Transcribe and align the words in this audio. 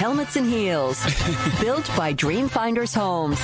Helmets 0.00 0.36
and 0.36 0.46
Heels, 0.46 1.04
built 1.60 1.86
by 1.94 2.14
Dreamfinders 2.14 2.94
Homes, 2.94 3.38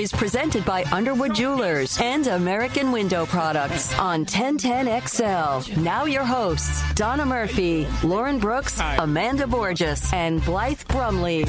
is 0.00 0.10
presented 0.10 0.64
by 0.64 0.84
Underwood 0.84 1.34
Jewelers 1.34 1.98
and 2.00 2.26
American 2.28 2.92
Window 2.92 3.26
Products 3.26 3.92
on 3.98 4.24
1010XL. 4.24 5.76
Now 5.76 6.06
your 6.06 6.24
hosts, 6.24 6.82
Donna 6.94 7.26
Murphy, 7.26 7.86
Lauren 8.02 8.38
Brooks, 8.38 8.80
Amanda 8.80 9.46
Borges, 9.46 10.10
and 10.14 10.42
Blythe 10.46 10.80
Brumley. 10.88 11.44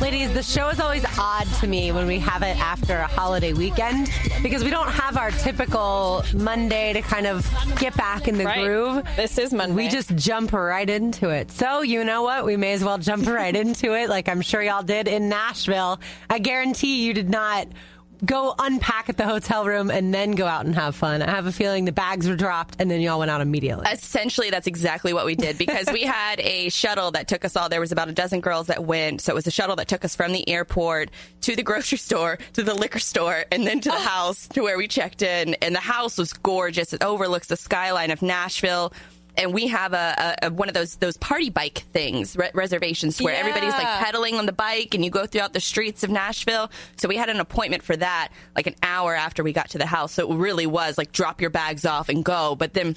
Ladies, 0.00 0.32
the 0.32 0.42
show 0.42 0.70
is 0.70 0.80
always 0.80 1.04
odd 1.18 1.46
to 1.60 1.66
me 1.66 1.92
when 1.92 2.06
we 2.06 2.18
have 2.20 2.42
it 2.42 2.56
after 2.58 2.96
a 2.96 3.06
holiday 3.06 3.52
weekend 3.52 4.10
because 4.42 4.64
we 4.64 4.70
don't 4.70 4.88
have 4.88 5.18
our 5.18 5.32
typical 5.32 6.24
Monday 6.34 6.94
to 6.94 7.02
kind 7.02 7.26
of 7.26 7.46
get 7.78 7.94
back 7.94 8.26
in 8.26 8.38
the 8.38 8.46
Right. 8.46 8.64
groove. 8.64 9.04
This 9.16 9.36
is 9.36 9.52
Monday. 9.52 9.74
We 9.74 9.88
just 9.88 10.14
jump 10.16 10.54
right 10.54 10.88
into 10.88 11.28
it. 11.28 11.50
So, 11.50 11.82
you 11.82 12.04
know 12.04 12.22
what? 12.22 12.46
We 12.46 12.56
may 12.56 12.72
as 12.72 12.82
well 12.82 12.96
jump 12.96 13.17
right 13.22 13.54
into 13.54 13.94
it, 13.94 14.08
like 14.08 14.28
I'm 14.28 14.40
sure 14.40 14.62
y'all 14.62 14.82
did 14.82 15.08
in 15.08 15.28
Nashville. 15.28 16.00
I 16.28 16.38
guarantee 16.38 17.04
you 17.04 17.14
did 17.14 17.30
not 17.30 17.68
go 18.24 18.54
unpack 18.58 19.08
at 19.08 19.16
the 19.16 19.24
hotel 19.24 19.64
room 19.64 19.90
and 19.90 20.12
then 20.12 20.32
go 20.32 20.46
out 20.46 20.66
and 20.66 20.74
have 20.74 20.96
fun. 20.96 21.22
I 21.22 21.30
have 21.30 21.46
a 21.46 21.52
feeling 21.52 21.84
the 21.84 21.92
bags 21.92 22.28
were 22.28 22.36
dropped 22.36 22.76
and 22.80 22.90
then 22.90 23.00
y'all 23.00 23.18
went 23.18 23.30
out 23.30 23.40
immediately. 23.40 23.86
Essentially, 23.90 24.50
that's 24.50 24.66
exactly 24.66 25.12
what 25.12 25.24
we 25.24 25.34
did 25.34 25.58
because 25.58 25.88
we 25.92 26.02
had 26.02 26.40
a 26.40 26.68
shuttle 26.70 27.10
that 27.12 27.28
took 27.28 27.44
us 27.44 27.56
all. 27.56 27.68
There 27.68 27.80
was 27.80 27.92
about 27.92 28.08
a 28.08 28.12
dozen 28.12 28.40
girls 28.40 28.66
that 28.68 28.84
went. 28.84 29.20
So 29.20 29.32
it 29.32 29.34
was 29.34 29.46
a 29.46 29.50
shuttle 29.50 29.76
that 29.76 29.88
took 29.88 30.04
us 30.04 30.16
from 30.16 30.32
the 30.32 30.48
airport 30.48 31.10
to 31.42 31.54
the 31.54 31.62
grocery 31.62 31.98
store, 31.98 32.38
to 32.54 32.62
the 32.62 32.74
liquor 32.74 32.98
store, 32.98 33.44
and 33.52 33.66
then 33.66 33.80
to 33.80 33.88
the 33.90 33.96
oh. 33.96 34.00
house 34.00 34.48
to 34.48 34.62
where 34.62 34.76
we 34.76 34.88
checked 34.88 35.22
in. 35.22 35.54
And 35.54 35.74
the 35.74 35.80
house 35.80 36.18
was 36.18 36.32
gorgeous. 36.32 36.92
It 36.92 37.04
overlooks 37.04 37.48
the 37.48 37.56
skyline 37.56 38.10
of 38.10 38.22
Nashville. 38.22 38.92
And 39.38 39.54
we 39.54 39.68
have 39.68 39.92
a, 39.92 40.36
a, 40.42 40.46
a 40.46 40.50
one 40.50 40.68
of 40.68 40.74
those 40.74 40.96
those 40.96 41.16
party 41.16 41.48
bike 41.48 41.84
things 41.92 42.36
re- 42.36 42.50
reservations 42.52 43.22
where 43.22 43.34
everybody's 43.34 43.72
like 43.72 44.04
pedaling 44.04 44.34
on 44.34 44.46
the 44.46 44.52
bike 44.52 44.94
and 44.94 45.04
you 45.04 45.10
go 45.10 45.26
throughout 45.26 45.52
the 45.52 45.60
streets 45.60 46.02
of 46.02 46.10
Nashville. 46.10 46.70
So 46.96 47.08
we 47.08 47.16
had 47.16 47.30
an 47.30 47.38
appointment 47.38 47.82
for 47.84 47.96
that 47.96 48.30
like 48.56 48.66
an 48.66 48.74
hour 48.82 49.14
after 49.14 49.42
we 49.42 49.52
got 49.52 49.70
to 49.70 49.78
the 49.78 49.86
house. 49.86 50.12
So 50.12 50.30
it 50.30 50.36
really 50.36 50.66
was 50.66 50.98
like 50.98 51.12
drop 51.12 51.40
your 51.40 51.50
bags 51.50 51.86
off 51.86 52.08
and 52.08 52.24
go. 52.24 52.56
But 52.56 52.74
then 52.74 52.96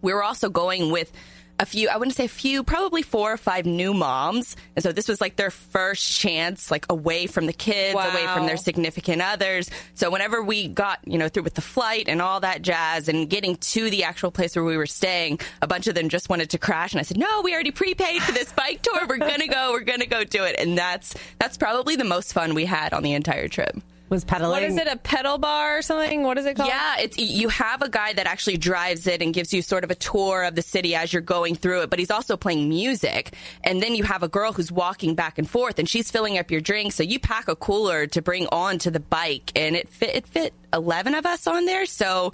we 0.00 0.12
were 0.12 0.22
also 0.22 0.48
going 0.48 0.90
with 0.90 1.12
a 1.60 1.66
few, 1.66 1.88
I 1.88 1.96
wouldn't 1.96 2.16
say 2.16 2.26
a 2.26 2.28
few, 2.28 2.62
probably 2.62 3.02
four 3.02 3.32
or 3.32 3.36
five 3.36 3.66
new 3.66 3.92
moms. 3.92 4.56
And 4.76 4.82
so 4.82 4.92
this 4.92 5.08
was 5.08 5.20
like 5.20 5.36
their 5.36 5.50
first 5.50 6.18
chance, 6.18 6.70
like 6.70 6.86
away 6.90 7.26
from 7.26 7.46
the 7.46 7.52
kids, 7.52 7.94
away 7.94 8.26
from 8.34 8.46
their 8.46 8.56
significant 8.56 9.22
others. 9.22 9.70
So 9.94 10.10
whenever 10.10 10.42
we 10.42 10.68
got, 10.68 11.00
you 11.04 11.18
know, 11.18 11.28
through 11.28 11.42
with 11.42 11.54
the 11.54 11.60
flight 11.60 12.08
and 12.08 12.22
all 12.22 12.40
that 12.40 12.62
jazz 12.62 13.08
and 13.08 13.28
getting 13.28 13.56
to 13.56 13.90
the 13.90 14.04
actual 14.04 14.30
place 14.30 14.54
where 14.54 14.64
we 14.64 14.76
were 14.76 14.86
staying, 14.86 15.40
a 15.60 15.66
bunch 15.66 15.86
of 15.86 15.94
them 15.94 16.08
just 16.08 16.28
wanted 16.28 16.50
to 16.50 16.58
crash. 16.58 16.92
And 16.92 17.00
I 17.00 17.02
said, 17.02 17.18
no, 17.18 17.42
we 17.42 17.52
already 17.54 17.72
prepaid 17.72 18.22
for 18.22 18.32
this 18.32 18.52
bike 18.52 18.82
tour. 18.82 19.06
We're 19.08 19.18
going 19.18 19.40
to 19.40 19.48
go. 19.48 19.72
We're 19.72 19.80
going 19.80 20.00
to 20.00 20.06
go 20.06 20.24
do 20.24 20.44
it. 20.44 20.56
And 20.58 20.78
that's, 20.78 21.14
that's 21.38 21.56
probably 21.56 21.96
the 21.96 22.04
most 22.04 22.32
fun 22.32 22.54
we 22.54 22.64
had 22.64 22.92
on 22.92 23.02
the 23.02 23.14
entire 23.14 23.48
trip. 23.48 23.76
Was 24.08 24.24
pedaling. 24.24 24.50
What 24.50 24.62
is 24.62 24.76
it? 24.76 24.86
A 24.86 24.96
pedal 24.96 25.38
bar 25.38 25.78
or 25.78 25.82
something? 25.82 26.22
What 26.22 26.38
is 26.38 26.46
it 26.46 26.56
called? 26.56 26.68
Yeah, 26.68 26.96
it's 26.98 27.18
you 27.18 27.48
have 27.48 27.82
a 27.82 27.88
guy 27.88 28.12
that 28.14 28.26
actually 28.26 28.56
drives 28.56 29.06
it 29.06 29.20
and 29.20 29.34
gives 29.34 29.52
you 29.52 29.60
sort 29.60 29.84
of 29.84 29.90
a 29.90 29.94
tour 29.94 30.44
of 30.44 30.54
the 30.54 30.62
city 30.62 30.94
as 30.94 31.12
you're 31.12 31.22
going 31.22 31.54
through 31.54 31.82
it, 31.82 31.90
but 31.90 31.98
he's 31.98 32.10
also 32.10 32.36
playing 32.36 32.68
music. 32.68 33.34
And 33.62 33.82
then 33.82 33.94
you 33.94 34.04
have 34.04 34.22
a 34.22 34.28
girl 34.28 34.52
who's 34.52 34.72
walking 34.72 35.14
back 35.14 35.38
and 35.38 35.48
forth 35.48 35.78
and 35.78 35.88
she's 35.88 36.10
filling 36.10 36.38
up 36.38 36.50
your 36.50 36.60
drink. 36.60 36.92
So 36.92 37.02
you 37.02 37.18
pack 37.18 37.48
a 37.48 37.56
cooler 37.56 38.06
to 38.08 38.22
bring 38.22 38.46
on 38.46 38.78
to 38.78 38.90
the 38.90 39.00
bike 39.00 39.52
and 39.54 39.76
it 39.76 39.88
fit 39.88 40.14
it 40.14 40.26
fit 40.26 40.54
11 40.72 41.14
of 41.14 41.26
us 41.26 41.46
on 41.46 41.66
there. 41.66 41.84
So 41.86 42.32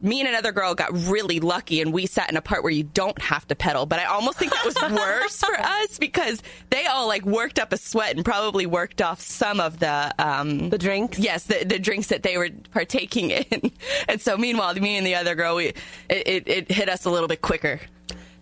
me 0.00 0.20
and 0.20 0.28
another 0.28 0.52
girl 0.52 0.74
got 0.74 0.92
really 0.92 1.40
lucky 1.40 1.80
and 1.80 1.92
we 1.92 2.06
sat 2.06 2.30
in 2.30 2.36
a 2.36 2.42
part 2.42 2.62
where 2.62 2.72
you 2.72 2.84
don't 2.84 3.20
have 3.20 3.46
to 3.46 3.54
pedal 3.54 3.86
but 3.86 3.98
i 3.98 4.04
almost 4.04 4.38
think 4.38 4.52
that 4.52 4.64
was 4.64 4.76
worse 4.90 5.42
for 5.42 5.58
us 5.58 5.98
because 5.98 6.42
they 6.70 6.86
all 6.86 7.06
like 7.08 7.24
worked 7.24 7.58
up 7.58 7.72
a 7.72 7.76
sweat 7.76 8.16
and 8.16 8.24
probably 8.24 8.66
worked 8.66 9.02
off 9.02 9.20
some 9.20 9.60
of 9.60 9.78
the 9.80 10.14
um 10.18 10.70
the 10.70 10.78
drinks? 10.78 11.18
Yes, 11.18 11.44
the, 11.44 11.64
the 11.64 11.78
drinks 11.78 12.08
that 12.08 12.22
they 12.22 12.38
were 12.38 12.50
partaking 12.72 13.30
in. 13.30 13.72
And 14.08 14.20
so, 14.20 14.36
meanwhile, 14.36 14.74
me 14.74 14.96
and 14.96 15.06
the 15.06 15.14
other 15.14 15.34
girl, 15.34 15.56
we 15.56 15.66
it, 15.66 15.74
it, 16.08 16.48
it 16.48 16.72
hit 16.72 16.88
us 16.88 17.04
a 17.04 17.10
little 17.10 17.28
bit 17.28 17.42
quicker. 17.42 17.80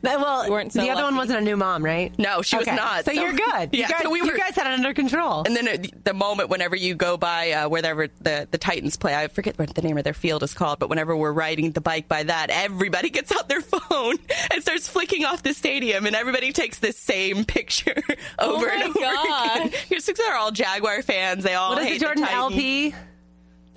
That- 0.02 0.20
Well, 0.20 0.46
You 0.62 0.70
so 0.70 0.80
the 0.80 0.90
other 0.90 1.02
one 1.02 1.16
wasn't 1.16 1.38
a 1.38 1.42
new 1.42 1.56
mom, 1.56 1.84
right? 1.84 2.16
No, 2.18 2.42
she 2.42 2.56
was 2.56 2.66
not. 2.66 3.04
So, 3.06 3.12
So- 3.14 3.20
you're 3.20 3.32
good. 3.32 3.70
Yeah, 3.72 3.86
you, 3.86 3.88
guys, 3.88 4.02
so 4.02 4.10
we 4.10 4.20
you 4.20 4.26
were- 4.26 4.36
guys 4.36 4.54
had 4.54 4.66
it 4.66 4.74
under 4.74 4.94
control. 4.94 5.42
And 5.46 5.56
then 5.56 5.66
it, 5.66 6.04
the 6.04 6.14
moment 6.14 6.48
whenever 6.48 6.76
you 6.76 6.94
go 6.94 7.16
by 7.16 7.52
uh, 7.52 7.68
wherever 7.68 8.08
the, 8.20 8.46
the 8.50 8.58
Titans 8.58 8.96
play, 8.96 9.14
I 9.14 9.28
forget 9.28 9.58
what 9.58 9.74
the 9.74 9.82
name 9.82 9.98
of 9.98 10.04
their 10.04 10.14
field 10.14 10.42
is 10.42 10.54
called, 10.54 10.78
but 10.78 10.88
whenever 10.90 11.16
we're 11.16 11.32
riding 11.32 11.72
the 11.72 11.80
bike 11.80 12.08
by 12.08 12.22
that, 12.24 12.50
everybody 12.50 13.10
gets 13.10 13.32
out 13.32 13.48
their 13.48 13.60
phone 13.62 14.16
and 14.52 14.62
starts 14.62 14.88
flicking 14.88 15.24
off 15.24 15.42
the 15.42 15.54
stadium, 15.54 16.06
and 16.06 16.14
everybody 16.14 16.52
takes 16.52 16.78
the 16.78 16.92
same 16.92 17.44
picture 17.44 17.94
over 18.38 18.66
my 18.66 18.72
and 18.74 18.82
over 18.84 19.00
gosh. 19.00 19.56
again. 19.56 19.72
Here's 19.88 20.04
six 20.04 20.18
they're 20.20 20.36
all 20.36 20.50
Jaguar 20.52 21.02
fans. 21.02 21.42
They 21.44 21.54
all 21.54 21.70
what 21.74 21.82
is 21.82 21.88
hate 21.88 21.96
it, 21.96 22.04
Jordan? 22.04 22.22
the 22.24 22.32
LP? 22.32 22.94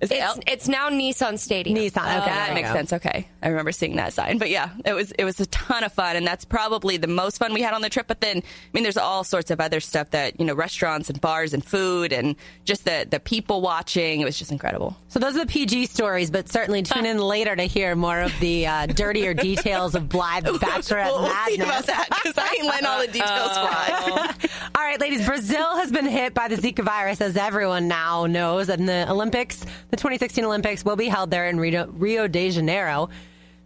Is 0.02 0.12
It's, 0.12 0.22
L- 0.22 0.40
it's 0.48 0.68
now 0.70 0.90
Nissan 0.90 1.38
Stadium. 1.38 1.78
Nissan. 1.78 1.88
Okay, 2.22 2.26
that 2.30 2.54
makes 2.54 2.70
go. 2.70 2.74
sense. 2.76 2.94
Okay, 2.94 3.28
I 3.42 3.50
remember 3.50 3.72
seeing 3.72 3.96
that 3.96 4.14
sign. 4.14 4.38
But 4.38 4.50
yeah, 4.50 4.70
it 4.86 4.94
was 4.94 5.12
it 5.14 5.24
was 5.24 5.40
a 5.40 5.46
ton 5.48 5.84
of 5.84 5.94
fun, 5.94 6.16
and 6.16 6.26
that's 6.28 6.46
probably 6.46 6.98
the 6.98 7.08
most 7.08 7.38
fun 7.38 7.54
we 7.54 7.62
had 7.62 7.74
on 7.74 7.82
the 7.82 7.90
trip. 7.90 8.08
But 8.08 8.22
then, 8.22 8.38
I 8.38 8.42
mean, 8.74 8.84
there's 8.84 8.98
all 8.98 9.24
sorts 9.24 9.50
of 9.52 9.62
other 9.62 9.80
stuff 9.80 10.12
that 10.12 10.40
you 10.40 10.46
know, 10.46 10.54
restaurants 10.54 11.10
and 11.10 11.20
bars 11.22 11.54
and 11.54 11.64
food, 11.64 12.12
and 12.12 12.36
just 12.66 12.86
the 12.86 13.08
the 13.10 13.20
people 13.20 13.62
watching. 13.62 14.22
It 14.22 14.26
was 14.26 14.38
just 14.38 14.52
incredible. 14.52 14.98
So 15.08 15.20
those 15.20 15.36
are 15.36 15.40
the 15.40 15.46
PG 15.46 15.88
stories, 15.88 16.32
but 16.32 16.50
certainly 16.50 16.84
tune 16.84 17.06
in 17.06 17.18
later 17.20 17.56
to 17.56 17.64
hear 17.64 17.96
more 17.96 18.20
of 18.20 18.38
the 18.40 18.68
uh, 18.68 18.86
dirtier 18.88 19.34
details 19.34 19.96
of 19.96 20.04
Blythe's 20.04 20.58
bachelorette 20.60 21.06
we'll, 21.06 21.22
we'll 21.24 21.46
see 21.48 21.58
madness. 21.58 21.68
about 21.68 21.86
that 21.88 22.08
because 22.10 22.38
I 22.38 22.56
ain't 22.58 22.66
letting 22.66 22.88
all 22.88 23.00
the 23.00 23.08
details 23.08 23.52
fly. 23.58 24.36
All 24.76 24.84
right, 24.84 25.00
ladies, 25.00 25.26
Brazil 25.26 25.76
has 25.78 25.92
been 25.92 26.06
hit 26.06 26.34
by 26.34 26.48
the 26.48 26.56
Zika 26.56 26.84
virus, 26.84 27.22
as 27.22 27.36
everyone 27.36 27.88
now 27.88 28.26
knows. 28.26 28.70
And 28.70 28.88
the 28.88 29.10
Olympics, 29.10 29.60
the 29.90 29.98
2016 29.98 30.44
Olympics, 30.46 30.86
will 30.86 30.96
be 30.96 31.08
held 31.08 31.32
there 31.32 31.48
in 31.48 31.60
Rio, 31.60 31.88
Rio 31.88 32.28
de 32.28 32.52
Janeiro. 32.52 33.10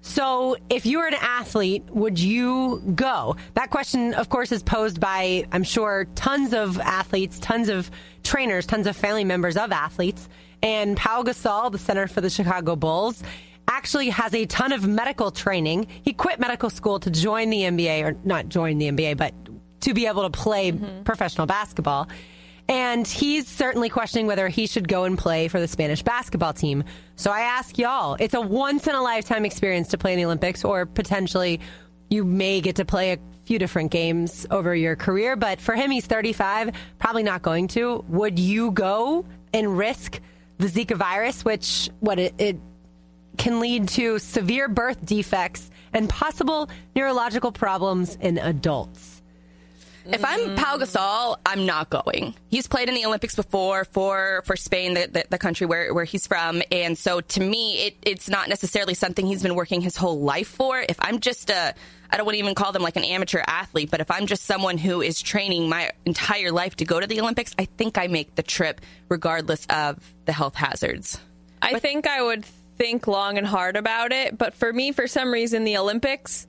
So, 0.06 0.58
if 0.70 0.86
you 0.86 1.00
were 1.00 1.08
an 1.08 1.14
athlete, 1.14 1.86
would 1.92 2.20
you 2.20 2.84
go? 2.94 3.38
That 3.54 3.70
question, 3.70 4.14
of 4.16 4.28
course, 4.28 4.52
is 4.52 4.62
posed 4.62 5.00
by, 5.00 5.46
I'm 5.54 5.64
sure, 5.64 6.08
tons 6.14 6.54
of 6.54 6.78
athletes, 6.82 7.40
tons 7.40 7.70
of 7.70 7.90
trainers, 8.22 8.66
tons 8.66 8.86
of 8.86 8.98
family 8.98 9.24
members 9.24 9.56
of 9.56 9.72
athletes. 9.72 10.28
And 10.62 10.98
Pau 10.98 11.24
Gasol, 11.24 11.72
the 11.72 11.78
center 11.78 12.08
for 12.08 12.20
the 12.20 12.30
Chicago 12.30 12.76
Bulls, 12.76 13.24
actually 13.70 14.10
has 14.10 14.34
a 14.34 14.46
ton 14.46 14.74
of 14.74 14.86
medical 14.86 15.32
training. 15.32 15.88
He 16.04 16.12
quit 16.12 16.38
medical 16.38 16.70
school 16.70 17.00
to 17.00 17.10
join 17.10 17.50
the 17.50 17.62
NBA, 17.62 18.04
or 18.04 18.18
not 18.26 18.50
join 18.50 18.80
the 18.80 18.92
NBA, 18.92 19.16
but 19.16 19.34
to 19.82 19.94
be 19.94 20.06
able 20.08 20.24
to 20.24 20.30
play 20.30 20.74
mm-hmm. 20.74 21.04
professional 21.04 21.48
basketball. 21.48 22.10
And 22.70 23.06
he's 23.06 23.48
certainly 23.48 23.90
questioning 23.90 24.26
whether 24.26 24.48
he 24.48 24.68
should 24.68 24.88
go 24.88 25.04
and 25.04 25.18
play 25.18 25.48
for 25.48 25.60
the 25.60 25.68
Spanish 25.68 26.02
basketball 26.02 26.54
team. 26.54 26.84
So 27.16 27.30
I 27.30 27.42
ask 27.42 27.78
y'all, 27.78 28.16
it's 28.20 28.34
a 28.34 28.42
once 28.42 28.88
in 28.88 28.96
a 28.96 29.02
lifetime 29.02 29.46
experience 29.46 29.90
to 29.90 29.98
play 29.98 30.14
in 30.14 30.18
the 30.18 30.26
Olympics, 30.26 30.64
or 30.64 30.86
potentially 30.86 31.60
you 32.10 32.24
may 32.24 32.62
get 32.62 32.78
to 32.78 32.86
play 32.86 33.14
a 33.14 33.20
few 33.46 33.60
different 33.60 33.92
games 33.92 34.48
over 34.50 34.74
your 34.74 34.96
career. 34.96 35.36
But 35.36 35.60
for 35.60 35.76
him, 35.76 35.92
he's 35.92 36.06
35, 36.06 36.72
probably 37.00 37.24
not 37.24 37.42
going 37.42 37.68
to. 37.70 38.04
Would 38.08 38.40
you 38.40 38.72
go 38.72 39.26
and 39.54 39.78
risk 39.78 40.22
the 40.58 40.68
Zika 40.68 40.96
virus, 40.96 41.44
which 41.44 41.90
what 42.00 42.20
it, 42.20 42.34
it 42.38 42.58
can 43.38 43.60
lead 43.60 43.90
to 43.90 44.20
severe 44.20 44.70
birth 44.70 45.06
defects 45.06 45.70
and 45.92 46.10
possible 46.10 46.70
neurological 46.96 47.52
problems 47.52 48.16
in 48.22 48.38
adults? 48.38 49.13
If 50.06 50.26
I'm 50.26 50.56
Pau 50.56 50.78
Gasol, 50.78 51.38
I'm 51.46 51.66
not 51.66 51.90
going. 51.90 52.36
He's 52.50 52.68
played 52.68 52.90
in 52.90 52.96
the 52.96 53.06
Olympics 53.06 53.36
before 53.36 53.86
for 53.86 54.44
for 54.46 54.56
Spain, 54.56 54.96
the, 54.96 55.08
the, 55.08 55.26
the 55.30 55.38
country 55.38 55.66
where, 55.66 55.94
where 55.94 56.04
he's 56.04 56.28
from, 56.28 56.62
and 56.72 56.98
so 56.98 57.22
to 57.22 57.40
me, 57.40 57.88
it, 57.88 57.98
it's 58.02 58.28
not 58.28 58.50
necessarily 58.50 58.94
something 58.94 59.26
he's 59.26 59.44
been 59.44 59.56
working 59.56 59.82
his 59.82 59.96
whole 59.96 60.20
life 60.20 60.50
for. 60.50 60.80
If 60.80 60.98
I'm 61.00 61.20
just 61.20 61.50
a, 61.50 61.74
I 62.10 62.18
don't 62.18 62.26
want 62.26 62.36
to 62.36 62.40
even 62.40 62.56
call 62.56 62.72
them 62.74 62.82
like 62.82 62.96
an 62.98 63.06
amateur 63.06 63.42
athlete, 63.48 63.90
but 63.92 64.02
if 64.02 64.12
I'm 64.12 64.28
just 64.28 64.44
someone 64.44 64.78
who 64.78 65.02
is 65.02 65.22
training 65.22 65.70
my 65.70 65.92
entire 66.06 66.52
life 66.52 66.76
to 66.78 66.86
go 66.86 67.00
to 67.00 67.08
the 67.08 67.22
Olympics, 67.22 67.56
I 67.58 67.66
think 67.66 67.98
I 67.98 68.08
make 68.08 68.36
the 68.36 68.44
trip 68.44 68.82
regardless 69.10 69.66
of 69.68 70.14
the 70.26 70.34
health 70.34 70.56
hazards. 70.56 71.20
I 71.62 71.80
think 71.80 72.08
I 72.08 72.22
would 72.22 72.46
think 72.78 73.08
long 73.08 73.38
and 73.38 73.48
hard 73.48 73.78
about 73.78 74.12
it, 74.12 74.38
but 74.38 74.54
for 74.54 74.74
me, 74.74 74.92
for 74.92 75.08
some 75.08 75.32
reason, 75.32 75.64
the 75.64 75.78
Olympics, 75.78 76.46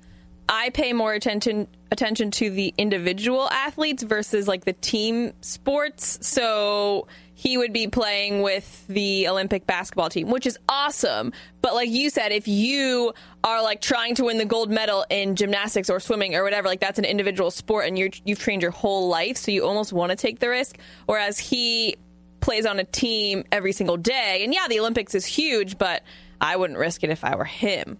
I 0.48 0.70
pay 0.70 0.92
more 0.92 1.12
attention 1.12 1.68
attention 1.90 2.30
to 2.32 2.50
the 2.50 2.74
individual 2.76 3.48
athletes 3.50 4.02
versus 4.02 4.48
like 4.48 4.64
the 4.64 4.72
team 4.72 5.32
sports. 5.40 6.18
So 6.26 7.06
he 7.34 7.56
would 7.56 7.72
be 7.72 7.86
playing 7.86 8.42
with 8.42 8.84
the 8.88 9.28
Olympic 9.28 9.66
basketball 9.66 10.08
team, 10.08 10.28
which 10.28 10.44
is 10.44 10.58
awesome. 10.68 11.32
But 11.62 11.74
like 11.74 11.88
you 11.88 12.10
said, 12.10 12.32
if 12.32 12.48
you 12.48 13.14
are 13.44 13.62
like 13.62 13.80
trying 13.80 14.16
to 14.16 14.24
win 14.24 14.38
the 14.38 14.44
gold 14.44 14.70
medal 14.70 15.06
in 15.08 15.36
gymnastics 15.36 15.88
or 15.88 16.00
swimming 16.00 16.34
or 16.34 16.42
whatever, 16.42 16.68
like 16.68 16.80
that's 16.80 16.98
an 16.98 17.04
individual 17.04 17.50
sport 17.50 17.86
and 17.86 17.98
you're 17.98 18.10
you've 18.24 18.40
trained 18.40 18.62
your 18.62 18.70
whole 18.72 19.08
life, 19.08 19.36
so 19.36 19.50
you 19.50 19.64
almost 19.64 19.92
want 19.92 20.10
to 20.10 20.16
take 20.16 20.40
the 20.40 20.48
risk. 20.48 20.78
Whereas 21.06 21.38
he 21.38 21.96
plays 22.40 22.66
on 22.66 22.78
a 22.78 22.84
team 22.84 23.44
every 23.50 23.72
single 23.72 23.96
day. 23.96 24.42
And 24.44 24.52
yeah, 24.52 24.68
the 24.68 24.80
Olympics 24.80 25.14
is 25.14 25.24
huge, 25.24 25.78
but 25.78 26.02
I 26.40 26.56
wouldn't 26.56 26.78
risk 26.78 27.02
it 27.02 27.10
if 27.10 27.24
I 27.24 27.36
were 27.36 27.44
him. 27.44 27.98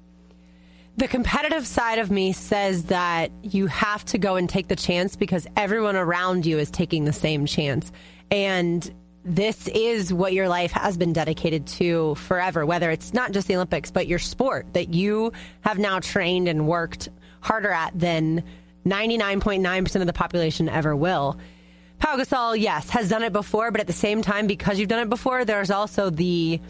The 0.96 1.08
competitive 1.08 1.66
side 1.66 1.98
of 1.98 2.10
me 2.12 2.32
says 2.32 2.84
that 2.84 3.32
you 3.42 3.66
have 3.66 4.04
to 4.06 4.18
go 4.18 4.36
and 4.36 4.48
take 4.48 4.68
the 4.68 4.76
chance 4.76 5.16
because 5.16 5.44
everyone 5.56 5.96
around 5.96 6.46
you 6.46 6.58
is 6.58 6.70
taking 6.70 7.04
the 7.04 7.12
same 7.12 7.46
chance. 7.46 7.90
And 8.30 8.94
this 9.24 9.66
is 9.68 10.12
what 10.12 10.34
your 10.34 10.48
life 10.48 10.70
has 10.70 10.96
been 10.96 11.12
dedicated 11.12 11.66
to 11.66 12.14
forever, 12.14 12.64
whether 12.64 12.90
it's 12.90 13.12
not 13.12 13.32
just 13.32 13.48
the 13.48 13.56
Olympics, 13.56 13.90
but 13.90 14.06
your 14.06 14.20
sport 14.20 14.72
that 14.74 14.94
you 14.94 15.32
have 15.62 15.78
now 15.78 15.98
trained 15.98 16.46
and 16.46 16.68
worked 16.68 17.08
harder 17.40 17.70
at 17.70 17.98
than 17.98 18.44
99.9% 18.86 20.00
of 20.00 20.06
the 20.06 20.12
population 20.12 20.68
ever 20.68 20.94
will. 20.94 21.38
Pau 21.98 22.16
Gasol, 22.16 22.58
yes, 22.58 22.90
has 22.90 23.08
done 23.08 23.22
it 23.22 23.32
before, 23.32 23.70
but 23.70 23.80
at 23.80 23.86
the 23.86 23.92
same 23.92 24.22
time, 24.22 24.46
because 24.46 24.78
you've 24.78 24.88
done 24.88 25.02
it 25.02 25.08
before, 25.08 25.44
there's 25.44 25.70
also 25.70 26.10
the 26.10 26.60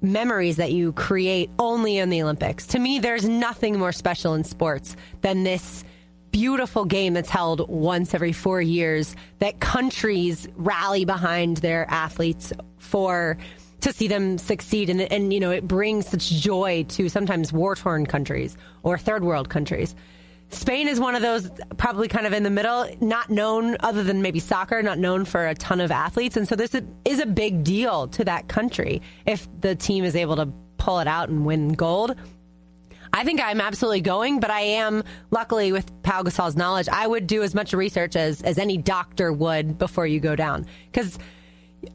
memories 0.00 0.56
that 0.56 0.72
you 0.72 0.92
create 0.92 1.50
only 1.58 1.98
in 1.98 2.10
the 2.10 2.22
Olympics. 2.22 2.66
To 2.68 2.78
me, 2.78 2.98
there's 2.98 3.28
nothing 3.28 3.78
more 3.78 3.92
special 3.92 4.34
in 4.34 4.44
sports 4.44 4.96
than 5.22 5.44
this 5.44 5.84
beautiful 6.30 6.84
game 6.84 7.14
that's 7.14 7.30
held 7.30 7.68
once 7.68 8.14
every 8.14 8.32
four 8.32 8.60
years 8.60 9.16
that 9.38 9.60
countries 9.60 10.46
rally 10.56 11.04
behind 11.04 11.58
their 11.58 11.90
athletes 11.90 12.52
for 12.78 13.38
to 13.80 13.92
see 13.92 14.08
them 14.08 14.38
succeed 14.38 14.90
and, 14.90 15.00
and 15.00 15.32
you 15.32 15.40
know 15.40 15.50
it 15.50 15.66
brings 15.66 16.06
such 16.06 16.28
joy 16.30 16.84
to 16.88 17.08
sometimes 17.08 17.52
war 17.52 17.74
torn 17.74 18.04
countries 18.04 18.56
or 18.82 18.98
third 18.98 19.24
world 19.24 19.48
countries 19.48 19.94
Spain 20.50 20.88
is 20.88 20.98
one 20.98 21.14
of 21.14 21.22
those 21.22 21.50
probably 21.76 22.08
kind 22.08 22.26
of 22.26 22.32
in 22.32 22.42
the 22.42 22.50
middle, 22.50 22.88
not 23.00 23.28
known 23.28 23.76
other 23.80 24.02
than 24.02 24.22
maybe 24.22 24.40
soccer, 24.40 24.82
not 24.82 24.98
known 24.98 25.24
for 25.24 25.46
a 25.46 25.54
ton 25.54 25.80
of 25.80 25.90
athletes. 25.90 26.36
And 26.36 26.48
so 26.48 26.56
this 26.56 26.74
is 27.04 27.20
a 27.20 27.26
big 27.26 27.64
deal 27.64 28.08
to 28.08 28.24
that 28.24 28.48
country 28.48 29.02
if 29.26 29.46
the 29.60 29.74
team 29.74 30.04
is 30.04 30.16
able 30.16 30.36
to 30.36 30.48
pull 30.78 31.00
it 31.00 31.06
out 31.06 31.28
and 31.28 31.44
win 31.44 31.74
gold. 31.74 32.14
I 33.12 33.24
think 33.24 33.40
I'm 33.42 33.60
absolutely 33.60 34.00
going, 34.00 34.40
but 34.40 34.50
I 34.50 34.60
am 34.60 35.02
luckily 35.30 35.72
with 35.72 35.90
Pau 36.02 36.22
Gasol's 36.22 36.56
knowledge, 36.56 36.88
I 36.88 37.06
would 37.06 37.26
do 37.26 37.42
as 37.42 37.54
much 37.54 37.72
research 37.72 38.16
as, 38.16 38.42
as 38.42 38.58
any 38.58 38.76
doctor 38.76 39.32
would 39.32 39.78
before 39.78 40.06
you 40.06 40.20
go 40.20 40.36
down. 40.36 40.66
Because 40.90 41.18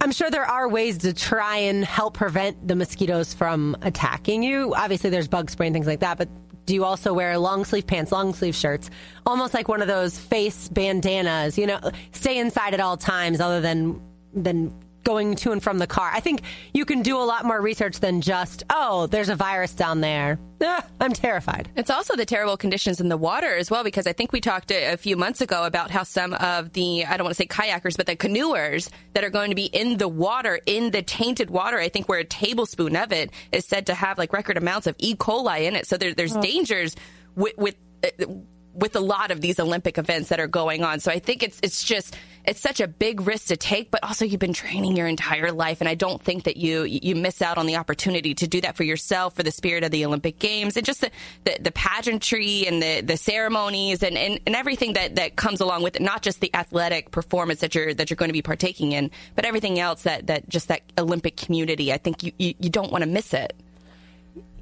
I'm 0.02 0.12
sure 0.12 0.32
there 0.32 0.46
are 0.46 0.68
ways 0.68 1.00
to 1.00 1.14
try 1.14 1.58
and 1.58 1.84
help 1.84 2.16
prevent 2.16 2.68
the 2.68 2.76
mosquitoes 2.76 3.34
from 3.34 3.78
attacking 3.82 4.44
you. 4.44 4.74
Obviously, 4.76 5.10
there's 5.10 5.28
bug 5.28 5.50
spray 5.50 5.68
and 5.68 5.74
things 5.74 5.88
like 5.88 6.00
that, 6.00 6.18
but 6.18 6.30
do 6.66 6.74
you 6.74 6.86
also 6.86 7.14
wear 7.14 7.38
long 7.38 7.66
sleeve 7.66 7.88
pants, 7.88 8.12
long 8.12 8.34
sleeve 8.34 8.56
shirts, 8.56 8.90
almost 9.26 9.54
like 9.54 9.68
one 9.68 9.82
of 9.82 9.88
those 9.88 10.18
face 10.18 10.70
bandanas? 10.70 11.58
You 11.58 11.68
know, 11.68 11.80
stay 12.12 12.38
inside 12.38 12.74
at 12.74 12.80
all 12.80 12.98
times, 12.98 13.40
other 13.40 13.62
than 13.62 14.02
than 14.34 14.74
going 15.04 15.36
to 15.36 15.52
and 15.52 15.62
from 15.62 15.78
the 15.78 15.88
car. 15.88 16.10
I 16.14 16.20
think 16.20 16.42
you 16.74 16.86
can 16.86 17.02
do 17.02 17.18
a 17.18 17.24
lot 17.24 17.46
more 17.46 17.62
research 17.62 18.00
than 18.00 18.22
just, 18.22 18.64
oh, 18.70 19.08
there's 19.08 19.30
a 19.30 19.36
virus 19.36 19.74
down 19.74 20.02
there. 20.02 20.40
Ah, 20.66 20.82
I'm 21.02 21.12
terrified. 21.12 21.70
It's 21.76 21.90
also 21.90 22.16
the 22.16 22.26
terrible 22.26 22.56
conditions 22.56 23.02
in 23.02 23.10
the 23.10 23.18
water 23.18 23.54
as 23.54 23.70
well, 23.70 23.84
because 23.84 24.08
I 24.08 24.14
think 24.14 24.32
we 24.32 24.40
talked 24.40 24.72
a, 24.72 24.94
a 24.94 24.98
few 24.98 25.18
months 25.18 25.42
ago 25.42 25.66
about 25.66 25.92
how 25.92 26.04
some 26.04 26.34
of 26.36 26.72
the, 26.72 27.04
I 27.04 27.18
don't 27.18 27.26
want 27.26 27.36
to 27.36 27.44
say 27.44 27.48
kayakers, 27.48 27.98
but 27.98 28.06
the 28.06 28.16
canoers 28.16 28.90
that 29.12 29.26
are 29.26 29.30
going 29.30 29.50
to 29.50 29.58
be 29.58 29.66
in 29.66 29.98
the 29.98 30.08
water, 30.08 30.62
in 30.66 30.92
the 30.92 31.02
tainted 31.02 31.50
water, 31.50 31.80
I 31.80 31.90
think 31.90 32.08
where 32.08 32.20
a 32.20 32.24
tablespoon 32.24 32.96
of 32.96 33.12
it 33.12 33.32
is 33.52 33.66
said 33.66 33.88
to 33.88 33.94
have 33.94 34.18
like 34.18 34.32
record 34.32 34.56
amounts 34.56 34.88
of 34.88 34.96
E. 35.00 35.16
coli 35.18 35.64
in 35.64 35.76
it. 35.76 35.86
So 35.86 35.98
there, 35.98 36.14
there's 36.14 36.38
oh. 36.38 36.42
dangers 36.42 36.96
with, 37.36 37.58
with 37.58 37.76
uh, 38.02 38.26
with 38.74 38.96
a 38.96 39.00
lot 39.00 39.32
of 39.32 39.42
these 39.42 39.60
Olympic 39.60 39.98
events 39.98 40.30
that 40.30 40.40
are 40.40 40.48
going 40.48 40.84
on. 40.84 41.00
So 41.00 41.12
I 41.12 41.20
think 41.20 41.44
it's 41.44 41.60
it's 41.62 41.84
just 41.84 42.16
it's 42.46 42.60
such 42.60 42.80
a 42.80 42.88
big 42.88 43.22
risk 43.22 43.48
to 43.48 43.58
take, 43.58 43.92
but 43.92 44.04
also 44.04 44.26
you've 44.26 44.40
been 44.40 44.54
training 44.54 44.96
your 44.96 45.08
entire 45.08 45.52
life, 45.52 45.82
and 45.82 45.88
I 45.88 45.96
don't 45.96 46.22
think 46.22 46.44
that 46.44 46.58
you 46.58 46.84
you 46.84 47.16
miss 47.16 47.42
out 47.42 47.58
on 47.58 47.66
the 47.66 47.78
opportunity 47.78 48.34
to 48.36 48.48
do 48.48 48.62
that 48.62 48.76
for 48.76 48.84
yourself, 48.84 49.36
for 49.36 49.44
the 49.44 49.52
spirit 49.52 49.84
of 49.84 49.92
the 49.92 50.06
Olympic 50.06 50.40
Games, 50.40 50.76
and 50.78 50.86
just 50.86 51.02
the 51.02 51.12
the, 51.46 51.58
the 51.62 51.72
pageantry 51.72 52.66
and 52.68 52.82
the 52.82 53.02
the 53.02 53.18
ceremonies 53.18 54.04
and, 54.04 54.18
and, 54.18 54.40
and 54.46 54.56
everything 54.56 54.94
that, 54.94 55.16
that 55.16 55.36
comes 55.36 55.62
along 55.62 55.84
with 55.84 55.96
it. 55.96 56.02
Not 56.02 56.22
just 56.22 56.42
the 56.42 56.54
athletic 56.54 57.12
performance 57.12 57.62
that 57.62 57.76
you're 57.76 57.94
that 57.94 58.10
you're 58.10 58.18
going 58.18 58.30
to 58.30 58.34
be 58.34 58.42
partaking 58.42 58.92
in, 58.92 59.12
but 59.36 59.46
everything 59.46 59.80
else 59.80 60.04
that 60.04 60.28
that 60.28 60.50
just 60.50 60.68
that 60.68 60.82
Olympic 60.98 61.38
community. 61.38 61.94
I 61.94 61.98
think 61.98 62.24
you 62.24 62.32
you, 62.38 62.54
you 62.60 62.70
don't 62.70 62.92
want 62.92 63.04
to 63.04 63.10
miss 63.10 63.34
it 63.34 63.54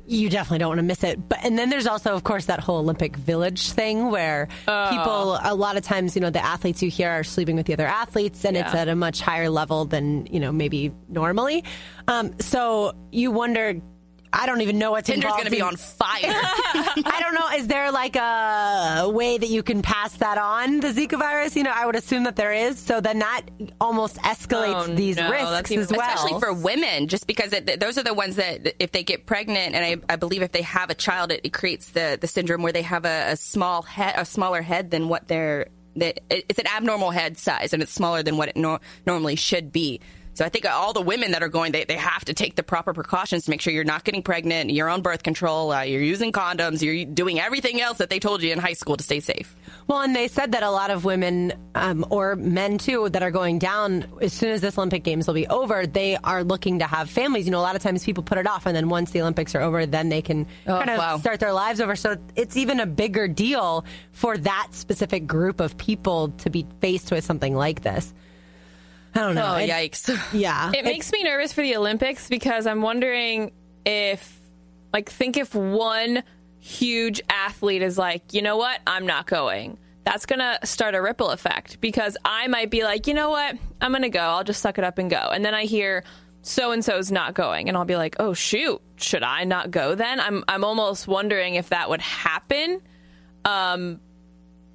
you 0.05 0.29
definitely 0.29 0.59
don't 0.59 0.69
want 0.69 0.79
to 0.79 0.83
miss 0.83 1.03
it. 1.03 1.29
But 1.29 1.39
and 1.43 1.57
then 1.57 1.69
there's 1.69 1.87
also, 1.87 2.13
of 2.13 2.23
course, 2.23 2.45
that 2.45 2.59
whole 2.59 2.79
Olympic 2.79 3.15
Village 3.15 3.71
thing 3.71 4.11
where 4.11 4.47
uh, 4.67 4.89
people 4.89 5.39
a 5.41 5.55
lot 5.55 5.77
of 5.77 5.83
times, 5.83 6.15
you 6.15 6.21
know, 6.21 6.29
the 6.29 6.43
athletes 6.43 6.81
you 6.81 6.89
hear 6.89 7.09
are 7.09 7.23
sleeping 7.23 7.55
with 7.55 7.65
the 7.65 7.73
other 7.73 7.87
athletes, 7.87 8.45
and 8.45 8.55
yeah. 8.55 8.65
it's 8.65 8.75
at 8.75 8.87
a 8.87 8.95
much 8.95 9.21
higher 9.21 9.49
level 9.49 9.85
than 9.85 10.25
you 10.27 10.39
know 10.39 10.51
maybe 10.51 10.91
normally. 11.09 11.63
Um, 12.07 12.39
so 12.39 12.93
you 13.11 13.31
wonder 13.31 13.81
I 14.33 14.45
don't 14.45 14.61
even 14.61 14.77
know 14.77 14.91
what's 14.91 15.07
Tinder's 15.07 15.31
going 15.31 15.45
to 15.45 15.51
be 15.51 15.61
on 15.61 15.75
fire. 15.75 16.19
I 16.23 17.17
don't 17.19 17.33
know. 17.33 17.49
Is 17.57 17.67
there 17.67 17.91
like 17.91 18.15
a 18.15 19.09
way 19.09 19.37
that 19.37 19.49
you 19.49 19.61
can 19.61 19.81
pass 19.81 20.13
that 20.17 20.37
on 20.37 20.79
the 20.79 20.87
Zika 20.87 21.19
virus? 21.19 21.55
You 21.55 21.63
know, 21.63 21.73
I 21.73 21.85
would 21.85 21.95
assume 21.95 22.23
that 22.23 22.37
there 22.37 22.53
is. 22.53 22.79
So 22.79 23.01
then 23.01 23.19
that 23.19 23.41
almost 23.81 24.15
escalates 24.17 24.89
oh, 24.89 24.95
these 24.95 25.17
no, 25.17 25.29
risks 25.29 25.71
as 25.71 25.91
well, 25.91 26.01
especially 26.01 26.39
for 26.39 26.53
women, 26.53 27.07
just 27.07 27.27
because 27.27 27.51
it, 27.51 27.79
those 27.79 27.97
are 27.97 28.03
the 28.03 28.13
ones 28.13 28.37
that 28.37 28.81
if 28.81 28.91
they 28.93 29.03
get 29.03 29.25
pregnant, 29.25 29.75
and 29.75 29.83
I, 29.83 30.13
I 30.13 30.15
believe 30.15 30.41
if 30.41 30.53
they 30.53 30.61
have 30.61 30.89
a 30.89 30.95
child, 30.95 31.31
it, 31.31 31.41
it, 31.43 31.51
creates 31.51 31.89
the 31.89 32.17
the 32.19 32.27
syndrome 32.27 32.61
where 32.61 32.71
they 32.71 32.83
have 32.83 33.05
a, 33.05 33.31
a 33.31 33.35
small 33.35 33.81
head, 33.81 34.13
a 34.17 34.25
smaller 34.25 34.61
head 34.61 34.91
than 34.91 35.09
what 35.09 35.27
they're. 35.27 35.67
It's 35.93 36.57
an 36.57 36.67
abnormal 36.67 37.11
head 37.11 37.37
size, 37.37 37.73
and 37.73 37.83
it's 37.83 37.91
smaller 37.91 38.23
than 38.23 38.37
what 38.37 38.47
it 38.47 38.55
no, 38.55 38.79
normally 39.05 39.35
should 39.35 39.73
be. 39.73 39.99
So 40.33 40.45
I 40.45 40.49
think 40.49 40.65
all 40.65 40.93
the 40.93 41.01
women 41.01 41.31
that 41.31 41.43
are 41.43 41.49
going, 41.49 41.73
they, 41.73 41.83
they 41.83 41.97
have 41.97 42.23
to 42.25 42.33
take 42.33 42.55
the 42.55 42.63
proper 42.63 42.93
precautions 42.93 43.45
to 43.45 43.49
make 43.49 43.59
sure 43.59 43.73
you're 43.73 43.83
not 43.83 44.03
getting 44.05 44.23
pregnant, 44.23 44.71
you're 44.71 44.89
on 44.89 45.01
birth 45.01 45.23
control, 45.23 45.71
uh, 45.71 45.81
you're 45.81 46.01
using 46.01 46.31
condoms, 46.31 46.81
you're 46.81 47.05
doing 47.05 47.39
everything 47.39 47.81
else 47.81 47.97
that 47.97 48.09
they 48.09 48.19
told 48.19 48.41
you 48.41 48.51
in 48.51 48.59
high 48.59 48.73
school 48.73 48.95
to 48.95 49.03
stay 49.03 49.19
safe. 49.19 49.55
Well, 49.87 50.01
and 50.01 50.15
they 50.15 50.29
said 50.29 50.53
that 50.53 50.63
a 50.63 50.71
lot 50.71 50.89
of 50.89 51.03
women, 51.03 51.51
um, 51.75 52.05
or 52.09 52.37
men 52.37 52.77
too, 52.77 53.09
that 53.09 53.21
are 53.21 53.31
going 53.31 53.59
down 53.59 54.05
as 54.21 54.31
soon 54.31 54.51
as 54.51 54.61
this 54.61 54.77
Olympic 54.77 55.03
Games 55.03 55.27
will 55.27 55.33
be 55.33 55.47
over, 55.47 55.85
they 55.85 56.15
are 56.23 56.43
looking 56.45 56.79
to 56.79 56.85
have 56.85 57.09
families. 57.09 57.45
You 57.45 57.51
know, 57.51 57.59
a 57.59 57.61
lot 57.61 57.75
of 57.75 57.81
times 57.81 58.05
people 58.05 58.23
put 58.23 58.37
it 58.37 58.47
off, 58.47 58.65
and 58.65 58.75
then 58.75 58.87
once 58.87 59.11
the 59.11 59.21
Olympics 59.21 59.53
are 59.53 59.61
over, 59.61 59.85
then 59.85 60.07
they 60.07 60.21
can 60.21 60.47
oh, 60.65 60.77
kind 60.77 60.89
of 60.91 60.97
wow. 60.97 61.17
start 61.17 61.41
their 61.41 61.53
lives 61.53 61.81
over. 61.81 61.95
So 61.97 62.15
it's 62.37 62.55
even 62.55 62.79
a 62.79 62.85
bigger 62.85 63.27
deal 63.27 63.85
for 64.13 64.37
that 64.37 64.69
specific 64.71 65.27
group 65.27 65.59
of 65.59 65.77
people 65.77 66.29
to 66.29 66.49
be 66.49 66.65
faced 66.79 67.11
with 67.11 67.25
something 67.25 67.53
like 67.53 67.81
this. 67.81 68.13
I 69.13 69.19
don't 69.19 69.35
know. 69.35 69.55
Oh, 69.55 69.57
it, 69.57 69.69
yikes. 69.69 70.09
Yeah. 70.33 70.71
It 70.73 70.85
makes 70.85 71.11
me 71.11 71.23
nervous 71.23 71.53
for 71.53 71.61
the 71.61 71.75
Olympics 71.75 72.29
because 72.29 72.65
I'm 72.65 72.81
wondering 72.81 73.51
if, 73.85 74.39
like, 74.93 75.09
think 75.09 75.37
if 75.37 75.53
one 75.53 76.23
huge 76.59 77.21
athlete 77.29 77.81
is 77.81 77.97
like, 77.97 78.33
you 78.33 78.41
know 78.41 78.57
what, 78.57 78.79
I'm 78.87 79.05
not 79.05 79.27
going. 79.27 79.77
That's 80.03 80.25
going 80.25 80.39
to 80.39 80.59
start 80.65 80.95
a 80.95 81.01
ripple 81.01 81.29
effect 81.29 81.81
because 81.81 82.17
I 82.23 82.47
might 82.47 82.69
be 82.71 82.83
like, 82.83 83.07
you 83.07 83.13
know 83.13 83.29
what, 83.29 83.55
I'm 83.81 83.91
going 83.91 84.03
to 84.03 84.09
go. 84.09 84.19
I'll 84.19 84.43
just 84.43 84.61
suck 84.61 84.77
it 84.77 84.83
up 84.83 84.97
and 84.97 85.09
go. 85.09 85.17
And 85.17 85.43
then 85.43 85.53
I 85.53 85.65
hear 85.65 86.03
so 86.43 86.71
and 86.71 86.83
so's 86.83 87.11
not 87.11 87.33
going 87.33 87.67
and 87.67 87.77
I'll 87.77 87.85
be 87.85 87.95
like, 87.95 88.15
"Oh 88.19 88.33
shoot, 88.33 88.81
should 88.95 89.21
I 89.23 89.43
not 89.43 89.69
go 89.69 89.93
then?" 89.95 90.19
I'm 90.19 90.43
I'm 90.47 90.63
almost 90.63 91.07
wondering 91.07 91.55
if 91.55 91.69
that 91.69 91.89
would 91.89 92.01
happen. 92.01 92.81
Um 93.45 93.99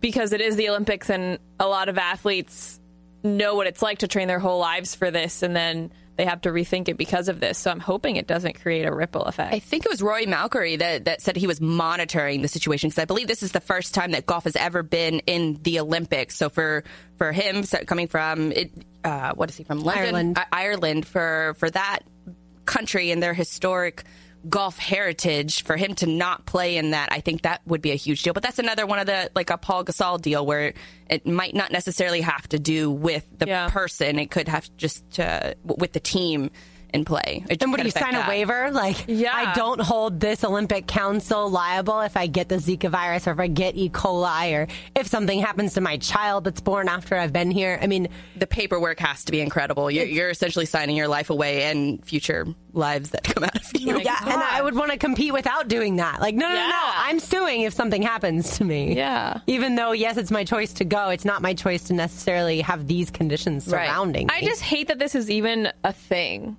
because 0.00 0.32
it 0.32 0.40
is 0.40 0.54
the 0.56 0.68
Olympics 0.68 1.10
and 1.10 1.38
a 1.58 1.66
lot 1.66 1.88
of 1.88 1.98
athletes 1.98 2.78
know 3.26 3.54
what 3.54 3.66
it's 3.66 3.82
like 3.82 3.98
to 3.98 4.08
train 4.08 4.28
their 4.28 4.38
whole 4.38 4.58
lives 4.58 4.94
for 4.94 5.10
this 5.10 5.42
and 5.42 5.54
then 5.54 5.92
they 6.16 6.24
have 6.24 6.40
to 6.42 6.48
rethink 6.48 6.88
it 6.88 6.96
because 6.96 7.28
of 7.28 7.40
this. 7.40 7.58
So 7.58 7.70
I'm 7.70 7.80
hoping 7.80 8.16
it 8.16 8.26
doesn't 8.26 8.60
create 8.62 8.86
a 8.86 8.94
ripple 8.94 9.22
effect. 9.22 9.52
I 9.52 9.58
think 9.58 9.84
it 9.84 9.90
was 9.90 10.00
Rory 10.00 10.26
McIlroy 10.26 10.78
that, 10.78 11.04
that 11.04 11.20
said 11.20 11.36
he 11.36 11.46
was 11.46 11.60
monitoring 11.60 12.42
the 12.42 12.48
situation 12.48 12.88
because 12.88 13.02
I 13.02 13.04
believe 13.04 13.28
this 13.28 13.42
is 13.42 13.52
the 13.52 13.60
first 13.60 13.94
time 13.94 14.12
that 14.12 14.24
golf 14.24 14.44
has 14.44 14.56
ever 14.56 14.82
been 14.82 15.20
in 15.20 15.60
the 15.62 15.80
Olympics. 15.80 16.36
So 16.36 16.48
for 16.48 16.84
for 17.18 17.32
him 17.32 17.64
coming 17.64 18.08
from 18.08 18.52
it, 18.52 18.72
uh, 19.04 19.34
what 19.34 19.50
is 19.50 19.56
he 19.56 19.64
from 19.64 19.80
London, 19.80 20.04
Ireland, 20.04 20.38
Ireland 20.52 21.06
for 21.06 21.54
for 21.58 21.70
that 21.70 22.00
country 22.64 23.10
and 23.10 23.22
their 23.22 23.34
historic 23.34 24.04
golf 24.48 24.78
heritage 24.78 25.64
for 25.64 25.76
him 25.76 25.94
to 25.96 26.06
not 26.06 26.46
play 26.46 26.76
in 26.76 26.90
that, 26.90 27.10
I 27.12 27.20
think 27.20 27.42
that 27.42 27.62
would 27.66 27.82
be 27.82 27.92
a 27.92 27.96
huge 27.96 28.22
deal. 28.22 28.32
But 28.32 28.42
that's 28.42 28.58
another 28.58 28.86
one 28.86 28.98
of 28.98 29.06
the 29.06 29.30
like 29.34 29.50
a 29.50 29.58
Pau 29.58 29.82
Gasol 29.82 30.20
deal 30.20 30.44
where 30.44 30.74
it 31.08 31.26
might 31.26 31.54
not 31.54 31.72
necessarily 31.72 32.20
have 32.20 32.48
to 32.48 32.58
do 32.58 32.90
with 32.90 33.24
the 33.38 33.46
yeah. 33.46 33.68
person; 33.68 34.18
it 34.18 34.30
could 34.30 34.48
have 34.48 34.68
just 34.76 35.08
to, 35.12 35.56
with 35.64 35.92
the 35.92 36.00
team 36.00 36.50
in 36.96 37.04
play. 37.04 37.44
It 37.48 37.62
and 37.62 37.70
would 37.70 37.84
you 37.84 37.90
sign 37.90 38.12
that. 38.12 38.26
a 38.26 38.28
waiver? 38.28 38.70
Like, 38.72 39.04
yeah. 39.06 39.32
I 39.32 39.54
don't 39.54 39.80
hold 39.80 40.18
this 40.18 40.42
Olympic 40.42 40.86
Council 40.86 41.48
liable 41.48 42.00
if 42.00 42.16
I 42.16 42.26
get 42.26 42.48
the 42.48 42.56
Zika 42.56 42.90
virus 42.90 43.28
or 43.28 43.32
if 43.32 43.38
I 43.38 43.46
get 43.46 43.76
E. 43.76 43.88
coli 43.88 44.54
or 44.54 44.66
if 44.96 45.06
something 45.06 45.38
happens 45.38 45.74
to 45.74 45.80
my 45.80 45.98
child 45.98 46.44
that's 46.44 46.60
born 46.60 46.88
after 46.88 47.16
I've 47.16 47.32
been 47.32 47.50
here. 47.50 47.78
I 47.80 47.86
mean, 47.86 48.08
the 48.36 48.46
paperwork 48.46 48.98
has 48.98 49.24
to 49.24 49.32
be 49.32 49.40
incredible. 49.40 49.90
You're, 49.90 50.06
you're 50.06 50.30
essentially 50.30 50.66
signing 50.66 50.96
your 50.96 51.08
life 51.08 51.30
away 51.30 51.64
and 51.64 52.04
future 52.04 52.46
lives 52.72 53.10
that 53.10 53.24
come 53.24 53.44
out 53.44 53.56
of 53.56 53.80
you. 53.80 53.98
yeah, 54.00 54.18
God. 54.20 54.32
and 54.32 54.42
I 54.42 54.62
would 54.62 54.74
want 54.74 54.90
to 54.90 54.98
compete 54.98 55.32
without 55.32 55.68
doing 55.68 55.96
that. 55.96 56.20
Like, 56.20 56.34
no, 56.34 56.48
no, 56.48 56.54
yeah. 56.54 56.62
no, 56.62 56.68
no, 56.68 56.92
I'm 56.94 57.20
suing 57.20 57.62
if 57.62 57.74
something 57.74 58.02
happens 58.02 58.58
to 58.58 58.64
me. 58.64 58.96
Yeah. 58.96 59.40
Even 59.46 59.74
though, 59.76 59.92
yes, 59.92 60.16
it's 60.16 60.30
my 60.30 60.44
choice 60.44 60.72
to 60.74 60.84
go, 60.84 61.10
it's 61.10 61.24
not 61.24 61.42
my 61.42 61.54
choice 61.54 61.84
to 61.84 61.94
necessarily 61.94 62.60
have 62.60 62.86
these 62.86 63.10
conditions 63.10 63.64
surrounding 63.64 64.28
right. 64.28 64.42
me. 64.42 64.46
I 64.46 64.48
just 64.48 64.62
hate 64.62 64.88
that 64.88 64.98
this 64.98 65.14
is 65.14 65.30
even 65.30 65.72
a 65.84 65.92
thing. 65.92 66.56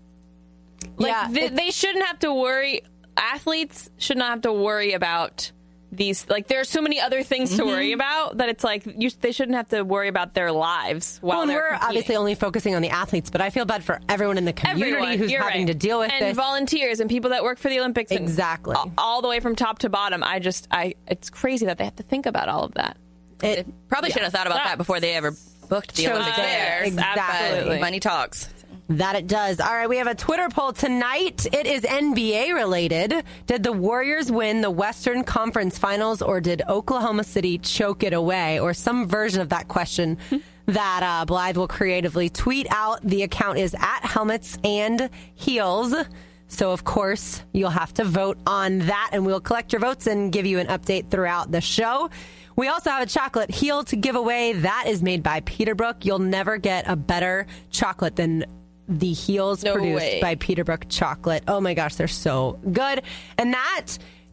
Like, 0.98 1.12
yeah, 1.12 1.28
they, 1.32 1.48
they 1.50 1.72
shouldn't 1.72 2.06
have 2.06 2.20
to 2.20 2.34
worry. 2.34 2.82
Athletes 3.16 3.90
should 3.98 4.18
not 4.18 4.30
have 4.30 4.42
to 4.42 4.54
worry 4.54 4.94
about 4.94 5.52
these 5.92 6.28
like 6.30 6.48
there 6.48 6.60
are 6.60 6.66
so 6.66 6.82
many 6.82 7.00
other 7.00 7.24
things 7.24 7.56
to 7.56 7.64
worry 7.66 7.88
mm-hmm. 7.88 7.96
about 8.02 8.38
that 8.38 8.50
it's 8.50 8.64
like 8.64 8.86
you, 8.98 9.10
they 9.22 9.32
shouldn't 9.32 9.56
have 9.56 9.70
to 9.70 9.84
worry 9.84 10.10
about 10.10 10.34
their 10.34 10.52
lives 10.52 11.18
while 11.22 11.40
Well, 11.40 11.48
we're 11.48 11.70
competing. 11.70 11.88
obviously 11.88 12.16
only 12.18 12.36
focusing 12.36 12.76
on 12.76 12.82
the 12.82 12.90
athletes, 12.90 13.30
but 13.30 13.40
I 13.40 13.50
feel 13.50 13.64
bad 13.66 13.84
for 13.84 14.02
everyone 14.10 14.38
in 14.38 14.44
the 14.46 14.54
community 14.54 14.92
Everyone, 14.98 15.18
who's 15.18 15.32
having 15.32 15.62
right. 15.62 15.68
to 15.68 15.74
deal 15.74 16.00
with 16.00 16.12
and 16.12 16.26
this. 16.26 16.36
volunteers 16.36 17.00
and 17.00 17.10
people 17.10 17.30
that 17.30 17.44
work 17.44 17.58
for 17.58 17.70
the 17.70 17.80
Olympics. 17.80 18.12
Exactly. 18.12 18.76
all, 18.76 18.92
all 18.98 19.22
the 19.22 19.30
way 19.30 19.40
from 19.40 19.56
top 19.56 19.80
to 19.80 19.90
bottom. 19.90 20.24
I 20.24 20.40
just, 20.40 20.68
I, 20.72 20.96
it's 21.08 21.30
crazy 21.30 21.66
that 21.68 21.78
they 21.78 21.86
have 21.86 21.96
to 21.96 22.04
think 22.04 22.26
about 22.26 22.50
all 22.50 22.64
of 22.66 22.74
that. 22.74 22.98
It- 23.42 23.66
Probably 23.88 24.12
should 24.12 24.24
have 24.24 24.34
thought 24.34 24.48
about 24.48 24.64
that 24.66 24.78
before 24.78 25.00
they 25.00 25.14
ever 25.14 25.34
booked 25.70 25.96
the 25.96 26.04
Chose 26.04 26.12
Olympics 26.12 26.38
there. 26.38 26.84
Exactly. 26.84 27.80
Money 27.80 28.00
talks. 28.02 28.50
That 28.90 29.16
it 29.18 29.28
does. 29.28 29.60
All 29.60 29.74
right, 29.74 29.90
we 29.90 29.98
have 29.98 30.08
a 30.08 30.16
Twitter 30.16 30.48
poll 30.50 30.72
tonight. 30.72 31.46
It 31.52 31.66
is 31.66 31.82
NBA 31.82 32.54
related. 32.54 33.24
Did 33.46 33.64
the 33.64 33.74
Warriors 33.74 34.32
win 34.32 34.62
the 34.62 34.72
Western 34.72 35.26
Conference 35.26 35.78
Finals 35.78 36.22
or 36.22 36.40
did 36.40 36.62
Oklahoma 36.70 37.26
City 37.26 37.58
choke 37.58 38.04
it 38.04 38.14
away? 38.14 38.62
Or 38.62 38.74
some 38.74 39.06
version 39.06 39.42
of 39.42 39.50
that 39.50 39.68
question 39.68 40.18
that 40.68 41.04
uh, 41.04 41.26
Blythe 41.26 41.58
will 41.58 41.68
creatively 41.68 42.30
tweet 42.30 42.66
out. 42.70 43.02
The 43.04 43.24
account 43.24 43.58
is 43.58 43.76
at 43.78 44.06
helmets 44.06 44.58
and 44.64 45.10
heels. 45.36 45.94
So, 46.48 46.72
of 46.72 46.86
course, 46.86 47.44
you'll 47.52 47.70
have 47.70 47.94
to 47.96 48.06
vote 48.06 48.38
on 48.48 48.80
that, 48.80 49.10
and 49.12 49.26
we'll 49.26 49.42
collect 49.42 49.74
your 49.74 49.82
votes 49.82 50.08
and 50.08 50.32
give 50.32 50.46
you 50.46 50.60
an 50.60 50.68
update 50.68 51.12
throughout 51.12 51.52
the 51.52 51.60
show. 51.60 52.10
We 52.56 52.70
also 52.70 52.90
have 52.90 53.04
a 53.04 53.06
chocolate 53.06 53.52
heel 53.52 53.84
to 53.84 53.98
give 53.98 54.16
away. 54.16 54.54
That 54.54 54.86
is 54.88 55.04
made 55.04 55.24
by 55.24 55.42
Peterbrooke. 55.42 56.06
You'll 56.06 56.20
never 56.20 56.58
get 56.58 56.88
a 56.88 56.96
better 56.96 57.48
chocolate 57.70 58.16
than 58.16 58.46
the 58.88 59.12
heels 59.14 59.64
No 59.64 59.74
produced 59.74 59.98
way. 59.98 60.22
by 60.22 60.36
Peterbrooke 60.36 60.86
Chocolate. 60.90 61.44
Oh 61.48 61.60
my 61.60 61.74
gosh, 61.74 61.96
they're 61.96 62.08
so 62.08 62.60
good. 62.72 63.02
And 63.38 63.54
that, 63.54 63.86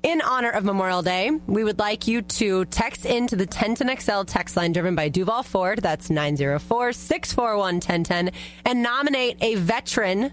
in 0.03 0.21
honor 0.21 0.51
of 0.51 0.65
Memorial 0.65 1.03
Day, 1.03 1.31
we 1.47 1.65
would 1.65 1.79
like 1.79 2.07
you 2.07 2.23
to 2.23 2.65
text 2.67 3.05
into 3.07 3.37
the 3.37 3.47
1010XL 3.47 4.27
text 4.27 4.57
line 4.57 4.73
driven 4.73 4.95
by 4.95 5.09
Duval 5.09 5.43
Ford. 5.43 5.81
That's 5.81 6.11
904 6.11 6.93
641 6.93 7.75
1010 7.77 8.31
and 8.65 8.83
nominate 8.83 9.39
a 9.41 9.57
veteran 9.57 10.33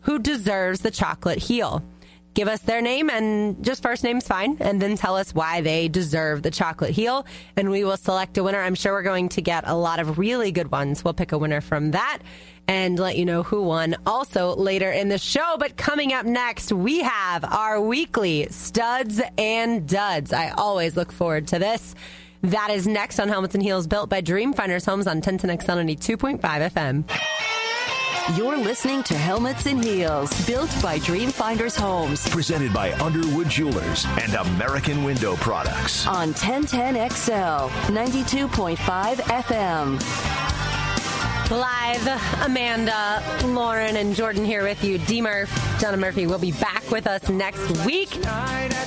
who 0.00 0.18
deserves 0.18 0.80
the 0.80 0.90
chocolate 0.90 1.38
heel. 1.38 1.82
Give 2.34 2.48
us 2.48 2.60
their 2.60 2.82
name 2.82 3.08
and 3.08 3.64
just 3.64 3.82
first 3.82 4.04
name's 4.04 4.28
fine, 4.28 4.58
and 4.60 4.80
then 4.80 4.94
tell 4.96 5.16
us 5.16 5.32
why 5.34 5.62
they 5.62 5.88
deserve 5.88 6.42
the 6.42 6.50
chocolate 6.50 6.90
heel, 6.90 7.24
and 7.56 7.70
we 7.70 7.82
will 7.82 7.96
select 7.96 8.36
a 8.36 8.44
winner. 8.44 8.60
I'm 8.60 8.74
sure 8.74 8.92
we're 8.92 9.00
going 9.02 9.30
to 9.30 9.40
get 9.40 9.64
a 9.66 9.74
lot 9.74 10.00
of 10.00 10.18
really 10.18 10.52
good 10.52 10.70
ones. 10.70 11.02
We'll 11.02 11.14
pick 11.14 11.32
a 11.32 11.38
winner 11.38 11.62
from 11.62 11.92
that 11.92 12.18
and 12.68 12.98
let 12.98 13.16
you 13.16 13.24
know 13.24 13.42
who 13.42 13.62
won 13.62 13.96
also 14.06 14.54
later 14.56 14.90
in 14.90 15.08
the 15.08 15.18
show. 15.18 15.56
But 15.58 15.76
coming 15.76 16.12
up 16.12 16.26
next, 16.26 16.72
we 16.72 17.00
have 17.00 17.44
our 17.44 17.80
weekly 17.80 18.48
studs 18.50 19.20
and 19.38 19.88
duds. 19.88 20.32
I 20.32 20.50
always 20.50 20.96
look 20.96 21.12
forward 21.12 21.46
to 21.48 21.58
this. 21.58 21.94
That 22.42 22.70
is 22.70 22.86
next 22.86 23.18
on 23.18 23.28
Helmets 23.28 23.54
and 23.54 23.62
Heels, 23.62 23.86
built 23.86 24.08
by 24.10 24.20
Dreamfinders 24.22 24.84
Homes 24.86 25.06
on 25.06 25.20
1010X 25.20 25.64
92.5 25.64 26.40
FM. 26.40 27.04
You're 28.36 28.56
listening 28.56 29.04
to 29.04 29.14
Helmets 29.14 29.66
and 29.66 29.82
Heels, 29.84 30.46
built 30.46 30.70
by 30.82 30.98
Dreamfinders 30.98 31.78
Homes 31.78 32.28
Presented 32.28 32.72
by 32.72 32.92
Underwood 32.94 33.48
Jewelers 33.48 34.04
and 34.20 34.34
American 34.34 35.04
Window 35.04 35.36
Products. 35.36 36.06
on 36.08 36.34
1010XL 36.34 37.68
92.5 37.68 38.76
FM. 39.16 40.85
Live, 41.50 42.42
Amanda, 42.44 43.22
Lauren, 43.44 43.96
and 43.96 44.16
Jordan 44.16 44.44
here 44.44 44.64
with 44.64 44.82
you. 44.82 44.98
D 44.98 45.20
Murph, 45.20 45.78
Donna 45.80 45.96
Murphy 45.96 46.26
will 46.26 46.40
be 46.40 46.50
back 46.50 46.90
with 46.90 47.06
us 47.06 47.28
next 47.28 47.84
week. 47.86 48.18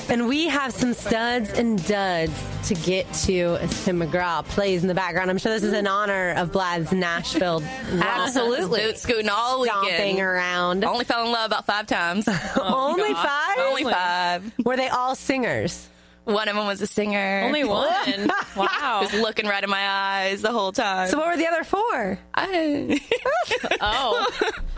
And 0.10 0.28
we 0.28 0.48
have 0.48 0.74
some 0.74 0.94
studs 0.94 1.52
and 1.52 1.84
duds 1.88 2.34
to 2.68 2.74
get 2.76 3.12
to 3.14 3.58
as 3.62 3.86
Tim 3.86 4.02
McGraw 4.02 4.44
plays 4.44 4.82
in 4.82 4.90
the 4.90 4.94
background. 4.94 5.30
I'm 5.30 5.38
sure 5.38 5.54
this 5.54 5.64
is 5.64 5.72
in 5.72 5.88
honor 5.88 6.32
of 6.32 6.52
Blythe's 6.52 6.92
Nashville. 6.92 7.64
Absolutely. 7.92 8.82
Boot 8.82 8.98
scooting 8.98 9.30
all 9.30 9.64
Stomping 9.64 9.92
weekend. 9.94 10.20
around. 10.20 10.84
Only 10.84 11.06
fell 11.06 11.26
in 11.26 11.32
love 11.32 11.48
about 11.52 11.66
five 11.66 11.88
times. 11.88 12.28
Only 12.62 13.04
oh 13.12 13.14
five? 13.14 13.58
Only 13.60 13.84
five. 13.86 14.54
Were 14.66 14.76
they 14.76 14.90
all 14.90 15.16
singers? 15.16 15.88
One 16.26 16.48
of 16.48 16.56
them 16.56 16.66
was 16.68 16.82
a 16.82 16.88
singer. 16.88 17.42
Only 17.46 17.64
one. 17.66 18.32
wow. 18.56 19.00
was 19.02 19.14
looking 19.14 19.48
right 19.48 19.64
in 19.64 19.70
my 19.70 19.88
eyes 19.88 20.42
the 20.42 20.52
whole 20.52 20.72
time. 20.72 21.10
So 21.10 21.18
what 21.18 21.28
were 21.28 21.38
the 21.38 21.48
other 21.48 21.64
four? 21.64 22.20
I, 22.36 23.02
Oh, 23.82 24.28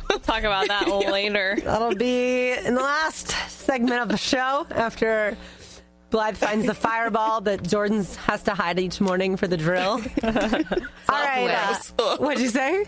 we'll 0.10 0.20
talk 0.20 0.44
about 0.44 0.68
that 0.68 0.88
later. 0.88 1.58
That'll 1.64 1.96
be 1.96 2.52
in 2.52 2.76
the 2.76 2.82
last 2.82 3.30
segment 3.50 4.02
of 4.02 4.10
the 4.10 4.18
show 4.18 4.66
after 4.72 5.36
Blythe 6.10 6.38
finds 6.38 6.66
the 6.66 6.74
fireball 6.74 7.42
that 7.42 7.64
Jordan 7.68 8.06
has 8.26 8.44
to 8.44 8.54
hide 8.54 8.80
each 8.80 9.00
morning 9.02 9.38
for 9.38 9.48
the 9.48 9.58
drill. 9.58 10.02
All 10.24 10.30
right. 11.10 11.80
Uh, 12.00 12.18
what'd 12.18 12.42
you 12.42 12.50
say? 12.50 12.86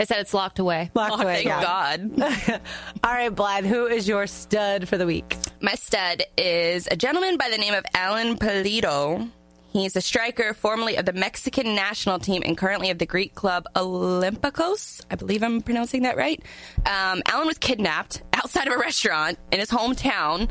I 0.00 0.04
said 0.04 0.20
it's 0.20 0.32
locked 0.32 0.58
away. 0.58 0.90
Locked 0.94 1.22
away. 1.22 1.44
thank 1.44 1.46
yeah. 1.46 1.60
God. 1.60 2.22
All 3.04 3.12
right, 3.12 3.28
Blythe, 3.28 3.66
who 3.66 3.84
is 3.84 4.08
your 4.08 4.26
stud 4.26 4.88
for 4.88 4.96
the 4.96 5.04
week? 5.04 5.36
My 5.60 5.74
stud 5.74 6.22
is 6.38 6.88
a 6.90 6.96
gentleman 6.96 7.36
by 7.36 7.50
the 7.50 7.58
name 7.58 7.74
of 7.74 7.84
Alan 7.94 8.38
Pulido. 8.38 9.30
He's 9.68 9.96
a 9.96 10.00
striker 10.00 10.54
formerly 10.54 10.96
of 10.96 11.04
the 11.04 11.12
Mexican 11.12 11.74
national 11.74 12.18
team 12.18 12.42
and 12.46 12.56
currently 12.56 12.88
of 12.88 12.96
the 12.96 13.04
Greek 13.04 13.34
club 13.34 13.66
Olympiacos. 13.76 15.04
I 15.10 15.16
believe 15.16 15.42
I'm 15.42 15.60
pronouncing 15.60 16.04
that 16.04 16.16
right. 16.16 16.42
Um, 16.86 17.22
Alan 17.26 17.46
was 17.46 17.58
kidnapped 17.58 18.22
outside 18.32 18.68
of 18.68 18.72
a 18.72 18.78
restaurant 18.78 19.38
in 19.52 19.60
his 19.60 19.68
hometown, 19.68 20.48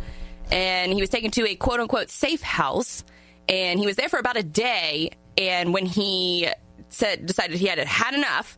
and 0.52 0.94
he 0.94 1.02
was 1.02 1.10
taken 1.10 1.32
to 1.32 1.50
a 1.50 1.56
quote 1.56 1.80
unquote 1.80 2.12
safe 2.12 2.44
house. 2.44 3.04
And 3.50 3.80
he 3.80 3.88
was 3.88 3.96
there 3.96 4.10
for 4.10 4.20
about 4.20 4.38
a 4.38 4.44
day. 4.44 5.10
And 5.40 5.74
when 5.74 5.88
he 5.88 6.48
said 6.90 7.26
decided 7.26 7.58
he 7.58 7.66
had 7.66 7.80
had 7.80 8.14
enough, 8.14 8.56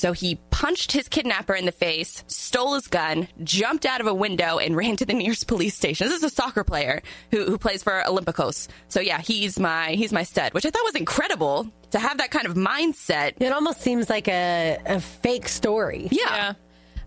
so 0.00 0.12
he 0.12 0.36
punched 0.50 0.92
his 0.92 1.08
kidnapper 1.08 1.54
in 1.54 1.66
the 1.66 1.72
face, 1.72 2.24
stole 2.26 2.74
his 2.74 2.86
gun, 2.88 3.28
jumped 3.44 3.84
out 3.84 4.00
of 4.00 4.06
a 4.06 4.14
window, 4.14 4.58
and 4.58 4.74
ran 4.82 4.96
to 4.96 5.04
the 5.06 5.12
nearest 5.14 5.46
police 5.46 5.74
station. 5.74 6.08
This 6.08 6.16
is 6.16 6.24
a 6.24 6.30
soccer 6.30 6.64
player 6.64 7.02
who, 7.30 7.44
who 7.44 7.58
plays 7.58 7.82
for 7.82 8.02
Olympiacos. 8.06 8.68
So 8.88 9.00
yeah, 9.00 9.20
he's 9.20 9.58
my 9.58 9.90
he's 9.92 10.12
my 10.12 10.22
stud, 10.22 10.54
which 10.54 10.64
I 10.66 10.70
thought 10.70 10.84
was 10.84 10.94
incredible 10.96 11.70
to 11.90 11.98
have 11.98 12.18
that 12.18 12.30
kind 12.30 12.46
of 12.46 12.54
mindset. 12.54 13.34
It 13.40 13.52
almost 13.52 13.80
seems 13.80 14.08
like 14.08 14.28
a, 14.28 14.78
a 14.86 15.00
fake 15.00 15.48
story. 15.48 16.08
Yeah. 16.10 16.34
Yeah. 16.34 16.52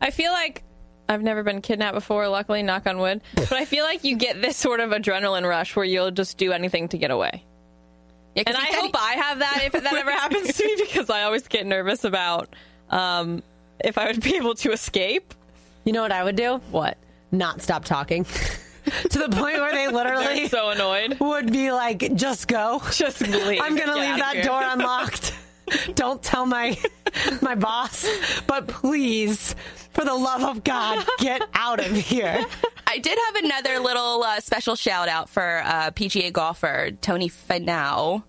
I 0.01 0.11
feel 0.11 0.31
like 0.31 0.63
I've 1.09 1.21
never 1.21 1.43
been 1.43 1.61
kidnapped 1.61 1.95
before, 1.95 2.27
luckily, 2.27 2.63
knock 2.63 2.85
on 2.87 2.97
wood. 2.99 3.21
But 3.35 3.53
I 3.53 3.65
feel 3.65 3.83
like 3.85 4.03
you 4.03 4.15
get 4.17 4.41
this 4.41 4.55
sort 4.57 4.79
of 4.81 4.91
adrenaline 4.91 5.47
rush 5.47 5.75
where 5.75 5.85
you'll 5.85 6.11
just 6.11 6.37
do 6.37 6.51
anything 6.51 6.89
to 6.89 6.97
get 6.97 7.11
away. 7.11 7.43
Yeah, 8.35 8.43
'cause 8.43 8.55
And 8.55 8.63
I 8.63 8.67
hope 8.75 8.85
he- 8.87 8.91
I 8.99 9.13
have 9.15 9.39
that 9.39 9.61
if 9.65 9.71
that 9.73 9.93
ever 9.93 10.11
happens 10.23 10.55
to 10.57 10.65
me 10.65 10.75
because 10.79 11.09
I 11.09 11.23
always 11.23 11.47
get 11.47 11.65
nervous 11.65 12.03
about 12.03 12.55
um, 12.93 13.43
if 13.83 13.97
I 13.97 14.07
would 14.07 14.21
be 14.21 14.35
able 14.37 14.55
to 14.55 14.71
escape. 14.71 15.33
You 15.83 15.91
know 15.91 16.01
what 16.01 16.11
I 16.11 16.23
would 16.23 16.35
do? 16.35 16.61
What? 16.71 16.97
Not 17.31 17.61
stop 17.61 17.83
talking. 17.83 18.23
to 18.85 19.19
the 19.19 19.29
point 19.29 19.55
where 19.57 19.73
they 19.73 19.87
literally 19.91 20.47
so 20.47 20.69
annoyed. 20.69 21.19
would 21.19 21.51
be 21.51 21.71
like, 21.71 22.15
just 22.15 22.47
go. 22.47 22.81
Just 22.91 23.21
leave. 23.21 23.59
I'm 23.61 23.75
gonna 23.75 23.95
Get 23.95 24.09
leave 24.09 24.17
that 24.17 24.33
here. 24.35 24.43
door 24.43 24.61
unlocked. 24.63 25.33
Don't 25.95 26.21
tell 26.21 26.45
my 26.45 26.77
my 27.41 27.55
boss, 27.55 28.05
but 28.47 28.67
please, 28.67 29.55
for 29.91 30.03
the 30.05 30.13
love 30.13 30.43
of 30.43 30.63
God, 30.63 31.05
get 31.19 31.41
out 31.53 31.79
of 31.79 31.91
here. 31.95 32.45
I 32.85 32.97
did 32.99 33.17
have 33.27 33.43
another 33.43 33.79
little 33.79 34.23
uh, 34.23 34.39
special 34.39 34.75
shout 34.75 35.07
out 35.07 35.29
for 35.29 35.61
uh, 35.65 35.91
PGA 35.91 36.31
golfer 36.31 36.91
Tony 37.01 37.29
Finau 37.29 38.23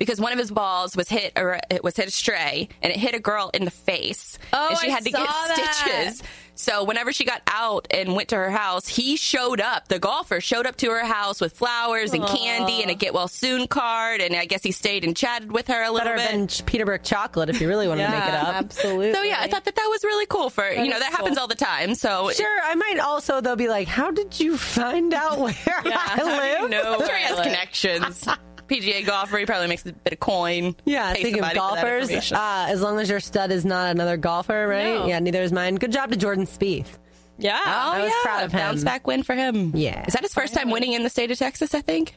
because 0.00 0.20
one 0.20 0.32
of 0.32 0.38
his 0.40 0.50
balls 0.50 0.96
was 0.96 1.08
hit 1.08 1.34
or 1.36 1.60
it 1.70 1.84
was 1.84 1.94
hit 1.94 2.08
astray 2.08 2.68
and 2.82 2.92
it 2.92 2.98
hit 2.98 3.14
a 3.14 3.20
girl 3.20 3.50
in 3.54 3.64
the 3.64 3.70
face 3.70 4.36
Oh, 4.52 4.70
and 4.70 4.78
she 4.78 4.88
I 4.88 4.90
had 4.90 5.04
to 5.04 5.10
get 5.12 5.24
that. 5.28 5.74
stitches. 5.74 6.22
So 6.56 6.84
whenever 6.84 7.10
she 7.12 7.24
got 7.24 7.40
out 7.46 7.86
and 7.90 8.14
went 8.14 8.30
to 8.30 8.36
her 8.36 8.50
house, 8.50 8.86
he 8.86 9.16
showed 9.16 9.60
up. 9.62 9.88
The 9.88 9.98
golfer 9.98 10.42
showed 10.42 10.66
up 10.66 10.76
to 10.78 10.90
her 10.90 11.04
house 11.06 11.40
with 11.40 11.56
flowers 11.56 12.12
and 12.12 12.26
candy 12.26 12.82
and 12.82 12.90
a 12.90 12.94
get 12.94 13.14
well 13.14 13.28
soon 13.28 13.66
card, 13.66 14.20
and 14.20 14.34
I 14.36 14.44
guess 14.44 14.62
he 14.62 14.70
stayed 14.72 15.02
and 15.04 15.16
chatted 15.16 15.52
with 15.52 15.68
her 15.68 15.82
a 15.82 15.90
little 15.90 16.12
Better 16.12 16.16
bit. 16.18 16.30
than 16.30 16.48
Ch- 16.48 17.02
chocolate 17.04 17.48
if 17.48 17.62
you 17.62 17.68
really 17.68 17.88
want 17.88 18.00
to 18.00 18.08
make 18.10 18.24
it 18.24 18.34
up. 18.34 18.56
Absolutely. 18.56 19.14
so 19.14 19.22
yeah, 19.22 19.36
I 19.40 19.48
thought 19.48 19.64
that 19.64 19.74
that 19.76 19.86
was 19.90 20.04
really 20.04 20.26
cool 20.26 20.50
for 20.50 20.68
you 20.68 20.88
know 20.88 20.96
is 20.96 21.02
that 21.02 21.12
happens 21.12 21.38
all 21.38 21.48
the 21.48 21.54
time. 21.54 21.94
So 21.94 22.30
Sure, 22.30 22.60
I 22.62 22.74
might 22.74 22.98
also 22.98 23.40
though 23.40 23.56
be 23.56 23.68
like, 23.68 23.88
how 23.88 24.10
did 24.10 24.38
you 24.38 24.58
find 24.58 25.14
out 25.14 25.38
where 25.38 25.54
I 25.66 26.22
live? 26.22 26.62
you 26.62 26.68
know 26.68 26.92
I'm 26.94 26.98
sure 26.98 27.08
where 27.08 27.18
he 27.18 27.24
I 27.24 27.28
has 27.28 27.40
connections. 27.40 28.28
PGA 28.70 29.04
golfer, 29.04 29.38
he 29.38 29.46
probably 29.46 29.68
makes 29.68 29.84
a 29.84 29.92
bit 29.92 30.12
of 30.12 30.20
coin. 30.20 30.76
Yeah, 30.84 31.12
Pay 31.12 31.20
speaking 31.20 31.40
of 31.40 31.50
somebody 31.50 31.58
for 31.58 31.74
that 31.74 32.08
golfers, 32.08 32.32
uh, 32.32 32.66
as 32.68 32.80
long 32.80 33.00
as 33.00 33.10
your 33.10 33.20
stud 33.20 33.50
is 33.50 33.64
not 33.64 33.90
another 33.90 34.16
golfer, 34.16 34.68
right? 34.68 34.94
No. 34.94 35.06
Yeah, 35.06 35.18
neither 35.18 35.42
is 35.42 35.52
mine. 35.52 35.74
Good 35.74 35.92
job 35.92 36.10
to 36.10 36.16
Jordan 36.16 36.46
Spieth. 36.46 36.98
Yeah. 37.38 37.58
Oh, 37.58 37.68
I 37.68 38.02
was 38.02 38.10
yeah. 38.10 38.22
proud 38.22 38.44
of 38.44 38.52
him. 38.52 38.60
Bounce 38.60 38.84
back 38.84 39.06
win 39.06 39.22
for 39.22 39.34
him. 39.34 39.72
Yeah. 39.74 40.04
Is 40.06 40.12
that 40.12 40.22
his 40.22 40.34
first 40.34 40.54
time 40.54 40.70
winning 40.70 40.92
in 40.92 41.02
the 41.02 41.08
state 41.08 41.30
of 41.30 41.38
Texas, 41.38 41.74
I 41.74 41.80
think? 41.80 42.14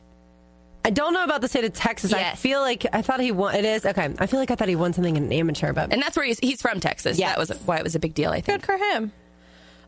I 0.85 0.89
don't 0.89 1.13
know 1.13 1.23
about 1.23 1.39
the 1.39 1.47
state 1.47 1.63
of 1.63 1.71
Texas. 1.73 2.11
I 2.11 2.33
feel 2.35 2.59
like 2.59 2.85
I 2.91 3.01
thought 3.01 3.21
he 3.21 3.31
won. 3.31 3.55
It 3.55 3.63
is 3.63 3.85
okay. 3.85 4.13
I 4.19 4.25
feel 4.27 4.39
like 4.39 4.51
I 4.51 4.55
thought 4.55 4.67
he 4.67 4.75
won 4.75 4.91
something 4.91 5.15
in 5.15 5.23
an 5.23 5.31
amateur, 5.31 5.71
but 5.71 5.93
And 5.93 6.01
that's 6.01 6.17
where 6.17 6.25
he's, 6.25 6.39
he's 6.39 6.61
from 6.61 6.81
Texas. 6.81 7.17
Yes. 7.17 7.29
That 7.29 7.39
was 7.39 7.57
why 7.65 7.77
it 7.77 7.83
was 7.83 7.95
a 7.95 7.99
big 7.99 8.13
deal, 8.13 8.31
I 8.31 8.41
think. 8.41 8.61
Good 8.61 8.65
for 8.65 8.77
him. 8.77 9.13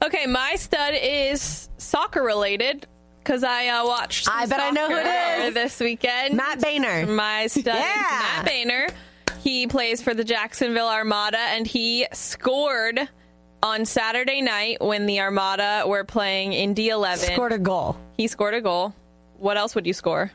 Okay, 0.04 0.26
my 0.26 0.56
stud 0.56 0.94
is 1.02 1.70
soccer 1.78 2.24
related. 2.24 2.88
Because 3.26 3.44
I 3.44 3.68
uh, 3.70 3.86
watched. 3.88 4.30
I 4.32 4.46
bet 4.46 4.60
I 4.60 4.70
know 4.70 4.88
who 4.88 4.96
it 4.98 5.06
soccer 5.06 5.52
this 5.52 5.80
weekend. 5.80 6.36
Matt 6.38 6.60
Bahner. 6.60 7.08
My 7.08 7.48
stud, 7.48 7.66
Yeah. 7.66 7.82
Matt 8.44 8.46
Bahner. 8.46 8.92
He 9.42 9.66
plays 9.68 10.02
for 10.02 10.14
the 10.14 10.24
Jacksonville 10.24 10.88
Armada, 10.88 11.40
and 11.40 11.66
he 11.66 12.06
scored 12.14 13.00
on 13.64 13.86
Saturday 13.86 14.42
night 14.42 14.78
when 14.80 15.08
the 15.08 15.22
Armada 15.22 15.84
were 15.88 16.04
playing 16.04 16.54
Indy 16.54 16.90
11. 16.90 17.34
Scored 17.34 17.52
a 17.52 17.58
goal. 17.60 17.98
he 18.16 18.28
scored 18.28 18.54
a 18.54 18.62
goal. 18.62 18.94
What 19.38 19.58
else 19.58 19.74
would 19.76 19.88
you 19.88 19.94
score? 19.94 20.32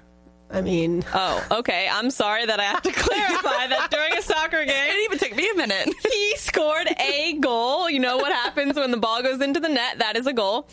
I 0.52 0.60
mean, 0.62 1.04
Oh, 1.14 1.46
okay. 1.60 1.88
I'm 1.90 2.10
sorry 2.10 2.44
that 2.46 2.58
I 2.58 2.64
have 2.64 2.82
to 2.82 2.90
clarify 2.92 3.68
that 3.68 3.88
during 3.92 4.14
a 4.18 4.22
soccer 4.22 4.58
It 4.62 4.66
game, 4.66 4.84
didn't 4.86 5.04
even 5.04 5.18
take 5.18 5.36
me 5.36 5.48
a 5.48 5.54
minute. 5.56 5.88
he 6.10 6.36
scored 6.38 6.88
a 6.98 7.34
goal. 7.34 7.88
You 7.88 8.00
know 8.00 8.16
what 8.16 8.32
happens 8.32 8.74
when 8.74 8.90
the 8.90 8.96
ball 8.96 9.22
goes 9.22 9.40
into 9.40 9.60
the 9.60 9.68
net? 9.68 9.98
That 10.00 10.16
is 10.16 10.26
a 10.26 10.32
goal. 10.32 10.66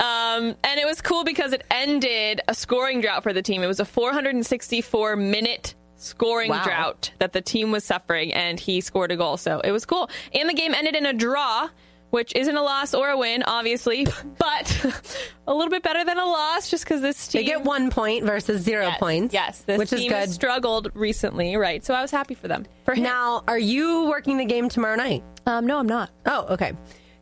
Um, 0.00 0.54
and 0.64 0.78
it 0.80 0.86
was 0.86 1.00
cool 1.00 1.24
because 1.24 1.52
it 1.52 1.64
ended 1.70 2.40
a 2.48 2.54
scoring 2.54 3.00
drought 3.00 3.22
for 3.22 3.32
the 3.32 3.42
team. 3.42 3.62
It 3.62 3.66
was 3.66 3.80
a 3.80 3.84
464 3.84 5.16
minute 5.16 5.74
scoring 5.96 6.50
Wow. 6.50 6.62
drought 6.64 7.10
that 7.18 7.32
the 7.32 7.40
team 7.40 7.70
was 7.72 7.84
suffering, 7.84 8.32
and 8.34 8.60
he 8.60 8.80
scored 8.80 9.10
a 9.10 9.16
goal. 9.16 9.36
So 9.36 9.60
it 9.60 9.70
was 9.72 9.86
cool. 9.86 10.10
And 10.34 10.48
the 10.48 10.54
game 10.54 10.74
ended 10.74 10.94
in 10.96 11.06
a 11.06 11.12
draw. 11.12 11.68
Which 12.10 12.32
isn't 12.36 12.56
a 12.56 12.62
loss 12.62 12.94
or 12.94 13.10
a 13.10 13.18
win, 13.18 13.42
obviously, 13.42 14.06
but 14.38 14.86
a 15.48 15.52
little 15.52 15.70
bit 15.70 15.82
better 15.82 16.04
than 16.04 16.16
a 16.18 16.24
loss 16.24 16.70
just 16.70 16.84
because 16.84 17.00
this 17.02 17.26
team 17.26 17.40
they 17.40 17.44
get 17.44 17.64
one 17.64 17.90
point 17.90 18.24
versus 18.24 18.62
zero 18.62 18.86
Yes, 18.86 18.98
points. 19.00 19.34
Yes, 19.34 19.60
this 19.62 19.76
which 19.76 19.92
is 19.92 20.00
team 20.00 20.10
good. 20.12 20.16
has 20.18 20.32
struggled 20.32 20.88
recently, 20.94 21.56
right? 21.56 21.84
So 21.84 21.94
I 21.94 22.02
was 22.02 22.12
happy 22.12 22.34
for 22.34 22.46
them. 22.46 22.64
For 22.84 22.94
him. 22.94 23.02
Now, 23.02 23.42
are 23.48 23.58
you 23.58 24.06
working 24.08 24.36
the 24.38 24.44
game 24.44 24.68
tomorrow 24.68 24.94
night? 24.94 25.24
um, 25.46 25.66
no, 25.66 25.78
I'm 25.80 25.88
not. 25.88 26.10
Oh, 26.26 26.46
okay. 26.50 26.74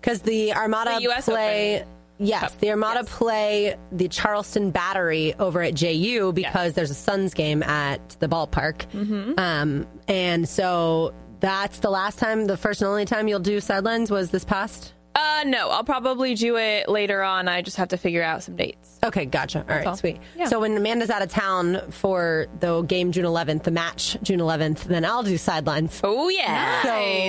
Because 0.02 0.20
the 0.20 0.52
Armada 0.54 0.96
The 0.98 1.08
US 1.10 1.24
play. 1.24 1.76
Open. 1.80 1.88
Yes, 2.24 2.52
Cup, 2.52 2.60
the 2.60 2.70
Armada 2.70 3.00
yes. 3.00 3.14
play 3.16 3.76
the 3.92 4.08
Charleston 4.08 4.70
Battery 4.70 5.34
over 5.38 5.62
at 5.62 5.74
JU 5.74 6.32
because 6.32 6.74
there's 6.74 6.90
a 6.90 6.94
Suns 6.94 7.34
game 7.34 7.62
at 7.62 8.16
the 8.20 8.28
ballpark. 8.28 8.86
Mm-hmm. 8.92 9.38
Um, 9.38 9.86
and 10.08 10.48
so 10.48 11.14
that's 11.40 11.80
the 11.80 11.90
last 11.90 12.18
time, 12.18 12.46
the 12.46 12.56
first 12.56 12.80
and 12.80 12.88
only 12.88 13.04
time 13.04 13.28
you'll 13.28 13.40
do 13.40 13.60
sidelines 13.60 14.10
was 14.10 14.30
this 14.30 14.44
past. 14.44 14.94
Uh, 15.14 15.44
no, 15.46 15.70
I'll 15.70 15.84
probably 15.84 16.34
do 16.34 16.56
it 16.56 16.88
later 16.88 17.22
on. 17.22 17.46
I 17.46 17.62
just 17.62 17.76
have 17.76 17.88
to 17.88 17.96
figure 17.96 18.22
out 18.22 18.42
some 18.42 18.56
dates. 18.56 18.93
Okay, 19.04 19.26
gotcha. 19.26 19.60
All 19.68 19.76
right, 19.76 19.86
all. 19.86 19.96
sweet. 19.96 20.18
Yeah. 20.36 20.46
So 20.46 20.60
when 20.60 20.76
Amanda's 20.76 21.10
out 21.10 21.20
of 21.22 21.28
town 21.28 21.82
for 21.90 22.46
the 22.60 22.82
game 22.82 23.12
June 23.12 23.24
11th, 23.26 23.64
the 23.64 23.70
match 23.70 24.16
June 24.22 24.40
11th, 24.40 24.84
then 24.84 25.04
I'll 25.04 25.22
do 25.22 25.36
sidelines. 25.36 26.00
Oh 26.02 26.28
yeah, 26.30 26.82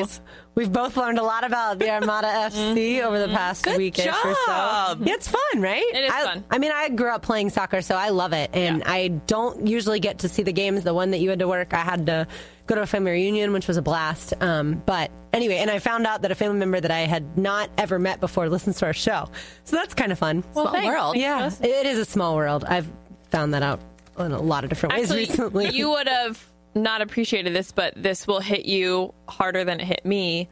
So 0.05 0.21
we've 0.55 0.71
both 0.71 0.95
learned 0.95 1.19
a 1.19 1.23
lot 1.23 1.43
about 1.43 1.79
the 1.79 1.89
Armada 1.89 2.27
FC 2.49 3.01
over 3.03 3.19
the 3.19 3.27
past 3.27 3.65
weekish 3.65 4.07
or 4.07 4.35
so. 4.35 4.45
job. 4.47 5.01
Yeah, 5.05 5.13
it's 5.15 5.27
fun, 5.27 5.61
right? 5.61 5.83
It 5.93 6.05
is 6.05 6.11
I, 6.13 6.23
fun. 6.23 6.43
I 6.49 6.57
mean, 6.59 6.71
I 6.73 6.89
grew 6.89 7.09
up 7.09 7.21
playing 7.23 7.49
soccer, 7.49 7.81
so 7.81 7.95
I 7.95 8.09
love 8.09 8.31
it, 8.33 8.51
and 8.53 8.79
Yeah. 8.79 8.91
I 8.91 9.07
don't 9.27 9.67
usually 9.67 9.99
get 9.99 10.19
to 10.19 10.29
see 10.29 10.43
the 10.43 10.53
games. 10.53 10.83
The 10.83 10.93
one 10.93 11.11
that 11.11 11.19
you 11.19 11.29
had 11.29 11.39
to 11.39 11.47
work, 11.47 11.73
I 11.73 11.79
had 11.81 12.05
to 12.05 12.27
go 12.67 12.75
to 12.75 12.81
a 12.81 12.85
family 12.87 13.11
reunion, 13.11 13.53
which 13.53 13.67
was 13.67 13.77
a 13.77 13.81
blast. 13.81 14.33
Um, 14.41 14.81
but 14.87 15.11
anyway, 15.33 15.57
and 15.57 15.69
I 15.69 15.77
found 15.77 16.07
out 16.07 16.23
that 16.23 16.31
a 16.31 16.35
family 16.35 16.57
member 16.57 16.79
that 16.79 16.89
I 16.89 17.01
had 17.01 17.37
not 17.37 17.69
ever 17.77 17.99
met 17.99 18.19
before 18.19 18.49
listens 18.49 18.79
to 18.79 18.85
our 18.87 18.93
show, 18.93 19.27
so 19.65 19.75
that's 19.75 19.93
kind 19.93 20.11
of 20.11 20.17
fun. 20.17 20.43
Well, 20.55 20.71
thanks. 20.71 20.87
world. 20.87 21.15
yeah, 21.15 21.51
it 21.61 21.64
it 21.65 21.85
is 21.85 21.99
a 21.99 22.05
small 22.05 22.35
world. 22.35 22.63
I've 22.65 22.89
found 23.31 23.53
that 23.53 23.63
out 23.63 23.79
in 24.19 24.31
a 24.31 24.41
lot 24.41 24.63
of 24.63 24.69
different 24.69 24.95
ways 24.95 25.03
Actually, 25.11 25.25
recently. 25.25 25.69
you 25.73 25.89
would 25.89 26.07
have 26.07 26.43
not 26.73 27.01
appreciated 27.01 27.53
this, 27.53 27.71
but 27.71 27.93
this 27.95 28.27
will 28.27 28.39
hit 28.39 28.65
you 28.65 29.13
harder 29.27 29.63
than 29.63 29.79
it 29.79 29.85
hit 29.85 30.05
me. 30.05 30.47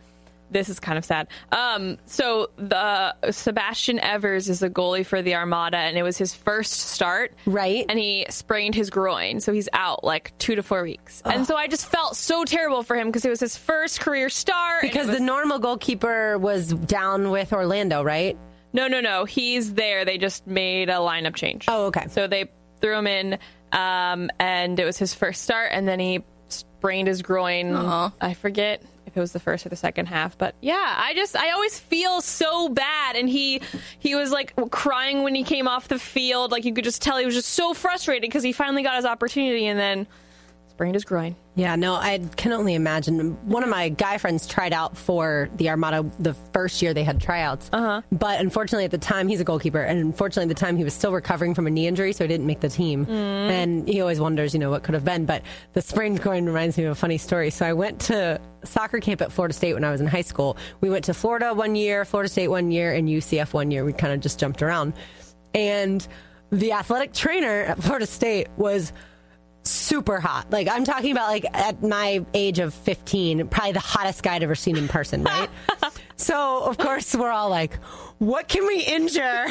This 0.52 0.70
is 0.70 0.80
kind 0.80 1.00
of 1.00 1.06
sad. 1.06 1.30
Um, 1.52 1.98
so 2.06 2.52
the 2.58 3.16
Sebastian 3.32 3.98
Evers 4.00 4.50
is 4.50 4.60
the 4.60 4.70
goalie 4.70 5.06
for 5.06 5.22
the 5.24 5.34
Armada, 5.36 5.78
and 5.78 5.98
it 5.98 6.04
was 6.04 6.16
his 6.18 6.36
first 6.36 6.74
start. 6.74 7.34
Right. 7.48 7.86
And 7.90 7.98
he 7.98 8.28
sprained 8.30 8.76
his 8.76 8.92
groin, 8.92 9.40
so 9.40 9.52
he's 9.52 9.68
out 9.74 10.04
like 10.04 10.32
two 10.38 10.54
to 10.56 10.62
four 10.62 10.84
weeks. 10.84 11.24
And 11.26 11.48
so 11.48 11.56
I 11.56 11.68
just 11.68 11.88
felt 11.88 12.16
so 12.16 12.44
terrible 12.46 12.84
for 12.84 12.96
him 12.96 13.08
because 13.08 13.26
it 13.26 13.30
was 13.30 13.40
his 13.40 13.58
first 13.58 14.00
career 14.00 14.30
start. 14.30 14.84
because 14.84 15.08
was- 15.08 15.18
the 15.18 15.24
normal 15.24 15.58
goalkeeper 15.58 16.38
was 16.38 16.68
down 16.74 17.32
with 17.32 17.52
Orlando, 17.52 18.04
right? 18.04 18.38
No, 18.74 18.88
no, 18.88 19.00
no. 19.00 19.26
He's 19.26 19.74
there. 19.76 20.04
They 20.04 20.18
just 20.18 20.46
made 20.48 20.90
a 20.90 20.94
lineup 20.94 21.36
change. 21.36 21.66
Oh, 21.68 21.86
okay. 21.86 22.08
So 22.10 22.28
they 22.28 22.50
threw 22.82 22.98
him 22.98 23.08
in, 23.08 23.38
um, 23.72 24.30
and 24.40 24.80
it 24.80 24.86
was 24.86 24.98
his 24.98 25.14
first 25.14 25.44
start, 25.44 25.70
and 25.72 25.88
then 25.88 26.00
he 26.00 26.24
sprained 26.50 27.08
his 27.08 27.22
groin. 27.22 27.74
I 27.76 28.34
forget 28.34 28.84
if 29.06 29.16
it 29.16 29.20
was 29.20 29.32
the 29.32 29.40
first 29.40 29.66
or 29.66 29.70
the 29.70 29.76
second 29.76 30.08
half, 30.08 30.38
but 30.38 30.56
yeah, 30.60 30.96
I 30.98 31.14
just 31.14 31.36
I 31.36 31.52
always 31.52 31.80
feel 31.80 32.20
so 32.20 32.68
bad, 32.70 33.16
and 33.16 33.30
he 33.30 33.62
he 34.00 34.16
was 34.16 34.32
like 34.32 34.54
crying 34.72 35.24
when 35.24 35.36
he 35.36 35.44
came 35.44 35.68
off 35.68 35.88
the 35.88 36.00
field, 36.00 36.52
like 36.52 36.66
you 36.66 36.74
could 36.74 36.84
just 36.84 37.02
tell 37.02 37.18
he 37.18 37.26
was 37.26 37.36
just 37.36 37.50
so 37.50 37.74
frustrated 37.74 38.24
because 38.24 38.44
he 38.44 38.52
finally 38.54 38.82
got 38.84 38.96
his 38.96 39.06
opportunity, 39.06 39.68
and 39.68 39.80
then 39.80 40.08
sprained 40.74 40.96
his 40.96 41.06
groin. 41.06 41.36
Yeah, 41.56 41.76
no, 41.76 41.94
I 41.94 42.20
can 42.36 42.52
only 42.52 42.74
imagine. 42.74 43.34
One 43.48 43.62
of 43.62 43.70
my 43.70 43.90
guy 43.90 44.18
friends 44.18 44.48
tried 44.48 44.74
out 44.74 44.98
for 44.98 45.50
the 45.58 45.70
Armada 45.70 46.04
the 46.18 46.34
first 46.52 46.82
year 46.82 46.96
they 46.96 47.04
had 47.04 47.22
tryouts. 47.22 47.70
Uh-huh. 47.72 48.02
But 48.12 48.40
unfortunately, 48.40 48.86
at 48.86 48.92
the 48.92 48.98
time, 48.98 49.28
he's 49.28 49.40
a 49.40 49.44
goalkeeper, 49.44 49.80
and 49.80 50.00
unfortunately, 50.00 50.50
at 50.50 50.58
the 50.58 50.60
time, 50.60 50.76
he 50.78 50.84
was 50.84 50.96
still 50.96 51.14
recovering 51.14 51.54
from 51.54 51.68
a 51.68 51.70
knee 51.70 51.86
injury, 51.86 52.12
so 52.12 52.24
he 52.24 52.28
didn't 52.28 52.48
make 52.48 52.62
the 52.62 52.70
team. 52.70 53.08
And 53.08 53.88
he 53.88 54.02
always 54.02 54.20
wonders, 54.20 54.54
you 54.54 54.60
know, 54.60 54.72
what 54.72 54.82
could 54.82 54.96
have 54.96 55.06
been. 55.06 55.26
But 55.26 55.44
the 55.74 55.82
sprained 55.82 56.22
groin 56.22 56.48
reminds 56.48 56.76
me 56.76 56.86
of 56.86 56.92
a 56.92 56.96
funny 56.96 57.20
story. 57.20 57.52
So 57.52 57.68
I 57.68 57.74
went 57.74 58.00
to 58.02 58.42
soccer 58.64 59.00
camp 59.00 59.22
at 59.22 59.32
Florida 59.32 59.54
State 59.54 59.76
when 59.76 59.84
I 59.84 59.92
was 59.92 60.02
in 60.02 60.08
high 60.08 60.22
school. 60.22 60.58
We 60.82 60.90
went 60.90 61.06
to 61.06 61.14
Florida 61.14 61.54
one 61.54 61.76
year, 61.76 62.04
Florida 62.04 62.30
State 62.30 62.48
one 62.48 62.72
year, 62.72 62.94
and 62.94 63.08
UCF 63.08 63.54
one 63.54 63.70
year. 63.70 63.86
We 63.86 63.94
kind 63.94 64.12
of 64.12 64.22
just 64.22 64.40
jumped 64.40 64.64
around. 64.64 64.94
And 65.54 66.08
the 66.52 66.72
athletic 66.72 67.14
trainer 67.14 67.62
at 67.62 67.78
Florida 67.84 68.08
State 68.08 68.48
was 68.58 68.92
super 69.94 70.20
hot. 70.20 70.50
Like 70.50 70.68
I'm 70.68 70.86
talking 70.86 71.12
about 71.12 71.28
like 71.28 71.46
at 71.54 71.84
my 71.84 72.26
age 72.34 72.58
of 72.58 72.74
15, 72.74 73.48
probably 73.50 73.74
the 73.74 73.80
hottest 73.80 74.24
guy 74.24 74.34
I'd 74.34 74.42
ever 74.42 74.56
seen 74.56 74.76
in 74.76 74.88
person, 74.88 75.24
right? 75.24 75.48
so 76.18 76.64
of 76.64 76.80
course 76.80 77.14
we're 77.14 77.30
all 77.30 77.50
like, 77.50 77.76
what 78.18 78.48
can 78.48 78.66
we 78.66 78.82
injure? 78.82 79.22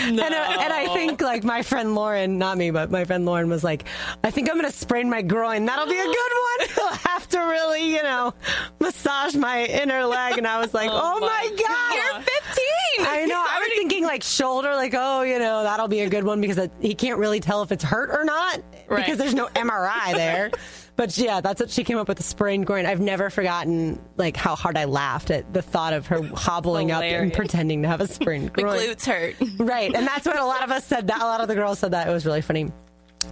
and, 0.00 0.20
uh, 0.20 0.24
and 0.24 0.72
I 0.72 0.92
think 0.92 1.22
like 1.22 1.44
my 1.44 1.62
friend 1.62 1.94
Lauren, 1.94 2.36
not 2.36 2.58
me, 2.58 2.70
but 2.70 2.90
my 2.90 3.06
friend 3.06 3.24
Lauren 3.24 3.48
was 3.48 3.64
like, 3.64 3.86
I 4.22 4.30
think 4.30 4.50
I'm 4.50 4.56
going 4.56 4.70
to 4.70 4.76
sprain 4.76 5.08
my 5.08 5.22
groin. 5.22 5.64
That'll 5.64 5.86
be 5.86 5.98
a 5.98 6.04
good 6.04 6.14
one. 6.14 6.68
I'll 6.82 6.96
have 6.96 7.26
to 7.30 7.38
really, 7.38 7.94
you 7.94 8.02
know, 8.02 8.34
massage 8.80 9.34
my 9.34 9.64
inner 9.64 10.04
leg. 10.04 10.36
And 10.36 10.46
I 10.46 10.60
was 10.60 10.74
like, 10.74 10.90
oh, 10.92 11.20
my, 11.20 11.26
my 11.26 11.56
God. 11.56 11.94
You're 11.94 12.22
15. 12.22 12.64
I 13.08 13.24
know. 13.26 13.34
I 13.48 13.58
was 13.60 13.68
thinking 13.76 14.04
like 14.04 14.22
shoulder, 14.22 14.74
like 14.74 14.94
oh, 14.96 15.22
you 15.22 15.38
know, 15.38 15.62
that'll 15.62 15.88
be 15.88 16.00
a 16.00 16.08
good 16.08 16.24
one 16.24 16.40
because 16.40 16.58
it, 16.58 16.72
he 16.80 16.94
can't 16.94 17.18
really 17.18 17.40
tell 17.40 17.62
if 17.62 17.72
it's 17.72 17.84
hurt 17.84 18.10
or 18.10 18.24
not 18.24 18.60
Right. 18.88 19.04
because 19.04 19.18
there's 19.18 19.34
no 19.34 19.46
MRI 19.48 20.14
there. 20.14 20.50
but 20.96 21.16
yeah, 21.16 21.40
that's 21.40 21.60
what 21.60 21.70
she 21.70 21.84
came 21.84 21.96
up 21.98 22.08
with 22.08 22.16
the 22.18 22.22
sprained 22.22 22.66
groin. 22.66 22.86
I've 22.86 23.00
never 23.00 23.30
forgotten 23.30 23.98
like 24.16 24.36
how 24.36 24.54
hard 24.56 24.76
I 24.76 24.84
laughed 24.84 25.30
at 25.30 25.52
the 25.52 25.62
thought 25.62 25.92
of 25.92 26.06
her 26.08 26.22
hobbling 26.34 26.90
up 26.90 27.02
and 27.02 27.32
pretending 27.32 27.82
to 27.82 27.88
have 27.88 28.00
a 28.00 28.08
sprained 28.08 28.50
The 28.54 28.62
groin. 28.62 28.78
glutes 28.78 29.06
hurt. 29.06 29.36
Right, 29.58 29.94
and 29.94 30.06
that's 30.06 30.26
what 30.26 30.38
a 30.38 30.44
lot 30.44 30.62
of 30.64 30.70
us 30.70 30.84
said. 30.86 31.06
That 31.06 31.20
a 31.22 31.24
lot 31.24 31.40
of 31.40 31.48
the 31.48 31.54
girls 31.54 31.78
said 31.78 31.92
that 31.92 32.06
it 32.08 32.10
was 32.10 32.26
really 32.26 32.42
funny. 32.42 32.70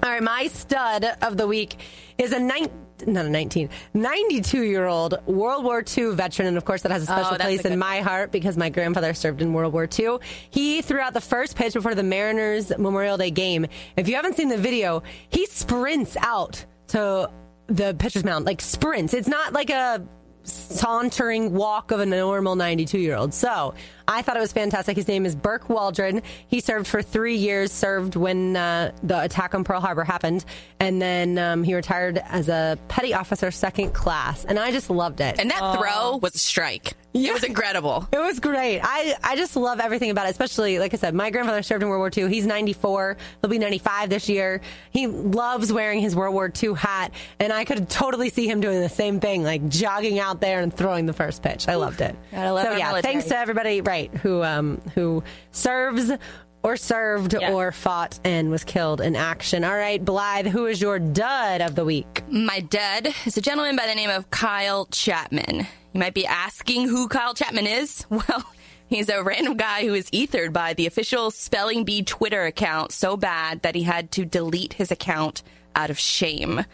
All 0.03 0.11
right, 0.11 0.23
my 0.23 0.47
stud 0.49 1.05
of 1.23 1.37
the 1.37 1.47
week 1.47 1.77
is 2.19 2.33
a 2.33 2.39
nine, 2.39 2.69
not 3.07 3.27
a 3.27 3.31
19, 3.31 3.69
92 3.95 4.63
year 4.63 4.87
old 4.87 5.15
World 5.27 5.65
War 5.65 5.85
II 5.97 6.15
veteran. 6.15 6.49
And 6.49 6.57
of 6.57 6.65
course, 6.65 6.83
that 6.83 6.93
has 6.93 7.03
a 7.03 7.07
special 7.07 7.35
Oh, 7.35 7.39
place 7.39 7.65
a 7.65 7.73
in 7.73 7.79
my 7.79 8.01
heart 8.01 8.33
because 8.33 8.57
my 8.57 8.69
grandfather 8.69 9.15
served 9.15 9.43
in 9.43 9.53
World 9.53 9.73
War 9.73 9.89
II. 9.99 10.19
He 10.51 10.83
threw 10.83 11.01
out 11.01 11.15
the 11.15 11.21
first 11.21 11.57
pitch 11.57 11.75
before 11.75 11.95
the 11.95 12.03
Mariners 12.03 12.71
Memorial 12.79 13.17
Day 13.17 13.31
game. 13.31 13.67
If 13.97 14.09
you 14.09 14.15
haven't 14.17 14.37
seen 14.37 14.49
the 14.49 14.59
video, 14.59 15.03
he 15.31 15.47
sprints 15.47 16.17
out 16.19 16.65
to 16.89 17.31
the 17.69 17.95
pitcher's 17.99 18.25
mound, 18.25 18.47
like 18.47 18.61
sprints. 18.61 19.15
It's 19.15 19.29
not 19.29 19.53
like 19.53 19.71
a 19.71 20.07
sauntering 20.49 21.53
walk 21.53 21.91
of 21.91 22.01
a 22.01 22.07
normal 22.07 22.57
92 22.57 22.99
year 22.99 23.17
old. 23.17 23.35
So 23.35 23.75
I 24.07 24.23
thought 24.23 24.37
it 24.37 24.41
was 24.41 24.53
fantastic. 24.53 24.97
His 24.97 25.07
name 25.07 25.27
is 25.27 25.37
Burke 25.37 25.69
Waldron. 25.69 26.23
He 26.49 26.61
served 26.61 26.87
for 26.87 27.03
three 27.03 27.37
years, 27.37 27.71
served 27.71 28.17
when 28.17 28.57
uh, 28.57 28.93
the 29.03 29.23
attack 29.23 29.55
on 29.55 29.65
Pearl 29.65 29.81
Harbor 29.81 30.05
happened, 30.05 30.45
and 30.81 31.01
then 31.01 31.37
um, 31.39 31.63
he 31.63 31.75
retired 31.75 32.19
as 32.25 32.49
a 32.49 32.79
petty 32.89 33.13
officer, 33.13 33.51
second 33.51 33.93
class. 33.93 34.45
And 34.45 34.59
I 34.59 34.73
just 34.73 34.89
loved 34.89 35.21
it. 35.21 35.39
And 35.39 35.51
that 35.51 35.77
throw 35.77 36.17
was 36.17 36.35
a 36.35 36.39
strike. 36.39 36.95
It 37.27 37.33
was 37.33 37.45
incredible. 37.45 38.07
It 38.19 38.19
was 38.19 38.41
great. 38.41 38.81
I, 38.83 39.15
I 39.23 39.37
just 39.37 39.55
love 39.57 39.81
everything 39.81 40.11
about 40.11 40.27
it, 40.27 40.31
especially, 40.31 40.79
like 40.79 40.93
I 40.93 40.97
said, 40.97 41.15
my 41.15 41.31
grandfather 41.31 41.63
served 41.63 41.83
in 41.83 41.89
World 41.89 42.01
War 42.01 42.11
II. 42.15 42.33
He's 42.33 42.47
94. 42.47 43.17
He'll 43.41 43.51
be 43.51 43.59
95 43.59 44.11
this 44.11 44.29
year. 44.29 44.61
He 44.91 45.07
loves 45.07 45.73
wearing 45.73 46.01
his 46.01 46.15
World 46.17 46.35
War 46.35 46.53
II 46.63 46.75
hat, 46.75 47.13
and 47.39 47.53
I 47.53 47.65
could 47.65 47.89
totally 47.89 48.29
see 48.29 48.49
him 48.49 48.61
doing 48.61 48.81
the 48.81 48.89
same 48.89 49.21
thing, 49.21 49.45
like 49.45 49.67
jogging 49.69 50.19
out 50.19 50.41
there 50.41 50.61
and 50.61 50.75
throwing 50.75 51.07
the 51.07 51.13
first 51.13 51.43
pitch. 51.43 51.69
I 51.69 51.77
loved 51.77 52.01
it. 52.01 52.17
Gotta 52.33 52.53
love 52.53 52.65
so, 52.67 52.73
yeah, 52.73 52.89
military. 52.89 53.03
thanks 53.03 53.29
to 53.29 53.39
everybody, 53.39 53.81
right, 53.81 54.13
who, 54.17 54.43
um, 54.43 54.81
who 54.95 55.23
serves 55.53 56.11
or 56.63 56.77
served 56.77 57.35
Yes. 57.39 57.53
or 57.53 57.73
fought 57.73 58.19
and 58.25 58.51
was 58.51 58.65
killed 58.65 59.01
in 59.01 59.15
action. 59.17 59.65
All 59.65 59.77
right, 59.77 60.05
Blythe, 60.05 60.47
who 60.47 60.67
is 60.67 60.81
your 60.81 60.99
dud 60.99 61.61
of 61.61 61.75
the 61.75 61.85
week? 61.85 62.23
My 62.31 62.61
dud 62.61 63.09
is 63.27 63.37
a 63.37 63.41
gentleman 63.41 63.77
by 63.77 63.87
the 63.87 63.95
name 63.95 64.11
of 64.11 64.31
Kyle 64.31 64.87
Chapman. 64.87 65.67
You 65.93 66.01
might 66.01 66.15
be 66.15 66.27
asking 66.27 66.89
who 66.89 67.09
Kyle 67.09 67.35
Chapman 67.35 67.67
is. 67.67 68.05
Well, 68.11 68.45
He's 68.89 69.11
a 69.11 69.23
random 69.23 69.59
guy 69.59 69.87
who 69.87 69.93
is 69.93 70.09
ethered 70.15 70.55
by 70.55 70.73
the 70.73 70.87
official 70.87 71.31
Spelling 71.31 71.85
Bee 71.85 72.03
Twitter 72.03 72.45
account 72.47 72.91
so 72.91 73.19
bad 73.19 73.61
that 73.61 73.75
he 73.75 73.83
had 73.83 74.11
to 74.13 74.25
delete 74.25 74.73
his 74.73 74.91
account 74.91 75.43
out 75.77 75.91
of 75.91 75.99
shame. 75.99 76.65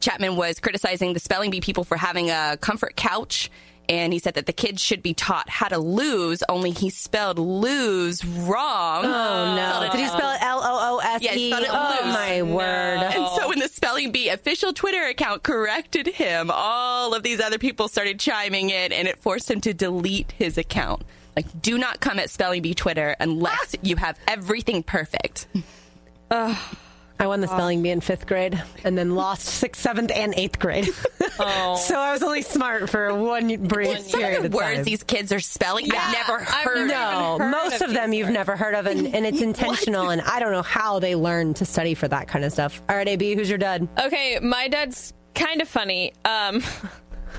Chapman 0.00 0.34
was 0.34 0.58
criticizing 0.58 1.12
the 1.12 1.20
Spelling 1.20 1.52
Bee 1.52 1.60
people 1.60 1.84
for 1.84 1.96
having 1.96 2.30
a 2.30 2.58
comfort 2.60 2.96
couch 2.96 3.48
and 3.92 4.12
he 4.12 4.18
said 4.18 4.34
that 4.34 4.46
the 4.46 4.52
kids 4.54 4.82
should 4.82 5.02
be 5.02 5.12
taught 5.12 5.48
how 5.50 5.68
to 5.68 5.78
lose. 5.78 6.42
Only 6.48 6.70
he 6.70 6.88
spelled 6.88 7.38
lose 7.38 8.24
wrong. 8.24 9.04
Oh 9.04 9.54
no! 9.54 9.88
Did 9.92 10.00
he 10.00 10.06
spell 10.06 10.32
it 10.32 10.42
L 10.42 10.60
O 10.62 10.96
O 10.96 10.98
S 10.98 11.20
E? 11.20 11.24
Yeah, 11.26 11.32
he 11.32 11.50
spelled 11.50 11.64
it 11.64 11.70
oh 11.70 12.00
lose. 12.04 12.14
my 12.14 12.42
word! 12.42 12.98
And 13.02 13.28
so 13.36 13.48
when 13.48 13.58
the 13.58 13.68
Spelling 13.68 14.10
Bee 14.10 14.30
official 14.30 14.72
Twitter 14.72 15.04
account 15.04 15.42
corrected 15.42 16.06
him, 16.06 16.50
all 16.52 17.14
of 17.14 17.22
these 17.22 17.40
other 17.40 17.58
people 17.58 17.88
started 17.88 18.18
chiming 18.18 18.70
in, 18.70 18.92
and 18.92 19.06
it 19.06 19.18
forced 19.18 19.50
him 19.50 19.60
to 19.62 19.74
delete 19.74 20.32
his 20.32 20.56
account. 20.56 21.02
Like, 21.36 21.46
do 21.60 21.76
not 21.76 22.00
come 22.00 22.18
at 22.18 22.30
Spelling 22.30 22.62
Bee 22.62 22.74
Twitter 22.74 23.14
unless 23.20 23.74
ah! 23.74 23.78
you 23.82 23.96
have 23.96 24.18
everything 24.26 24.82
perfect. 24.82 25.46
I 26.30 27.26
won 27.26 27.40
the 27.40 27.46
spelling 27.46 27.82
bee 27.82 27.90
in 27.90 28.00
fifth 28.00 28.26
grade, 28.26 28.60
and 28.82 28.98
then 28.98 29.14
lost 29.14 29.44
sixth, 29.44 29.80
seventh, 29.80 30.10
and 30.12 30.34
eighth 30.36 30.58
grade. 30.58 30.88
Oh. 31.38 31.76
so 31.76 31.98
I 31.98 32.12
was 32.12 32.22
only 32.22 32.42
smart 32.42 32.90
for 32.90 33.14
one 33.14 33.48
brief 33.66 33.98
Some 34.00 34.20
period 34.20 34.36
of 34.36 34.42
the 34.42 34.48
of 34.48 34.54
words 34.54 34.74
time. 34.76 34.84
these 34.84 35.02
kids 35.02 35.32
are 35.32 35.40
spelling, 35.40 35.88
I've 35.92 36.12
never 36.12 36.38
heard. 36.44 36.88
no, 36.88 37.38
heard 37.38 37.50
most 37.50 37.76
of 37.80 37.88
of 37.88 37.94
them 37.94 38.12
you've 38.12 38.26
words. 38.28 38.34
never 38.34 38.56
heard 38.56 38.74
of, 38.74 38.86
and, 38.86 39.14
and 39.14 39.24
it's 39.26 39.40
intentional. 39.42 40.10
and 40.10 40.20
I 40.22 40.40
don't 40.40 40.52
know 40.52 40.62
how 40.62 40.98
they 40.98 41.14
learn 41.16 41.54
to 41.54 41.64
study 41.64 41.94
for 41.94 42.08
that 42.08 42.28
kind 42.28 42.44
of 42.44 42.52
stuff. 42.52 42.82
All 42.88 42.96
right, 42.96 43.08
AB, 43.08 43.34
who's 43.34 43.48
your 43.48 43.58
dad? 43.58 43.88
Okay, 43.98 44.38
my 44.42 44.68
dad's 44.68 45.12
kind 45.34 45.60
of 45.62 45.68
funny. 45.68 46.12
Um, 46.24 46.62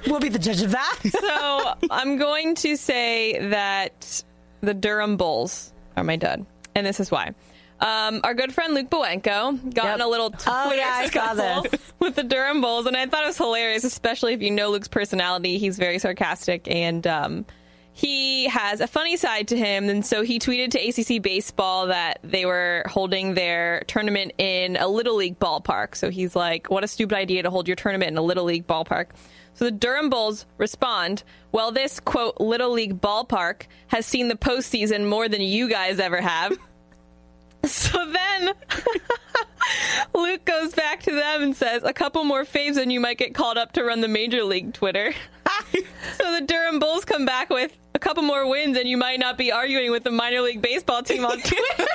We'll 0.08 0.20
be 0.20 0.28
the 0.30 0.40
judge 0.40 0.62
of 0.64 0.72
that. 0.72 1.00
so 1.08 1.74
I'm 1.90 2.18
going 2.18 2.56
to 2.56 2.76
say 2.76 3.38
that 3.50 4.24
the 4.60 4.74
Durham 4.74 5.16
Bulls 5.18 5.72
are 5.96 6.04
my 6.04 6.16
dad, 6.18 6.46
and 6.76 6.86
this 6.86 7.00
is 7.00 7.10
why. 7.12 7.34
Um, 7.84 8.22
our 8.24 8.34
good 8.34 8.54
friend 8.54 8.74
Luke 8.74 8.90
Bowenko 8.90 9.74
got 9.74 9.86
Yep. 9.86 9.96
in 9.96 10.02
a 10.02 10.08
little 10.08 10.30
Twitter 10.30 10.50
Oh, 10.52 10.72
yeah, 10.72 11.06
scuffle 11.08 11.66
with 12.00 12.16
the 12.16 12.24
Durham 12.24 12.62
Bulls, 12.62 12.86
and 12.86 12.96
I 12.96 13.06
thought 13.08 13.24
it 13.24 13.28
was 13.28 13.38
hilarious, 13.38 13.84
especially 13.84 14.34
if 14.34 14.42
you 14.42 14.52
know 14.52 14.70
Luke's 14.72 14.88
personality. 14.88 15.58
He's 15.58 15.78
very 15.78 16.00
sarcastic, 16.00 16.66
and 16.72 17.06
um, 17.06 17.46
he 17.92 18.46
has 18.46 18.80
a 18.80 18.88
funny 18.88 19.18
side 19.18 19.50
to 19.50 19.58
him. 19.58 19.90
And 19.90 20.06
so 20.06 20.24
he 20.24 20.40
tweeted 20.40 20.72
to 20.72 20.80
ACC 20.80 21.22
Baseball 21.22 21.88
that 21.88 22.20
they 22.24 22.46
were 22.46 22.86
holding 22.88 23.34
their 23.34 23.84
tournament 23.88 24.32
in 24.38 24.78
a 24.78 24.88
Little 24.88 25.16
League 25.16 25.38
ballpark. 25.38 25.96
So 25.96 26.10
he's 26.10 26.36
like, 26.38 26.72
what 26.72 26.84
a 26.86 26.88
stupid 26.88 27.16
idea 27.18 27.44
to 27.44 27.50
hold 27.50 27.68
your 27.68 27.76
tournament 27.76 28.12
in 28.12 28.18
a 28.18 28.22
Little 28.24 28.46
League 28.46 28.66
ballpark. 28.66 29.08
So 29.56 29.66
the 29.66 29.72
Durham 29.72 30.10
Bulls 30.10 30.46
respond, 30.58 31.24
well, 31.52 31.72
this, 31.72 32.00
quote, 32.00 32.40
Little 32.40 32.72
League 32.72 33.00
ballpark 33.02 33.64
has 33.90 34.06
seen 34.08 34.28
the 34.30 34.36
postseason 34.36 35.08
more 35.08 35.28
than 35.30 35.42
you 35.42 35.70
guys 35.70 36.00
ever 36.00 36.22
have. 36.22 36.58
So 37.68 38.12
then 38.12 38.54
Luke 40.14 40.44
goes 40.46 40.74
back 40.74 41.02
to 41.04 41.12
them 41.12 41.44
and 41.44 41.56
says, 41.56 41.84
a 41.84 41.94
couple 41.94 42.24
more 42.26 42.44
faves 42.44 42.78
and 42.78 42.92
you 42.92 43.00
might 43.00 43.18
get 43.18 43.34
called 43.34 43.58
up 43.58 43.72
to 43.74 43.84
run 43.84 44.02
the 44.02 44.08
major 44.08 44.44
league 44.44 44.74
Twitter. 44.74 45.14
so 45.72 46.40
the 46.40 46.44
Durham 46.46 46.80
Bulls 46.80 47.06
come 47.06 47.26
back 47.26 47.50
with 47.50 47.76
a 47.96 48.00
couple 48.00 48.24
more 48.24 48.48
wins 48.50 48.78
and 48.78 48.88
you 48.88 48.98
might 48.98 49.20
not 49.20 49.38
be 49.38 49.52
arguing 49.52 49.92
with 49.92 50.04
the 50.04 50.12
minor 50.12 50.42
league 50.42 50.62
baseball 50.62 51.04
team 51.04 51.24
on 51.26 51.40
Twitter. 51.40 51.88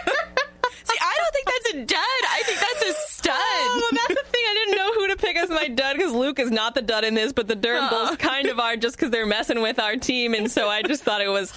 See, 0.89 0.99
I 1.03 1.19
don't 1.19 1.33
think 1.35 1.47
that's 1.47 1.75
a 1.75 1.85
dud. 1.85 2.23
I 2.31 2.43
think 2.47 2.61
that's 2.61 2.85
a 2.85 2.93
stud. 3.11 3.35
Oh, 3.37 3.77
well, 3.77 4.01
that's 4.09 4.23
the 4.23 4.27
thing. 4.31 4.43
I 4.49 4.55
didn't 4.55 4.79
know 4.79 4.95
who 4.95 5.09
to 5.09 5.17
pick 5.17 5.37
as 5.37 5.51
my 5.51 5.69
dud 5.69 5.97
because 5.97 6.15
Luke 6.15 6.39
is 6.39 6.51
not 6.51 6.75
the 6.75 6.81
dud 6.81 7.05
in 7.05 7.13
this, 7.13 7.35
but 7.35 7.47
the 7.47 7.55
Durham 7.55 7.85
uh-uh. 7.85 7.91
Bulls 7.91 8.17
kind 8.17 8.47
of 8.47 8.59
are 8.59 8.77
just 8.77 8.97
because 8.97 9.11
they're 9.11 9.27
messing 9.27 9.61
with 9.61 9.79
our 9.79 9.97
team. 9.97 10.33
And 10.33 10.51
so 10.51 10.67
I 10.69 10.81
just 10.81 11.03
thought 11.03 11.21
it 11.21 11.29
was 11.29 11.51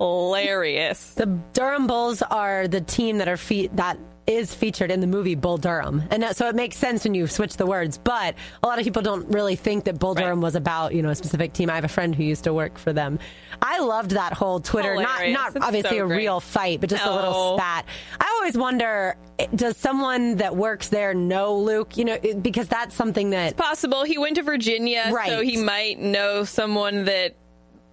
hilarious. 0.00 1.14
The 1.14 1.26
Durham 1.52 1.86
Bulls 1.86 2.22
are 2.22 2.66
the 2.66 2.80
team 2.80 3.18
that 3.18 3.28
are 3.28 3.36
fe- 3.36 3.68
that 3.74 3.98
is 4.26 4.54
featured 4.54 4.90
in 4.90 5.00
the 5.00 5.06
movie 5.06 5.34
Bull 5.34 5.58
Durham, 5.58 6.04
and 6.10 6.22
that, 6.22 6.36
so 6.36 6.48
it 6.48 6.54
makes 6.54 6.76
sense 6.76 7.04
when 7.04 7.14
you 7.14 7.26
switch 7.26 7.56
the 7.56 7.66
words. 7.66 7.98
But 7.98 8.36
a 8.62 8.66
lot 8.66 8.78
of 8.78 8.84
people 8.84 9.02
don't 9.02 9.28
really 9.28 9.56
think 9.56 9.84
that 9.84 9.98
Bull 9.98 10.14
Durham 10.14 10.40
was 10.40 10.54
about 10.54 10.94
you 10.94 11.02
know 11.02 11.10
a 11.10 11.14
specific 11.14 11.52
team. 11.52 11.68
I 11.68 11.74
have 11.74 11.84
a 11.84 11.88
friend 11.88 12.14
who 12.14 12.22
used 12.22 12.44
to 12.44 12.54
work 12.54 12.78
for 12.78 12.92
them. 12.92 13.18
I 13.60 13.80
loved 13.80 14.12
that 14.12 14.32
whole 14.32 14.60
Twitter, 14.60 14.94
not 14.94 15.18
Hilarious. 15.18 15.34
not 15.34 15.56
It's 15.56 15.64
obviously 15.64 15.98
so 15.98 16.04
a 16.04 16.06
real 16.06 16.40
fight, 16.40 16.80
but 16.80 16.88
just 16.90 17.04
a 17.04 17.12
little 17.12 17.34
oh. 17.34 17.56
spat. 17.56 17.84
I 18.20 18.36
always 18.38 18.56
wonder, 18.56 19.16
eh, 19.38 19.46
does 19.54 19.76
someone 19.76 20.36
that 20.36 20.56
works 20.56 20.88
there 20.88 21.12
know 21.12 21.56
Luke? 21.56 21.96
You 21.96 22.04
know, 22.04 22.18
because 22.40 22.68
that's 22.68 22.94
something 22.94 23.30
that 23.30 23.56
possible. 23.56 24.04
He 24.04 24.16
went 24.16 24.36
to 24.36 24.42
Virginia, 24.42 25.12
so 25.26 25.42
he 25.42 25.56
might 25.56 25.98
know 25.98 26.44
someone 26.44 27.04
that 27.04 27.34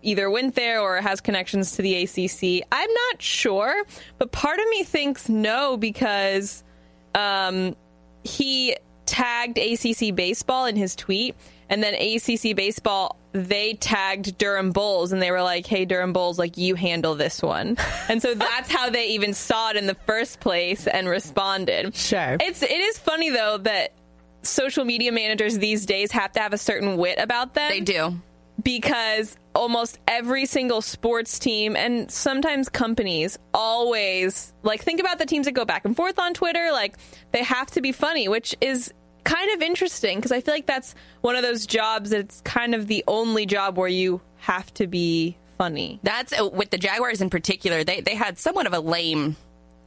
either 0.04 0.30
went 0.30 0.56
there 0.56 0.80
or 0.82 0.98
has 1.02 1.22
connections 1.22 1.74
to 1.74 1.82
the 1.82 2.04
ACC. 2.04 2.66
I'm 2.72 2.90
not 3.12 3.22
sure, 3.22 3.84
but 4.18 4.32
part 4.32 4.60
of 4.60 4.68
me 4.70 4.84
thinks 4.84 5.28
no 5.30 5.78
because 5.78 6.64
um, 7.16 7.76
he 8.24 8.76
tagged 9.06 9.58
ACC 9.58 10.14
baseball 10.16 10.66
in 10.66 10.76
his 10.76 10.96
tweet, 10.96 11.36
and 11.70 11.82
then 11.84 11.94
ACC 11.96 12.56
baseball 12.56 13.18
they 13.34 13.74
tagged 13.76 14.38
Durham 14.40 14.72
Bulls, 14.72 15.12
and 15.12 15.22
they 15.22 15.30
were 15.32 15.42
like, 15.44 15.66
"Hey, 15.68 15.86
Durham 15.86 16.12
Bulls, 16.14 16.40
like 16.40 16.58
you 16.58 16.76
handle 16.76 17.14
this 17.16 17.42
one," 17.42 17.78
and 18.10 18.22
so 18.22 18.34
that's 18.34 18.72
how 18.72 18.90
they 18.90 19.08
even 19.10 19.34
saw 19.34 19.70
it 19.72 19.76
in 19.76 19.86
the 19.88 19.96
first 19.96 20.40
place 20.40 20.88
and 20.88 21.08
responded. 21.08 21.96
Sure. 21.96 22.38
it's 22.40 22.64
it 22.64 22.72
is 22.72 22.98
funny 22.98 23.30
though 23.30 23.58
that 23.60 23.94
social 24.44 24.86
media 24.86 25.12
managers 25.12 25.58
these 25.60 25.86
days 25.86 26.12
have 26.12 26.32
to 26.32 26.40
have 26.40 26.54
a 26.54 26.58
certain 26.58 26.96
wit 26.98 27.20
about 27.20 27.54
them 27.54 27.70
They 27.70 27.82
do. 27.82 28.16
because 28.64 29.36
almost 29.58 30.00
every 30.08 30.46
single 30.46 30.82
sports 30.82 31.40
team 31.40 31.76
and 31.76 32.12
sometimes 32.12 32.70
companies 32.70 33.40
always 33.54 34.54
like 34.62 34.84
think 34.84 35.00
about 35.00 35.18
the 35.18 35.26
teams 35.26 35.46
that 35.48 35.54
go 35.54 35.66
back 35.66 35.84
and 35.84 35.96
forth 35.96 36.20
on 36.20 36.34
Twitter 36.34 36.70
like 36.72 36.96
they 37.32 37.44
have 37.44 37.70
to 37.72 37.82
be 37.82 37.92
funny 37.92 38.28
which 38.28 38.56
is 38.62 38.94
kind 39.24 39.52
of 39.56 39.62
interesting 39.62 40.20
because 40.20 40.32
I 40.32 40.42
feel 40.42 40.54
like 40.54 40.68
that's 40.68 40.96
one 41.22 41.36
of 41.36 41.42
those 41.42 41.66
jobs 41.66 42.12
that's 42.12 42.40
kind 42.42 42.74
of 42.74 42.88
the 42.88 43.04
only 43.08 43.46
job 43.46 43.78
where 43.78 43.90
you 43.90 44.22
have 44.38 44.74
to 44.76 44.88
be 44.88 45.38
funny. 45.58 46.00
That's 46.04 46.40
uh, 46.40 46.48
with 46.48 46.70
the 46.70 46.78
Jaguars 46.78 47.20
in 47.22 47.30
particular. 47.30 47.84
They 47.84 48.00
they 48.02 48.16
had 48.16 48.38
somewhat 48.38 48.68
of 48.68 48.74
a 48.74 48.80
lame 48.80 49.36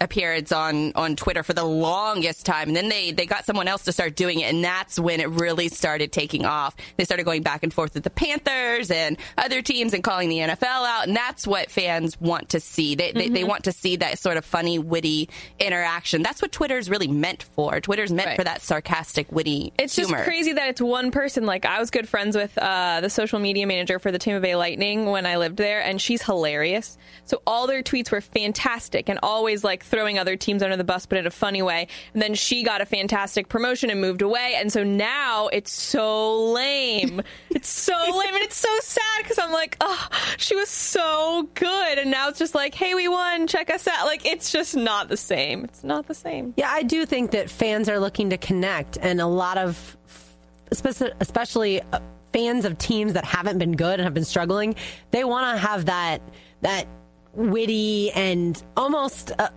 appearance 0.01 0.51
on 0.53 0.93
on 0.95 1.17
Twitter 1.17 1.43
for 1.43 1.53
the 1.53 1.65
longest 1.65 2.47
time, 2.47 2.69
and 2.69 2.77
then 2.77 2.89
they 2.89 3.13
they 3.13 3.27
got 3.27 3.45
someone 3.45 3.69
else 3.69 3.85
to 3.85 3.93
start 3.93 4.17
doing 4.17 4.41
it, 4.41 4.53
and 4.53 4.65
that's 4.65 4.99
when 4.99 5.21
it 5.21 5.29
really 5.31 5.69
started 5.69 6.13
taking 6.13 6.45
off. 6.45 6.75
They 6.97 7.05
started 7.05 7.25
going 7.25 7.43
back 7.43 7.63
and 7.63 7.73
forth 7.73 7.95
with 7.95 8.05
the 8.05 8.11
Panthers 8.11 8.91
and 8.91 9.17
other 9.37 9.63
teams 9.63 9.93
and 9.95 10.03
calling 10.03 10.29
the 10.29 10.39
NFL 10.39 10.65
out, 10.65 11.07
and 11.07 11.17
that's 11.17 11.47
what 11.47 11.71
fans 11.71 12.21
want 12.21 12.51
to 12.51 12.61
see. 12.61 12.95
They 12.95 13.13
they, 13.13 13.29
they 13.29 13.45
want 13.45 13.65
to 13.65 13.73
see 13.73 13.97
that 13.97 14.19
sort 14.19 14.37
of 14.37 14.45
funny, 14.45 14.79
witty 14.79 15.29
interaction. 15.59 16.23
That's 16.23 16.41
what 16.43 16.53
Twitter's 16.53 16.89
really 16.89 17.09
meant 17.09 17.43
for. 17.43 17.81
Twitter's 17.81 18.11
meant 18.13 18.21
Right. 18.29 18.37
for 18.37 18.45
that 18.45 18.63
sarcastic, 18.63 19.33
witty 19.33 19.73
It's 19.79 19.97
humor. 19.97 20.19
just 20.19 20.25
crazy 20.25 20.53
that 20.53 20.69
it's 20.69 20.81
one 20.81 21.11
person. 21.11 21.47
Like 21.47 21.65
I 21.67 21.79
was 21.81 21.91
good 21.91 22.09
friends 22.09 22.37
with 22.37 22.57
uh, 22.59 23.01
the 23.01 23.11
social 23.11 23.39
media 23.39 23.67
manager 23.67 23.99
for 23.99 24.13
the 24.13 24.19
Tampa 24.19 24.41
Bay 24.41 24.57
Lightning 24.57 25.07
when 25.07 25.27
I 25.27 25.37
lived 25.37 25.57
there, 25.57 25.81
and 25.83 26.01
she's 26.01 26.23
hilarious. 26.23 26.97
So 27.25 27.43
all 27.47 27.67
their 27.67 27.83
tweets 27.83 28.11
were 28.11 28.21
fantastic 28.21 29.09
and 29.09 29.19
always 29.23 29.63
like 29.65 29.85
throwing 29.91 30.19
other 30.19 30.37
teams 30.37 30.63
under 30.63 30.77
the 30.77 30.85
bus, 30.85 31.07
but 31.07 31.19
in 31.19 31.27
a 31.27 31.31
funny 31.31 31.63
way. 31.63 31.89
And 32.15 32.23
then 32.23 32.35
she 32.35 32.63
got 32.63 32.81
a 32.81 32.87
fantastic 32.87 33.49
promotion 33.49 33.91
and 33.91 34.01
moved 34.01 34.23
away, 34.23 34.55
and 34.57 34.73
so 34.73 34.85
now 34.85 35.49
it's 35.49 35.73
so 35.73 36.53
lame. 36.53 37.23
it's 37.51 37.69
so 37.69 37.93
lame, 37.93 38.35
and 38.35 38.43
it's 38.43 38.57
so 38.57 38.75
sad 38.81 39.23
because 39.23 39.39
I'm 39.39 39.53
like, 39.53 39.77
oh, 39.81 40.09
she 40.39 40.55
was 40.55 40.69
so 40.69 41.49
good, 41.55 41.99
and 41.99 42.11
now 42.11 42.29
it's 42.29 42.39
just 42.39 42.55
like, 42.55 42.75
hey, 42.75 42.95
we 42.95 43.09
won, 43.09 43.47
check 43.47 43.71
us 43.71 43.87
out. 43.87 44.07
Like 44.07 44.25
it's 44.25 44.51
just 44.51 44.77
not 44.77 45.09
the 45.09 45.17
same. 45.17 45.65
It's 45.65 45.85
not 45.85 46.07
the 46.07 46.15
same. 46.15 46.55
Yeah, 46.57 46.71
I 46.71 46.83
do 46.83 47.05
think 47.05 47.33
that 47.33 47.51
fans 47.51 47.89
are 47.89 47.99
looking 47.99 48.31
to 48.31 48.39
connect, 48.39 48.99
and 49.03 49.21
a 49.21 49.27
lot 49.27 49.59
of, 49.59 49.97
especially, 50.71 51.83
uh, 51.93 52.01
fans 52.33 52.65
of 52.65 52.79
teams 52.79 53.15
that 53.15 53.25
haven't 53.25 53.59
been 53.59 53.73
good 53.73 53.95
and 53.95 54.03
have 54.03 54.15
been 54.15 54.25
struggling, 54.25 54.77
they 55.11 55.25
want 55.25 55.57
to 55.57 55.61
have 55.61 55.87
that 55.87 56.23
that 56.63 56.87
witty 57.35 58.11
and 58.13 58.63
almost 58.77 59.33
uh, 59.39 59.49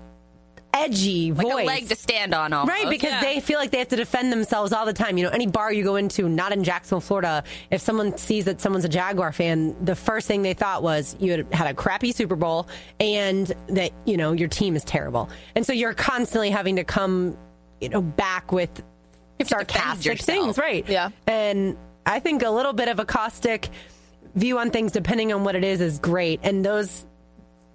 edgy 0.74 1.32
like 1.32 1.46
voice. 1.48 1.64
a 1.64 1.66
leg 1.68 1.90
to 1.90 1.96
stand 1.96 2.34
on, 2.34 2.52
almost. 2.54 2.70
Right, 2.76 2.90
because 2.90 3.12
Yeah. 3.12 3.22
they 3.22 3.40
feel 3.40 3.60
like 3.60 3.72
they 3.72 3.78
have 3.80 3.90
to 3.90 3.96
defend 3.96 4.32
themselves 4.32 4.74
all 4.74 4.86
the 4.86 4.94
time. 4.94 5.18
You 5.18 5.26
know, 5.26 5.30
any 5.30 5.46
bar 5.48 5.72
you 5.72 5.84
go 5.84 5.96
into, 5.96 6.28
not 6.28 6.52
in 6.52 6.64
Jacksonville, 6.64 7.02
Florida, 7.02 7.44
if 7.72 7.82
someone 7.82 8.18
sees 8.18 8.46
that 8.46 8.60
someone's 8.60 8.86
a 8.86 8.90
Jaguar 8.90 9.32
fan, 9.32 9.76
the 9.86 9.96
first 9.96 10.28
thing 10.28 10.42
they 10.42 10.54
thought 10.54 10.82
was 10.84 11.16
you 11.20 11.32
had 11.32 11.54
had 11.54 11.68
a 11.68 11.74
crappy 11.74 12.12
Super 12.12 12.36
Bowl 12.36 12.68
and 13.00 13.52
that, 13.68 13.92
you 14.06 14.18
know, 14.18 14.32
your 14.32 14.48
team 14.50 14.76
is 14.76 14.84
terrible. 14.84 15.30
And 15.56 15.66
so 15.66 15.74
you're 15.74 15.94
constantly 15.94 16.50
having 16.50 16.76
to 16.78 16.84
come, 16.84 17.38
you 17.80 17.90
know, 17.90 18.02
back 18.02 18.52
with 18.52 18.70
have 19.40 19.48
to 19.48 19.56
defend 19.56 19.70
sarcastic 19.70 20.22
things, 20.22 20.58
right? 20.58 20.88
Yeah. 20.88 21.10
And 21.28 21.78
I 22.06 22.20
think 22.20 22.44
a 22.44 22.50
little 22.50 22.74
bit 22.74 22.88
of 22.88 23.00
a 23.00 23.06
caustic 23.06 23.70
view 24.36 24.58
on 24.58 24.72
things, 24.72 24.92
depending 24.92 25.32
on 25.34 25.44
what 25.44 25.56
it 25.56 25.64
is, 25.64 25.82
is 25.82 26.00
great. 26.00 26.40
And 26.44 26.66
those 26.66 27.06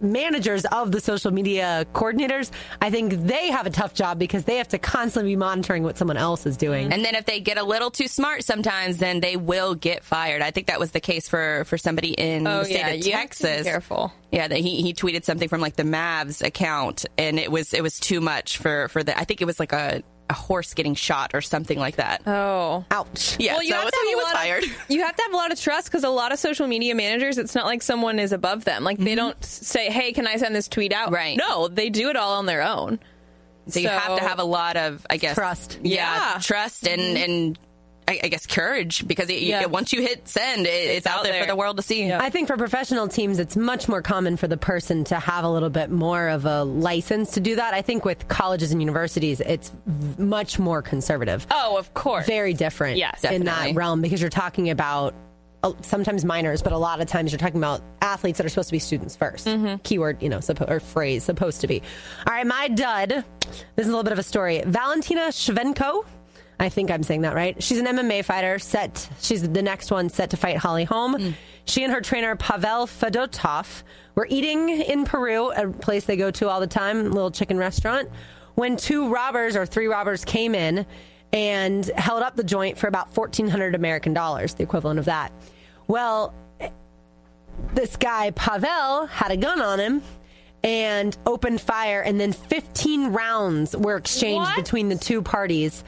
managers 0.01 0.65
of 0.67 0.93
the 0.93 1.01
social 1.01 1.31
media 1.31 1.87
coordinators, 1.93 2.51
I 2.81 2.91
think 2.91 3.13
they 3.15 3.51
have 3.51 3.67
a 3.67 3.71
tough 3.71 3.95
job 3.95 4.19
because 4.19 4.45
they 4.45 4.57
have 4.57 4.69
to 4.69 4.79
constantly 4.79 5.33
be 5.33 5.37
monitoring 5.37 5.83
what 5.83 5.99
someone 5.99 6.17
else 6.17 6.47
is 6.47 6.57
doing. 6.57 6.93
And 6.93 7.05
then 7.05 7.15
if 7.15 7.25
they 7.27 7.41
get 7.41 7.59
a 7.59 7.63
little 7.65 7.91
too 7.91 8.09
smart 8.09 8.45
sometimes, 8.45 8.99
then 8.99 9.21
they 9.21 9.37
will 9.37 9.75
get 9.75 10.05
fired. 10.05 10.43
I 10.43 10.51
think 10.51 10.69
that 10.69 10.79
was 10.81 10.93
the 10.93 11.01
case 11.01 11.29
for, 11.29 11.65
for 11.67 11.77
somebody 11.79 12.11
in 12.13 12.47
Oh, 12.47 12.61
the 12.61 12.65
state 12.67 12.75
yeah, 12.79 12.89
of 12.89 13.07
you 13.07 13.13
have 13.13 13.31
to 13.31 13.43
be 13.43 13.49
Texas. 13.49 13.63
careful. 13.65 14.13
Yeah, 14.31 14.47
that 14.49 14.59
he, 14.59 14.83
he 14.83 14.95
tweeted 14.95 15.25
something 15.25 15.49
from 15.49 15.61
like 15.61 15.77
the 15.77 15.83
Mavs 15.85 16.45
account 16.47 17.07
and 17.17 17.39
it 17.39 17.51
was 17.51 17.73
it 17.73 17.83
was 17.83 17.99
too 17.99 18.21
much 18.21 18.59
for, 18.59 18.89
for 18.89 19.03
the 19.03 19.19
I 19.19 19.25
think 19.25 19.41
it 19.41 19.47
was 19.47 19.59
like 19.59 19.73
a, 19.73 20.03
a 20.31 20.35
horse 20.35 20.75
getting 20.75 20.95
shot 20.95 21.31
or 21.35 21.41
something 21.41 21.79
like 21.79 21.97
that. 21.97 22.23
Oh. 22.27 22.85
Ouch. 22.91 23.37
yeah, 23.39 23.55
Well, 23.55 23.63
you 23.63 23.71
so, 23.71 23.77
have 23.77 23.91
to 23.91 23.97
have 23.97 24.07
he 24.07 24.13
a 24.13 24.17
was 24.17 24.25
lot 24.25 24.63
of- 24.65 24.85
you 24.91 25.03
have 25.03 25.17
to 25.17 25.23
have 25.23 25.33
a 25.33 25.37
lot 25.37 25.53
of 25.53 25.61
trust 25.61 25.87
because 25.87 26.05
a 26.05 26.09
lot 26.11 26.33
of 26.33 26.39
social 26.39 26.67
media 26.67 26.95
managers, 26.95 27.39
it's 27.39 27.55
not 27.55 27.65
like 27.67 27.83
someone 27.83 28.19
is 28.19 28.33
above 28.33 28.65
them. 28.65 28.85
Like 28.85 28.99
they 28.99 29.07
mm-hmm. 29.07 29.17
don't 29.17 29.45
say, 29.45 29.91
"Hey, 29.91 30.13
can 30.13 30.27
I 30.27 30.37
send 30.37 30.55
this 30.55 30.69
tweet 30.69 30.93
out?" 30.93 31.13
Right. 31.13 31.37
No, 31.37 31.69
they 31.69 31.91
do 31.91 32.11
it 32.11 32.17
all 32.17 32.35
on 32.35 32.47
their 32.47 32.63
own. 32.63 32.99
So 33.69 33.81
you 33.81 33.89
have 33.89 34.19
to 34.19 34.25
have 34.25 34.39
a 34.39 34.45
lot 34.45 34.77
of, 34.79 35.07
I 35.11 35.19
guess, 35.19 35.35
Trust. 35.35 35.79
Yeah, 35.83 36.33
Yeah. 36.35 36.39
trust 36.41 36.89
and 36.89 37.01
mm-hmm. 37.01 37.17
and 37.31 37.59
I, 38.09 38.21
I 38.25 38.29
guess 38.29 38.47
courage 38.47 39.07
because 39.07 39.29
it, 39.29 39.43
Yeah. 39.43 39.61
you, 39.61 39.69
once 39.69 39.93
you 39.93 40.01
hit 40.01 40.27
send, 40.27 40.67
it, 40.67 40.71
it's, 40.71 41.07
out 41.07 41.19
out 41.19 41.25
there, 41.25 41.35
there. 41.35 41.43
for 41.43 41.49
the 41.49 41.57
world 41.57 41.77
to 41.77 41.83
see. 41.83 42.11
I 42.11 42.31
think 42.31 42.49
for 42.49 42.57
professional 42.57 43.07
teams, 43.07 43.39
it's 43.39 43.55
much 43.55 43.87
more 43.87 44.01
common 44.01 44.37
for 44.39 44.49
the 44.49 44.57
person 44.57 45.05
to 45.05 45.17
have 45.17 45.45
a 45.45 45.49
little 45.51 45.69
bit 45.69 45.91
more 45.91 46.29
of 46.29 46.47
a 46.47 46.65
license 46.65 47.33
to 47.33 47.41
do 47.41 47.57
that. 47.57 47.75
I 47.75 47.83
think 47.83 48.07
with 48.07 48.27
colleges 48.29 48.73
and 48.73 48.81
universities, 48.81 49.41
it's 49.41 49.73
much 50.17 50.59
more 50.59 50.81
conservative. 50.81 51.47
Oh, 51.51 51.77
of 51.77 51.93
course. 51.93 52.27
Very 52.27 52.55
different 52.55 52.97
Yes, 52.97 53.23
in 53.25 53.45
that 53.45 53.75
realm 53.75 54.01
because 54.01 54.21
you're 54.23 54.31
talking 54.31 54.71
about 54.71 55.15
uh, 55.63 55.73
sometimes 55.83 56.25
minors, 56.25 56.63
but 56.63 56.73
a 56.73 56.79
lot 56.79 57.01
of 57.03 57.09
times 57.09 57.31
you're 57.33 57.39
talking 57.39 57.59
about 57.59 57.83
athletes 58.01 58.39
that 58.39 58.47
are 58.47 58.49
supposed 58.49 58.69
to 58.69 58.73
be 58.73 58.79
students 58.79 59.17
1st 59.17 59.83
Keyword, 59.83 60.23
you 60.23 60.29
know, 60.31 60.39
suppo- 60.39 60.71
or 60.71 60.81
phrase, 60.81 61.25
supposed 61.25 61.61
to 61.61 61.67
be. 61.67 61.83
All 62.27 62.33
right, 62.33 62.47
my 62.47 62.69
dud. 62.69 63.11
This 63.77 63.85
is 63.85 63.87
a 63.89 63.91
little 63.91 64.03
bit 64.05 64.13
of 64.13 64.19
a 64.19 64.23
story. 64.23 64.63
Valentina 64.65 65.29
Shevchenko. 65.29 66.05
I 66.61 66.69
think 66.69 66.91
I'm 66.91 67.03
saying 67.03 67.23
that 67.23 67.35
right. 67.35 67.61
She's 67.63 67.79
an 67.79 67.87
MMA 67.87 68.25
fighter. 68.25 68.59
Set. 68.59 69.09
She's 69.21 69.49
the 69.49 69.63
next 69.63 69.91
one 69.91 70.09
set 70.09 70.31
to 70.31 70.37
fight 70.37 70.57
Holly 70.57 70.85
Holm. 70.85 71.15
Hmm. 71.15 71.31
She 71.67 71.85
and 71.85 71.93
her 71.93 72.01
trainer 72.01 72.35
Pavel 72.35 72.87
Fedotov 72.87 73.83
were 74.15 74.27
eating 74.31 74.69
in 74.69 75.05
Peru, 75.05 75.51
a 75.53 75.69
place 75.69 76.05
they 76.07 76.17
go 76.17 76.31
to 76.33 76.49
all 76.49 76.61
the 76.61 76.67
time, 76.67 77.01
a 77.01 77.03
little 77.11 77.31
chicken 77.31 77.59
restaurant, 77.59 78.09
when 78.55 78.77
two 78.77 79.13
robbers 79.13 79.55
or 79.55 79.67
three 79.67 79.87
robbers 79.87 80.25
came 80.25 80.55
in 80.55 80.87
and 81.33 81.85
held 81.97 82.23
up 82.23 82.35
the 82.37 82.43
joint 82.43 82.79
for 82.79 82.89
about 82.89 83.15
1,400 83.17 83.75
American 83.75 84.15
dollars, 84.15 84.55
the 84.55 84.63
equivalent 84.63 84.99
of 84.99 85.05
that. 85.05 85.31
Well, 85.87 86.35
this 87.75 87.97
guy 87.97 88.31
Pavel 88.31 89.07
had 89.07 89.31
a 89.31 89.37
gun 89.37 89.61
on 89.61 89.79
him 89.79 90.03
and 90.65 91.17
opened 91.27 91.61
fire, 91.61 92.01
and 92.01 92.19
then 92.19 92.33
15 92.33 93.13
rounds 93.13 93.77
were 93.77 93.97
exchanged 93.97 94.49
What? 94.49 94.57
between 94.57 94.89
the 94.89 94.97
two 94.97 95.23
parties. 95.23 95.85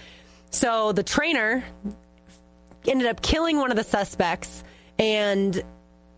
So 0.50 0.92
the 0.92 1.02
trainer 1.02 1.64
ended 2.86 3.06
up 3.06 3.22
killing 3.22 3.56
one 3.58 3.70
of 3.70 3.76
the 3.76 3.84
suspects, 3.84 4.64
and 4.98 5.62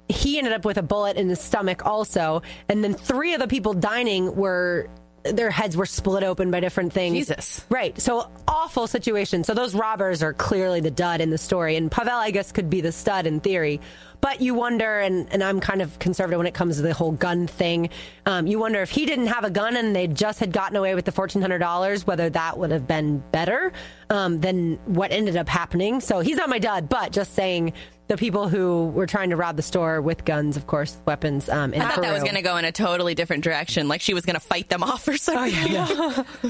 he 0.09 0.39
ended 0.39 0.53
up 0.53 0.65
with 0.65 0.79
a 0.79 0.83
bullet 0.83 1.17
in 1.17 1.29
his 1.29 1.41
stomach 1.41 1.85
also. 1.87 2.43
And 2.69 2.83
then 2.83 2.95
three 2.95 3.35
of 3.35 3.41
the 3.41 3.49
people 3.49 3.75
dining 3.75 4.35
were 4.35 4.89
their 5.25 5.51
heads 5.51 5.77
were 5.77 5.87
split 5.87 6.25
open 6.25 6.51
by 6.51 6.61
different 6.61 6.93
things. 6.93 7.17
Jesus. 7.17 7.65
Right. 7.69 7.99
So 8.01 8.29
awful 8.49 8.87
situation. 8.87 9.45
So 9.45 9.55
those 9.55 9.75
robbers 9.75 10.23
are 10.23 10.33
clearly 10.33 10.81
the 10.81 10.91
dud 10.91 11.21
in 11.21 11.31
the 11.31 11.39
story. 11.39 11.77
And 11.77 11.91
Pavel, 11.91 12.15
I 12.15 12.31
guess, 12.31 12.53
could 12.53 12.69
be 12.69 12.81
the 12.81 12.93
stud 12.93 13.27
in 13.27 13.41
theory. 13.41 13.81
But 14.21 14.41
you 14.41 14.55
wonder, 14.55 15.01
and, 15.01 15.29
and 15.33 15.43
I'm 15.43 15.61
kind 15.61 15.83
of 15.83 15.99
conservative 15.99 16.39
when 16.39 16.47
it 16.47 16.55
comes 16.55 16.77
to 16.77 16.83
the 16.83 16.95
whole 16.95 17.11
gun 17.11 17.49
thing. 17.49 17.91
Um, 18.25 18.47
you 18.47 18.59
wonder 18.59 18.81
if 18.81 18.91
he 18.91 19.05
didn't 19.05 19.27
have 19.27 19.45
a 19.45 19.51
gun 19.51 19.77
and 19.77 19.97
they 19.97 20.07
just 20.07 20.39
had 20.39 20.53
gotten 20.53 20.77
away 20.77 20.95
with 20.95 21.05
the 21.05 21.13
$1,400, 21.13 22.07
whether 22.07 22.31
that 22.31 22.57
would 22.57 22.71
have 22.71 22.87
been 22.87 23.19
better 23.33 23.73
um, 24.13 24.41
than 24.41 24.79
what 24.87 25.11
ended 25.11 25.37
up 25.37 25.49
happening. 25.49 26.01
So 26.01 26.21
he's 26.21 26.37
not 26.37 26.49
my 26.49 26.59
dad, 26.59 26.89
but 26.89 27.13
just 27.13 27.35
saying 27.35 27.73
the 28.09 28.17
people 28.19 28.47
who 28.49 28.89
were 28.89 29.07
trying 29.07 29.31
to 29.31 29.37
rob 29.37 29.57
the 29.57 29.63
store 29.63 30.03
with 30.03 30.25
guns, 30.27 30.57
of 30.59 30.67
course, 30.67 30.99
weapons. 31.07 31.49
Um, 31.49 31.73
in 31.73 31.81
I 31.81 31.89
thought 31.89 32.03
that 32.03 32.13
was 32.13 32.23
going 32.23 32.35
to 32.35 32.43
go 32.43 32.59
in 32.59 32.65
a 32.67 32.73
totally 32.73 33.15
different 33.15 33.43
direction. 33.43 33.89
Like 33.89 34.03
she 34.03 34.13
was 34.13 34.27
going 34.27 34.35
to 34.35 34.41
fight 34.41 34.69
them 34.69 34.83
off 34.83 35.09
or 35.09 35.17
something. 35.17 35.77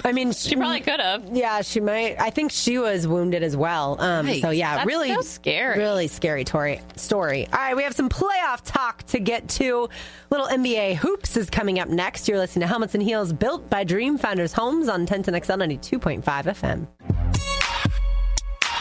I 0.04 0.12
mean, 0.12 0.32
She 0.42 0.56
probably 0.56 0.80
could 0.80 0.98
have. 0.98 1.28
Yeah, 1.36 1.62
she 1.62 1.78
might. 1.78 2.20
I 2.20 2.30
think 2.30 2.50
she 2.50 2.78
was 2.78 3.06
wounded 3.06 3.42
as 3.44 3.56
well. 3.56 4.00
Um, 4.00 4.26
Nice. 4.26 4.40
So 4.40 4.50
yeah, 4.50 4.76
That's 4.76 4.86
really 4.88 5.14
so 5.14 5.20
scary. 5.20 5.78
Really 5.78 6.08
scary 6.08 6.42
Tori, 6.44 6.80
story. 6.96 7.46
All 7.52 7.58
right, 7.60 7.76
we 7.76 7.84
have 7.84 7.94
some 7.94 8.08
playoff 8.08 8.62
talk 8.64 9.04
to 9.08 9.20
get 9.20 9.48
to. 9.50 9.88
Little 10.30 10.46
NBA 10.48 10.96
hoops 10.96 11.36
is 11.36 11.48
coming 11.48 11.78
up 11.78 11.88
next. 11.88 12.26
You're 12.26 12.38
listening 12.38 12.62
to 12.62 12.66
Helmets 12.66 12.94
and 12.94 13.02
Heels, 13.02 13.32
built 13.32 13.70
by 13.70 13.84
Dream 13.84 14.18
Finders 14.18 14.52
Homes 14.52 14.88
on 14.88 15.06
1010XL 15.06 15.78
92.5 15.78 16.22
FM. 16.24 16.86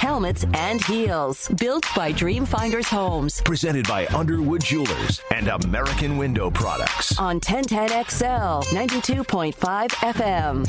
Helmets 0.01 0.43
and 0.55 0.83
heels. 0.85 1.47
Built 1.59 1.85
by 1.95 2.11
Dreamfinders 2.11 2.87
Homes. 2.87 3.39
Presented 3.41 3.87
by 3.87 4.07
Underwood 4.07 4.63
Jewelers 4.63 5.21
and 5.29 5.47
American 5.47 6.17
Window 6.17 6.49
Products. 6.49 7.19
On 7.19 7.39
1010XL 7.39 8.63
92.5 8.63 9.89
FM. 9.91 10.67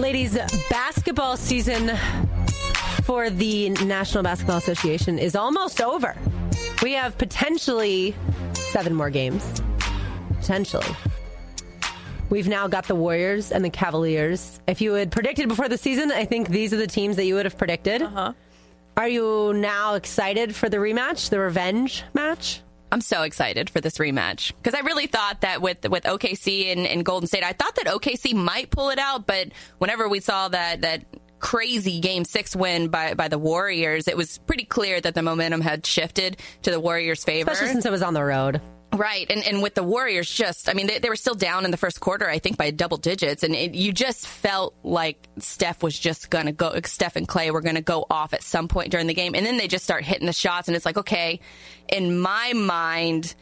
Ladies, 0.00 0.38
basketball 0.70 1.36
season 1.36 1.96
for 3.02 3.30
the 3.30 3.70
National 3.70 4.22
Basketball 4.22 4.58
Association 4.58 5.18
is 5.18 5.34
almost 5.34 5.80
over. 5.80 6.16
We 6.84 6.92
have 6.92 7.18
potentially 7.18 8.14
seven 8.54 8.94
more 8.94 9.10
games. 9.10 9.60
Potentially. 10.38 10.86
We've 12.32 12.48
now 12.48 12.66
got 12.66 12.88
the 12.88 12.94
Warriors 12.94 13.52
and 13.52 13.62
the 13.62 13.68
Cavaliers. 13.68 14.58
If 14.66 14.80
you 14.80 14.94
had 14.94 15.12
predicted 15.12 15.48
before 15.48 15.68
the 15.68 15.76
season, 15.76 16.10
I 16.10 16.24
think 16.24 16.48
these 16.48 16.72
are 16.72 16.78
the 16.78 16.86
teams 16.86 17.16
that 17.16 17.26
you 17.26 17.34
would 17.34 17.44
have 17.44 17.58
predicted. 17.58 18.00
Uh-huh. 18.00 18.32
Are 18.96 19.06
you 19.06 19.52
now 19.52 19.96
excited 19.96 20.56
for 20.56 20.70
the 20.70 20.78
rematch, 20.78 21.28
the 21.28 21.38
revenge 21.38 22.04
match? 22.14 22.62
I'm 22.90 23.02
so 23.02 23.20
excited 23.24 23.68
for 23.68 23.82
this 23.82 23.98
rematch 23.98 24.54
because 24.56 24.72
I 24.72 24.80
really 24.80 25.08
thought 25.08 25.42
that 25.42 25.60
with 25.60 25.86
with 25.90 26.04
OKC 26.04 26.72
and, 26.72 26.86
and 26.86 27.04
Golden 27.04 27.26
State, 27.26 27.44
I 27.44 27.52
thought 27.52 27.74
that 27.74 27.84
OKC 27.84 28.32
might 28.32 28.70
pull 28.70 28.88
it 28.88 28.98
out, 28.98 29.26
but 29.26 29.48
whenever 29.76 30.08
we 30.08 30.20
saw 30.20 30.48
that 30.48 30.80
that 30.80 31.04
crazy 31.38 32.00
game 32.00 32.24
six 32.24 32.56
win 32.56 32.88
by 32.88 33.12
by 33.12 33.28
the 33.28 33.38
Warriors, 33.38 34.08
it 34.08 34.16
was 34.16 34.38
pretty 34.38 34.64
clear 34.64 35.02
that 35.02 35.14
the 35.14 35.22
momentum 35.22 35.60
had 35.60 35.84
shifted 35.84 36.38
to 36.62 36.70
the 36.70 36.80
Warriors' 36.80 37.24
favor. 37.24 37.50
Especially 37.50 37.74
since 37.74 37.84
it 37.84 37.92
was 37.92 38.02
on 38.02 38.14
the 38.14 38.24
road. 38.24 38.62
Right, 38.94 39.26
and 39.30 39.42
and 39.44 39.62
with 39.62 39.74
the 39.74 39.82
Warriors, 39.82 40.30
just 40.30 40.68
I 40.68 40.74
mean, 40.74 40.86
they, 40.86 40.98
they 40.98 41.08
were 41.08 41.16
still 41.16 41.34
down 41.34 41.64
in 41.64 41.70
the 41.70 41.78
first 41.78 42.00
quarter, 42.00 42.28
I 42.28 42.38
think 42.38 42.58
by 42.58 42.70
double 42.70 42.98
digits, 42.98 43.42
and 43.42 43.54
it, 43.54 43.74
you 43.74 43.90
just 43.90 44.26
felt 44.26 44.74
like 44.82 45.28
Steph 45.38 45.82
was 45.82 45.98
just 45.98 46.28
gonna 46.28 46.52
go. 46.52 46.78
Steph 46.84 47.16
and 47.16 47.26
Klay 47.26 47.50
were 47.50 47.62
gonna 47.62 47.80
go 47.80 48.04
off 48.10 48.34
at 48.34 48.42
some 48.42 48.68
point 48.68 48.90
during 48.90 49.06
the 49.06 49.14
game, 49.14 49.34
and 49.34 49.46
then 49.46 49.56
they 49.56 49.66
just 49.66 49.84
start 49.84 50.04
hitting 50.04 50.26
the 50.26 50.32
shots, 50.34 50.68
and 50.68 50.76
it's 50.76 50.84
like, 50.84 50.98
okay, 50.98 51.40
in 51.88 52.20
my 52.20 52.52
mind. 52.52 53.34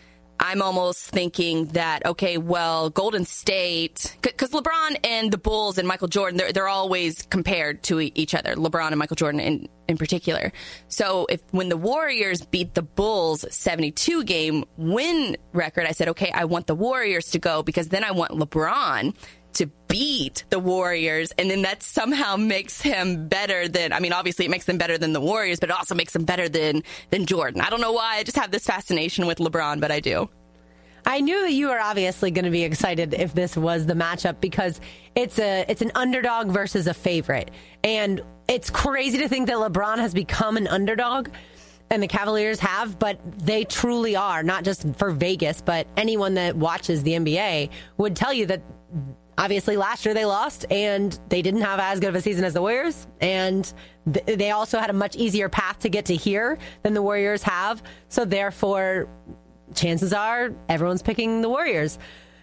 I'm 0.42 0.62
almost 0.62 1.10
thinking 1.10 1.66
that 1.66 2.06
okay, 2.06 2.38
well, 2.38 2.88
Golden 2.88 3.26
State, 3.26 4.16
because 4.22 4.50
LeBron 4.50 4.96
and 5.04 5.30
the 5.30 5.36
Bulls 5.36 5.76
and 5.76 5.86
Michael 5.86 6.08
Jordan, 6.08 6.38
they're 6.38 6.50
they're 6.50 6.66
always 6.66 7.22
compared 7.28 7.82
to 7.84 8.00
each 8.00 8.34
other. 8.34 8.54
LeBron 8.54 8.88
and 8.88 8.98
Michael 8.98 9.16
Jordan 9.16 9.38
in 9.38 9.68
in 9.86 9.98
particular. 9.98 10.50
So 10.88 11.26
if 11.28 11.42
when 11.50 11.68
the 11.68 11.76
Warriors 11.76 12.40
beat 12.40 12.72
the 12.74 12.82
Bulls 12.82 13.44
72 13.50 14.24
game 14.24 14.64
win 14.78 15.36
record, 15.52 15.84
I 15.86 15.92
said, 15.92 16.08
okay, 16.08 16.30
I 16.32 16.46
want 16.46 16.66
the 16.66 16.74
Warriors 16.74 17.32
to 17.32 17.38
go 17.38 17.62
because 17.62 17.88
then 17.88 18.02
I 18.02 18.12
want 18.12 18.32
LeBron 18.32 19.14
to 19.54 19.66
beat 19.88 20.44
the 20.50 20.58
Warriors, 20.58 21.32
and 21.38 21.50
then 21.50 21.62
that 21.62 21.82
somehow 21.82 22.36
makes 22.36 22.80
him 22.80 23.28
better 23.28 23.68
than. 23.68 23.92
I 23.92 24.00
mean, 24.00 24.12
obviously, 24.12 24.44
it 24.44 24.50
makes 24.50 24.64
them 24.64 24.78
better 24.78 24.98
than 24.98 25.12
the 25.12 25.20
Warriors, 25.20 25.60
but 25.60 25.70
it 25.70 25.76
also 25.76 25.94
makes 25.94 26.12
them 26.12 26.24
better 26.24 26.48
than 26.48 26.82
than 27.10 27.26
Jordan. 27.26 27.60
I 27.60 27.70
don't 27.70 27.80
know 27.80 27.92
why. 27.92 28.16
I 28.16 28.22
just 28.22 28.38
have 28.38 28.50
this 28.50 28.64
fascination 28.64 29.26
with 29.26 29.38
LeBron, 29.38 29.80
but 29.80 29.90
I 29.90 30.00
do. 30.00 30.28
I 31.06 31.20
knew 31.20 31.40
that 31.40 31.52
you 31.52 31.68
were 31.68 31.80
obviously 31.80 32.30
going 32.30 32.44
to 32.44 32.50
be 32.50 32.62
excited 32.62 33.14
if 33.14 33.34
this 33.34 33.56
was 33.56 33.86
the 33.86 33.94
matchup 33.94 34.40
because 34.40 34.80
it's 35.14 35.38
a 35.38 35.64
it's 35.68 35.82
an 35.82 35.92
underdog 35.94 36.48
versus 36.48 36.86
a 36.86 36.94
favorite, 36.94 37.50
and 37.82 38.20
it's 38.48 38.70
crazy 38.70 39.18
to 39.18 39.28
think 39.28 39.46
that 39.48 39.56
LeBron 39.56 39.98
has 39.98 40.14
become 40.14 40.56
an 40.56 40.66
underdog, 40.68 41.28
and 41.90 42.02
the 42.02 42.08
Cavaliers 42.08 42.60
have, 42.60 42.98
but 42.98 43.18
they 43.38 43.64
truly 43.64 44.14
are 44.14 44.42
not 44.42 44.64
just 44.64 44.86
for 44.96 45.10
Vegas, 45.10 45.60
but 45.62 45.86
anyone 45.96 46.34
that 46.34 46.56
watches 46.56 47.02
the 47.02 47.12
NBA 47.12 47.70
would 47.96 48.14
tell 48.14 48.32
you 48.32 48.46
that. 48.46 48.62
Obviously, 49.38 49.76
last 49.76 50.04
year 50.04 50.12
they 50.14 50.24
lost, 50.24 50.66
and 50.70 51.18
they 51.28 51.40
didn't 51.40 51.62
have 51.62 51.80
as 51.80 51.98
good 52.00 52.10
of 52.10 52.14
a 52.14 52.20
season 52.20 52.44
as 52.44 52.52
the 52.52 52.60
Warriors, 52.60 53.06
and 53.20 53.72
th- 54.12 54.38
they 54.38 54.50
also 54.50 54.78
had 54.78 54.90
a 54.90 54.92
much 54.92 55.16
easier 55.16 55.48
path 55.48 55.78
to 55.80 55.88
get 55.88 56.04
to 56.06 56.16
here 56.16 56.58
than 56.82 56.92
the 56.94 57.02
Warriors 57.02 57.42
have. 57.42 57.82
So, 58.08 58.24
therefore, 58.24 59.08
chances 59.74 60.12
are 60.12 60.50
everyone's 60.68 61.02
picking 61.02 61.40
the 61.40 61.48
Warriors. 61.48 61.98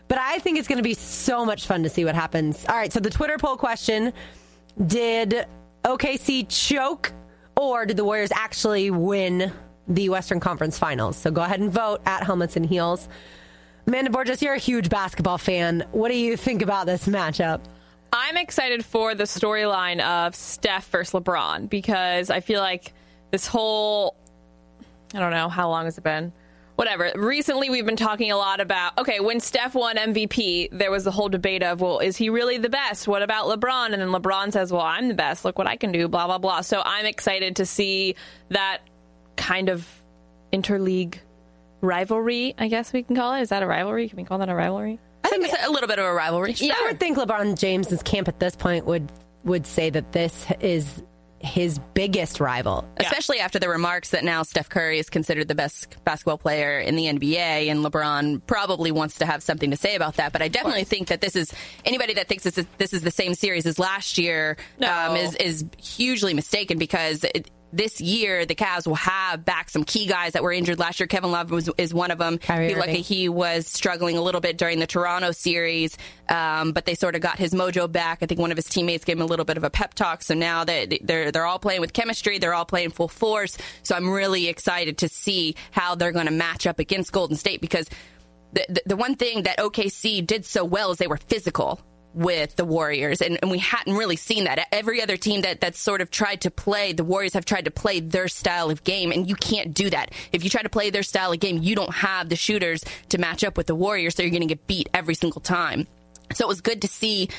But 0.08 0.20
I 0.20 0.40
think 0.40 0.58
it's 0.58 0.68
going 0.68 0.78
to 0.78 0.84
be 0.84 0.94
so 0.94 1.46
much 1.46 1.68
fun 1.68 1.84
to 1.84 1.90
see 1.90 2.06
what 2.06 2.16
happens. 2.16 2.66
All 2.68 2.76
right, 2.76 2.92
so 2.92 3.00
the 3.00 3.10
Twitter 3.10 3.38
poll 3.38 3.58
question 3.58 4.14
Did 4.86 5.46
OKC 5.84 6.48
choke 6.50 7.12
or 7.56 7.86
did 7.86 7.98
the 7.98 8.06
Warriors 8.06 8.32
actually 8.34 8.92
win 8.92 9.52
the 9.88 10.10
Western 10.10 10.40
Conference 10.40 10.78
Finals? 10.78 11.18
So 11.18 11.32
go 11.32 11.42
ahead 11.42 11.60
and 11.60 11.72
vote 11.72 12.02
at 12.06 12.24
Helmets 12.24 12.56
and 12.56 12.66
Heels. 12.66 13.10
Amanda 13.88 14.12
Borges, 14.12 14.42
you're 14.42 14.54
a 14.54 14.60
huge 14.60 14.90
basketball 14.90 15.38
fan. 15.38 15.86
What 15.94 16.10
do 16.10 16.18
you 16.18 16.36
think 16.36 16.62
about 16.62 16.86
this 16.88 17.08
matchup? 17.08 17.62
I'm 18.12 18.36
excited 18.36 18.84
for 18.84 19.16
the 19.16 19.24
storyline 19.24 20.02
of 20.02 20.36
Steph 20.36 20.90
versus 20.90 21.14
LeBron 21.14 21.70
because 21.70 22.30
I 22.30 22.42
feel 22.42 22.60
like 22.60 22.92
this 23.32 23.48
whole 23.48 24.18
I 25.14 25.20
don't 25.20 25.32
know 25.32 25.48
how 25.48 25.70
long 25.70 25.86
has 25.86 25.98
it 25.98 26.04
been 26.04 26.34
whatever. 26.76 27.12
Recently, 27.16 27.70
we've 27.70 27.86
been 27.86 27.96
talking 27.96 28.30
a 28.30 28.36
lot 28.36 28.60
about 28.60 28.98
okay, 28.98 29.22
when 29.22 29.40
Steph 29.40 29.74
won 29.74 29.96
MVP, 29.96 30.68
there 30.72 30.92
was 30.92 31.06
the 31.06 31.12
whole 31.12 31.30
debate 31.30 31.64
of, 31.64 31.80
well, 31.80 32.00
is 32.00 32.18
he 32.18 32.30
really 32.30 32.58
the 32.58 32.70
best? 32.70 33.08
What 33.08 33.22
about 33.22 33.48
LeBron? 33.48 33.94
And 33.94 34.02
then 34.02 34.10
LeBron 34.10 34.52
says, 34.52 34.70
well, 34.70 34.82
I'm 34.82 35.08
the 35.08 35.14
best. 35.14 35.46
Look 35.46 35.58
what 35.58 35.68
I 35.68 35.78
can 35.78 35.94
do, 35.94 36.10
blah, 36.10 36.28
blah, 36.28 36.40
blah. 36.40 36.60
So 36.60 36.82
I'm 36.86 37.06
excited 37.06 37.56
to 37.56 37.66
see 37.66 38.16
that 38.50 38.80
kind 39.38 39.70
of 39.70 39.88
interleague 40.52 41.20
rivalry, 41.82 42.56
I 42.58 42.68
guess 42.68 42.94
we 42.94 43.04
can 43.04 43.16
call 43.16 43.34
it. 43.34 43.42
Is 43.42 43.50
that 43.50 43.64
a 43.64 43.68
rivalry? 43.68 44.10
Can 44.10 44.18
we 44.18 44.24
call 44.24 44.40
that 44.40 44.50
a 44.50 44.56
rivalry? 44.56 45.00
I 45.24 45.30
think 45.30 45.46
it's 45.46 45.66
a 45.66 45.72
little 45.72 45.88
bit 45.88 46.00
of 46.00 46.06
a 46.06 46.14
rivalry. 46.14 46.54
Yeah, 46.54 46.76
I 46.78 46.88
would 46.88 47.00
think 47.00 47.18
LeBron 47.18 47.60
James's 47.60 48.02
camp 48.04 48.28
at 48.28 48.40
this 48.40 48.56
point 48.56 48.86
would 48.86 49.12
would 49.44 49.66
say 49.66 49.90
that 49.90 50.12
this 50.12 50.46
is 50.60 51.02
his 51.40 51.80
biggest 51.94 52.40
rival. 52.40 52.88
Especially 52.98 53.40
after 53.40 53.60
the 53.60 53.70
remarks 53.70 54.10
that 54.10 54.24
now 54.24 54.44
Steph 54.44 54.70
Curry 54.70 55.00
is 55.00 55.10
considered 55.10 55.48
the 55.48 55.56
best 55.56 56.04
basketball 56.04 56.38
player 56.38 56.80
in 56.80 56.96
the 56.96 57.06
NBA, 57.06 57.70
and 57.70 57.86
LeBron 57.86 58.42
probably 58.48 58.92
wants 58.92 59.20
to 59.20 59.26
have 59.26 59.44
something 59.44 59.72
to 59.72 59.78
say 59.78 59.96
about 59.96 60.16
that. 60.16 60.34
But 60.34 60.42
I 60.42 60.48
definitely 60.48 60.84
think 60.84 61.10
that 61.10 61.22
this 61.22 61.36
is 61.36 61.54
anybody 61.86 62.16
that 62.16 62.28
thinks 62.28 62.44
this 62.44 62.58
is 62.58 62.66
this 62.78 62.94
is 62.94 63.02
the 63.02 63.12
same 63.12 63.34
series 63.34 63.66
as 63.66 63.78
last 63.78 64.18
year 64.18 64.58
no. 64.80 64.92
um, 64.92 65.16
is 65.16 65.36
is 65.36 65.66
hugely 65.78 66.34
mistaken 66.34 66.78
because 66.78 67.24
it, 67.24 67.52
this 67.74 68.00
year 68.00 68.46
the 68.46 68.56
Cavs 68.56 68.88
will 68.88 68.96
have 68.96 69.44
back 69.46 69.70
some 69.70 69.84
key 69.84 70.06
guys 70.08 70.34
that 70.34 70.44
were 70.44 70.52
injured 70.52 70.80
last 70.80 71.00
year. 71.00 71.08
Kevin 71.08 71.32
Love 71.32 71.52
was, 71.52 71.70
is 71.78 71.94
one 71.94 72.12
of 72.12 72.18
them. 72.18 72.38
Kyrie 72.38 72.70
he, 72.70 72.76
lucky 72.76 73.02
he 73.02 73.30
was 73.30 73.68
struggling 73.68 74.18
a 74.18 74.22
little 74.22 74.42
bit 74.42 74.58
during 74.58 74.80
the 74.80 74.88
Toronto 74.88 75.32
series, 75.32 75.98
um, 76.30 76.72
but 76.72 76.86
they 76.86 76.96
sort 76.96 77.16
of 77.16 77.22
got 77.22 77.38
his 77.38 77.54
mojo 77.54 77.92
back. 77.92 78.20
I 78.22 78.26
think 78.26 78.40
one 78.40 78.52
of 78.52 78.58
his 78.58 78.66
teammates 78.66 79.06
gave 79.06 79.18
him 79.18 79.22
a 79.22 79.26
little 79.26 79.46
bit 79.46 79.58
of 79.58 79.64
a 79.64 79.70
pep 79.70 79.94
talk. 79.94 80.24
So 80.24 80.34
now 80.34 80.64
they, 80.64 81.00
they're 81.04 81.32
they're 81.32 81.46
all 81.46 81.60
playing 81.60 81.82
with 81.82 81.94
chemistry. 81.94 82.40
They're 82.40 82.54
all 82.54 82.66
playing 82.66 82.92
full 82.92 83.08
force. 83.08 83.58
So 83.84 83.96
I'm 83.96 84.10
really 84.10 84.48
excited 84.48 85.00
to 85.00 85.10
see 85.10 85.56
how 85.72 85.96
they're 85.96 86.12
going 86.12 86.28
to 86.28 86.32
match 86.32 86.68
up 86.68 86.80
against 86.80 87.12
Golden 87.12 87.36
State 87.36 87.62
because 87.62 87.90
the, 88.54 88.66
the 88.70 88.82
the 88.88 88.96
one 88.96 89.16
thing 89.16 89.44
that 89.44 89.58
OKC 89.58 90.26
did 90.26 90.46
so 90.46 90.64
well 90.64 90.92
is 90.92 90.98
they 90.98 91.08
were 91.08 91.18
physical 91.18 91.82
with 92.18 92.56
the 92.56 92.66
Warriors, 92.66 93.22
and, 93.22 93.38
and 93.42 93.52
we 93.52 93.60
hadn't 93.60 93.96
really 93.96 94.16
seen 94.16 94.46
that. 94.46 94.68
Every 94.72 95.02
other 95.02 95.18
team 95.18 95.42
that 95.42 95.62
that 95.62 95.76
sort 95.76 96.02
of 96.02 96.10
tried 96.10 96.42
to 96.42 96.52
play, 96.52 96.94
the 96.94 97.04
Warriors 97.04 97.34
have 97.34 97.46
tried 97.46 97.66
to 97.66 97.72
play 97.72 98.00
their 98.00 98.28
style 98.28 98.70
of 98.70 98.84
game, 98.84 99.12
and 99.12 99.30
you 99.30 99.36
can't 99.36 99.74
do 99.74 99.90
that. 99.90 100.12
If 100.32 100.44
you 100.44 100.50
try 100.50 100.64
to 100.64 100.70
play 100.70 100.90
their 100.90 101.04
style 101.04 101.32
of 101.32 101.40
game, 101.40 101.60
you 101.62 101.76
don't 101.76 101.94
have 101.94 102.30
the 102.30 102.36
shooters 102.36 102.84
to 103.10 103.18
match 103.18 103.44
up 103.44 103.58
with 103.58 103.68
the 103.68 103.76
Warriors, 103.76 104.16
so 104.16 104.24
you're 104.24 104.32
going 104.32 104.42
to 104.42 104.48
get 104.48 104.68
beat 104.68 104.90
every 104.94 105.16
single 105.16 105.42
time. 105.42 105.88
So 106.34 106.46
it 106.46 106.48
was 106.48 106.62
good 106.62 106.82
to 106.82 106.88
see 106.88 107.30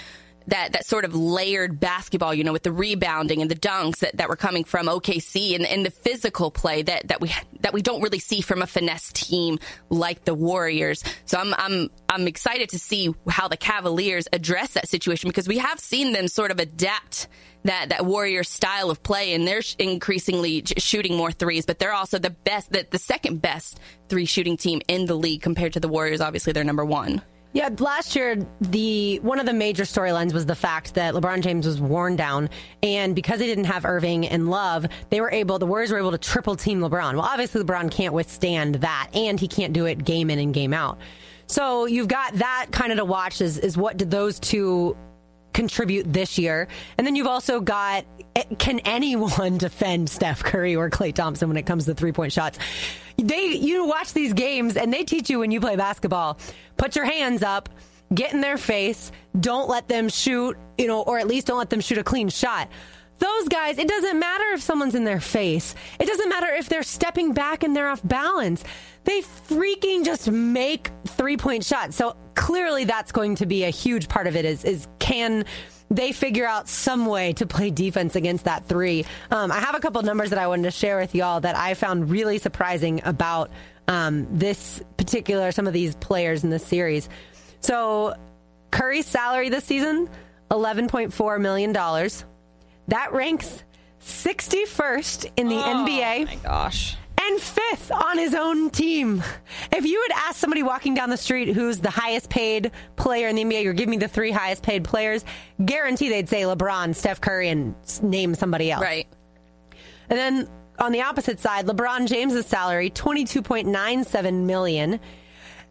that 0.48 0.72
that 0.72 0.86
sort 0.86 1.04
of 1.04 1.14
layered 1.14 1.78
basketball, 1.78 2.34
you 2.34 2.44
know, 2.44 2.52
with 2.52 2.62
the 2.62 2.72
rebounding 2.72 3.42
and 3.42 3.50
the 3.50 3.56
dunks 3.56 3.98
that, 3.98 4.16
that 4.16 4.28
were 4.28 4.36
coming 4.36 4.64
from 4.64 4.86
OKC 4.86 5.54
and, 5.54 5.64
and 5.66 5.84
the 5.84 5.90
physical 5.90 6.50
play 6.50 6.82
that, 6.82 7.08
that 7.08 7.20
we 7.20 7.32
that 7.60 7.72
we 7.72 7.82
don't 7.82 8.02
really 8.02 8.18
see 8.18 8.40
from 8.40 8.62
a 8.62 8.66
finesse 8.66 9.12
team 9.12 9.58
like 9.90 10.24
the 10.24 10.34
Warriors. 10.34 11.04
So 11.26 11.38
I'm 11.38 11.54
I'm 11.54 11.90
I'm 12.08 12.26
excited 12.26 12.70
to 12.70 12.78
see 12.78 13.14
how 13.28 13.48
the 13.48 13.56
Cavaliers 13.56 14.26
address 14.32 14.72
that 14.74 14.88
situation 14.88 15.28
because 15.28 15.48
we 15.48 15.58
have 15.58 15.78
seen 15.78 16.12
them 16.12 16.28
sort 16.28 16.50
of 16.50 16.58
adapt 16.58 17.28
that 17.64 17.90
that 17.90 18.06
Warrior 18.06 18.44
style 18.44 18.90
of 18.90 19.02
play, 19.02 19.34
and 19.34 19.46
they're 19.46 19.62
increasingly 19.78 20.64
shooting 20.78 21.16
more 21.16 21.32
threes. 21.32 21.66
But 21.66 21.78
they're 21.78 21.92
also 21.92 22.18
the 22.18 22.30
best, 22.30 22.72
the, 22.72 22.86
the 22.90 22.98
second 22.98 23.42
best 23.42 23.78
three 24.08 24.24
shooting 24.24 24.56
team 24.56 24.80
in 24.88 25.06
the 25.06 25.14
league 25.14 25.42
compared 25.42 25.74
to 25.74 25.80
the 25.80 25.88
Warriors. 25.88 26.20
Obviously, 26.20 26.52
they're 26.52 26.64
number 26.64 26.84
one. 26.84 27.22
Yeah, 27.54 27.70
last 27.78 28.14
year 28.14 28.46
the 28.60 29.20
one 29.20 29.40
of 29.40 29.46
the 29.46 29.54
major 29.54 29.84
storylines 29.84 30.34
was 30.34 30.44
the 30.44 30.54
fact 30.54 30.94
that 30.94 31.14
LeBron 31.14 31.40
James 31.40 31.66
was 31.66 31.80
worn 31.80 32.14
down, 32.14 32.50
and 32.82 33.14
because 33.14 33.38
they 33.38 33.46
didn't 33.46 33.64
have 33.64 33.86
Irving 33.86 34.26
and 34.26 34.50
Love, 34.50 34.86
they 35.08 35.20
were 35.20 35.30
able 35.30 35.58
the 35.58 35.66
Warriors 35.66 35.90
were 35.90 35.98
able 35.98 36.10
to 36.10 36.18
triple 36.18 36.56
team 36.56 36.80
LeBron. 36.80 37.14
Well, 37.14 37.22
obviously 37.22 37.62
LeBron 37.62 37.90
can't 37.90 38.12
withstand 38.12 38.76
that, 38.76 39.08
and 39.14 39.40
he 39.40 39.48
can't 39.48 39.72
do 39.72 39.86
it 39.86 40.04
game 40.04 40.28
in 40.30 40.38
and 40.38 40.52
game 40.52 40.74
out. 40.74 40.98
So 41.46 41.86
you've 41.86 42.08
got 42.08 42.34
that 42.34 42.66
kind 42.70 42.92
of 42.92 42.98
to 42.98 43.04
watch. 43.06 43.40
Is 43.40 43.58
is 43.58 43.78
what 43.78 43.96
did 43.96 44.10
those 44.10 44.38
two 44.38 44.94
contribute 45.58 46.12
this 46.12 46.38
year? 46.38 46.68
And 46.96 47.06
then 47.06 47.16
you've 47.16 47.26
also 47.26 47.60
got 47.60 48.06
eh, 48.36 48.44
can 48.58 48.78
anyone 48.80 49.58
defend 49.66 50.08
Steph 50.08 50.42
Curry 50.42 50.76
or 50.76 50.88
Klay 50.88 51.12
Thompson 51.12 51.48
when 51.48 51.56
it 51.56 51.66
comes 51.66 51.84
to 51.86 51.94
three 51.94 52.12
point 52.12 52.32
shots? 52.32 52.58
They 53.16 53.46
you 53.46 53.84
watch 53.84 54.12
these 54.12 54.32
games 54.32 54.76
and 54.76 54.92
they 54.92 55.02
teach 55.02 55.28
you 55.28 55.40
when 55.40 55.50
you 55.50 55.60
play 55.60 55.74
basketball 55.74 56.38
put 56.78 56.96
your 56.96 57.04
hands 57.04 57.42
up, 57.42 57.68
get 58.14 58.32
in 58.32 58.40
their 58.40 58.56
face, 58.56 59.12
don't 59.38 59.68
let 59.68 59.88
them 59.88 60.08
shoot, 60.08 60.56
you 60.78 60.86
know, 60.86 61.02
or 61.02 61.18
at 61.18 61.26
least 61.26 61.48
don't 61.48 61.58
let 61.58 61.68
them 61.68 61.80
shoot 61.80 61.98
a 61.98 62.04
clean 62.04 62.30
shot. 62.30 62.70
Those 63.18 63.48
guys, 63.48 63.78
it 63.78 63.88
doesn't 63.88 64.18
matter 64.18 64.44
if 64.52 64.62
someone's 64.62 64.94
in 64.94 65.04
their 65.04 65.20
face. 65.20 65.74
It 65.98 66.06
doesn't 66.06 66.28
matter 66.28 66.46
if 66.54 66.68
they're 66.68 66.82
stepping 66.82 67.32
back 67.32 67.64
and 67.64 67.74
they're 67.74 67.88
off 67.88 68.00
balance. 68.04 68.62
They 69.04 69.22
freaking 69.22 70.04
just 70.04 70.30
make 70.30 70.90
three 71.06 71.36
point 71.36 71.64
shots. 71.64 71.96
So 71.96 72.16
clearly 72.34 72.84
that's 72.84 73.12
going 73.12 73.36
to 73.36 73.46
be 73.46 73.64
a 73.64 73.70
huge 73.70 74.08
part 74.08 74.26
of 74.26 74.36
it 74.36 74.44
is, 74.44 74.64
is 74.64 74.86
can 74.98 75.44
they 75.90 76.12
figure 76.12 76.46
out 76.46 76.68
some 76.68 77.06
way 77.06 77.32
to 77.34 77.46
play 77.46 77.70
defense 77.70 78.14
against 78.14 78.44
that 78.44 78.66
three. 78.66 79.06
Um, 79.30 79.50
I 79.50 79.58
have 79.60 79.74
a 79.74 79.80
couple 79.80 80.02
numbers 80.02 80.30
that 80.30 80.38
I 80.38 80.46
wanted 80.46 80.64
to 80.64 80.70
share 80.70 80.98
with 80.98 81.14
y'all 81.14 81.40
that 81.40 81.56
I 81.56 81.74
found 81.74 82.10
really 82.10 82.38
surprising 82.38 83.00
about 83.04 83.50
um, 83.88 84.26
this 84.30 84.82
particular, 84.98 85.50
some 85.50 85.66
of 85.66 85.72
these 85.72 85.94
players 85.96 86.44
in 86.44 86.50
this 86.50 86.66
series. 86.66 87.08
So 87.60 88.14
Curry's 88.70 89.06
salary 89.06 89.48
this 89.48 89.64
season, 89.64 90.10
$11.4 90.50 91.40
million. 91.40 91.72
That 92.88 93.12
ranks 93.12 93.62
61st 94.02 95.30
in 95.36 95.48
the 95.48 95.56
oh, 95.56 95.86
NBA. 95.86 96.22
Oh 96.22 96.24
my 96.24 96.36
gosh 96.36 96.96
and 97.20 97.40
fifth 97.40 97.90
on 97.92 98.18
his 98.18 98.34
own 98.34 98.70
team. 98.70 99.22
If 99.72 99.84
you 99.84 100.04
had 100.08 100.28
asked 100.28 100.38
somebody 100.38 100.62
walking 100.62 100.94
down 100.94 101.10
the 101.10 101.16
street 101.16 101.54
who's 101.54 101.78
the 101.78 101.90
highest 101.90 102.30
paid 102.30 102.70
player 102.96 103.28
in 103.28 103.36
the 103.36 103.44
NBA, 103.44 103.66
or 103.66 103.72
give 103.72 103.88
me 103.88 103.96
the 103.96 104.08
three 104.08 104.30
highest 104.30 104.62
paid 104.62 104.84
players, 104.84 105.24
guarantee 105.64 106.08
they'd 106.08 106.28
say 106.28 106.42
LeBron, 106.42 106.94
Steph 106.94 107.20
Curry, 107.20 107.48
and 107.48 107.74
name 108.02 108.34
somebody 108.34 108.70
else. 108.70 108.82
Right. 108.82 109.06
And 110.08 110.18
then 110.18 110.48
on 110.78 110.92
the 110.92 111.02
opposite 111.02 111.40
side, 111.40 111.66
LeBron 111.66 112.08
James's 112.08 112.46
salary, 112.46 112.90
$22.97 112.90 114.44
million. 114.44 115.00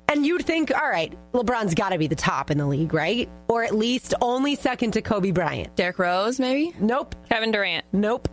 And 0.10 0.26
you'd 0.26 0.46
think, 0.46 0.72
all 0.74 0.90
right, 0.90 1.14
LeBron's 1.34 1.74
got 1.74 1.90
to 1.90 1.98
be 1.98 2.08
the 2.08 2.16
top 2.16 2.50
in 2.50 2.58
the 2.58 2.66
league, 2.66 2.94
right? 2.94 3.30
Or 3.50 3.64
at 3.64 3.76
least 3.76 4.14
only 4.22 4.56
second 4.56 4.92
to 4.92 5.02
Kobe 5.02 5.32
Bryant. 5.32 5.76
Derrick 5.76 6.00
Rose, 6.00 6.40
maybe? 6.40 6.74
Nope. 6.80 7.16
Kevin 7.30 7.52
Durant. 7.52 7.86
Nope. 7.92 8.30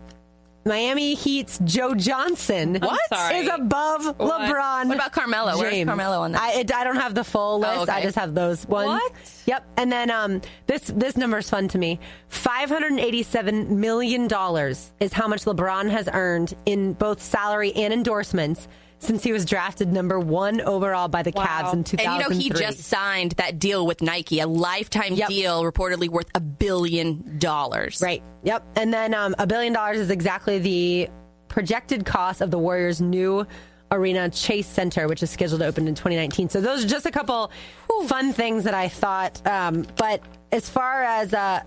Miami 0.67 1.15
Heat's 1.15 1.59
Joe 1.65 1.95
Johnson 1.95 2.77
what? 2.77 3.35
is 3.35 3.51
above 3.53 4.07
what? 4.19 4.41
LeBron. 4.41 4.87
What 4.87 4.95
about 4.95 5.13
Carmelo? 5.13 5.51
James. 5.51 5.61
Where's 5.61 5.85
Carmelo 5.85 6.21
on 6.23 6.33
that? 6.33 6.41
I, 6.41 6.61
it, 6.61 6.75
I 6.75 6.85
don't 6.85 6.97
have 6.97 7.15
the 7.15 7.23
full 7.23 7.59
list. 7.59 7.77
Oh, 7.77 7.83
okay. 7.83 7.93
I 7.93 8.03
just 8.03 8.17
have 8.17 8.35
those 8.35 8.67
ones. 8.67 8.87
What? 8.87 9.13
Yep. 9.45 9.67
And 9.77 9.93
then 9.93 10.11
um, 10.11 10.41
this 10.67 10.85
this 10.85 11.19
number 11.19 11.37
is 11.37 11.51
fun 11.51 11.69
to 11.69 11.77
me. 11.77 12.01
Five 12.29 12.71
hundred 12.71 12.99
eighty-seven 12.99 13.79
million 13.79 14.27
dollars 14.27 14.91
is 15.01 15.13
how 15.13 15.29
much 15.29 15.45
LeBron 15.45 15.91
has 15.91 16.09
earned 16.11 16.55
in 16.65 16.95
both 16.95 17.21
salary 17.21 17.73
and 17.75 17.93
endorsements 17.93 18.67
since 19.05 19.23
he 19.23 19.33
was 19.33 19.45
drafted 19.45 19.93
number 19.93 20.19
one 20.19 20.61
overall 20.61 21.09
by 21.09 21.23
the 21.23 21.33
wow. 21.35 21.45
Cavs 21.45 21.73
in 21.73 21.85
2003. 21.85 22.05
And 22.07 22.15
you 22.15 22.29
know, 22.29 22.43
he 22.43 22.51
just 22.51 22.85
signed 22.85 23.33
that 23.33 23.59
deal 23.59 23.87
with 23.87 24.03
Nike, 24.03 24.41
a 24.41 24.47
lifetime 24.47 25.15
yep. 25.15 25.29
deal 25.29 25.63
reportedly 25.63 26.09
worth 26.09 26.31
a 26.35 26.41
billion 26.41 27.39
dollars. 27.39 28.01
Right. 28.03 28.23
Yep. 28.43 28.65
And 28.77 28.93
then 28.93 29.15
um, 29.15 29.35
a 29.39 29.47
billion 29.47 29.73
dollars 29.73 29.99
is 29.99 30.11
exactly 30.11 30.59
the 30.59 31.09
projected 31.49 32.05
cost 32.05 32.41
of 32.41 32.51
the 32.51 32.59
Warriors' 32.59 33.01
new 33.01 33.47
arena 33.91 34.29
Chase 34.29 34.67
Center, 34.67 35.07
which 35.07 35.23
is 35.23 35.31
scheduled 35.31 35.61
to 35.61 35.67
open 35.67 35.87
in 35.87 35.95
2019. 35.95 36.49
So 36.49 36.61
those 36.61 36.85
are 36.85 36.89
just 36.89 37.07
a 37.07 37.11
couple 37.11 37.51
Ooh. 37.93 38.07
fun 38.09 38.33
things 38.33 38.65
that 38.65 38.75
I 38.75 38.89
thought. 38.89 39.45
Um, 39.47 39.87
but 39.97 40.21
as 40.53 40.69
far 40.69 41.03
as 41.03 41.33
uh, 41.33 41.63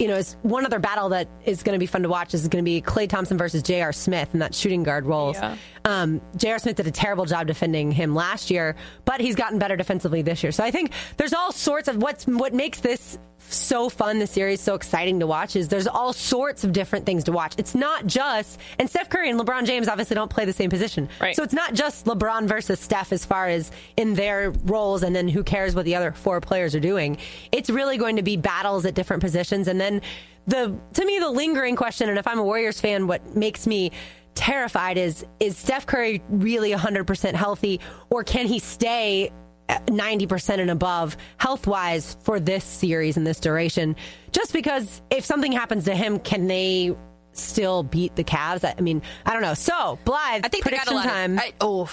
you 0.00 0.08
know, 0.08 0.16
it's 0.16 0.36
one 0.42 0.64
other 0.64 0.78
battle 0.78 1.08
that 1.10 1.28
is 1.44 1.62
going 1.62 1.74
to 1.74 1.78
be 1.78 1.86
fun 1.86 2.02
to 2.02 2.08
watch 2.08 2.34
is 2.34 2.46
going 2.48 2.64
to 2.64 2.68
be 2.68 2.80
Klay 2.80 3.08
Thompson 3.08 3.38
versus 3.38 3.62
J.R. 3.62 3.92
Smith 3.92 4.30
in 4.32 4.40
that 4.40 4.54
shooting 4.54 4.82
guard 4.82 5.06
roles. 5.06 5.36
Yeah. 5.36 5.56
Um, 5.84 6.20
J.R. 6.36 6.58
Smith 6.58 6.76
did 6.76 6.86
a 6.86 6.90
terrible 6.90 7.24
job 7.24 7.46
defending 7.46 7.90
him 7.90 8.14
last 8.14 8.50
year, 8.50 8.76
but 9.04 9.20
he's 9.20 9.34
gotten 9.34 9.58
better 9.58 9.76
defensively 9.76 10.22
this 10.22 10.42
year. 10.42 10.52
So 10.52 10.64
I 10.64 10.70
think 10.70 10.92
there's 11.16 11.32
all 11.32 11.52
sorts 11.52 11.88
of 11.88 11.96
what's 11.96 12.26
what 12.26 12.54
makes 12.54 12.80
this 12.80 13.18
so 13.54 13.88
fun, 13.88 14.18
the 14.18 14.26
series 14.26 14.60
so 14.60 14.74
exciting 14.74 15.20
to 15.20 15.26
watch 15.26 15.56
is 15.56 15.68
there's 15.68 15.86
all 15.86 16.12
sorts 16.12 16.64
of 16.64 16.72
different 16.72 17.06
things 17.06 17.24
to 17.24 17.32
watch. 17.32 17.54
It's 17.58 17.74
not 17.74 18.06
just 18.06 18.60
and 18.78 18.88
Steph 18.88 19.08
Curry 19.08 19.30
and 19.30 19.40
LeBron 19.40 19.64
James 19.64 19.88
obviously 19.88 20.14
don't 20.14 20.30
play 20.30 20.44
the 20.44 20.52
same 20.52 20.70
position. 20.70 21.08
Right. 21.20 21.34
So 21.34 21.42
it's 21.42 21.54
not 21.54 21.74
just 21.74 22.06
LeBron 22.06 22.46
versus 22.48 22.80
Steph 22.80 23.12
as 23.12 23.24
far 23.24 23.48
as 23.48 23.70
in 23.96 24.14
their 24.14 24.50
roles 24.64 25.02
and 25.02 25.14
then 25.14 25.28
who 25.28 25.42
cares 25.42 25.74
what 25.74 25.84
the 25.84 25.94
other 25.94 26.12
four 26.12 26.40
players 26.40 26.74
are 26.74 26.80
doing. 26.80 27.18
It's 27.52 27.70
really 27.70 27.96
going 27.96 28.16
to 28.16 28.22
be 28.22 28.36
battles 28.36 28.84
at 28.86 28.94
different 28.94 29.22
positions 29.22 29.68
and 29.68 29.80
then 29.80 30.02
the 30.46 30.74
to 30.94 31.04
me 31.04 31.18
the 31.18 31.30
lingering 31.30 31.76
question 31.76 32.08
and 32.08 32.18
if 32.18 32.26
I'm 32.26 32.38
a 32.38 32.42
Warriors 32.42 32.80
fan 32.80 33.06
what 33.06 33.36
makes 33.36 33.66
me 33.66 33.92
terrified 34.34 34.96
is 34.96 35.26
is 35.40 35.56
Steph 35.56 35.86
Curry 35.86 36.22
really 36.28 36.70
100% 36.70 37.34
healthy 37.34 37.80
or 38.08 38.24
can 38.24 38.46
he 38.46 38.58
stay 38.58 39.30
90% 39.68 40.58
and 40.60 40.70
above 40.70 41.16
health 41.36 41.66
wise 41.66 42.16
for 42.22 42.40
this 42.40 42.64
series 42.64 43.16
and 43.16 43.26
this 43.26 43.40
duration. 43.40 43.96
Just 44.32 44.52
because 44.52 45.02
if 45.10 45.24
something 45.24 45.52
happens 45.52 45.84
to 45.84 45.94
him, 45.94 46.18
can 46.18 46.46
they 46.46 46.94
still 47.32 47.82
beat 47.82 48.16
the 48.16 48.24
Cavs? 48.24 48.64
I 48.64 48.80
mean, 48.80 49.02
I 49.26 49.32
don't 49.32 49.42
know. 49.42 49.54
So, 49.54 49.98
Blythe, 50.04 50.42
I 50.44 50.48
think 50.48 50.64
they 50.64 50.70
got 50.70 50.82
a 50.86 50.90
prediction 50.90 50.94
lot 50.96 51.04
time. 51.04 51.32
Of, 51.34 51.38
I, 51.44 51.52
oh, 51.60 51.90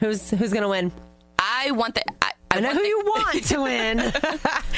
who's 0.00 0.30
who's 0.30 0.52
going 0.52 0.62
to 0.62 0.68
win? 0.68 0.92
I 1.38 1.70
want 1.72 1.94
the. 1.94 2.02
I, 2.22 2.32
I 2.50 2.60
know 2.60 2.72
who 2.72 2.82
the- 2.82 2.88
you 2.88 3.02
want 3.04 3.44
to 3.44 3.62
win. 3.62 3.98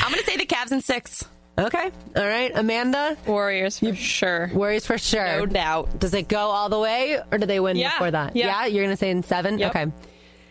I'm 0.02 0.10
going 0.12 0.24
to 0.24 0.24
say 0.24 0.36
the 0.36 0.46
Cavs 0.46 0.72
in 0.72 0.80
six. 0.80 1.24
okay. 1.58 1.90
All 2.16 2.26
right. 2.26 2.50
Amanda, 2.54 3.16
Warriors 3.26 3.78
for 3.78 3.94
sure. 3.94 4.50
Warriors 4.54 4.86
for 4.86 4.98
sure. 4.98 5.24
No 5.40 5.46
doubt. 5.46 5.98
Does 6.00 6.14
it 6.14 6.26
go 6.28 6.38
all 6.38 6.68
the 6.68 6.78
way 6.78 7.20
or 7.30 7.38
do 7.38 7.46
they 7.46 7.60
win 7.60 7.76
Yeah, 7.76 7.90
before 7.92 8.10
that? 8.10 8.34
yeah. 8.34 8.66
You're 8.66 8.84
going 8.84 8.94
to 8.94 8.98
say 8.98 9.10
in 9.10 9.22
seven? 9.22 9.58
Yep. 9.58 9.70
Okay. 9.76 9.92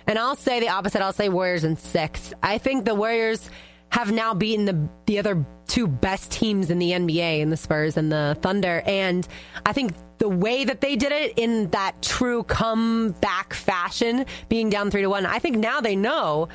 And 0.10 0.18
I'll 0.18 0.36
say 0.36 0.60
the 0.60 0.70
opposite. 0.70 1.04
I'll 1.04 1.14
say 1.14 1.30
Warriors 1.30 1.64
in 1.64 1.78
six. 1.78 2.34
I 2.42 2.58
think 2.58 2.84
the 2.84 2.96
Warriors 2.96 3.48
have 3.90 4.12
now 4.12 4.34
beaten 4.34 4.66
the 4.66 4.90
the 5.06 5.20
other 5.20 5.46
two 5.68 5.88
best 5.88 6.32
teams 6.32 6.72
in 6.72 6.80
the 6.80 6.94
NBA 6.94 7.42
in 7.42 7.52
the 7.52 7.58
Spurs 7.58 7.96
and 7.96 8.12
the 8.12 8.36
Thunder. 8.42 8.82
And 8.88 9.28
I 9.68 9.72
think 9.72 9.94
the 10.18 10.28
way 10.28 10.66
that 10.66 10.82
they 10.82 10.96
did 10.96 11.12
it 11.12 11.34
in 11.38 11.70
that 11.70 12.02
true 12.02 12.42
comeback 12.42 13.54
fashion, 13.54 14.26
being 14.50 14.72
down 14.72 14.90
three 14.90 15.04
to 15.04 15.10
one, 15.12 15.28
I 15.28 15.38
think 15.38 15.58
now 15.58 15.80
they 15.80 15.96
know 15.96 16.50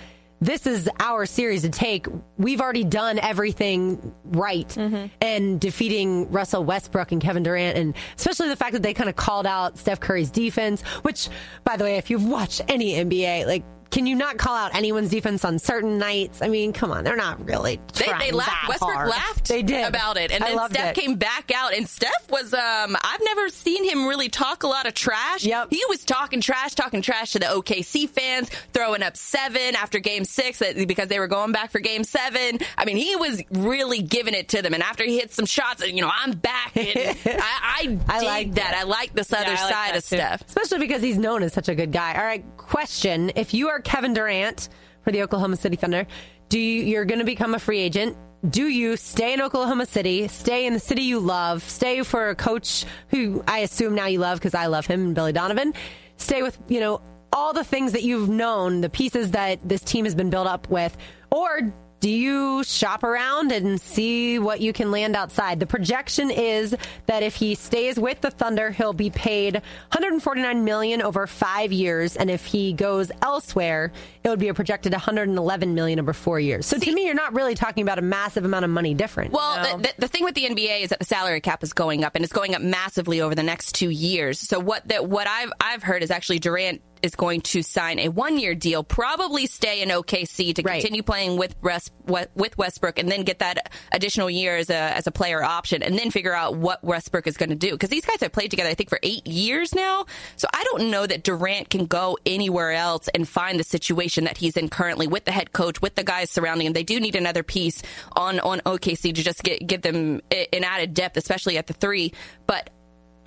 this 0.45 0.67
is 0.67 0.89
our 1.01 1.25
series 1.27 1.63
to 1.63 1.71
take. 1.71 2.07
We've 2.37 2.61
already 2.61 2.85
done 2.85 3.19
everything 3.19 4.15
right 4.25 4.69
Mm-hmm. 4.69 5.07
and 5.21 5.61
defeating 5.61 6.31
Russell 6.31 6.65
Westbrook 6.65 7.13
and 7.13 7.21
Kevin 7.21 7.43
Durant, 7.43 7.79
and 7.79 7.95
especially 8.17 8.49
the 8.49 8.57
fact 8.57 8.73
that 8.73 8.83
they 8.83 8.93
kind 8.95 9.09
of 9.09 9.17
called 9.17 9.47
out 9.47 9.79
Steph 9.79 10.01
Curry's 10.01 10.31
defense, 10.31 10.83
which, 11.03 11.29
by 11.65 11.77
the 11.77 11.85
way, 11.85 11.97
if 11.97 12.11
you've 12.11 12.27
watched 12.27 12.61
any 12.69 12.95
NBA, 12.95 13.47
like, 13.47 13.65
can 13.91 14.07
you 14.07 14.15
not 14.17 14.39
call 14.39 14.55
out 14.57 14.75
anyone's 14.75 15.11
defense 15.11 15.45
on 15.45 15.59
certain 15.59 15.99
nights? 15.99 16.43
I 16.43 16.49
mean, 16.49 16.73
come 16.73 16.91
on, 16.91 17.05
they're 17.05 17.17
not 17.17 17.45
really. 17.47 17.81
They, 17.95 18.07
they 18.19 18.33
laughed. 18.33 18.69
Westbrook 18.69 18.93
hard. 18.93 19.09
laughed 19.09 19.49
They 19.49 19.63
did 19.63 19.87
about 19.87 20.17
it, 20.17 20.33
and 20.33 20.43
I 20.43 20.55
then 20.55 20.71
Steph 20.71 20.97
it. 20.97 21.01
came 21.01 21.15
back 21.17 21.53
out. 21.55 21.75
And 21.75 21.89
Steph 21.89 22.31
was, 22.31 22.53
um, 22.55 22.97
I've 23.03 23.21
never 23.23 23.49
seen 23.49 23.85
him 23.89 24.07
really 24.07 24.29
talk 24.29 24.63
a 24.63 24.67
lot 24.67 24.87
of 24.87 24.95
trash. 24.95 25.45
Yep. 25.45 25.69
he 25.71 25.83
was 25.89 26.05
talking 26.05 26.41
trash, 26.41 26.75
talking 26.75 27.03
trash 27.03 27.33
to 27.33 27.39
the 27.39 27.47
OKC 27.47 28.09
fans, 28.09 28.49
throwing 28.73 29.03
up 29.03 29.17
seven 29.17 29.77
after 29.77 29.99
Game 29.99 30.25
Six 30.25 30.61
because 30.87 31.09
they 31.09 31.19
were 31.19 31.29
going 31.29 31.53
back 31.53 31.71
for 31.71 31.81
Game 31.81 32.05
Seven. 32.05 32.59
I 32.77 32.85
mean, 32.85 32.97
he 32.97 33.15
was 33.17 33.43
really 33.51 34.03
giving 34.03 34.35
it 34.35 34.49
to 34.51 34.63
them. 34.63 34.75
And 34.75 34.83
after 34.83 35.05
he 35.05 35.19
hit 35.19 35.33
some 35.33 35.47
shots, 35.47 35.87
you 35.87 36.01
know, 36.01 36.11
I'm 36.13 36.33
back. 36.33 36.73
I, 36.77 37.17
I, 37.27 37.99
I 38.09 38.23
like 38.23 38.55
that. 38.55 38.75
I 38.77 38.83
like 38.85 39.15
this 39.15 39.33
other 39.33 39.47
I 39.47 39.51
like 39.51 39.73
side 39.73 39.97
of 39.97 40.03
too. 40.03 40.17
Steph. 40.17 40.43
especially 40.49 40.79
because 40.79 41.03
he's 41.03 41.19
known 41.19 41.43
as 41.43 41.53
such 41.53 41.69
a 41.69 41.75
good 41.75 41.93
guy. 41.93 42.15
All 42.15 42.25
right, 42.25 42.45
question: 42.57 43.31
If 43.37 43.55
you 43.55 43.69
are 43.69 43.74
Kevin 43.81 44.15
Durant 44.15 44.69
for 45.03 45.13
the 45.13 45.23
Oklahoma 45.23 45.57
City 45.57 45.77
Thunder, 45.77 46.07
do 46.49 46.59
you, 46.59 46.85
you're 46.85 47.05
going 47.05 47.19
to 47.19 47.25
become 47.25 47.55
a 47.55 47.59
free 47.59 47.81
agent? 47.81 48.17
Do 48.49 48.67
you 48.69 48.97
stay 48.97 49.33
in 49.33 49.41
Oklahoma 49.41 49.87
City, 49.87 50.29
stay 50.29 50.67
in 50.67 50.75
the 50.75 50.81
city 50.81 51.03
you 51.03 51.19
love, 51.19 51.63
stay 51.63 52.03
for 52.03 52.29
a 52.29 52.35
coach 52.35 52.85
who 53.09 53.43
I 53.49 53.61
assume 53.61 53.95
now 53.95 54.07
you 54.07 54.19
love 54.19 54.39
because 54.39 54.55
I 54.55 54.67
love 54.67 54.87
him, 54.87 55.15
Billy 55.15 55.33
Donovan, 55.33 55.73
stay 56.19 56.43
with 56.43 56.59
you 56.69 56.81
know 56.81 57.01
all 57.33 57.53
the 57.53 57.65
things 57.65 57.93
that 57.93 58.03
you've 58.03 58.29
known, 58.29 58.81
the 58.81 58.91
pieces 58.91 59.33
that 59.33 59.67
this 59.67 59.81
team 59.81 60.05
has 60.05 60.15
been 60.15 60.31
built 60.31 60.47
up 60.47 60.69
with, 60.69 60.97
or 61.31 61.73
do 62.05 62.11
you 62.11 62.63
shop 62.65 63.03
around 63.03 63.51
and 63.51 63.81
see 63.81 64.39
what 64.39 64.61
you 64.61 64.75
can 64.75 64.91
land 64.91 65.17
outside? 65.17 65.59
The 65.59 65.65
projection 65.65 66.31
is 66.31 66.77
that 67.07 67.23
if 67.23 67.35
he 67.35 67.55
stays 67.55 67.99
with 67.99 68.21
the 68.21 68.31
Thunder, 68.31 68.71
he'll 68.71 68.93
be 68.93 69.09
paid 69.09 69.55
149 69.55 70.65
million 70.65 71.01
over 71.01 71.27
5 71.27 71.73
years 71.73 72.15
and 72.17 72.31
if 72.31 72.45
he 72.45 72.75
goes 72.75 73.11
elsewhere, 73.23 73.91
it 74.23 74.29
would 74.29 74.39
be 74.39 74.49
a 74.49 74.55
projected 74.55 74.93
111 74.93 75.75
million 75.75 75.99
over 75.99 76.13
4 76.13 76.39
years. 76.41 76.67
So 76.67 76.79
to 76.79 76.93
me, 76.93 77.07
you're 77.07 77.15
not 77.15 77.33
really 77.33 77.55
talking 77.55 77.83
about 77.83 77.99
a 77.99 78.03
massive 78.03 78.45
amount 78.45 78.67
of 78.67 78.71
money 78.71 78.93
difference. 78.93 79.33
Well, 79.33 79.79
the, 79.79 79.95
the 79.97 80.09
thing 80.09 80.25
with 80.25 80.35
the 80.35 80.45
NBA 80.45 80.83
is 80.83 80.91
that 80.91 80.99
the 80.99 81.07
salary 81.07 81.41
cap 81.41 81.63
is 81.63 81.73
going 81.73 82.05
up, 82.05 82.17
and 82.17 82.23
it's 82.23 82.35
going 82.35 82.55
up 82.55 82.61
massively 82.61 83.23
over 83.23 83.35
the 83.35 83.43
next 83.43 83.73
two 83.77 83.89
years. 83.89 84.39
So 84.39 84.61
what 84.61 84.87
that 84.89 85.09
what 85.09 85.27
I've 85.27 85.53
I've 85.59 85.83
heard 85.83 86.03
is 86.03 86.11
actually 86.11 86.39
Durant 86.39 86.83
is 87.05 87.15
going 87.15 87.43
to 87.43 87.63
sign 87.63 87.99
a 87.99 88.09
one 88.09 88.39
year 88.39 88.55
deal, 88.55 88.83
probably 88.83 89.47
stay 89.47 89.83
in 89.83 89.91
OKC 89.91 90.55
to 90.55 90.63
Right. 90.63 90.81
continue 90.81 91.03
playing 91.03 91.37
with 91.37 91.55
West, 91.63 91.93
with 92.07 92.57
Westbrook, 92.57 92.99
and 92.99 93.11
then 93.11 93.23
get 93.23 93.41
that 93.41 93.73
additional 93.93 94.31
year 94.31 94.57
as 94.57 94.71
a 94.71 94.75
as 94.75 95.07
a 95.07 95.11
player 95.11 95.43
option, 95.43 95.83
and 95.83 95.99
then 95.99 96.11
figure 96.11 96.35
out 96.35 96.57
what 96.57 96.83
Westbrook 96.83 97.27
is 97.27 97.37
going 97.37 97.51
to 97.51 97.55
do 97.55 97.73
because 97.73 97.91
these 97.91 98.05
guys 98.07 98.21
have 98.21 98.33
played 98.33 98.51
together, 98.51 98.71
I 98.71 98.75
think, 98.75 98.89
for 98.89 98.99
eight 99.03 99.27
years 99.27 99.75
now. 99.75 100.07
So 100.37 100.49
I 100.53 100.65
don't 100.65 100.91
know 100.91 101.07
that 101.07 101.23
Durant 101.23 101.69
can 101.71 101.85
go 101.87 102.17
anywhere 102.25 102.73
else 102.73 103.09
and 103.15 103.29
find 103.29 103.61
the 103.61 103.65
situation 103.65 104.25
that 104.25 104.39
he's 104.39 104.57
in 104.57 104.69
currently 104.71 105.07
with 105.07 105.27
the 105.27 105.33
head 105.33 105.53
coach, 105.53 105.83
with 105.83 105.95
the 105.97 106.05
guys 106.05 106.31
surrounding 106.31 106.67
him. 106.67 106.73
They 106.73 106.85
do 106.85 106.99
need 107.01 107.17
another 107.17 107.43
piece 107.43 107.83
on 108.17 108.41
on 108.41 108.61
OKC 108.65 109.15
to 109.15 109.23
just 109.23 109.43
get 109.43 109.67
give 109.67 109.83
them 109.83 110.23
an 110.33 110.65
added 110.65 110.95
depth, 110.95 111.17
especially 111.19 111.59
at 111.59 111.67
the 111.67 111.75
three, 111.75 112.13
but. 112.47 112.71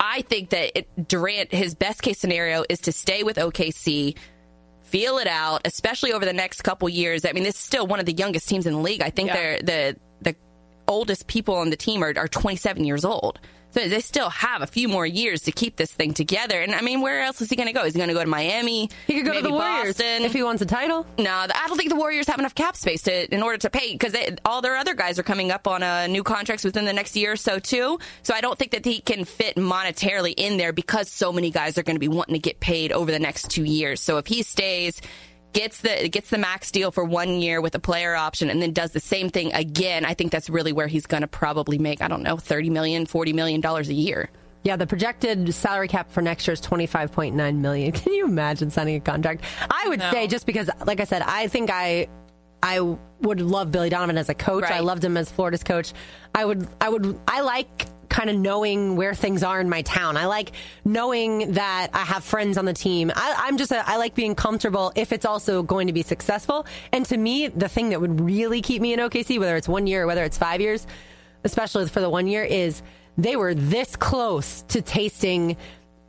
I 0.00 0.22
think 0.22 0.50
that 0.50 0.78
it, 0.78 1.08
Durant, 1.08 1.52
his 1.52 1.74
best 1.74 2.02
case 2.02 2.18
scenario 2.18 2.64
is 2.68 2.80
to 2.80 2.92
stay 2.92 3.22
with 3.24 3.36
OKC, 3.36 4.16
feel 4.84 5.18
it 5.18 5.26
out, 5.26 5.62
especially 5.64 6.12
over 6.12 6.24
the 6.24 6.32
next 6.32 6.62
couple 6.62 6.88
years. 6.88 7.24
I 7.24 7.32
mean, 7.32 7.42
this 7.42 7.56
is 7.56 7.60
still 7.60 7.86
one 7.86 8.00
of 8.00 8.06
the 8.06 8.12
youngest 8.12 8.48
teams 8.48 8.66
in 8.66 8.72
the 8.74 8.78
league. 8.80 9.02
I 9.02 9.10
think 9.10 9.28
Yeah. 9.28 9.34
they're 9.34 9.58
the 9.62 9.96
the 10.20 10.36
oldest 10.86 11.26
people 11.26 11.54
on 11.56 11.70
the 11.70 11.76
team 11.76 12.02
are, 12.02 12.12
are 12.16 12.28
27 12.28 12.84
years 12.84 13.04
old. 13.04 13.38
So 13.70 13.86
they 13.86 14.00
still 14.00 14.30
have 14.30 14.62
a 14.62 14.66
few 14.66 14.88
more 14.88 15.06
years 15.06 15.42
to 15.42 15.52
keep 15.52 15.76
this 15.76 15.92
thing 15.92 16.14
together. 16.14 16.60
And 16.60 16.74
I 16.74 16.80
mean, 16.80 17.00
where 17.00 17.22
else 17.22 17.40
is 17.42 17.50
he 17.50 17.56
going 17.56 17.66
to 17.66 17.72
go? 17.72 17.84
Is 17.84 17.92
he 17.92 17.98
going 17.98 18.08
to 18.08 18.14
go 18.14 18.22
to 18.22 18.28
Miami? 18.28 18.90
he 19.06 19.14
could 19.14 19.26
go 19.26 19.34
to 19.34 19.42
the 19.42 19.50
Warriors 19.50 19.98
Boston? 19.98 20.24
if 20.24 20.32
he 20.32 20.42
wants 20.42 20.62
a 20.62 20.66
title. 20.66 21.06
No, 21.18 21.30
I 21.30 21.64
don't 21.66 21.76
think 21.76 21.90
the 21.90 21.96
Warriors 21.96 22.26
have 22.28 22.38
enough 22.38 22.54
cap 22.54 22.76
space 22.76 23.02
to 23.02 23.34
in 23.34 23.42
order 23.42 23.58
to 23.58 23.70
pay 23.70 23.92
because 23.92 24.16
all 24.44 24.62
their 24.62 24.76
other 24.76 24.94
guys 24.94 25.18
are 25.18 25.22
coming 25.22 25.50
up 25.50 25.68
on 25.68 25.82
uh, 25.82 26.06
new 26.06 26.22
contracts 26.22 26.64
within 26.64 26.86
the 26.86 26.92
next 26.92 27.14
year 27.16 27.32
or 27.32 27.36
so 27.36 27.58
too. 27.58 27.98
So 28.22 28.34
I 28.34 28.40
don't 28.40 28.58
think 28.58 28.72
that 28.72 28.84
he 28.84 29.00
can 29.00 29.24
fit 29.24 29.56
monetarily 29.56 30.34
in 30.36 30.56
there 30.56 30.72
because 30.72 31.10
so 31.10 31.32
many 31.32 31.50
guys 31.50 31.76
are 31.76 31.82
going 31.82 31.96
to 31.96 32.00
be 32.00 32.08
wanting 32.08 32.34
to 32.34 32.40
get 32.40 32.60
paid 32.60 32.92
over 32.92 33.10
the 33.10 33.18
next 33.18 33.50
two 33.50 33.64
years. 33.64 34.00
So 34.00 34.18
if 34.18 34.26
he 34.26 34.42
stays. 34.42 35.00
Gets 35.58 35.78
the 35.80 36.08
gets 36.08 36.30
the 36.30 36.38
max 36.38 36.70
deal 36.70 36.92
for 36.92 37.02
one 37.02 37.30
year 37.40 37.60
with 37.60 37.74
a 37.74 37.80
player 37.80 38.14
option, 38.14 38.48
and 38.48 38.62
then 38.62 38.72
does 38.72 38.92
the 38.92 39.00
same 39.00 39.28
thing 39.28 39.52
again. 39.54 40.04
I 40.04 40.14
think 40.14 40.30
that's 40.30 40.48
really 40.48 40.72
where 40.72 40.86
he's 40.86 41.04
going 41.06 41.22
to 41.22 41.26
probably 41.26 41.78
make 41.78 42.00
I 42.00 42.06
don't 42.06 42.22
know 42.22 42.36
thirty 42.36 42.70
million, 42.70 43.06
forty 43.06 43.32
million 43.32 43.60
dollars 43.60 43.88
a 43.88 43.92
year. 43.94 44.30
Yeah, 44.62 44.76
the 44.76 44.86
projected 44.86 45.52
salary 45.52 45.88
cap 45.88 46.12
for 46.12 46.22
next 46.22 46.46
year 46.46 46.52
is 46.52 46.60
25.9 46.60 47.56
million. 47.56 47.90
Can 48.00 48.12
you 48.12 48.24
imagine 48.26 48.70
signing 48.70 48.94
a 48.96 49.00
contract? 49.00 49.42
I 49.68 49.88
would 49.88 49.98
No. 49.98 50.10
say 50.12 50.28
just 50.28 50.46
because 50.46 50.70
like 50.86 51.00
I 51.00 51.04
said, 51.04 51.22
I 51.22 51.48
think 51.48 51.70
I 51.72 52.06
I 52.62 52.78
would 53.22 53.40
love 53.40 53.72
Billy 53.72 53.88
Donovan 53.88 54.16
as 54.16 54.28
a 54.28 54.34
coach. 54.34 54.62
I 54.64 54.78
loved 54.78 55.02
him 55.04 55.16
as 55.16 55.28
Florida's 55.28 55.64
coach. 55.64 55.92
I 56.36 56.44
would 56.44 56.68
I 56.80 56.88
would 56.88 57.18
I 57.26 57.40
like 57.40 57.86
kind 58.08 58.30
of 58.30 58.36
knowing 58.36 58.96
where 58.96 59.14
things 59.14 59.42
are 59.42 59.60
in 59.60 59.68
my 59.68 59.82
town. 59.82 60.16
I 60.16 60.26
like 60.26 60.52
knowing 60.84 61.52
that 61.52 61.88
I 61.92 62.04
have 62.04 62.24
friends 62.24 62.58
on 62.58 62.64
the 62.64 62.72
team. 62.72 63.12
I, 63.14 63.34
I'm 63.46 63.56
just 63.56 63.70
a, 63.70 63.88
I 63.88 63.96
like 63.96 64.14
being 64.14 64.34
comfortable 64.34 64.92
if 64.96 65.12
it's 65.12 65.24
also 65.24 65.62
going 65.62 65.86
to 65.88 65.92
be 65.92 66.02
successful. 66.02 66.66
And 66.92 67.04
to 67.06 67.16
me, 67.16 67.48
the 67.48 67.68
thing 67.68 67.90
that 67.90 68.00
would 68.00 68.20
really 68.20 68.62
keep 68.62 68.80
me 68.82 68.92
in 68.92 69.00
OKC, 69.00 69.38
whether 69.38 69.56
it's 69.56 69.68
one 69.68 69.86
year 69.86 70.04
or 70.04 70.06
whether 70.06 70.24
it's 70.24 70.38
five 70.38 70.60
years, 70.60 70.86
especially 71.44 71.86
for 71.88 72.00
the 72.00 72.10
one 72.10 72.26
year, 72.26 72.44
is 72.44 72.82
they 73.16 73.36
were 73.36 73.54
this 73.54 73.96
close 73.96 74.62
to 74.68 74.80
tasting 74.82 75.56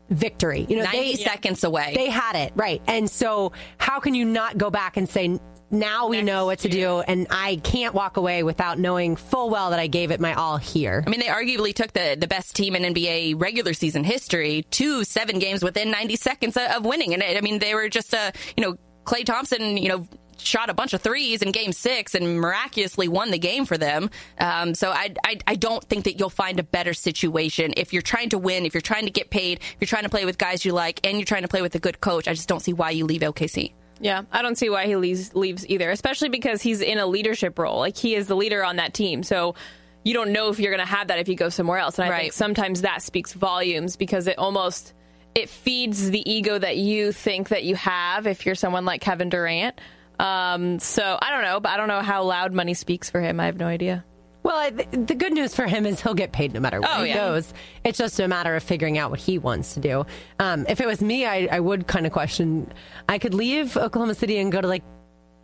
victory. 0.10 0.66
You 0.70 0.78
know, 0.78 0.84
Ninety 0.84 1.16
they 1.16 1.24
seconds 1.24 1.64
away. 1.64 1.94
they 1.96 2.10
had 2.10 2.36
it 2.36 2.54
right, 2.56 2.82
and 2.88 3.10
so 3.10 3.52
how 3.78 4.00
can 4.00 4.14
you 4.16 4.26
not 4.26 4.58
go 4.58 4.70
back 4.70 4.98
and 4.98 5.08
say? 5.08 5.40
Now 5.72 6.08
we 6.08 6.18
Next 6.18 6.26
know 6.26 6.46
what 6.48 6.60
to 6.60 6.70
do, 6.70 7.00
and 7.00 7.28
I 7.30 7.58
can't 7.58 7.94
walk 7.94 8.18
away 8.18 8.44
without 8.44 8.80
knowing 8.80 9.16
full 9.16 9.50
well 9.50 9.70
that 9.70 9.80
I 9.80 9.88
gave 9.88 10.12
it 10.12 10.20
my 10.20 10.34
all 10.34 10.58
here. 10.58 11.04
I 11.06 11.10
mean, 11.10 11.20
they 11.20 11.28
arguably 11.28 11.74
took 11.74 11.94
the, 11.94 12.18
the 12.20 12.28
best 12.28 12.56
team 12.56 12.76
in 12.76 12.94
NBA 12.94 13.40
regular 13.40 13.74
season 13.74 14.04
history 14.04 14.64
to 14.72 15.04
seven 15.04 15.38
games 15.40 15.64
within 15.64 15.92
90 15.92 16.16
seconds 16.16 16.58
of- 16.58 16.72
of 16.72 16.86
winning. 16.86 17.14
And 17.14 17.22
I 17.24 17.40
mean, 17.42 17.60
they 17.60 17.76
were 17.76 17.88
just, 17.90 18.14
uh, 18.14 18.32
you 18.58 18.64
know, 18.64 18.78
Klay 19.06 19.24
Thompson, 19.26 19.78
you 19.78 19.90
know, 19.90 20.08
shot 20.38 20.70
a 20.70 20.74
bunch 20.74 20.94
of 20.94 21.02
threes 21.02 21.42
in 21.42 21.52
game 21.52 21.72
six 21.72 22.16
and 22.16 22.40
miraculously 22.40 23.08
won 23.08 23.30
the 23.30 23.38
game 23.38 23.66
for 23.66 23.78
them. 23.78 24.10
Um, 24.40 24.74
so 24.74 24.90
I, 24.90 25.14
I, 25.24 25.38
I 25.48 25.56
don't 25.56 25.84
think 25.84 26.06
that 26.06 26.20
you'll 26.20 26.30
find 26.30 26.60
a 26.60 26.64
better 26.64 26.94
situation 26.94 27.74
if 27.78 27.94
you're 27.94 28.02
trying 28.02 28.30
to 28.30 28.38
win, 28.38 28.66
if 28.66 28.74
you're 28.74 28.82
trying 28.82 29.06
to 29.06 29.12
get 29.12 29.30
paid, 29.30 29.60
if 29.60 29.76
you're 29.80 29.88
trying 29.88 30.04
to 30.04 30.10
play 30.10 30.26
with 30.26 30.38
guys 30.38 30.64
you 30.66 30.72
like, 30.72 31.06
and 31.06 31.18
you're 31.18 31.26
trying 31.26 31.42
to 31.44 31.48
play 31.48 31.62
with 31.62 31.76
a 31.76 31.80
good 31.80 32.00
coach. 32.02 32.28
I 32.28 32.34
just 32.34 32.48
don't 32.48 32.62
see 32.62 32.74
why 32.74 32.92
you 32.92 33.06
leave 33.06 33.22
OKC. 33.22 33.74
Yeah, 34.00 34.24
I 34.32 34.42
don't 34.42 34.58
see 34.58 34.70
why 34.70 34.86
he 34.86 34.96
leaves 34.96 35.36
leaves 35.36 35.68
either, 35.68 35.90
especially 35.92 36.30
because 36.30 36.62
he's 36.62 36.82
in 36.82 36.98
a 36.98 37.06
leadership 37.06 37.60
role. 37.60 37.80
Like 37.80 37.98
he 37.98 38.16
is 38.16 38.28
the 38.28 38.36
leader 38.36 38.64
on 38.64 38.78
that 38.78 38.94
team. 38.94 39.24
So 39.24 39.56
you 40.04 40.14
don't 40.14 40.32
know 40.32 40.50
if 40.50 40.60
you're 40.60 40.72
going 40.72 40.86
to 40.86 40.92
have 40.92 41.08
that 41.10 41.20
if 41.20 41.28
you 41.28 41.36
go 41.36 41.50
somewhere 41.50 41.78
else. 41.78 42.00
And 42.00 42.12
I 42.12 42.20
think 42.20 42.34
sometimes 42.34 42.82
that 42.82 43.02
speaks 43.02 43.34
volumes 43.34 43.98
because 43.98 44.28
it 44.28 44.38
almost 44.38 44.94
it 45.36 45.50
feeds 45.50 46.10
the 46.10 46.30
ego 46.30 46.58
that 46.58 46.78
you 46.78 47.12
think 47.12 47.50
that 47.50 47.64
you 47.64 47.76
have 47.76 48.26
if 48.26 48.46
you're 48.46 48.56
someone 48.56 48.86
like 48.86 49.02
Kevin 49.02 49.30
Durant. 49.30 49.80
Um, 50.20 50.80
so 50.80 51.18
I 51.22 51.30
don't 51.32 51.44
know, 51.44 51.60
but 51.60 51.70
I 51.70 51.78
don't 51.78 51.88
know 51.88 52.02
how 52.02 52.24
loud 52.24 52.54
money 52.54 52.74
speaks 52.74 53.10
for 53.10 53.22
him. 53.22 53.40
I 53.40 53.46
have 53.46 53.58
no 53.58 53.68
idea. 53.68 54.04
Well, 54.42 54.56
I, 54.56 54.70
the 54.70 55.16
good 55.16 55.34
news 55.34 55.54
for 55.54 55.68
him 55.68 55.86
is 55.86 56.00
he'll 56.02 56.14
get 56.14 56.32
paid 56.32 56.54
no 56.54 56.60
matter 56.60 56.80
where 56.80 56.90
Oh, 56.92 57.04
he 57.04 57.10
yeah. 57.10 57.16
goes. 57.16 57.54
It's 57.84 57.98
just 57.98 58.20
a 58.20 58.28
matter 58.28 58.56
of 58.56 58.64
figuring 58.64 58.98
out 58.98 59.12
what 59.12 59.20
he 59.20 59.38
wants 59.38 59.74
to 59.74 59.80
do. 59.82 60.06
Um, 60.40 60.66
if 60.70 60.80
it 60.80 60.88
was 60.88 61.02
me, 61.02 61.26
I, 61.26 61.48
I 61.52 61.60
would 61.60 61.88
kind 61.88 62.06
of 62.06 62.14
question. 62.14 62.72
I 63.10 63.20
could 63.20 63.34
leave 63.34 63.76
Oklahoma 63.76 64.16
City 64.16 64.38
and 64.38 64.52
go 64.52 64.62
to 64.62 64.68
like 64.68 64.84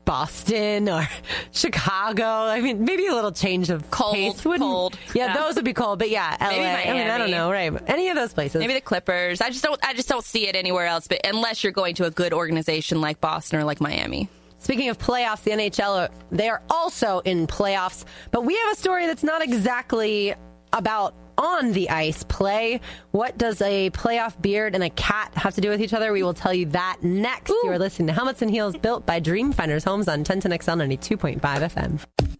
Boston 0.06 0.88
or 0.88 1.08
Chicago. 1.52 2.24
I 2.26 2.62
mean, 2.62 2.86
maybe 2.86 3.08
a 3.08 3.14
little 3.14 3.32
change 3.32 3.70
of 3.70 3.90
Cold, 3.92 4.14
pace 4.16 4.46
wouldn't- 4.46 4.62
cold. 4.62 4.98
Yeah, 5.14 5.28
Yeah. 5.28 5.34
those 5.44 5.56
would 5.56 5.66
be 5.66 5.74
cold. 5.74 6.00
But 6.00 6.10
yeah, 6.10 6.38
LA. 6.40 6.48
I 6.48 6.94
mean, 6.94 7.08
I 7.10 7.18
don't 7.18 7.32
know, 7.32 7.52
right? 7.52 7.74
Any 7.88 8.10
of 8.10 8.16
those 8.16 8.34
places. 8.34 8.60
Maybe 8.60 8.74
the 8.76 8.82
Clippers. 8.82 9.42
I 9.42 9.50
just 9.50 9.64
don't. 9.64 9.80
I 9.84 9.94
just 9.94 10.08
don't 10.08 10.24
see 10.24 10.48
it 10.48 10.56
anywhere 10.56 10.86
else. 10.86 11.08
But 11.08 11.22
unless 11.26 11.64
you're 11.64 11.74
going 11.74 11.96
to 11.96 12.06
a 12.06 12.12
good 12.12 12.34
organization 12.34 13.02
like 13.02 13.20
Boston 13.20 13.60
or 13.60 13.64
like 13.64 13.82
Miami. 13.82 14.30
Speaking 14.66 14.90
of 14.90 14.98
playoffs, 14.98 15.44
the 15.44 15.52
NHL, 15.52 16.10
they 16.32 16.50
are 16.50 16.60
also 16.72 17.20
in 17.20 17.46
playoffs. 17.46 18.04
But 18.32 18.46
we 18.46 18.56
have 18.56 18.74
a 18.74 18.76
story 18.76 19.06
that's 19.06 19.24
not 19.24 19.44
exactly 19.44 20.34
about 20.74 21.14
on 21.38 21.72
the 21.74 21.88
ice 21.92 22.24
play. 22.24 22.82
What 23.12 23.38
does 23.38 23.62
a 23.62 23.92
playoff 23.92 24.42
beard 24.42 24.74
and 24.74 24.84
a 24.84 24.90
cat 24.90 25.32
have 25.36 25.54
to 25.54 25.62
do 25.62 25.70
with 25.70 25.84
each 25.84 25.94
other? 25.94 26.12
We 26.12 26.24
will 26.24 26.34
tell 26.34 26.52
you 26.52 26.66
that 26.70 26.98
next. 27.04 27.52
You 27.52 27.70
are 27.70 27.78
listening 27.78 28.08
to 28.08 28.14
Helmets 28.14 28.42
and 28.42 28.50
Heels 28.50 28.76
built 28.76 29.06
by 29.06 29.20
Dream 29.20 29.52
Finders 29.52 29.84
Homes 29.84 30.08
on 30.08 30.24
1010XL 30.24 31.00
92.5 31.00 31.40
FM. 31.40 32.35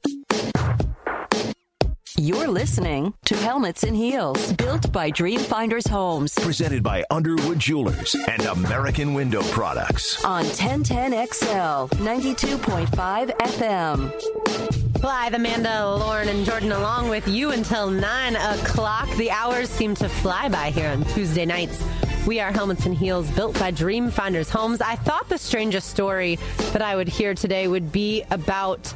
You're 2.18 2.48
listening 2.48 3.14
to 3.26 3.36
Helmets 3.36 3.84
and 3.84 3.96
Heels, 3.96 4.54
built 4.54 4.90
by 4.94 5.10
Dream 5.10 5.40
Finders 5.40 5.86
Homes 5.86 6.34
Presented 6.36 6.82
by 6.82 7.04
Underwood 7.12 7.60
Jewelers 7.60 8.16
and 8.30 8.42
American 8.46 9.14
Window 9.14 9.42
Products. 9.44 10.24
on 10.24 10.46
1010XL 10.46 11.90
92.5 11.90 13.38
FM. 13.38 15.04
Live, 15.04 15.34
Amanda, 15.34 15.96
Lauren, 15.98 16.30
and 16.30 16.46
Jordan 16.46 16.72
along 16.72 17.10
with 17.10 17.28
you 17.28 17.52
until 17.52 17.90
9 17.90 18.36
o'clock. 18.38 19.10
The 19.18 19.30
hours 19.30 19.70
seem 19.70 19.94
to 19.96 20.08
fly 20.08 20.48
by 20.48 20.72
here 20.72 20.88
on 20.88 21.04
Tuesday 21.06 21.46
nights. 21.46 21.84
We 22.26 22.40
are 22.40 22.52
Helmets 22.52 22.86
and 22.86 22.96
Heels 22.96 23.30
built 23.32 23.60
by 23.60 23.72
Dream 23.72 24.10
Finders 24.10 24.50
Homes. 24.50 24.80
I 24.80 24.96
thought 24.96 25.28
the 25.28 25.38
strangest 25.38 25.90
story 25.90 26.40
that 26.72 26.82
I 26.82 26.96
would 26.96 27.10
hear 27.10 27.34
today 27.34 27.68
would 27.68 27.92
be 27.92 28.24
about 28.32 28.94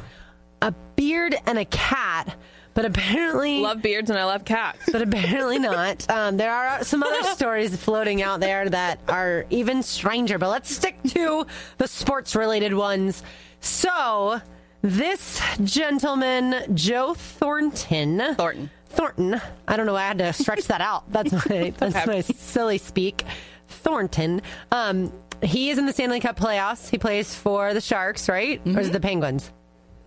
a 0.62 0.72
beard 0.96 1.36
and 1.46 1.58
a 1.58 1.64
cat, 1.66 2.34
but 2.74 2.84
apparently. 2.84 3.60
Love 3.60 3.82
beards 3.82 4.10
and 4.10 4.18
I 4.18 4.24
love 4.24 4.44
cats. 4.44 4.88
but 4.90 5.02
apparently 5.02 5.58
not. 5.58 6.08
Um, 6.10 6.36
there 6.36 6.52
are 6.52 6.84
some 6.84 7.02
other 7.02 7.22
stories 7.34 7.74
floating 7.76 8.22
out 8.22 8.40
there 8.40 8.68
that 8.68 9.00
are 9.08 9.46
even 9.50 9.82
stranger, 9.82 10.38
but 10.38 10.48
let's 10.50 10.74
stick 10.74 10.96
to 11.08 11.46
the 11.78 11.88
sports 11.88 12.34
related 12.36 12.74
ones. 12.74 13.22
So, 13.60 14.40
this 14.82 15.40
gentleman, 15.64 16.74
Joe 16.74 17.14
Thornton. 17.14 18.34
Thornton. 18.36 18.70
Thornton. 18.88 19.40
I 19.68 19.76
don't 19.76 19.86
know. 19.86 19.96
I 19.96 20.02
had 20.06 20.18
to 20.18 20.32
stretch 20.32 20.64
that 20.68 20.80
out. 20.80 21.10
That's 21.12 21.32
my, 21.32 21.72
that's 21.78 22.06
my 22.06 22.20
silly 22.22 22.78
speak. 22.78 23.24
Thornton. 23.68 24.42
Um, 24.72 25.12
he 25.42 25.70
is 25.70 25.78
in 25.78 25.86
the 25.86 25.92
Stanley 25.92 26.20
Cup 26.20 26.38
playoffs. 26.38 26.88
He 26.88 26.98
plays 26.98 27.34
for 27.34 27.72
the 27.72 27.80
Sharks, 27.80 28.28
right? 28.28 28.60
Or 28.66 28.80
is 28.80 28.88
it 28.88 28.92
the 28.92 29.00
Penguins? 29.00 29.52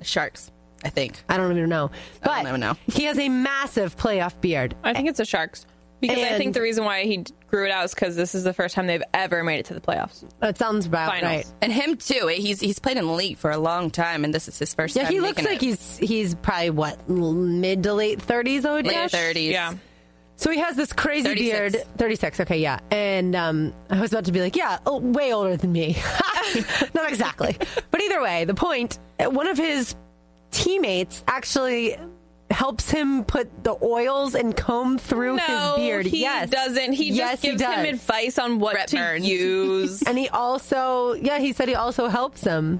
Sharks. 0.02 0.52
I 0.84 0.90
think. 0.90 1.24
I 1.30 1.38
don't 1.38 1.52
even 1.56 1.70
know. 1.70 1.92
But 2.24 2.38
don't 2.38 2.48
even 2.48 2.60
know. 2.60 2.76
he 2.88 3.04
has 3.06 3.18
a 3.18 3.30
massive 3.30 3.96
playoff 3.98 4.40
beard. 4.42 4.76
I 4.84 4.94
think 4.94 5.08
it's 5.10 5.18
the 5.18 5.26
Sharks. 5.26 5.66
Because 6.02 6.18
I 6.18 6.22
And- 6.22 6.38
think 6.38 6.54
the 6.54 6.62
reason 6.62 6.84
why 6.84 7.04
he 7.06 7.24
grew 7.48 7.66
it 7.66 7.72
out 7.72 7.86
is 7.86 7.94
because 7.94 8.18
this 8.18 8.36
is 8.36 8.44
the 8.44 8.52
first 8.54 8.76
time 8.76 8.88
they've 8.88 9.04
ever 9.14 9.42
made 9.42 9.60
it 9.60 9.66
to 9.68 9.74
the 9.74 9.80
playoffs. 9.80 10.26
That 10.42 10.58
sounds 10.58 10.86
about 10.86 11.08
Finals. 11.12 11.24
right. 11.32 11.46
And 11.62 11.72
him 11.72 11.96
too. 11.96 12.28
He's 12.28 12.60
he's 12.60 12.78
played 12.80 12.98
in 12.98 13.06
the 13.06 13.14
league 13.14 13.38
for 13.38 13.52
a 13.52 13.58
long 13.58 13.90
time, 13.90 14.26
and 14.26 14.34
this 14.34 14.50
is 14.50 14.60
his 14.60 14.74
first 14.74 14.98
Yeah, 14.98 15.04
time. 15.04 15.14
he 15.14 15.22
looks 15.22 15.38
making 15.38 15.52
like 15.52 15.64
it. 15.64 15.66
he's 15.66 15.98
he's 16.00 16.36
probably 16.36 16.72
what 16.72 17.00
l- 17.10 17.32
mid 17.34 17.84
to 17.84 17.94
late 17.94 18.22
thirties. 18.22 18.66
I 18.66 18.74
would 18.74 18.86
late 18.86 18.94
guess. 18.94 19.12
thirties. 19.12 19.52
Yeah. 19.54 19.76
So 20.36 20.50
he 20.52 20.60
has 20.60 20.76
this 20.76 20.92
crazy 20.92 21.24
36. 21.30 21.58
beard. 21.74 21.86
Thirty 21.98 22.16
six. 22.18 22.38
Okay, 22.42 22.58
yeah. 22.58 22.80
And 22.92 23.34
um, 23.34 23.74
I 23.90 24.02
was 24.02 24.12
about 24.12 24.26
to 24.26 24.34
be 24.34 24.42
like, 24.42 24.58
yeah, 24.58 24.80
oh, 24.86 24.98
way 25.00 25.32
older 25.34 25.56
than 25.56 25.72
me. 25.72 25.96
Not 26.94 27.08
exactly, 27.08 27.56
but 27.92 28.02
either 28.02 28.22
way, 28.22 28.44
the 28.44 28.54
point. 28.56 29.00
uh, 29.20 29.30
One 29.30 29.48
of 29.48 29.58
his 29.58 29.96
teammates 30.54 31.24
actually 31.28 31.98
helps 32.52 32.92
him 32.92 33.24
put 33.26 33.64
the 33.64 33.76
oils 33.82 34.36
and 34.36 34.56
comb 34.56 35.00
through 35.00 35.38
No, 35.38 35.44
his 35.44 35.76
beard. 35.78 36.06
he 36.06 36.22
yes, 36.22 36.50
doesn't. 36.52 36.94
He 36.94 37.10
yes, 37.12 37.32
just 37.32 37.42
gives 37.42 37.62
he 37.62 37.68
him 37.68 37.84
does. 37.86 37.94
advice 37.96 38.38
on 38.38 38.60
what 38.60 38.74
Brett 38.74 38.90
to 38.90 38.96
Burns. 38.98 39.28
use. 39.28 40.04
And 40.08 40.18
he 40.20 40.30
also, 40.30 41.14
yeah, 41.14 41.40
he 41.40 41.52
said 41.54 41.68
he 41.68 41.74
also 41.76 42.08
helps 42.10 42.42
him. 42.44 42.80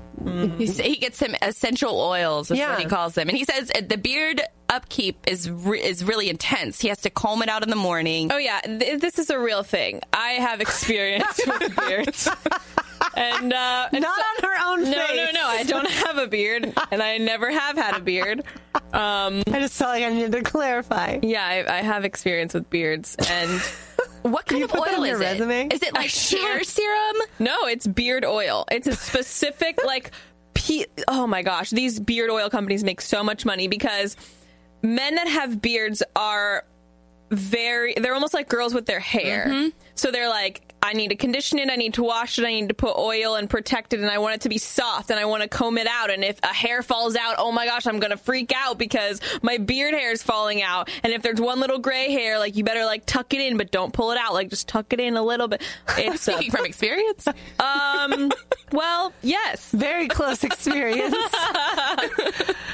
He's, 0.58 0.78
he 0.78 0.98
gets 0.98 1.20
him 1.20 1.34
essential 1.42 2.00
oils. 2.00 2.52
Is 2.52 2.60
Yeah. 2.60 2.72
what 2.72 2.80
he 2.82 2.86
calls 2.86 3.16
them, 3.16 3.28
and 3.30 3.38
he 3.38 3.46
says 3.46 3.72
uh, 3.76 3.82
the 3.86 3.98
beard 3.98 4.42
upkeep 4.70 5.18
is 5.28 5.50
re- 5.50 5.82
is 5.84 6.04
really 6.04 6.30
intense. 6.30 6.80
He 6.80 6.88
has 6.90 7.02
to 7.02 7.10
comb 7.10 7.42
it 7.42 7.50
out 7.50 7.64
in 7.64 7.70
the 7.70 7.76
morning. 7.76 8.32
Oh 8.32 8.38
yeah, 8.38 8.62
th- 8.62 9.02
this 9.02 9.18
is 9.20 9.30
a 9.32 9.40
real 9.40 9.64
thing. 9.64 10.02
I 10.14 10.34
have 10.34 10.62
experience 10.62 11.40
with 11.48 11.76
beards, 11.76 12.30
and, 13.16 13.54
uh, 13.54 13.90
and 13.92 14.02
Not 14.02 14.16
so- 14.18 14.48
on 14.48 14.52
her 14.52 14.66
own 14.72 14.92
No, 14.92 15.08
face. 15.08 15.16
no, 15.34 15.40
no. 15.42 15.48
I 15.48 15.64
don't 15.64 15.90
have 16.06 16.18
a 16.18 16.28
beard, 16.28 16.74
and 16.92 17.02
I 17.04 17.18
never 17.18 17.52
have 17.52 17.78
had 17.78 17.96
a 17.96 18.00
beard. 18.00 18.44
Um, 18.92 19.44
I 19.48 19.60
just 19.60 19.76
felt 19.76 19.92
like 19.92 20.04
I 20.04 20.10
needed 20.10 20.32
to 20.34 20.42
clarify. 20.42 21.20
yeah, 21.22 21.46
I, 21.46 21.78
I 21.80 21.82
have 21.82 22.06
experience 22.06 22.54
with 22.54 22.70
beards, 22.70 23.16
and 23.30 23.52
what 24.24 24.46
kind 24.46 24.60
you 24.60 24.66
of 24.66 24.72
put 24.72 24.86
that 24.86 24.94
oil 24.96 25.02
on 25.02 25.06
your 25.08 25.16
is 25.16 25.22
it? 25.22 25.24
resume? 25.26 25.68
Is 25.68 25.84
it 25.84 25.94
like 25.94 26.10
hair 26.12 26.64
serum? 26.64 27.16
no, 27.40 27.66
it's 27.68 27.86
beard 27.88 28.26
oil. 28.26 28.66
It's 28.72 28.88
a 28.88 28.96
specific 28.96 29.80
like. 29.86 30.12
Pe- 30.56 30.86
oh 31.08 31.26
my 31.28 31.42
gosh, 31.42 31.72
these 31.72 32.00
beard 32.00 32.30
oil 32.30 32.50
companies 32.50 32.84
make 32.84 33.02
so 33.02 33.24
much 33.24 33.44
money 33.44 33.68
because 33.68 34.16
men 34.84 35.16
that 35.16 35.28
have 35.28 35.62
beards 35.62 36.04
are 36.16 36.64
very 37.32 37.96
they're 37.96 38.14
almost 38.14 38.34
like 38.36 38.48
girls 38.48 38.74
with 38.74 38.86
their 38.86 39.00
hair. 39.00 39.72
So 39.96 40.12
they're 40.12 40.30
like 40.30 40.63
I 40.84 40.94
need 40.94 41.08
to 41.10 41.16
condition 41.16 41.58
it, 41.60 41.70
I 41.72 41.76
need 41.78 41.94
to 41.96 42.04
wash 42.04 42.38
it, 42.38 42.46
I 42.46 42.50
need 42.52 42.68
to 42.68 42.74
put 42.76 42.98
oil 42.98 43.36
and 43.36 43.50
protect 43.50 43.94
it 43.94 44.02
and 44.02 44.10
I 44.10 44.18
want 44.20 44.36
it 44.36 44.42
to 44.42 44.50
be 44.50 44.58
soft 44.58 45.10
and 45.10 45.20
I 45.20 45.26
want 45.26 45.42
to 45.42 45.48
comb 45.50 45.78
it 45.78 45.88
out 45.88 46.12
and 46.12 46.24
if 46.24 46.38
a 46.44 46.48
hair 46.54 46.84
falls 46.84 47.16
out, 47.16 47.36
oh 47.38 47.52
my 47.52 47.66
gosh, 47.66 47.88
I'm 47.88 48.00
going 48.00 48.12
to 48.12 48.18
freak 48.18 48.52
out 48.56 48.78
because 48.78 49.22
my 49.42 49.58
beard 49.58 49.94
hair 49.94 50.12
is 50.12 50.22
falling 50.22 50.62
out. 50.62 50.90
And 51.04 51.14
if 51.14 51.22
there's 51.22 51.40
one 51.40 51.60
little 51.60 51.80
gray 51.80 52.12
hair, 52.12 52.38
like 52.38 52.56
you 52.58 52.64
better 52.64 52.86
like 52.86 53.06
tuck 53.06 53.34
it 53.34 53.40
in 53.42 53.58
but 53.58 53.72
don't 53.72 53.94
pull 53.94 54.12
it 54.12 54.18
out, 54.18 54.34
like 54.34 54.50
just 54.50 54.68
tuck 54.68 54.92
it 54.94 55.00
in 55.00 55.16
a 55.16 55.24
little 55.24 55.48
bit. 55.48 55.62
It's 55.98 56.28
a, 56.28 56.34
Speaking 56.34 56.52
from 56.58 56.66
experience. 56.66 57.28
um 57.60 58.30
well, 58.74 59.14
yes. 59.22 59.72
Very 59.72 60.08
close 60.08 60.44
experience. 60.44 61.16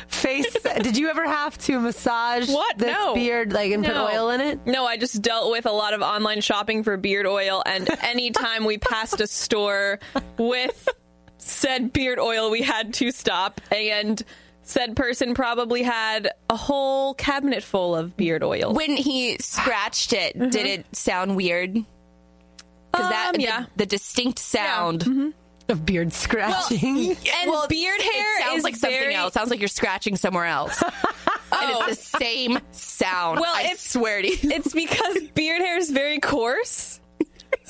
Face. 0.08 0.56
Did 0.82 0.98
you 0.98 1.10
ever 1.10 1.26
have 1.26 1.58
to 1.60 1.80
massage 1.80 2.50
What? 2.50 2.78
this 2.78 2.88
No. 2.92 3.14
beard, 3.14 3.54
like, 3.54 3.72
and 3.72 3.86
put 3.86 3.96
oil 3.96 4.30
in 4.32 4.42
it? 4.42 4.66
No, 4.66 4.86
I 4.86 4.98
just 4.98 5.22
dealt 5.22 5.52
with 5.52 5.66
a 5.66 5.72
lot 5.72 5.94
of 5.94 6.02
online 6.02 6.42
shopping 6.42 6.84
for 6.84 6.96
beard 6.98 7.26
oil, 7.26 7.62
and 7.66 7.90
anytime 8.02 8.66
we 8.66 8.78
passed 8.78 9.20
a 9.22 9.28
store 9.28 10.00
with 10.38 10.88
said 11.38 11.94
beard 11.94 12.20
oil, 12.20 12.50
we 12.52 12.62
had 12.62 12.94
to 12.96 13.12
stop. 13.12 13.62
And 13.72 14.22
said 14.64 14.96
person 14.96 15.34
probably 15.34 15.82
had 15.84 16.30
a 16.50 16.56
whole 16.56 17.14
cabinet 17.16 17.64
full 17.64 17.96
of 17.96 18.16
beard 18.16 18.44
oil. 18.44 18.74
when 18.74 18.92
he 18.96 19.38
scratched 19.40 20.14
it, 20.14 20.38
did 20.38 20.66
it 20.66 20.86
sound 20.96 21.36
weird? 21.36 21.74
Because 21.74 23.10
that 23.10 23.28
Um, 23.30 23.34
the- 23.38 23.42
yeah. 23.44 23.66
the, 23.76 23.86
distinct 23.86 24.40
sound. 24.40 25.34
Of 25.70 25.86
beard 25.86 26.12
scratching. 26.14 26.80
and 27.12 27.52
beard 27.70 28.02
hair 28.02 28.38
it 28.38 28.42
sounds 28.44 28.58
is 28.60 28.64
like 28.64 28.76
something 28.76 29.00
very- 29.00 29.14
else. 29.16 29.34
Sounds 29.34 29.52
like 29.52 29.60
you're 29.60 29.68
scratching 29.68 30.16
somewhere 30.16 30.46
else. 30.46 30.82
And 31.52 31.72
it's 31.90 32.02
the 32.12 32.18
same 32.20 32.60
sound. 32.72 33.40
Well, 33.40 33.52
I 33.54 33.62
it's- 33.62 33.82
swear 33.82 34.22
to 34.22 34.28
you. 34.28 34.38
It's 34.44 34.72
because 34.72 35.18
beard 35.34 35.62
hair 35.62 35.78
is 35.78 35.90
very 35.90 36.20
coarse. 36.20 36.99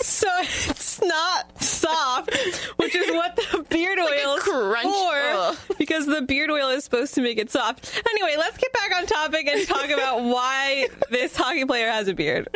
So 0.02 0.28
it's 0.40 1.02
not 1.02 1.62
soft, 1.62 2.34
which 2.78 2.96
is 2.96 3.12
what 3.12 3.36
the 3.36 3.64
beard 3.70 4.00
oil 4.00 4.36
is 4.36 4.44
crunch. 4.44 4.88
Ugh. 4.88 5.56
for. 5.56 5.74
Because 5.78 6.06
the 6.06 6.22
beard 6.22 6.50
oil 6.52 6.70
is 6.70 6.84
supposed 6.84 7.14
to 7.16 7.22
make 7.22 7.38
it 7.38 7.52
soft. 7.52 8.02
Anyway, 8.10 8.36
let's 8.38 8.58
get 8.58 8.72
back 8.74 8.96
on 8.98 9.06
topic 9.06 9.48
and 9.48 9.68
talk 9.68 9.90
about 9.90 10.22
why 10.24 10.88
this 11.10 11.36
hockey 11.36 11.66
player 11.66 11.90
has 11.90 12.08
a 12.08 12.14
beard. 12.14 12.48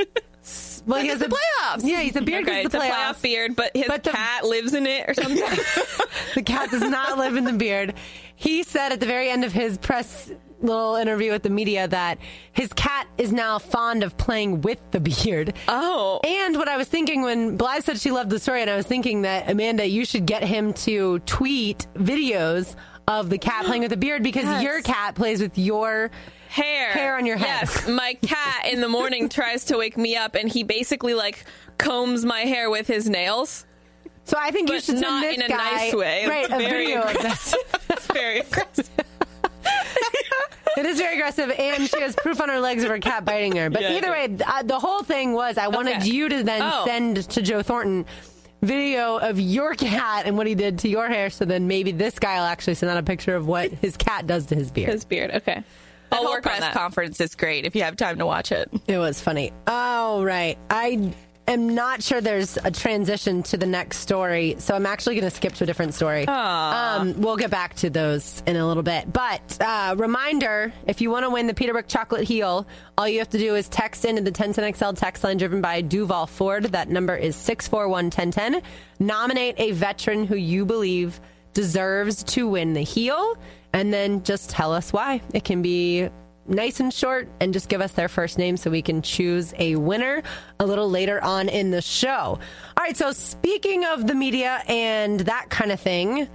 Well, 0.85 0.99
he 1.01 1.07
has 1.07 1.19
the 1.19 1.27
playoffs. 1.27 1.81
Yeah, 1.83 2.01
he's 2.01 2.15
a 2.17 2.21
beard 2.21 2.43
Okay, 2.47 2.63
it's 2.63 2.71
the 2.73 2.79
a 2.79 2.81
playoff 2.83 3.21
beard, 3.21 3.55
but 3.55 3.71
his 3.75 3.85
But 3.87 4.03
the- 4.03 4.11
cat 4.11 4.45
lives 4.45 4.73
in 4.73 4.85
it 4.85 5.09
or 5.09 5.13
something. 5.13 5.37
The 6.35 6.41
cat 6.41 6.69
does 6.71 6.81
not 6.81 7.17
live 7.17 7.37
in 7.37 7.45
the 7.45 7.53
beard. 7.53 7.93
He 8.35 8.63
said 8.63 8.91
at 8.91 8.99
the 8.99 9.05
very 9.05 9.29
end 9.29 9.45
of 9.45 9.53
his 9.53 9.77
press 9.77 10.29
little 10.63 10.95
interview 10.95 11.31
with 11.31 11.43
the 11.43 11.49
media 11.49 11.87
that 11.87 12.17
his 12.53 12.71
cat 12.73 13.07
is 13.17 13.31
now 13.31 13.59
fond 13.59 14.03
of 14.03 14.17
playing 14.17 14.61
with 14.61 14.79
the 14.91 14.99
beard. 14.99 15.53
oh. 15.67 16.19
And 16.23 16.57
what 16.57 16.67
I 16.67 16.77
was 16.77 16.87
thinking 16.87 17.21
when 17.21 17.57
Blythe 17.57 17.83
said 17.83 17.99
she 17.99 18.11
loved 18.11 18.29
the 18.29 18.39
story, 18.39 18.61
and 18.61 18.69
I 18.69 18.75
was 18.75 18.85
thinking 18.85 19.23
that 19.23 19.49
Amanda, 19.49 19.85
you 19.87 20.05
should 20.05 20.25
get 20.25 20.43
him 20.43 20.73
to 20.73 21.19
tweet 21.19 21.85
videos 21.95 22.75
of 23.07 23.29
the 23.29 23.37
cat 23.37 23.65
playing 23.67 23.81
with 23.81 23.91
the 23.91 23.97
beard 23.97 24.23
because 24.23 24.43
Yes. 24.45 24.63
your 24.63 24.81
cat 24.81 25.15
plays 25.15 25.41
with 25.41 25.57
your 25.57 26.09
hair 26.47 26.89
Hair 26.91 27.17
on 27.17 27.25
your 27.25 27.35
head. 27.37 27.67
Yes, 27.67 27.87
my 27.87 28.13
cat 28.21 28.67
in 28.71 28.79
the 28.79 28.87
morning 28.87 29.27
tries 29.27 29.65
to 29.65 29.77
wake 29.77 29.97
me 29.97 30.15
up, 30.15 30.35
and 30.35 30.47
he 30.47 30.63
basically 30.63 31.13
like 31.13 31.43
combs 31.77 32.23
my 32.23 32.41
hair 32.41 32.69
with 32.69 32.87
his 32.87 33.09
nails. 33.09 33.65
So 34.25 34.37
I 34.39 34.51
think 34.51 34.69
you 34.69 34.75
But 34.75 34.83
should 34.85 34.99
send 34.99 35.01
not 35.01 35.21
this 35.21 35.35
in 35.35 35.41
a 35.41 35.47
guy 35.49 35.71
nice 35.75 35.93
way. 35.95 36.25
right 36.27 36.45
It's 36.45 36.53
a 36.53 36.57
very 36.57 36.85
video 36.87 37.01
aggressive. 37.03 37.59
It's 37.89 38.07
very 38.07 38.39
aggressive. 38.47 38.89
It 40.75 40.87
is 40.87 40.97
very 40.97 41.15
aggressive, 41.17 41.51
and 41.51 41.87
she 41.87 42.01
has 42.01 42.15
proof 42.15 42.41
on 42.41 42.49
her 42.49 42.59
legs 42.59 42.83
of 42.83 42.89
her 42.89 42.97
cat 42.97 43.23
biting 43.25 43.55
her. 43.57 43.69
But 43.69 43.83
Yeah, 43.83 43.93
either 43.93 44.09
way, 44.09 44.35
uh, 44.43 44.63
the 44.63 44.79
whole 44.79 45.03
thing 45.03 45.33
was 45.33 45.59
I 45.59 45.67
wanted 45.67 45.97
Okay. 45.97 46.07
you 46.09 46.27
to 46.29 46.41
then 46.43 46.61
Oh. 46.63 46.83
send 46.85 47.29
to 47.29 47.41
Joe 47.43 47.61
Thornton 47.61 48.05
video 48.63 49.17
of 49.17 49.39
your 49.39 49.75
cat 49.75 50.25
and 50.25 50.35
what 50.35 50.47
he 50.47 50.55
did 50.55 50.79
to 50.79 50.89
your 50.89 51.07
hair. 51.07 51.29
So 51.29 51.45
then 51.45 51.67
maybe 51.67 51.91
this 51.91 52.17
guy 52.17 52.37
will 52.39 52.45
actually 52.47 52.73
send 52.73 52.89
out 52.91 52.97
a 52.97 53.03
picture 53.03 53.35
of 53.35 53.45
what 53.45 53.69
his 53.71 53.95
cat 53.97 54.25
does 54.25 54.47
to 54.47 54.55
his 54.55 54.71
beard. 54.71 54.89
His 54.89 55.05
beard. 55.05 55.29
Okay. 55.31 55.63
The 56.09 56.15
I'll 56.15 56.23
whole 56.23 56.31
work 56.33 56.43
press 56.43 56.73
conference 56.73 57.21
is 57.21 57.35
great 57.35 57.65
if 57.67 57.75
you 57.75 57.83
have 57.83 57.95
time 57.95 58.17
to 58.17 58.25
watch 58.25 58.51
it. 58.51 58.67
It 58.87 58.97
was 58.97 59.21
funny. 59.21 59.51
Oh, 59.67 60.23
right. 60.23 60.57
I 60.71 61.13
am 61.47 61.75
not 61.75 62.01
sure 62.01 62.21
there's 62.21 62.57
a 62.63 62.71
transition 62.71 63.43
to 63.43 63.57
the 63.57 63.65
next 63.65 63.99
story, 63.99 64.55
so 64.59 64.75
I'm 64.75 64.85
actually 64.85 65.15
going 65.15 65.29
to 65.29 65.35
skip 65.35 65.53
to 65.55 65.63
a 65.63 65.67
different 65.67 65.93
story. 65.93 66.25
Um, 67.01 67.21
we'll 67.21 67.37
get 67.37 67.51
back 67.51 67.75
to 67.77 67.89
those 67.89 68.41
in 68.47 68.55
a 68.55 68.67
little 68.67 68.83
bit. 68.83 69.11
But 69.11 69.57
uh, 69.61 69.95
reminder 69.97 70.73
if 70.87 71.01
you 71.01 71.09
want 71.09 71.25
to 71.25 71.29
win 71.29 71.47
the 71.47 71.53
Peterbrooke 71.53 71.87
Chocolate 71.87 72.23
Heel, 72.23 72.67
all 72.97 73.07
you 73.07 73.19
have 73.19 73.29
to 73.29 73.37
do 73.37 73.55
is 73.55 73.67
text 73.69 74.05
into 74.05 74.21
the 74.21 74.31
1010XL 74.31 74.97
text 74.97 75.23
line 75.23 75.37
driven 75.37 75.61
by 75.61 75.81
Duval 75.81 76.27
Ford. 76.27 76.65
That 76.65 76.89
number 76.89 77.15
is 77.15 77.35
641 77.35 78.05
1010. 78.05 78.61
Nominate 78.99 79.55
a 79.57 79.71
veteran 79.71 80.25
who 80.25 80.35
you 80.35 80.65
believe 80.65 81.19
deserves 81.53 82.23
to 82.23 82.47
win 82.47 82.73
the 82.73 82.81
heel, 82.81 83.37
and 83.73 83.93
then 83.93 84.23
just 84.23 84.49
tell 84.49 84.73
us 84.73 84.91
why. 84.91 85.21
It 85.33 85.43
can 85.43 85.61
be 85.61 86.09
nice 86.47 86.79
and 86.79 86.93
short 86.93 87.27
and 87.39 87.53
just 87.53 87.69
give 87.69 87.81
us 87.81 87.93
their 87.93 88.07
first 88.07 88.37
name 88.37 88.57
so 88.57 88.69
we 88.69 88.81
can 88.81 89.01
choose 89.01 89.53
a 89.57 89.75
winner 89.75 90.23
a 90.59 90.65
little 90.65 90.89
later 90.89 91.23
on 91.23 91.49
in 91.49 91.71
the 91.71 91.81
show. 91.81 92.39
All 92.39 92.39
right, 92.79 92.95
so 92.95 93.11
speaking 93.11 93.85
of 93.85 94.07
the 94.07 94.15
media 94.15 94.61
and 94.67 95.21
that 95.21 95.49
kind 95.49 95.71
of 95.71 95.79
thing, 95.79 96.27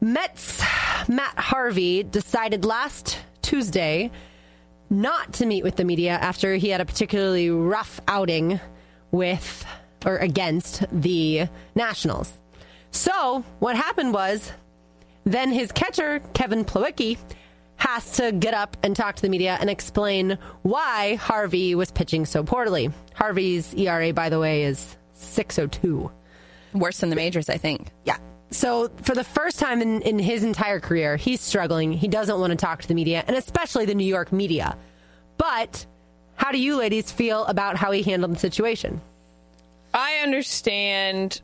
Mets 0.00 0.60
Matt 1.08 1.38
Harvey 1.38 2.02
decided 2.02 2.64
last 2.64 3.18
Tuesday 3.42 4.10
not 4.90 5.32
to 5.34 5.46
meet 5.46 5.64
with 5.64 5.76
the 5.76 5.84
media 5.84 6.12
after 6.12 6.54
he 6.56 6.68
had 6.68 6.80
a 6.80 6.84
particularly 6.84 7.50
rough 7.50 8.00
outing 8.06 8.60
with 9.10 9.64
or 10.04 10.18
against 10.18 10.84
the 10.92 11.48
Nationals. 11.74 12.32
So, 12.92 13.44
what 13.58 13.76
happened 13.76 14.14
was 14.14 14.52
then 15.24 15.50
his 15.50 15.72
catcher, 15.72 16.20
Kevin 16.34 16.64
Plawecki, 16.64 17.18
has 17.76 18.12
to 18.12 18.32
get 18.32 18.54
up 18.54 18.76
and 18.82 18.96
talk 18.96 19.16
to 19.16 19.22
the 19.22 19.28
media 19.28 19.56
and 19.60 19.68
explain 19.68 20.38
why 20.62 21.16
Harvey 21.16 21.74
was 21.74 21.90
pitching 21.90 22.24
so 22.24 22.42
poorly. 22.42 22.90
Harvey's 23.14 23.74
ERA, 23.74 24.12
by 24.12 24.28
the 24.28 24.38
way, 24.38 24.64
is 24.64 24.96
602. 25.12 26.10
Worse 26.74 26.98
than 26.98 27.10
the 27.10 27.16
majors, 27.16 27.48
I 27.48 27.58
think. 27.58 27.88
Yeah. 28.04 28.18
So, 28.50 28.90
for 29.02 29.14
the 29.14 29.24
first 29.24 29.58
time 29.58 29.82
in, 29.82 30.02
in 30.02 30.18
his 30.18 30.44
entire 30.44 30.78
career, 30.78 31.16
he's 31.16 31.40
struggling. 31.40 31.92
He 31.92 32.06
doesn't 32.06 32.38
want 32.38 32.52
to 32.52 32.56
talk 32.56 32.80
to 32.82 32.88
the 32.88 32.94
media, 32.94 33.24
and 33.26 33.36
especially 33.36 33.86
the 33.86 33.94
New 33.94 34.06
York 34.06 34.32
media. 34.32 34.76
But 35.36 35.84
how 36.36 36.52
do 36.52 36.58
you 36.58 36.76
ladies 36.76 37.10
feel 37.10 37.44
about 37.46 37.76
how 37.76 37.90
he 37.90 38.02
handled 38.02 38.34
the 38.34 38.38
situation? 38.38 39.00
I 39.92 40.18
understand 40.22 41.40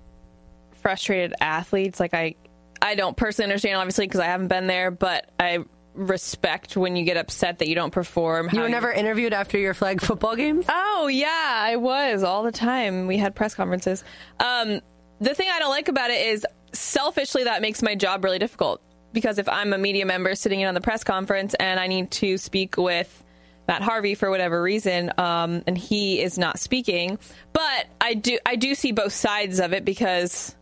frustrated 0.80 1.34
athletes. 1.40 1.98
Like 1.98 2.14
I, 2.14 2.36
I 2.80 2.94
don't 2.94 3.16
personally 3.16 3.50
understand, 3.50 3.76
obviously, 3.76 4.06
because 4.06 4.20
I 4.20 4.26
haven't 4.26 4.48
been 4.48 4.66
there. 4.66 4.90
But 4.90 5.30
I 5.40 5.64
respect 5.94 6.76
when 6.76 6.96
you 6.96 7.04
get 7.04 7.16
upset 7.16 7.58
that 7.58 7.68
you 7.68 7.74
don't 7.74 7.90
perform. 7.90 8.48
You 8.52 8.60
were 8.60 8.68
never 8.68 8.90
interviewed 8.90 9.32
after 9.32 9.58
your 9.58 9.74
flag 9.74 10.00
football 10.00 10.36
games? 10.36 10.66
Oh 10.68 11.08
yeah, 11.08 11.28
I 11.28 11.76
was 11.76 12.22
all 12.22 12.42
the 12.42 12.52
time. 12.52 13.06
We 13.06 13.18
had 13.18 13.34
press 13.34 13.54
conferences. 13.54 14.04
Um, 14.40 14.80
the 15.20 15.34
thing 15.34 15.48
I 15.52 15.58
don't 15.58 15.70
like 15.70 15.88
about 15.88 16.10
it 16.10 16.26
is 16.26 16.46
selfishly 16.72 17.44
that 17.44 17.62
makes 17.62 17.82
my 17.82 17.94
job 17.94 18.24
really 18.24 18.38
difficult 18.38 18.82
because 19.12 19.38
if 19.38 19.48
I'm 19.48 19.72
a 19.72 19.78
media 19.78 20.06
member 20.06 20.34
sitting 20.34 20.60
in 20.60 20.68
on 20.68 20.74
the 20.74 20.80
press 20.80 21.04
conference 21.04 21.54
and 21.54 21.78
I 21.78 21.86
need 21.86 22.10
to 22.12 22.38
speak 22.38 22.76
with 22.76 23.22
Matt 23.68 23.82
Harvey 23.82 24.14
for 24.14 24.30
whatever 24.30 24.60
reason, 24.60 25.12
um, 25.18 25.62
and 25.66 25.76
he 25.78 26.20
is 26.20 26.38
not 26.38 26.58
speaking, 26.58 27.18
but 27.52 27.86
I 28.00 28.14
do 28.14 28.38
I 28.44 28.56
do 28.56 28.74
see 28.74 28.92
both 28.92 29.12
sides 29.12 29.60
of 29.60 29.72
it 29.72 29.84
because 29.84 30.56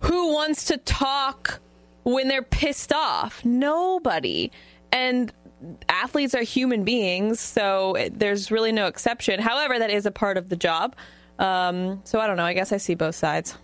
who 0.00 0.32
wants 0.32 0.66
to 0.66 0.76
talk 0.78 1.60
when 2.12 2.28
they're 2.28 2.42
pissed 2.42 2.92
off? 2.92 3.44
Nobody. 3.44 4.50
And 4.92 5.32
athletes 5.88 6.34
are 6.34 6.42
human 6.42 6.84
beings, 6.84 7.40
so 7.40 7.94
it, 7.94 8.18
there's 8.18 8.50
really 8.50 8.72
no 8.72 8.86
exception. 8.86 9.40
However, 9.40 9.78
that 9.78 9.90
is 9.90 10.06
a 10.06 10.10
part 10.10 10.36
of 10.36 10.48
the 10.48 10.56
job. 10.56 10.96
Um, 11.38 12.00
so 12.04 12.18
I 12.18 12.26
don't 12.26 12.36
know. 12.36 12.44
I 12.44 12.54
guess 12.54 12.72
I 12.72 12.78
see 12.78 12.94
both 12.94 13.14
sides. 13.14 13.56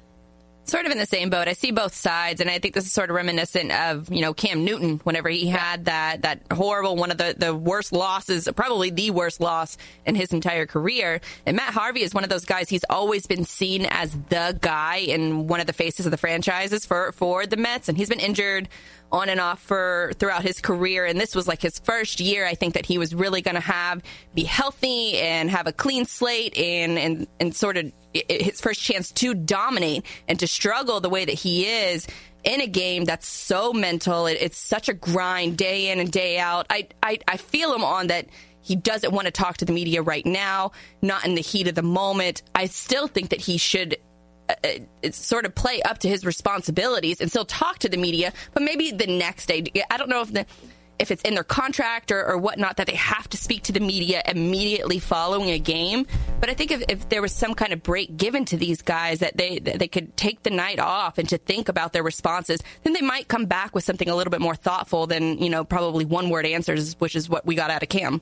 Sort 0.67 0.87
of 0.87 0.93
in 0.93 0.99
the 0.99 1.07
same 1.07 1.29
boat. 1.29 1.47
I 1.47 1.53
see 1.53 1.73
both 1.73 1.95
sides, 1.95 2.41
and 2.41 2.49
I 2.49 2.59
think 2.59 2.75
this 2.75 2.87
is 2.87 2.93
sort 2.93 3.11
of 3.11 3.17
reminiscent 3.17 3.71
of 3.71 4.11
you 4.11 4.23
know 4.23 4.33
Cam 4.33 4.65
Newton 4.65 4.99
whenever 5.05 5.29
he 5.29 5.47
had 5.47 5.85
that 5.85 6.23
that 6.23 6.41
horrible 6.51 6.97
one 6.97 7.11
of 7.11 7.19
the 7.19 7.35
the 7.37 7.55
worst 7.55 7.93
losses, 7.93 8.49
probably 8.57 8.89
the 8.89 9.11
worst 9.11 9.41
loss 9.41 9.77
in 10.07 10.15
his 10.15 10.33
entire 10.33 10.65
career. 10.65 11.21
And 11.45 11.57
Matt 11.57 11.75
Harvey 11.75 12.03
is 12.03 12.15
one 12.15 12.25
of 12.25 12.31
those 12.31 12.47
guys. 12.47 12.71
He's 12.71 12.85
always 12.89 13.27
been 13.27 13.45
seen 13.45 13.87
as 13.91 14.17
the 14.31 14.59
guy 14.59 15.05
and 15.11 15.51
one 15.51 15.61
of 15.61 15.67
the 15.67 15.75
faces 15.75 16.07
of 16.07 16.11
the 16.11 16.17
franchises 16.17 16.87
for 16.87 17.13
for 17.13 17.47
the 17.47 17.59
Mets, 17.59 17.91
and 17.91 17.99
he's 17.99 18.09
been 18.09 18.21
injured 18.21 18.71
on 19.13 19.29
and 19.29 19.41
off 19.41 19.61
for 19.61 20.13
throughout 20.19 20.43
his 20.43 20.61
career 20.61 21.07
and 21.07 21.21
this 21.21 21.37
was 21.37 21.47
like 21.47 21.63
his 21.63 21.79
first 21.79 22.19
year 22.19 22.47
I 22.47 22.55
think 22.55 22.75
that 22.75 22.85
he 22.85 22.99
was 22.99 23.15
really 23.15 23.43
going 23.43 23.55
to 23.55 23.61
have 23.61 24.03
be 24.35 24.43
healthy 24.43 25.19
and 25.19 25.49
have 25.51 25.69
a 25.69 25.73
clean 25.73 26.05
slate 26.05 26.57
and 26.59 26.99
and 26.99 27.29
and 27.39 27.55
sort 27.55 27.77
of 27.77 27.93
his 28.29 28.61
first 28.61 28.81
chance 28.81 29.13
to 29.13 29.35
dominate 29.35 30.05
and 30.29 30.39
to 30.39 30.47
struggle 30.47 31.01
the 31.01 31.09
way 31.09 31.25
that 31.25 31.33
he 31.35 31.67
is 31.67 32.07
in 32.45 32.61
a 32.61 32.67
game 32.67 33.05
that's 33.05 33.27
so 33.27 33.73
mental. 33.73 34.27
It, 34.27 34.39
it's 34.41 34.59
such 34.59 34.89
a 34.89 34.95
grind 34.95 35.57
day 35.57 35.91
in 35.91 35.99
and 35.99 36.11
day 36.11 36.39
out. 36.39 36.67
I, 36.71 36.89
I 37.03 37.19
I 37.27 37.37
feel 37.37 37.75
him 37.75 37.85
on 37.85 38.09
that 38.09 38.27
he 38.61 38.77
doesn't 38.77 39.13
want 39.13 39.27
to 39.27 39.31
talk 39.31 39.59
to 39.59 39.65
the 39.65 39.73
media 39.73 40.01
right 40.03 40.25
now 40.25 40.73
not 41.03 41.27
in 41.27 41.35
the 41.35 41.43
heat 41.43 41.69
of 41.69 41.75
the 41.75 41.83
moment. 41.83 42.43
I 42.55 42.67
still 42.67 43.09
think 43.09 43.31
that 43.31 43.41
he 43.41 43.59
should 43.59 43.97
uh, 44.49 44.55
it's 45.03 45.19
sort 45.19 45.47
of 45.47 45.55
play 45.55 45.81
up 45.83 45.99
to 45.99 46.09
his 46.09 46.25
responsibilities 46.25 47.21
and 47.21 47.31
still 47.31 47.47
talk 47.47 47.79
to 47.79 47.89
the 47.89 47.97
media, 47.97 48.33
but 48.53 48.63
maybe 48.63 48.91
the 48.91 49.07
next 49.07 49.47
day. 49.47 49.65
I 49.91 49.97
don't 49.97 50.11
know 50.11 50.21
if 50.21 50.33
the 50.33 50.47
if 50.99 51.11
it's 51.11 51.23
in 51.23 51.35
their 51.35 51.45
contract 51.45 52.13
or, 52.13 52.25
or 52.25 52.39
whatnot 52.39 52.77
that 52.77 52.87
they 52.87 52.95
have 52.95 53.29
to 53.31 53.37
speak 53.37 53.65
to 53.65 53.73
the 53.73 53.81
media 53.81 54.23
immediately 54.27 54.99
following 54.99 55.51
a 55.51 55.59
game. 55.59 56.07
But 56.41 56.51
I 56.51 56.55
think 56.55 56.71
if, 56.71 56.83
if 56.89 57.09
there 57.09 57.23
was 57.23 57.33
some 57.33 57.55
kind 57.55 57.73
of 57.73 57.83
break 57.83 58.17
given 58.17 58.45
to 58.47 58.57
these 58.57 58.83
guys 58.83 59.21
that 59.21 59.37
they 59.37 59.59
that 59.61 59.79
they 59.79 59.89
could 59.89 60.17
take 60.17 60.43
the 60.43 60.51
night 60.51 60.79
off 60.79 61.19
and 61.19 61.29
to 61.31 61.39
think 61.39 61.69
about 61.69 61.93
their 61.93 62.03
responses, 62.03 62.61
then 62.83 62.93
they 62.93 63.01
might 63.01 63.29
come 63.29 63.47
back 63.47 63.75
with 63.75 63.85
something 63.85 64.09
a 64.09 64.15
little 64.15 64.31
bit 64.31 64.41
more 64.41 64.55
thoughtful 64.55 65.07
than 65.07 65.39
you 65.39 65.51
know 65.51 65.65
probably 65.65 66.05
one 66.05 66.31
word 66.31 66.47
answers, 66.47 66.95
which 67.01 67.17
is 67.17 67.29
what 67.29 67.45
we 67.47 67.55
got 67.55 67.71
out 67.71 67.83
of 67.83 67.89
Cam. 67.89 68.21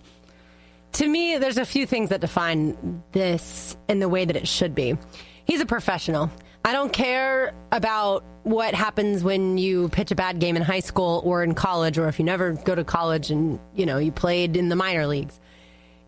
To 0.93 1.09
me, 1.09 1.39
there's 1.39 1.59
a 1.59 1.65
few 1.65 1.87
things 1.87 2.11
that 2.11 2.21
define 2.21 3.03
this 3.13 3.77
in 3.89 3.99
the 3.99 4.09
way 4.09 4.25
that 4.25 4.37
it 4.37 4.47
should 4.47 4.75
be. 4.75 4.99
He's 5.45 5.61
a 5.61 5.67
professional. 5.67 6.31
I 6.65 6.73
don't 6.73 6.93
care 6.93 7.55
about 7.73 8.25
what 8.45 8.75
happens 8.75 9.25
when 9.25 9.59
you 9.59 9.89
pitch 9.89 10.11
a 10.11 10.15
bad 10.15 10.39
game 10.39 10.57
in 10.57 10.63
high 10.63 10.81
school 10.81 11.21
or 11.25 11.43
in 11.43 11.55
college, 11.55 11.99
or 11.99 12.09
if 12.09 12.19
you 12.19 12.25
never 12.25 12.53
go 12.53 12.75
to 12.75 12.85
college 12.85 13.31
and 13.31 13.59
you 13.75 13.87
know 13.87 13.99
you 13.99 14.13
played 14.13 14.57
in 14.57 14.69
the 14.69 14.77
minor 14.77 15.07
leagues. 15.07 15.41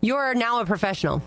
You're 0.01 0.33
now 0.33 0.61
a 0.61 0.65
professional. 0.65 1.21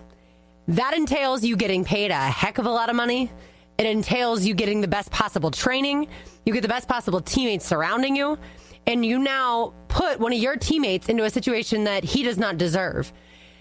That 0.68 0.94
entails 0.94 1.44
you 1.44 1.56
getting 1.56 1.84
paid 1.84 2.10
a 2.10 2.14
heck 2.14 2.58
of 2.58 2.66
a 2.66 2.70
lot 2.70 2.90
of 2.90 2.96
money. 2.96 3.30
It 3.78 3.86
entails 3.86 4.44
you 4.44 4.54
getting 4.54 4.80
the 4.80 4.88
best 4.88 5.10
possible 5.10 5.50
training. 5.50 6.08
You 6.44 6.52
get 6.52 6.62
the 6.62 6.68
best 6.68 6.88
possible 6.88 7.20
teammates 7.20 7.64
surrounding 7.64 8.16
you, 8.16 8.38
and 8.86 9.04
you 9.04 9.18
now 9.18 9.74
put 9.88 10.18
one 10.18 10.32
of 10.32 10.38
your 10.38 10.56
teammates 10.56 11.08
into 11.08 11.24
a 11.24 11.30
situation 11.30 11.84
that 11.84 12.02
he 12.02 12.22
does 12.22 12.38
not 12.38 12.56
deserve. 12.56 13.12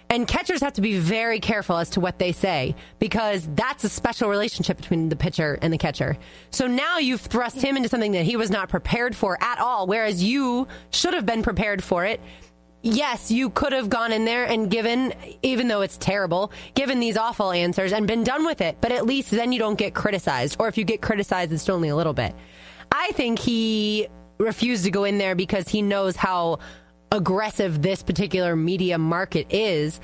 And 0.09 0.27
catchers 0.27 0.61
have 0.61 0.73
to 0.73 0.81
be 0.81 0.97
very 0.97 1.39
careful 1.39 1.77
as 1.77 1.89
to 1.91 1.99
what 1.99 2.17
they 2.17 2.31
say 2.31 2.75
because 2.99 3.47
that's 3.55 3.83
a 3.83 3.89
special 3.89 4.29
relationship 4.29 4.77
between 4.77 5.09
the 5.09 5.17
pitcher 5.17 5.59
and 5.61 5.73
the 5.73 5.77
catcher. 5.77 6.17
So 6.51 6.65
now 6.65 6.97
you've 6.97 7.21
thrust 7.21 7.61
him 7.61 7.75
into 7.75 7.89
something 7.89 8.13
that 8.13 8.23
he 8.23 8.37
was 8.37 8.49
not 8.49 8.69
prepared 8.69 9.15
for 9.15 9.37
at 9.41 9.59
all, 9.59 9.85
whereas 9.85 10.23
you 10.23 10.67
should 10.91 11.13
have 11.13 11.25
been 11.25 11.43
prepared 11.43 11.83
for 11.83 12.05
it. 12.05 12.21
Yes, 12.83 13.31
you 13.31 13.49
could 13.49 13.73
have 13.73 13.89
gone 13.89 14.13
in 14.13 14.23
there 14.23 14.45
and 14.45 14.69
given, 14.71 15.13
even 15.41 15.67
though 15.67 15.81
it's 15.81 15.97
terrible, 15.97 16.53
given 16.73 17.01
these 17.01 17.17
awful 17.17 17.51
answers 17.51 17.91
and 17.91 18.07
been 18.07 18.23
done 18.23 18.45
with 18.45 18.61
it. 18.61 18.77
But 18.79 18.93
at 18.93 19.05
least 19.05 19.31
then 19.31 19.51
you 19.51 19.59
don't 19.59 19.77
get 19.77 19.93
criticized. 19.93 20.55
Or 20.59 20.69
if 20.69 20.77
you 20.77 20.85
get 20.85 21.01
criticized, 21.01 21.51
it's 21.51 21.67
only 21.67 21.89
a 21.89 21.95
little 21.95 22.13
bit. 22.13 22.33
I 22.91 23.11
think 23.11 23.39
he 23.39 24.07
refused 24.37 24.85
to 24.85 24.91
go 24.91 25.03
in 25.03 25.17
there 25.17 25.35
because 25.35 25.67
he 25.67 25.81
knows 25.81 26.15
how 26.15 26.59
aggressive 27.11 27.81
this 27.81 28.03
particular 28.03 28.55
media 28.55 28.97
market 28.97 29.47
is. 29.49 29.99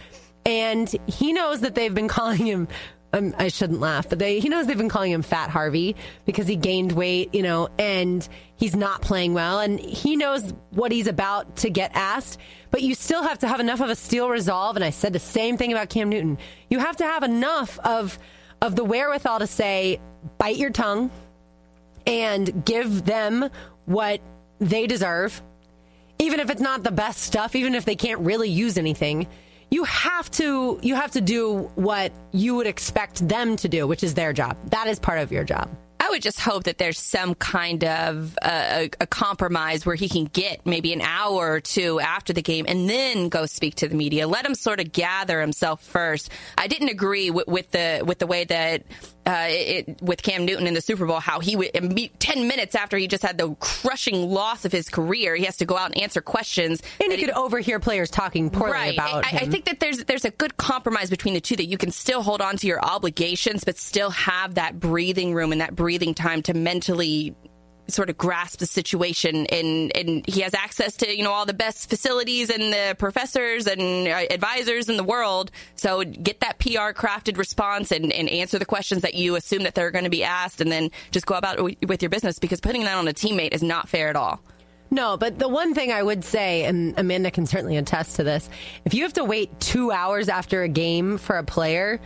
And 0.46 0.94
he 1.08 1.34
knows 1.34 1.62
that 1.62 1.76
they've 1.76 1.94
been 1.94 2.08
calling 2.08 2.46
him. 2.46 2.68
Um, 3.16 3.36
I 3.38 3.50
shouldn't 3.50 3.80
laugh, 3.80 4.10
but 4.10 4.18
they, 4.18 4.40
he 4.40 4.50
knows 4.50 4.66
they've 4.66 4.76
been 4.76 4.90
calling 4.90 5.12
him 5.12 5.22
Fat 5.22 5.52
Harvey 5.52 5.96
because 6.26 6.48
he 6.48 6.56
gained 6.56 6.94
weight, 6.94 7.36
you 7.36 7.44
know, 7.44 7.70
and 7.78 8.28
he's 8.56 8.76
not 8.76 9.04
playing 9.04 9.36
well. 9.36 9.60
And 9.60 9.80
he 9.80 10.16
knows 10.16 10.52
what 10.72 10.92
he's 10.92 11.06
about 11.06 11.58
to 11.58 11.70
get 11.70 11.92
asked, 11.94 12.40
but 12.72 12.82
you 12.82 12.96
still 12.96 13.22
have 13.22 13.38
to 13.40 13.48
have 13.48 13.60
enough 13.60 13.82
of 13.82 13.92
a 13.92 13.96
steel 13.96 14.30
resolve. 14.30 14.78
And 14.78 14.84
I 14.84 14.90
said 14.90 15.14
the 15.14 15.20
same 15.20 15.58
thing 15.58 15.72
about 15.72 15.90
Cam 15.90 16.10
Newton. 16.10 16.40
You 16.72 16.80
have 16.80 16.98
to 16.98 17.04
have 17.04 17.22
enough 17.22 17.78
of, 17.80 18.18
of 18.64 18.76
the 18.76 18.84
wherewithal 18.84 19.40
to 19.40 19.48
say, 19.48 20.02
bite 20.40 20.58
your 20.58 20.72
tongue 20.72 21.12
and 22.08 22.66
give 22.66 23.06
them 23.06 23.48
what 23.86 24.22
they 24.60 24.88
deserve 24.88 25.44
even 26.24 26.40
if 26.40 26.50
it's 26.50 26.62
not 26.62 26.84
the 26.84 26.92
best 26.92 27.22
stuff, 27.22 27.56
even 27.56 27.76
if 27.76 27.86
they 27.86 27.96
can't 27.96 28.22
really 28.22 28.50
use 28.50 28.78
anything, 28.78 29.28
you 29.70 29.84
have 29.84 30.30
to 30.32 30.80
you 30.82 30.96
have 30.96 31.12
to 31.12 31.22
do 31.22 31.72
what 31.76 32.12
you 32.32 32.56
would 32.56 32.68
expect 32.68 33.28
them 33.28 33.56
to 33.58 33.68
do, 33.68 33.88
which 33.88 34.04
is 34.04 34.14
their 34.14 34.34
job. 34.34 34.58
That 34.70 34.88
is 34.88 35.00
part 35.00 35.20
of 35.20 35.32
your 35.32 35.44
job. 35.44 35.70
I 36.00 36.10
would 36.10 36.22
just 36.22 36.40
hope 36.40 36.66
that 36.66 36.78
there's 36.78 37.00
some 37.00 37.34
kind 37.34 37.84
of 37.86 38.38
uh, 38.42 38.88
a, 39.00 39.08
compromise 39.08 39.86
where 39.86 39.96
he 39.96 40.10
can 40.10 40.26
get 40.26 40.66
maybe 40.66 40.92
an 40.92 41.00
hour 41.00 41.54
or 41.54 41.62
two 41.62 41.98
after 42.02 42.34
the 42.34 42.42
game 42.42 42.66
and 42.68 42.90
then 42.90 43.30
go 43.30 43.46
speak 43.46 43.76
to 43.76 43.88
the 43.88 43.96
media. 43.96 44.28
Let 44.28 44.46
him 44.46 44.54
sort 44.54 44.82
of 44.82 44.92
gather 44.92 45.40
himself 45.40 45.82
first. 45.82 46.30
I 46.58 46.68
didn't 46.68 46.90
agree 46.90 47.32
with 47.32 47.72
the 47.72 48.04
with 48.06 48.20
the 48.20 48.28
way 48.28 48.44
that 48.44 48.84
uh, 49.26 49.46
it, 49.48 50.02
with 50.02 50.22
Cam 50.22 50.46
Newton 50.46 50.68
in 50.68 50.74
the 50.74 50.82
Super 50.82 51.06
Bowl, 51.06 51.20
how 51.20 51.40
he 51.40 51.56
would 51.56 51.72
ten 52.20 52.48
minutes 52.48 52.76
after 52.76 52.98
he 52.98 53.08
just 53.08 53.24
had 53.24 53.38
the 53.38 53.56
crushing 53.56 54.30
loss 54.30 54.66
of 54.66 54.72
his 54.72 54.90
career, 54.90 55.36
he 55.36 55.46
has 55.46 55.58
to 55.58 55.66
go 55.66 55.78
out 55.78 55.92
and 55.92 56.02
answer 56.02 56.22
questions. 56.22 56.82
And 57.02 57.12
he 57.12 57.18
could 57.18 57.32
overhear 57.32 57.80
players 57.80 58.10
talking 58.10 58.50
poorly 58.50 58.74
right. 58.74 58.94
about 58.94 59.26
I, 59.26 59.30
him. 59.30 59.48
I 59.48 59.52
think 59.52 59.66
that 59.66 59.80
there's 59.80 60.04
there's 60.06 60.26
a 60.26 60.32
good 60.32 60.58
compromise 60.58 61.10
between 61.10 61.34
the 61.34 61.42
two 61.42 61.56
that 61.56 61.66
you 61.66 61.78
can 61.78 61.92
still 61.92 62.22
hold 62.22 62.42
on 62.42 62.58
to 62.58 62.68
your 62.68 62.84
obligations, 62.84 63.64
but 63.64 63.78
still 63.78 64.10
have 64.12 64.56
that 64.56 64.80
breathing 64.80 65.34
room 65.34 65.52
and 65.52 65.62
that 65.62 65.76
breathing 65.76 66.14
time 66.14 66.42
to 66.44 66.54
mentally 66.54 67.36
sort 67.88 68.10
of 68.10 68.18
grasp 68.18 68.60
the 68.60 68.66
situation 68.66 69.46
and 69.48 69.96
and 69.96 70.26
he 70.28 70.42
has 70.42 70.54
access 70.54 70.96
to 70.98 71.16
you 71.16 71.24
know 71.24 71.32
all 71.32 71.46
the 71.46 71.54
best 71.54 71.90
facilities 71.90 72.50
and 72.50 72.74
the 72.74 72.96
professors 72.98 73.68
and 73.68 74.08
uh, 74.08 74.22
advisors 74.30 74.90
in 74.90 74.98
the 74.98 75.04
world. 75.04 75.52
So 75.76 76.04
get 76.04 76.40
that 76.42 76.60
PR 76.60 76.92
crafted 76.94 77.38
response 77.38 77.92
and, 77.92 78.12
and 78.12 78.30
answer 78.30 78.58
the 78.60 78.66
questions 78.66 79.02
that 79.02 79.14
you 79.14 79.36
assume 79.36 79.64
that 79.64 79.76
they're 79.76 79.92
going 79.92 80.06
to 80.06 80.10
be 80.10 80.24
asked 80.24 80.62
and 80.62 80.72
then 80.72 80.92
just 81.12 81.26
go 81.26 81.36
about 81.36 81.62
with 81.62 82.02
your 82.02 82.10
business 82.10 82.40
because 82.40 82.62
putting 82.62 82.84
that 82.84 82.98
on 82.98 83.08
a 83.08 83.14
teammate 83.14 83.54
is 83.54 83.64
not 83.64 83.90
fair 83.90 84.10
at 84.10 84.16
all. 84.16 84.42
No, 84.94 85.18
but 85.18 85.40
the 85.40 85.50
one 85.50 85.74
thing 85.74 85.92
I 85.92 86.04
would 86.04 86.24
say, 86.24 86.66
and 86.66 86.94
Amanda 87.00 87.32
can 87.32 87.48
certainly 87.48 87.78
attest 87.78 88.18
to 88.18 88.24
this, 88.24 88.48
if 88.86 88.94
you 88.94 89.02
have 89.04 89.14
to 89.14 89.24
wait 89.24 89.60
two 89.60 89.92
hours 89.92 90.30
after 90.30 90.62
a 90.62 90.68
game 90.68 91.18
for 91.18 91.36
a 91.36 91.44
player, 91.44 92.00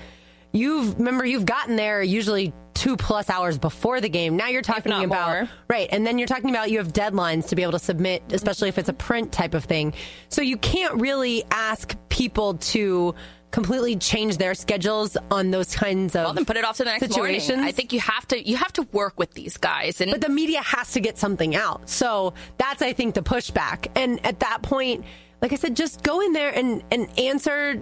you've 0.52 0.98
remember 0.98 1.26
you've 1.26 1.46
gotten 1.46 1.76
there 1.76 2.02
usually 2.02 2.54
two 2.74 2.96
plus 2.96 3.30
hours 3.30 3.58
before 3.58 4.00
the 4.00 4.10
game. 4.10 4.36
Now 4.38 4.50
you're 4.50 4.62
talking 4.62 4.92
about 4.92 5.30
more. 5.30 5.50
right, 5.68 5.90
and 5.92 6.06
then 6.06 6.20
you're 6.20 6.28
talking 6.28 6.52
about 6.52 6.70
you 6.70 6.78
have 6.78 6.94
deadlines 6.94 7.48
to 7.48 7.56
be 7.56 7.64
able 7.64 7.72
to 7.72 7.80
submit, 7.80 8.24
especially 8.32 8.70
if 8.70 8.78
it's 8.78 8.90
a 8.90 8.94
print 8.94 9.32
type 9.32 9.56
of 9.56 9.64
thing. 9.64 9.94
So 10.30 10.42
you 10.42 10.58
can't 10.58 11.02
really 11.02 11.44
ask 11.50 11.96
people 12.10 12.56
to 12.56 13.16
completely 13.50 13.96
change 13.96 14.38
their 14.38 14.54
schedules 14.54 15.18
on 15.32 15.52
those 15.52 15.74
kinds 15.74 16.16
of 16.16 16.26
well, 16.26 16.34
then 16.34 16.46
put 16.46 16.58
it 16.58 16.66
off 16.66 16.78
to 16.78 16.84
the 16.84 16.92
next 16.92 17.08
situations. 17.08 17.50
Morning. 17.50 17.68
I 17.68 17.72
think 17.72 17.94
you 17.94 18.00
have 18.00 18.28
to 18.28 18.48
you 18.48 18.58
have 18.58 18.74
to 18.74 18.84
work 18.92 19.18
with 19.18 19.34
these 19.34 19.58
guys, 19.58 20.00
and 20.00 20.12
but 20.12 20.22
the 20.22 20.30
media 20.30 20.62
has 20.62 20.92
to 20.92 21.00
get 21.00 21.18
something 21.18 21.56
out. 21.56 21.90
So 21.90 22.34
that's 22.58 22.82
I 22.82 22.94
think 22.94 23.16
the 23.16 23.24
pushback. 23.24 23.88
And 23.96 24.24
at 24.26 24.40
that 24.42 24.62
point, 24.62 25.04
like 25.42 25.52
I 25.52 25.56
said, 25.56 25.76
just 25.76 26.04
go 26.04 26.22
in 26.22 26.34
there 26.34 26.54
and 26.54 26.84
and 26.92 27.08
answer. 27.20 27.82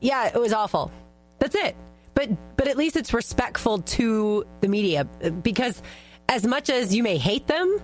Yeah, 0.00 0.26
it 0.26 0.40
was 0.40 0.52
awful. 0.52 0.90
That's 1.38 1.54
it. 1.54 1.76
But 2.14 2.56
but 2.56 2.68
at 2.68 2.76
least 2.76 2.96
it's 2.96 3.12
respectful 3.12 3.78
to 3.78 4.44
the 4.60 4.68
media 4.68 5.04
because 5.04 5.82
as 6.28 6.46
much 6.46 6.70
as 6.70 6.94
you 6.94 7.02
may 7.02 7.18
hate 7.18 7.46
them, 7.46 7.80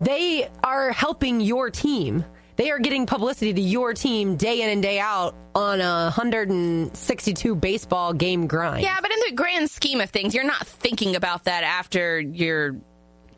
they 0.00 0.48
are 0.62 0.92
helping 0.92 1.40
your 1.40 1.70
team. 1.70 2.24
They 2.56 2.72
are 2.72 2.80
getting 2.80 3.06
publicity 3.06 3.54
to 3.54 3.60
your 3.60 3.94
team 3.94 4.36
day 4.36 4.62
in 4.62 4.70
and 4.70 4.82
day 4.82 4.98
out 4.98 5.36
on 5.54 5.80
a 5.80 6.10
162 6.10 7.54
baseball 7.54 8.12
game 8.12 8.48
grind. 8.48 8.82
Yeah, 8.82 8.98
but 9.00 9.12
in 9.12 9.18
the 9.28 9.36
grand 9.36 9.70
scheme 9.70 10.00
of 10.00 10.10
things, 10.10 10.34
you're 10.34 10.44
not 10.44 10.66
thinking 10.66 11.14
about 11.14 11.44
that 11.44 11.62
after 11.62 12.18
your 12.18 12.76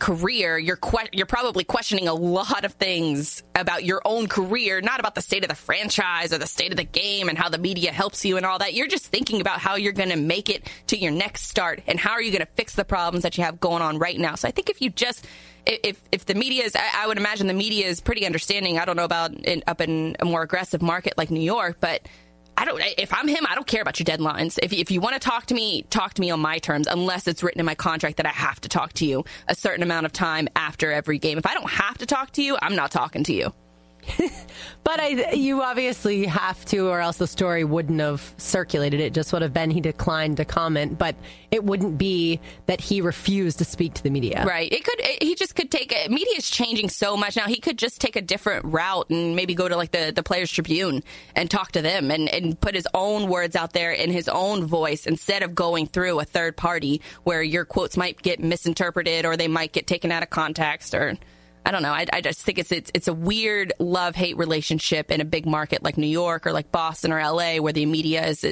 career. 0.01 0.59
You're 0.59 0.76
que- 0.76 1.09
you're 1.12 1.26
probably 1.26 1.62
questioning 1.62 2.09
a 2.09 2.14
lot 2.14 2.64
of 2.64 2.72
things 2.72 3.44
about 3.55 3.84
your 3.84 4.03
own 4.05 4.26
career, 4.26 4.80
not 4.80 4.98
about 4.98 5.14
the 5.14 5.22
state 5.22 5.44
of 5.44 5.48
the 5.48 5.55
franchise 5.55 6.32
or 6.32 6.38
the 6.38 6.46
state 6.46 6.72
of 6.72 6.76
the 6.76 6.84
game 6.84 7.28
and 7.28 7.38
how 7.38 7.48
the 7.48 7.59
media 7.59 7.92
helps 7.92 8.24
you 8.24 8.36
and 8.36 8.44
all 8.44 8.59
that. 8.59 8.74
You're 8.74 8.88
just 8.88 9.07
thinking 9.07 9.40
about 9.40 9.61
how 9.61 9.76
you're 9.76 9.92
going 9.92 10.09
to 10.09 10.16
make 10.16 10.51
it 10.51 10.68
to 10.88 10.98
your 10.98 11.12
next 11.12 11.42
start 11.42 11.82
and 11.86 12.01
how 12.01 12.12
are 12.12 12.22
you 12.22 12.32
going 12.32 12.44
to 12.44 12.53
fix 12.57 12.74
the 12.74 12.84
problems 12.84 13.22
that 13.22 13.38
you 13.38 13.44
have 13.44 13.61
going 13.61 13.82
on 13.82 13.98
right 13.98 14.18
now. 14.18 14.34
So 14.34 14.48
I 14.48 14.51
think 14.51 14.70
if 14.70 14.80
you 14.80 14.90
just 14.90 15.26
if 15.66 16.01
if 16.11 16.26
the 16.26 16.34
media 16.34 16.64
is, 16.64 16.74
I, 16.74 17.05
I 17.05 17.07
would 17.07 17.18
imagine 17.18 17.46
the 17.46 17.55
media 17.55 17.86
is 17.86 18.01
pretty 18.01 18.26
understanding. 18.26 18.78
I 18.78 18.84
don't 18.84 18.96
know 18.96 19.05
about 19.05 19.32
in, 19.32 19.62
up 19.66 19.80
in 19.80 20.16
a 20.18 20.24
more 20.24 20.42
aggressive 20.42 20.82
market 20.82 21.14
like 21.16 21.30
New 21.30 21.40
York, 21.40 21.76
but 21.80 22.03
I 22.61 22.66
don't. 22.66 22.82
If 22.98 23.14
I'm 23.14 23.26
him, 23.26 23.46
I 23.48 23.54
don't 23.54 23.66
care 23.66 23.80
about 23.80 23.98
your 23.98 24.04
deadlines. 24.04 24.58
If 24.62 24.74
if 24.74 24.90
you 24.90 25.00
want 25.00 25.14
to 25.14 25.18
talk 25.18 25.46
to 25.46 25.54
me, 25.54 25.82
talk 25.88 26.12
to 26.14 26.20
me 26.20 26.30
on 26.30 26.40
my 26.40 26.58
terms, 26.58 26.86
unless 26.86 27.26
it's 27.26 27.42
written 27.42 27.58
in 27.58 27.64
my 27.64 27.74
contract 27.74 28.18
that 28.18 28.26
I 28.26 28.30
have 28.30 28.61
to 28.61 28.68
talk 28.68 28.92
to 28.94 29.06
you 29.06 29.24
a 29.48 29.54
certain 29.54 29.82
amount 29.82 30.04
of 30.04 30.12
time 30.12 30.46
after 30.54 30.92
every 30.92 31.18
game. 31.18 31.38
If 31.38 31.46
I 31.46 31.54
don't 31.54 31.70
have 31.70 31.96
to 31.98 32.06
talk 32.06 32.32
to 32.32 32.42
you, 32.42 32.58
I'm 32.61 32.76
not 32.76 32.90
talking 32.90 33.24
to 33.24 33.32
you. 33.32 33.54
but 34.84 35.01
I, 35.01 35.32
you 35.32 35.62
obviously 35.62 36.26
have 36.26 36.64
to, 36.66 36.88
or 36.88 37.01
else 37.01 37.18
the 37.18 37.26
story 37.26 37.64
wouldn't 37.64 38.01
have 38.01 38.34
circulated. 38.38 39.01
It 39.01 39.12
just 39.12 39.32
would 39.32 39.42
have 39.42 39.53
been 39.53 39.70
he 39.70 39.80
declined 39.80 40.38
to 40.38 40.44
comment, 40.44 40.98
but 40.98 41.16
it 41.51 41.64
wouldn't 41.64 41.98
be 41.98 42.40
that 42.66 42.80
he 42.80 43.01
refused 43.01 43.59
to 43.59 43.64
speak 43.64 43.94
to 43.94 44.03
the 44.03 44.11
media. 44.11 44.44
Right. 44.46 44.72
It 44.72 44.84
could. 44.84 45.01
He 45.20 45.34
just 45.34 45.55
could 45.55 45.70
take. 45.70 45.92
A, 45.92 46.09
media 46.09 46.34
is 46.36 46.48
changing 46.48 46.88
so 46.88 47.16
much 47.16 47.36
now. 47.36 47.46
He 47.46 47.61
could 47.61 47.78
just 47.78 48.01
take 48.01 48.16
a 48.16 48.22
different 48.22 48.64
route 48.64 49.11
and 49.11 49.36
maybe 49.36 49.55
go 49.55 49.68
to 49.68 49.76
like 49.76 49.90
the 49.90 50.12
the 50.14 50.22
Players 50.22 50.51
Tribune 50.51 51.03
and 51.34 51.51
talk 51.51 51.72
to 51.72 51.82
them 51.82 52.11
and 52.11 52.28
and 52.28 52.61
put 52.61 52.74
his 52.74 52.88
own 52.94 53.28
words 53.28 53.57
out 53.57 53.72
there 53.72 53.92
in 53.92 54.11
his 54.11 54.28
own 54.28 54.64
voice 54.64 55.07
instead 55.07 55.42
of 55.42 55.55
going 55.55 55.86
through 55.86 56.20
a 56.20 56.24
third 56.24 56.57
party 56.57 57.01
where 57.24 57.42
your 57.42 57.64
quotes 57.64 57.96
might 57.96 58.20
get 58.22 58.40
misinterpreted 58.40 59.24
or 59.24 59.36
they 59.36 59.48
might 59.48 59.72
get 59.72 59.86
taken 59.86 60.12
out 60.12 60.22
of 60.22 60.30
context 60.30 60.94
or. 60.94 61.16
I 61.64 61.70
don't 61.72 61.82
know. 61.82 61.92
I, 61.92 62.06
I 62.12 62.20
just 62.20 62.42
think 62.42 62.58
it's, 62.58 62.72
it's 62.72 62.90
it's 62.94 63.08
a 63.08 63.12
weird 63.12 63.72
love 63.78 64.14
hate 64.14 64.36
relationship 64.36 65.11
in 65.11 65.20
a 65.20 65.24
big 65.24 65.46
market 65.46 65.82
like 65.82 65.98
New 65.98 66.06
York 66.06 66.46
or 66.46 66.52
like 66.52 66.72
Boston 66.72 67.12
or 67.12 67.22
LA, 67.22 67.56
where 67.56 67.72
the 67.72 67.86
media 67.86 68.26
is 68.26 68.44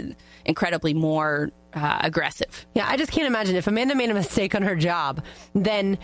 incredibly 0.45 0.95
more 0.95 1.51
uh, 1.75 1.99
aggressive. 2.03 2.67
Yeah, 2.75 2.87
I 2.89 2.97
just 2.97 3.11
can't 3.11 3.27
imagine 3.27 3.57
if 3.57 3.67
Amanda 3.67 3.95
made 3.95 4.11
a 4.11 4.15
mistake 4.15 4.55
on 4.55 4.63
her 4.63 4.77
job, 4.77 5.25
then 5.55 5.99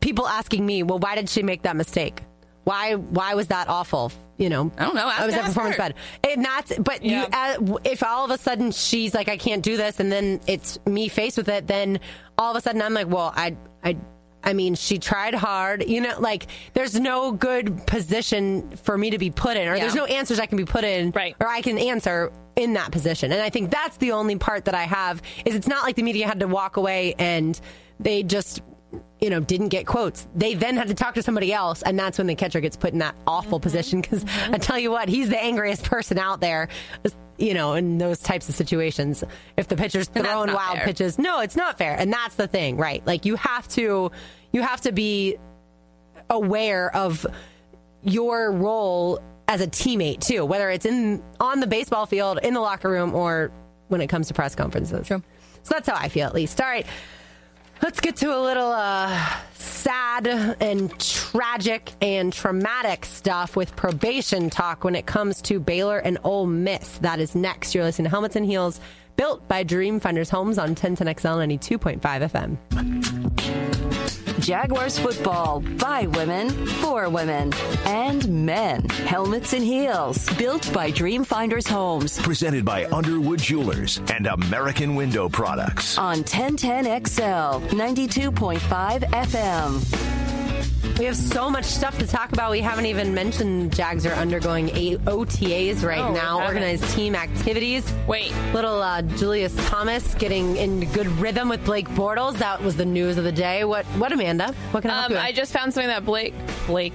people 0.00 0.26
asking 0.26 0.64
me, 0.64 0.82
well, 0.82 0.98
why 0.98 1.14
did 1.14 1.28
she 1.28 1.42
make 1.42 1.62
that 1.62 1.76
mistake? 1.76 2.22
Why 2.64 2.94
why 2.94 3.34
was 3.34 3.48
that 3.48 3.68
awful? 3.68 4.12
You 4.36 4.48
know, 4.48 4.72
I 4.78 4.84
don't 4.84 4.94
know. 4.94 5.06
I 5.06 5.26
was 5.26 5.34
that 5.34 5.46
performance 5.46 5.76
her. 5.76 5.82
bad? 5.82 5.94
And 6.28 6.44
that's 6.44 6.78
but 6.78 7.04
yeah. 7.04 7.56
you, 7.58 7.74
uh, 7.74 7.78
if 7.84 8.02
all 8.02 8.24
of 8.24 8.30
a 8.30 8.38
sudden 8.38 8.70
she's 8.70 9.14
like, 9.14 9.28
I 9.28 9.36
can't 9.36 9.62
do 9.62 9.76
this, 9.76 9.98
and 9.98 10.10
then 10.10 10.40
it's 10.46 10.78
me 10.86 11.08
faced 11.08 11.36
with 11.36 11.48
it, 11.48 11.66
then 11.66 12.00
all 12.38 12.50
of 12.50 12.56
a 12.56 12.60
sudden 12.60 12.82
I'm 12.82 12.94
like, 12.94 13.08
well, 13.08 13.32
I 13.34 13.56
I 13.82 13.96
I 14.42 14.52
mean, 14.52 14.74
she 14.74 14.98
tried 14.98 15.34
hard. 15.34 15.88
You 15.88 16.00
know, 16.00 16.18
like 16.18 16.46
there's 16.74 16.98
no 16.98 17.32
good 17.32 17.86
position 17.86 18.76
for 18.76 18.96
me 18.96 19.10
to 19.10 19.18
be 19.18 19.30
put 19.30 19.56
in, 19.56 19.68
or 19.68 19.74
yeah. 19.74 19.82
there's 19.82 19.94
no 19.94 20.06
answers 20.06 20.40
I 20.40 20.46
can 20.46 20.56
be 20.56 20.64
put 20.64 20.84
in, 20.84 21.10
right. 21.10 21.36
or 21.40 21.48
I 21.48 21.60
can 21.62 21.78
answer 21.78 22.32
in 22.56 22.72
that 22.74 22.90
position. 22.92 23.32
And 23.32 23.40
I 23.40 23.50
think 23.50 23.70
that's 23.70 23.96
the 23.98 24.12
only 24.12 24.36
part 24.36 24.64
that 24.66 24.74
I 24.74 24.84
have 24.84 25.22
is 25.44 25.54
it's 25.54 25.68
not 25.68 25.84
like 25.84 25.96
the 25.96 26.02
media 26.02 26.26
had 26.26 26.40
to 26.40 26.48
walk 26.48 26.76
away 26.76 27.14
and 27.18 27.58
they 27.98 28.22
just 28.22 28.62
you 29.20 29.30
know, 29.30 29.40
didn't 29.40 29.68
get 29.68 29.86
quotes. 29.86 30.26
They 30.34 30.54
then 30.54 30.76
had 30.76 30.88
to 30.88 30.94
talk 30.94 31.14
to 31.14 31.22
somebody 31.22 31.52
else, 31.52 31.82
and 31.82 31.98
that's 31.98 32.18
when 32.18 32.26
the 32.26 32.34
catcher 32.34 32.60
gets 32.60 32.76
put 32.76 32.92
in 32.92 32.98
that 33.00 33.14
awful 33.26 33.58
mm-hmm. 33.58 33.62
position. 33.62 34.00
Because 34.00 34.24
mm-hmm. 34.24 34.54
I 34.54 34.58
tell 34.58 34.78
you 34.78 34.90
what, 34.90 35.08
he's 35.08 35.28
the 35.28 35.40
angriest 35.40 35.84
person 35.84 36.18
out 36.18 36.40
there. 36.40 36.68
You 37.40 37.54
know, 37.54 37.72
in 37.72 37.98
those 37.98 38.20
types 38.20 38.48
of 38.50 38.54
situations, 38.54 39.24
if 39.56 39.66
the 39.66 39.74
pitcher's 39.74 40.08
throwing 40.08 40.52
wild 40.52 40.76
fair. 40.76 40.84
pitches, 40.84 41.18
no, 41.18 41.40
it's 41.40 41.56
not 41.56 41.78
fair, 41.78 41.96
and 41.98 42.12
that's 42.12 42.34
the 42.34 42.46
thing, 42.46 42.76
right? 42.76 43.04
Like 43.06 43.24
you 43.24 43.34
have 43.36 43.66
to, 43.68 44.12
you 44.52 44.62
have 44.62 44.82
to 44.82 44.92
be 44.92 45.38
aware 46.28 46.94
of 46.94 47.26
your 48.02 48.52
role 48.52 49.20
as 49.48 49.60
a 49.60 49.66
teammate 49.66 50.20
too, 50.20 50.44
whether 50.44 50.70
it's 50.70 50.84
in 50.84 51.22
on 51.40 51.60
the 51.60 51.66
baseball 51.66 52.06
field, 52.06 52.38
in 52.42 52.54
the 52.54 52.60
locker 52.60 52.90
room, 52.90 53.14
or 53.14 53.50
when 53.88 54.00
it 54.00 54.08
comes 54.08 54.28
to 54.28 54.34
press 54.34 54.54
conferences. 54.54 55.06
True. 55.06 55.22
So 55.62 55.74
that's 55.74 55.88
how 55.88 55.96
I 55.96 56.08
feel, 56.08 56.26
at 56.26 56.34
least. 56.34 56.60
All 56.60 56.68
right. 56.68 56.86
Let's 57.82 58.00
get 58.00 58.16
to 58.16 58.36
a 58.36 58.38
little 58.38 58.70
uh, 58.72 59.26
sad 59.54 60.26
and 60.60 60.98
tragic 61.00 61.92
and 62.02 62.30
traumatic 62.30 63.06
stuff 63.06 63.56
with 63.56 63.74
probation 63.74 64.50
talk 64.50 64.84
when 64.84 64.94
it 64.94 65.06
comes 65.06 65.40
to 65.42 65.58
Baylor 65.58 65.98
and 65.98 66.18
Ole 66.22 66.46
Miss. 66.46 66.98
That 66.98 67.20
is 67.20 67.34
next. 67.34 67.74
You're 67.74 67.84
listening 67.84 68.04
to 68.04 68.10
Helmets 68.10 68.36
and 68.36 68.44
Heels, 68.44 68.80
built 69.16 69.48
by 69.48 69.62
Dream 69.62 69.98
Finders 69.98 70.28
Homes 70.28 70.58
on 70.58 70.74
1010XL 70.74 71.58
92.5 71.58 71.98
FM. 72.00 73.69
Jaguars 74.50 74.98
football 74.98 75.60
by 75.78 76.08
women, 76.08 76.50
for 76.66 77.08
women, 77.08 77.52
and 77.86 78.28
men. 78.44 78.82
Helmets 79.06 79.52
and 79.52 79.62
heels. 79.62 80.28
Built 80.30 80.72
by 80.72 80.90
Dream 80.90 81.22
Finders 81.22 81.68
Homes. 81.68 82.20
Presented 82.20 82.64
by 82.64 82.86
Underwood 82.86 83.38
Jewelers 83.38 84.00
and 84.12 84.26
American 84.26 84.96
Window 84.96 85.28
Products. 85.28 85.96
On 85.98 86.24
1010XL 86.24 87.68
92.5 87.68 88.58
FM. 89.12 90.19
We 91.00 91.06
have 91.06 91.16
so 91.16 91.48
much 91.48 91.64
stuff 91.64 91.96
to 92.00 92.06
talk 92.06 92.30
about. 92.30 92.50
We 92.50 92.60
haven't 92.60 92.84
even 92.84 93.14
mentioned 93.14 93.74
Jags 93.74 94.04
are 94.04 94.12
undergoing 94.12 94.68
eight 94.76 94.98
OTAs 95.06 95.82
right 95.82 95.98
oh, 95.98 96.12
now, 96.12 96.44
organized 96.44 96.84
team 96.90 97.14
activities. 97.14 97.90
Wait. 98.06 98.34
Little 98.52 98.82
uh, 98.82 99.00
Julius 99.00 99.56
Thomas 99.70 100.14
getting 100.16 100.58
in 100.58 100.80
good 100.92 101.06
rhythm 101.06 101.48
with 101.48 101.64
Blake 101.64 101.88
Bortles. 101.88 102.36
That 102.36 102.60
was 102.60 102.76
the 102.76 102.84
news 102.84 103.16
of 103.16 103.24
the 103.24 103.32
day. 103.32 103.64
What, 103.64 103.86
what 103.96 104.12
Amanda? 104.12 104.52
What 104.72 104.82
can 104.82 104.90
I 104.90 104.94
help 104.94 105.06
um, 105.06 105.12
you 105.12 105.16
with? 105.16 105.24
I 105.24 105.32
just 105.32 105.54
found 105.54 105.72
something 105.72 105.88
that 105.88 106.04
Blake, 106.04 106.34
Blake, 106.66 106.92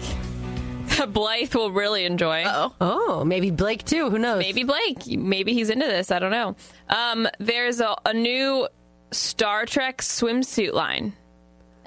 that 1.00 1.12
Blythe 1.12 1.56
will 1.56 1.72
really 1.72 2.06
enjoy. 2.06 2.44
Oh, 2.46 2.76
oh, 2.80 3.24
maybe 3.24 3.50
Blake 3.50 3.86
too. 3.86 4.12
Who 4.12 4.20
knows? 4.20 4.38
Maybe 4.38 4.64
Blake. 4.64 5.08
Maybe 5.18 5.54
he's 5.54 5.72
into 5.72 5.88
this. 5.88 6.12
I 6.12 6.20
don't 6.20 6.30
know. 6.30 6.56
Um, 6.90 7.28
there's 7.40 7.80
a, 7.80 7.96
a 8.06 8.14
new 8.14 8.68
Star 9.10 9.66
Trek 9.66 10.04
swimsuit 10.04 10.74
line. 10.74 11.14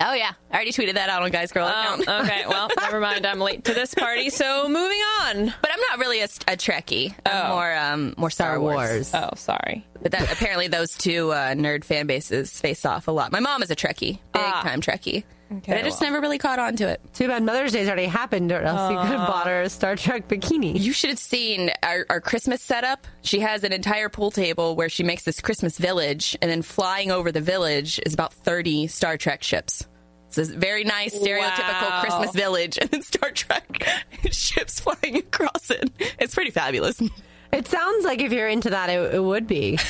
Oh 0.00 0.12
yeah, 0.14 0.32
I 0.50 0.54
already 0.54 0.72
tweeted 0.72 0.94
that 0.94 1.08
out 1.08 1.22
on 1.22 1.30
Guys 1.30 1.50
Girl 1.52 1.66
um, 1.66 2.00
account. 2.00 2.24
okay, 2.26 2.44
well, 2.48 2.68
never 2.76 3.00
mind. 3.00 3.26
I'm 3.26 3.40
late 3.40 3.64
to 3.64 3.74
this 3.74 3.94
party, 3.94 4.30
so 4.30 4.68
moving 4.68 4.98
on. 5.22 5.52
But 5.60 5.70
I'm 5.72 5.80
not 5.90 5.98
really 5.98 6.20
a, 6.20 6.24
a 6.24 6.56
Trekkie. 6.56 7.14
I'm 7.26 7.50
Oh. 7.50 7.54
more 7.54 7.76
um, 7.76 8.14
more 8.16 8.30
Star, 8.30 8.52
Star 8.54 8.60
Wars. 8.60 9.12
Oh, 9.14 9.30
sorry. 9.36 9.84
But 10.02 10.12
that, 10.12 10.32
apparently, 10.32 10.68
those 10.68 10.92
two 10.96 11.32
uh, 11.32 11.54
nerd 11.54 11.84
fan 11.84 12.06
bases 12.06 12.60
face 12.60 12.84
off 12.86 13.08
a 13.08 13.10
lot. 13.10 13.32
My 13.32 13.40
mom 13.40 13.62
is 13.62 13.70
a 13.70 13.76
Trekkie, 13.76 14.12
big 14.12 14.20
Ah. 14.34 14.62
time 14.62 14.80
Trekkie. 14.80 15.24
Okay, 15.50 15.72
but 15.72 15.78
I 15.78 15.82
just 15.82 16.00
well. 16.00 16.10
never 16.10 16.20
really 16.20 16.36
caught 16.36 16.58
on 16.58 16.76
to 16.76 16.86
it. 16.88 17.00
Too 17.14 17.26
bad 17.26 17.42
Mother's 17.42 17.72
Day's 17.72 17.86
already 17.88 18.04
happened, 18.04 18.52
or 18.52 18.60
else 18.60 18.92
you 18.92 18.98
could 18.98 19.06
have 19.18 19.26
bought 19.26 19.46
her 19.46 19.62
a 19.62 19.70
Star 19.70 19.96
Trek 19.96 20.28
bikini. 20.28 20.78
You 20.78 20.92
should 20.92 21.08
have 21.08 21.18
seen 21.18 21.70
our, 21.82 22.04
our 22.10 22.20
Christmas 22.20 22.62
setup. 22.62 23.06
She 23.22 23.40
has 23.40 23.64
an 23.64 23.72
entire 23.72 24.10
pool 24.10 24.30
table 24.30 24.76
where 24.76 24.90
she 24.90 25.02
makes 25.04 25.24
this 25.24 25.40
Christmas 25.40 25.78
village, 25.78 26.36
and 26.42 26.50
then 26.50 26.60
flying 26.62 27.10
over 27.10 27.32
the 27.32 27.40
village 27.40 27.98
is 28.04 28.12
about 28.12 28.34
30 28.34 28.88
Star 28.88 29.16
Trek 29.16 29.42
ships. 29.42 29.86
It's 30.28 30.36
a 30.36 30.44
very 30.44 30.84
nice, 30.84 31.18
stereotypical 31.18 31.88
Wow. 31.88 32.00
Christmas 32.02 32.32
village, 32.36 32.76
and 32.82 32.90
then 32.90 33.00
Star 33.02 33.30
Trek 33.30 33.88
ships 34.30 34.80
flying 34.80 35.16
across 35.16 35.70
it. 35.70 35.90
It's 36.18 36.34
pretty 36.34 36.50
fabulous. 36.50 37.00
It 37.52 37.66
sounds 37.66 38.04
like 38.04 38.20
if 38.20 38.30
you're 38.30 38.48
into 38.48 38.70
that, 38.70 38.90
it, 38.90 39.14
it 39.14 39.22
would 39.22 39.46
be. 39.46 39.78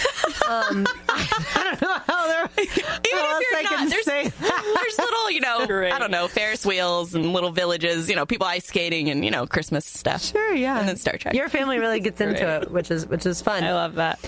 Um, 0.48 0.86
I 1.10 1.62
don't 1.62 1.82
know 1.82 1.98
how 2.06 2.26
they're. 2.26 2.48
Even 2.58 2.82
how 2.82 3.38
if 3.38 3.54
I 3.54 3.60
you're 3.60 3.68
can 3.68 3.80
not, 3.80 3.90
there's, 3.90 4.04
say 4.06 4.28
that. 4.28 4.80
there's 4.82 4.98
little, 4.98 5.30
you 5.30 5.40
know, 5.40 5.66
Great. 5.66 5.92
I 5.92 5.98
don't 5.98 6.10
know, 6.10 6.26
Ferris 6.26 6.64
wheels 6.64 7.14
and 7.14 7.34
little 7.34 7.50
villages, 7.50 8.08
you 8.08 8.16
know, 8.16 8.24
people 8.24 8.46
ice 8.46 8.64
skating 8.66 9.10
and, 9.10 9.26
you 9.26 9.30
know, 9.30 9.46
Christmas 9.46 9.84
stuff. 9.84 10.22
Sure, 10.22 10.54
yeah. 10.54 10.78
And 10.78 10.88
then 10.88 10.96
Star 10.96 11.18
Trek. 11.18 11.34
Your 11.34 11.50
family 11.50 11.78
really 11.78 12.00
gets 12.00 12.18
into 12.22 12.32
Great. 12.40 12.62
it, 12.62 12.70
which 12.70 12.90
is 12.90 13.06
which 13.06 13.26
is 13.26 13.42
fun. 13.42 13.62
I 13.62 13.74
love 13.74 13.96
that. 13.96 14.18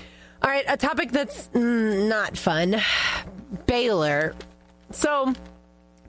All 0.43 0.51
right, 0.51 0.65
a 0.69 0.77
topic 0.77 1.11
that's 1.11 1.49
mm, 1.55 2.07
not 2.07 2.37
fun 2.37 2.77
Baylor. 3.67 4.35
So, 4.91 5.33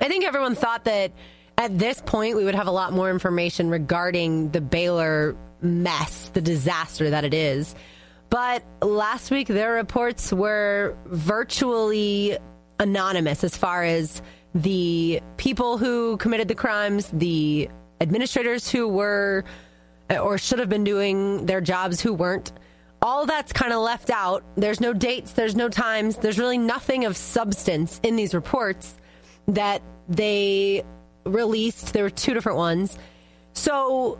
I 0.02 0.08
think 0.10 0.26
everyone 0.26 0.56
thought 0.56 0.84
that 0.86 1.14
at 1.58 1.80
this 1.80 2.02
point 2.06 2.36
we 2.36 2.44
would 2.44 2.56
have 2.56 2.68
a 2.68 2.72
lot 2.72 2.92
more 2.92 3.10
information 3.10 3.70
regarding 3.70 4.50
the 4.52 4.60
Baylor 4.62 5.38
mess, 5.62 6.30
the 6.34 6.42
disaster 6.42 7.10
that 7.10 7.24
it 7.24 7.34
is. 7.34 7.76
But 8.30 8.64
last 8.82 9.30
week, 9.30 9.48
their 9.48 9.74
reports 9.74 10.32
were 10.32 10.96
virtually 11.06 12.38
anonymous 12.80 13.44
as 13.44 13.58
far 13.58 13.84
as 13.84 14.22
the 14.56 15.22
people 15.38 15.78
who 15.78 16.18
committed 16.18 16.48
the 16.48 16.56
crimes, 16.56 17.10
the 17.14 17.70
administrators 18.00 18.70
who 18.70 18.88
were 18.88 19.44
or 20.10 20.38
should 20.38 20.60
have 20.60 20.70
been 20.70 20.84
doing 20.84 21.46
their 21.46 21.62
jobs 21.62 22.02
who 22.02 22.14
weren't. 22.14 22.52
All 23.02 23.26
that's 23.26 23.52
kind 23.52 23.74
of 23.74 23.80
left 23.80 24.10
out. 24.10 24.44
There's 24.56 24.80
no 24.80 24.94
dates, 24.94 25.34
there's 25.34 25.56
no 25.56 25.70
times, 25.70 26.18
there's 26.18 26.38
really 26.38 26.58
nothing 26.58 27.06
of 27.06 27.18
substance 27.18 28.00
in 28.04 28.16
these 28.16 28.34
reports 28.34 28.96
that 29.48 29.82
they 30.08 30.84
released. 31.26 31.94
There 31.94 32.04
were 32.04 32.10
two 32.10 32.34
different 32.34 32.58
ones. 32.58 32.98
So 33.54 34.20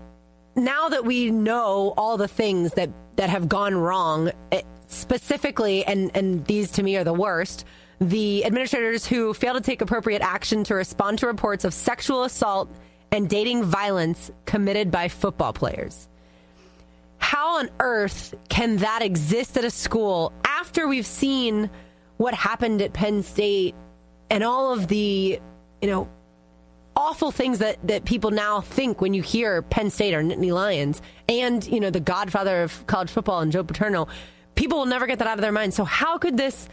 now 0.56 0.90
that 0.90 1.06
we 1.06 1.32
know 1.32 1.94
all 1.98 2.18
the 2.18 2.28
things 2.28 2.74
that, 2.74 2.90
that 3.16 3.30
have 3.30 3.48
gone 3.48 3.76
wrong, 3.76 4.32
eh, 4.52 4.62
specifically, 4.88 5.86
and, 5.86 6.12
and 6.16 6.46
these 6.46 6.72
to 6.72 6.84
me 6.84 6.98
are 6.98 7.04
the 7.04 7.14
worst, 7.14 7.66
the 8.00 8.44
administrators 8.46 9.06
who 9.06 9.34
fail 9.34 9.54
to 9.54 9.62
take 9.62 9.82
appropriate 9.82 10.22
action 10.22 10.64
to 10.66 10.76
respond 10.76 11.20
to 11.20 11.28
reports 11.28 11.64
of 11.64 11.74
sexual 11.74 12.24
assault 12.24 12.70
and 13.12 13.30
dating 13.30 13.64
violence 13.64 14.32
committed 14.46 14.90
by 14.90 15.08
football 15.08 15.54
players. 15.54 16.08
How 17.20 17.60
on 17.60 17.70
earth 17.80 18.34
can 18.50 18.78
that 18.78 19.02
exist 19.02 19.58
at 19.58 19.64
a 19.64 19.70
school 19.70 20.34
after 20.44 20.88
we've 20.88 21.06
seen 21.06 21.70
what 22.18 22.34
happened 22.34 22.82
at 22.82 22.94
Penn 22.94 23.24
State 23.24 23.76
and 24.30 24.44
all 24.44 24.74
of 24.74 24.88
the, 24.88 25.40
you 25.82 25.88
know, 25.88 26.10
awful 26.96 27.32
things 27.32 27.60
that, 27.60 27.78
that 27.88 28.06
people 28.06 28.32
now 28.32 28.62
think 28.62 29.02
when 29.02 29.14
you 29.14 29.22
hear 29.22 29.62
Penn 29.62 29.90
State 29.90 30.14
or 30.14 30.22
Nittany 30.22 30.52
Lions 30.52 31.02
and, 31.30 31.66
you 31.66 31.80
know, 31.80 31.90
the 31.90 32.00
godfather 32.00 32.64
of 32.64 32.86
college 32.88 33.10
football 33.10 33.40
and 33.42 33.52
Joe 33.52 33.64
Paterno, 33.64 34.08
people 34.56 34.80
will 34.80 34.86
never 34.86 35.08
get 35.08 35.20
that 35.20 35.28
out 35.28 35.38
of 35.38 35.42
their 35.42 35.52
minds. 35.52 35.76
So 35.76 35.84
how 35.84 36.18
could 36.18 36.38
this 36.38 36.68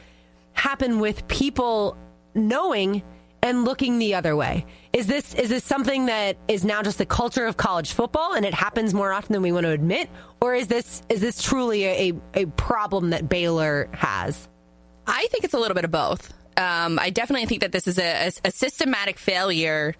happen 0.52 0.98
with 0.98 1.26
people 1.28 1.96
knowing 2.34 3.02
and 3.42 3.64
looking 3.64 3.98
the 3.98 4.14
other 4.14 4.34
way? 4.34 4.66
Is 4.92 5.06
this 5.06 5.34
is 5.34 5.48
this 5.48 5.64
something 5.64 6.06
that 6.06 6.36
is 6.48 6.64
now 6.64 6.82
just 6.82 6.98
the 6.98 7.06
culture 7.06 7.46
of 7.46 7.56
college 7.56 7.92
football 7.92 8.34
and 8.34 8.44
it 8.44 8.54
happens 8.54 8.92
more 8.92 9.12
often 9.12 9.32
than 9.32 9.42
we 9.42 9.52
want 9.52 9.64
to 9.64 9.70
admit? 9.70 10.10
Or 10.40 10.54
is 10.54 10.66
this 10.66 11.02
is 11.08 11.20
this 11.20 11.40
truly 11.42 11.84
a, 11.84 12.12
a 12.34 12.46
problem 12.46 13.10
that 13.10 13.28
Baylor 13.28 13.88
has? 13.92 14.48
I 15.06 15.26
think 15.30 15.44
it's 15.44 15.54
a 15.54 15.58
little 15.58 15.74
bit 15.74 15.84
of 15.84 15.90
both. 15.90 16.34
Um, 16.56 16.98
I 16.98 17.10
definitely 17.10 17.46
think 17.46 17.60
that 17.60 17.70
this 17.70 17.86
is 17.86 17.98
a, 17.98 18.26
a, 18.26 18.48
a 18.48 18.50
systematic 18.50 19.16
failure 19.18 19.94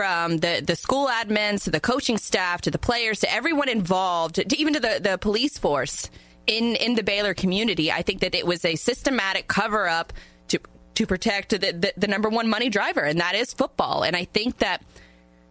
from 0.00 0.38
the, 0.38 0.62
the 0.66 0.76
school 0.76 1.08
admins 1.08 1.64
to 1.64 1.70
the 1.70 1.78
coaching 1.78 2.16
staff 2.16 2.62
to 2.62 2.70
the 2.70 2.78
players 2.78 3.18
to 3.18 3.30
everyone 3.30 3.68
involved, 3.68 4.36
to 4.36 4.56
even 4.58 4.72
to 4.72 4.80
the, 4.80 4.98
the 4.98 5.18
police 5.18 5.58
force 5.58 6.08
in, 6.46 6.74
in 6.76 6.94
the 6.94 7.02
Baylor 7.02 7.34
community. 7.34 7.92
I 7.92 8.00
think 8.00 8.20
that 8.20 8.34
it 8.34 8.46
was 8.46 8.64
a 8.64 8.76
systematic 8.76 9.46
cover 9.46 9.86
up 9.86 10.14
to 10.48 10.58
to 10.94 11.06
protect 11.06 11.50
the, 11.50 11.58
the, 11.58 11.92
the 11.98 12.08
number 12.08 12.30
one 12.30 12.48
money 12.48 12.70
driver, 12.70 13.02
and 13.02 13.20
that 13.20 13.34
is 13.34 13.52
football. 13.52 14.02
And 14.02 14.16
I 14.16 14.24
think 14.24 14.60
that 14.60 14.82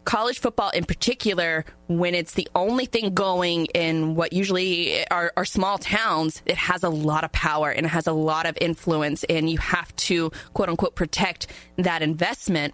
college 0.04 0.39
football 0.39 0.72
in 0.72 0.84
particular, 0.84 1.64
when 1.88 2.16
it's 2.16 2.34
the 2.34 2.47
only 2.56 2.88
thing 2.88 3.14
going 3.14 3.68
in 3.68 4.16
what 4.16 4.34
usually 4.34 5.08
are, 5.10 5.32
are 5.38 5.45
small 5.45 5.78
towns, 5.78 6.41
it 6.47 6.58
has 6.58 6.82
a 6.82 6.89
lot 6.89 7.24
of 7.24 7.32
power 7.32 7.70
and 7.70 7.86
it 7.86 7.89
has 7.89 8.08
a 8.08 8.14
lot 8.14 8.47
of 8.47 8.58
influence, 8.60 9.24
and 9.26 9.47
you 9.47 9.60
have 9.60 9.95
to 9.97 10.32
quote 10.56 10.70
unquote 10.70 10.95
protect 10.95 11.45
that 11.78 12.02
investment. 12.02 12.74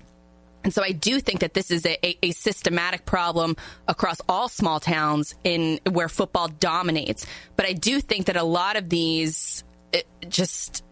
And 0.66 0.74
so 0.74 0.84
I 0.84 0.92
do 0.94 1.20
think 1.20 1.42
that 1.42 1.54
this 1.54 1.70
is 1.70 1.86
a, 1.86 2.04
a, 2.04 2.18
a 2.24 2.32
systematic 2.32 3.06
problem 3.06 3.56
across 3.88 4.20
all 4.28 4.50
small 4.50 4.80
towns 4.80 5.36
in 5.44 5.80
where 5.90 6.10
football 6.10 6.48
dominates. 6.48 7.28
But 7.56 7.68
I 7.68 7.74
do 7.74 8.02
think 8.02 8.26
that 8.26 8.36
a 8.36 8.44
lot 8.44 8.76
of 8.76 8.90
these 8.90 9.64
eh, 9.94 10.02
just 10.28 10.84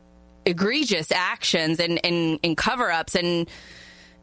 egregious 0.45 1.11
actions 1.11 1.80
and, 1.80 1.99
and, 2.05 2.39
and 2.43 2.55
cover 2.55 2.91
ups 2.91 3.15
and 3.15 3.49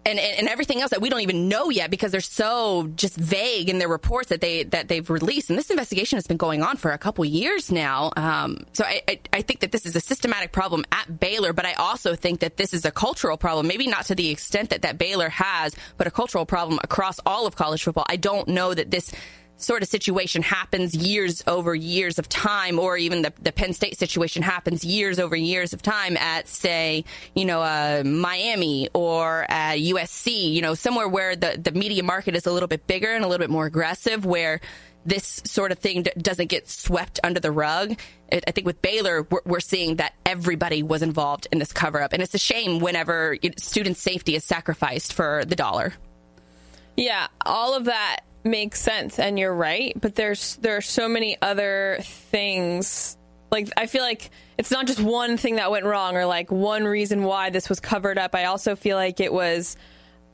and, 0.06 0.18
and 0.18 0.48
everything 0.48 0.80
else 0.80 0.90
that 0.90 1.00
we 1.00 1.10
don't 1.10 1.20
even 1.20 1.48
know 1.48 1.70
yet 1.70 1.90
because 1.90 2.10
they're 2.12 2.20
so 2.20 2.90
just 2.94 3.16
vague 3.16 3.68
in 3.68 3.78
their 3.78 3.88
reports 3.88 4.30
that 4.30 4.40
they 4.40 4.64
that 4.64 4.88
they've 4.88 5.08
released. 5.08 5.50
And 5.50 5.58
this 5.58 5.70
investigation 5.70 6.16
has 6.16 6.26
been 6.26 6.36
going 6.36 6.62
on 6.62 6.76
for 6.76 6.92
a 6.92 6.98
couple 6.98 7.24
years 7.24 7.70
now. 7.70 8.10
Um, 8.16 8.64
so 8.72 8.84
I, 8.84 9.02
I, 9.08 9.20
I 9.32 9.42
think 9.42 9.60
that 9.60 9.72
this 9.72 9.86
is 9.86 9.96
a 9.96 10.00
systematic 10.00 10.52
problem 10.52 10.84
at 10.92 11.20
Baylor, 11.20 11.52
but 11.52 11.66
I 11.66 11.74
also 11.74 12.14
think 12.14 12.40
that 12.40 12.56
this 12.56 12.72
is 12.72 12.84
a 12.84 12.90
cultural 12.90 13.36
problem. 13.36 13.66
Maybe 13.66 13.86
not 13.86 14.06
to 14.06 14.14
the 14.14 14.30
extent 14.30 14.70
that 14.70 14.82
that 14.82 14.98
Baylor 14.98 15.28
has, 15.28 15.74
but 15.96 16.06
a 16.06 16.10
cultural 16.10 16.46
problem 16.46 16.78
across 16.82 17.20
all 17.26 17.46
of 17.46 17.56
college 17.56 17.82
football. 17.82 18.06
I 18.08 18.16
don't 18.16 18.48
know 18.48 18.72
that 18.72 18.90
this 18.90 19.12
sort 19.62 19.82
of 19.82 19.88
situation 19.88 20.42
happens 20.42 20.94
years 20.94 21.42
over 21.46 21.74
years 21.74 22.18
of 22.18 22.28
time, 22.28 22.78
or 22.78 22.96
even 22.96 23.22
the, 23.22 23.32
the 23.40 23.52
Penn 23.52 23.72
State 23.72 23.98
situation 23.98 24.42
happens 24.42 24.84
years 24.84 25.18
over 25.18 25.36
years 25.36 25.72
of 25.72 25.82
time 25.82 26.16
at, 26.16 26.48
say, 26.48 27.04
you 27.34 27.44
know, 27.44 27.62
uh, 27.62 28.02
Miami 28.04 28.88
or 28.94 29.46
at 29.48 29.78
USC, 29.78 30.52
you 30.52 30.62
know, 30.62 30.74
somewhere 30.74 31.08
where 31.08 31.36
the, 31.36 31.60
the 31.62 31.72
media 31.72 32.02
market 32.02 32.34
is 32.34 32.46
a 32.46 32.52
little 32.52 32.68
bit 32.68 32.86
bigger 32.86 33.12
and 33.12 33.24
a 33.24 33.28
little 33.28 33.42
bit 33.42 33.50
more 33.50 33.66
aggressive, 33.66 34.24
where 34.24 34.60
this 35.04 35.42
sort 35.46 35.72
of 35.72 35.78
thing 35.78 36.04
doesn't 36.18 36.48
get 36.48 36.68
swept 36.68 37.20
under 37.24 37.40
the 37.40 37.50
rug. 37.50 37.98
I 38.32 38.50
think 38.52 38.66
with 38.66 38.80
Baylor, 38.82 39.26
we're 39.44 39.60
seeing 39.60 39.96
that 39.96 40.14
everybody 40.26 40.82
was 40.82 41.02
involved 41.02 41.48
in 41.50 41.58
this 41.58 41.72
cover 41.72 42.00
up. 42.02 42.12
And 42.12 42.22
it's 42.22 42.34
a 42.34 42.38
shame 42.38 42.80
whenever 42.80 43.36
student 43.58 43.96
safety 43.96 44.36
is 44.36 44.44
sacrificed 44.44 45.12
for 45.14 45.44
the 45.46 45.56
dollar. 45.56 45.94
Yeah, 46.96 47.28
all 47.46 47.74
of 47.74 47.86
that 47.86 48.20
makes 48.44 48.80
sense 48.80 49.18
and 49.18 49.38
you're 49.38 49.54
right, 49.54 49.92
but 50.00 50.14
there's 50.14 50.56
there 50.56 50.76
are 50.76 50.82
so 50.82 51.08
many 51.08 51.36
other 51.42 51.98
things 52.02 53.16
like 53.50 53.68
I 53.76 53.86
feel 53.86 54.02
like 54.02 54.30
it's 54.58 54.70
not 54.70 54.86
just 54.86 55.00
one 55.00 55.36
thing 55.36 55.56
that 55.56 55.70
went 55.70 55.84
wrong 55.84 56.16
or 56.16 56.24
like 56.26 56.50
one 56.50 56.84
reason 56.84 57.24
why 57.24 57.50
this 57.50 57.68
was 57.68 57.80
covered 57.80 58.18
up. 58.18 58.34
I 58.34 58.44
also 58.44 58.76
feel 58.76 58.96
like 58.96 59.20
it 59.20 59.32
was 59.32 59.76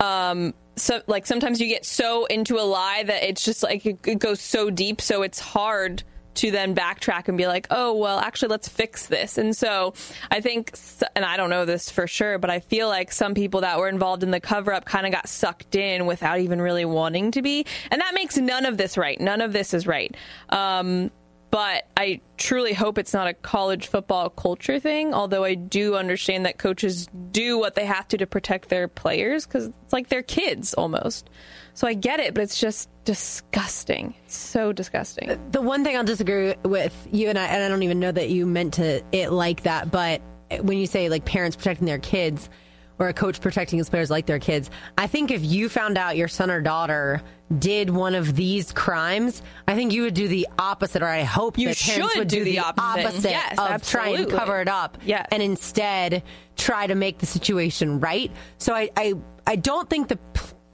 um 0.01 0.55
so 0.77 1.01
like 1.07 1.27
sometimes 1.27 1.61
you 1.61 1.69
get 1.69 1.85
so 1.85 2.27
into 2.27 2.59
a 2.59 2.63
lie 2.63 3.03
that 3.03 3.27
it's 3.29 3.45
just 3.45 3.63
like 3.63 3.87
it, 3.87 3.99
it 4.07 4.19
goes 4.19 4.41
so 4.41 4.71
deep 4.71 5.01
so 5.01 5.23
it's 5.23 5.41
hard 5.41 6.03
to 6.37 6.51
then 6.51 6.75
backtrack 6.75 7.29
and 7.29 7.37
be 7.37 7.47
like, 7.47 7.67
oh, 7.71 7.97
well, 7.97 8.19
actually, 8.19 8.49
let's 8.49 8.69
fix 8.69 9.07
this. 9.07 9.39
And 9.39 9.57
so 9.57 9.95
I 10.31 10.41
think, 10.41 10.73
and 11.15 11.25
I 11.25 11.37
don't 11.37 11.51
know 11.51 11.65
this 11.65 11.91
for 11.91 12.07
sure, 12.07 12.39
but 12.39 12.51
I 12.51 12.61
feel 12.61 12.89
like 12.89 13.13
some 13.13 13.35
people 13.35 13.63
that 13.63 13.79
were 13.79 13.89
involved 13.89 14.23
in 14.23 14.31
the 14.31 14.41
cover 14.41 14.73
up 14.73 14.85
kind 14.85 15.07
of 15.07 15.13
got 15.13 15.29
sucked 15.29 15.75
in 15.75 16.07
without 16.07 16.41
even 16.41 16.61
really 16.61 16.85
wanting 16.85 17.31
to 17.33 17.43
be. 17.43 17.67
And 17.91 18.01
that 18.01 18.15
makes 18.15 18.37
none 18.37 18.67
of 18.67 18.77
this 18.77 18.97
right. 18.97 19.21
None 19.21 19.41
of 19.41 19.53
this 19.53 19.75
is 19.75 19.87
right. 19.87 20.15
Um, 20.51 21.11
but 21.57 21.87
I 21.97 22.21
truly 22.37 22.75
hope 22.75 22.99
it's 22.99 23.15
not 23.15 23.29
a 23.29 23.33
college 23.33 23.87
football 23.87 24.29
culture 24.29 24.79
thing, 24.79 25.15
although 25.15 25.43
I 25.43 25.55
do 25.55 25.95
understand 25.95 26.45
that 26.45 26.59
coaches 26.59 27.09
do 27.31 27.59
what 27.59 27.75
they 27.75 27.87
have 27.87 28.07
to 28.09 28.19
to 28.19 28.27
protect 28.27 28.69
their 28.69 28.89
players 28.89 29.47
because 29.47 29.69
it's 29.69 29.91
like 29.91 30.11
their 30.11 30.21
kids 30.21 30.75
almost. 30.75 31.31
So 31.73 31.87
I 31.87 31.95
get 31.95 32.21
it, 32.21 32.35
but 32.35 32.43
it's 32.43 32.61
just 32.61 32.91
disgusting. 33.05 34.15
So 34.27 34.71
disgusting. 34.71 35.41
The 35.51 35.63
one 35.63 35.83
thing 35.83 35.97
I'll 35.97 36.05
disagree 36.05 36.57
with 36.63 37.09
you 37.11 37.31
and 37.31 37.39
I, 37.39 37.47
and 37.47 37.63
I 37.63 37.69
don't 37.69 37.85
even 37.85 38.01
know 38.01 38.13
that 38.13 38.29
you 38.29 38.45
meant 38.45 38.75
to 38.75 39.03
it 39.13 39.33
like 39.33 39.63
that, 39.63 39.91
but 39.91 40.21
when 40.61 40.77
you 40.77 40.87
say 40.87 41.09
like 41.09 41.25
parents 41.25 41.57
protecting 41.57 41.87
their 41.87 41.99
kids, 41.99 42.51
or 42.99 43.09
a 43.09 43.13
coach 43.13 43.41
protecting 43.41 43.79
his 43.79 43.91
players 43.91 44.11
like 44.11 44.27
their 44.27 44.39
kids. 44.39 44.71
I 44.97 45.07
think 45.07 45.31
if 45.31 45.45
you 45.45 45.69
found 45.69 45.99
out 45.99 46.17
your 46.17 46.29
son 46.29 46.51
or 46.51 46.61
daughter 46.61 47.23
did 47.59 47.91
one 47.91 48.15
of 48.15 48.35
these 48.35 48.73
crimes, 48.73 49.43
I 49.69 49.75
think 49.75 49.93
you 49.93 50.03
would 50.03 50.15
do 50.15 50.29
the 50.29 50.49
opposite, 50.59 51.03
or 51.03 51.07
I 51.07 51.23
hope 51.23 51.59
you 51.59 51.73
should 51.75 52.03
would 52.17 52.29
do 52.29 52.39
do, 52.39 52.45
the 52.45 52.59
opposite. 52.61 53.31
Yes, 53.31 53.53
of 53.59 53.87
trying 53.89 54.15
to 54.17 54.23
absolutely. 54.23 54.39
cover 54.39 54.61
it 54.61 54.69
up, 54.69 54.99
Yes. 55.05 55.27
and 55.31 55.43
instead 55.43 56.23
try 56.57 56.87
to 56.87 56.95
make 56.95 57.19
the 57.19 57.27
situation 57.27 58.01
right. 58.01 58.33
So 58.59 58.75
I, 58.75 58.91
I, 58.97 59.15
I 59.47 59.57
don't 59.57 59.89
think 59.89 60.09
the 60.09 60.19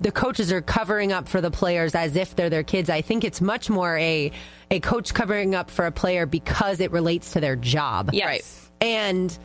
the 0.00 0.10
coaches 0.10 0.50
are 0.50 0.60
covering 0.60 1.12
up 1.12 1.28
for 1.28 1.40
the 1.40 1.50
players 1.50 1.94
as 1.94 2.16
if 2.16 2.34
they're 2.34 2.50
their 2.50 2.64
kids. 2.64 2.90
I 2.90 3.02
think 3.02 3.22
it's 3.22 3.40
much 3.40 3.70
more 3.70 3.96
a 3.98 4.32
a 4.70 4.80
coach 4.80 5.12
covering 5.14 5.54
up 5.54 5.70
for 5.70 5.86
a 5.86 5.92
player 5.92 6.26
because 6.26 6.80
it 6.80 6.90
relates 6.90 7.32
to 7.34 7.40
their 7.40 7.54
job. 7.56 8.10
Yes. 8.12 8.26
Right. 8.26 8.42
And 8.80 9.38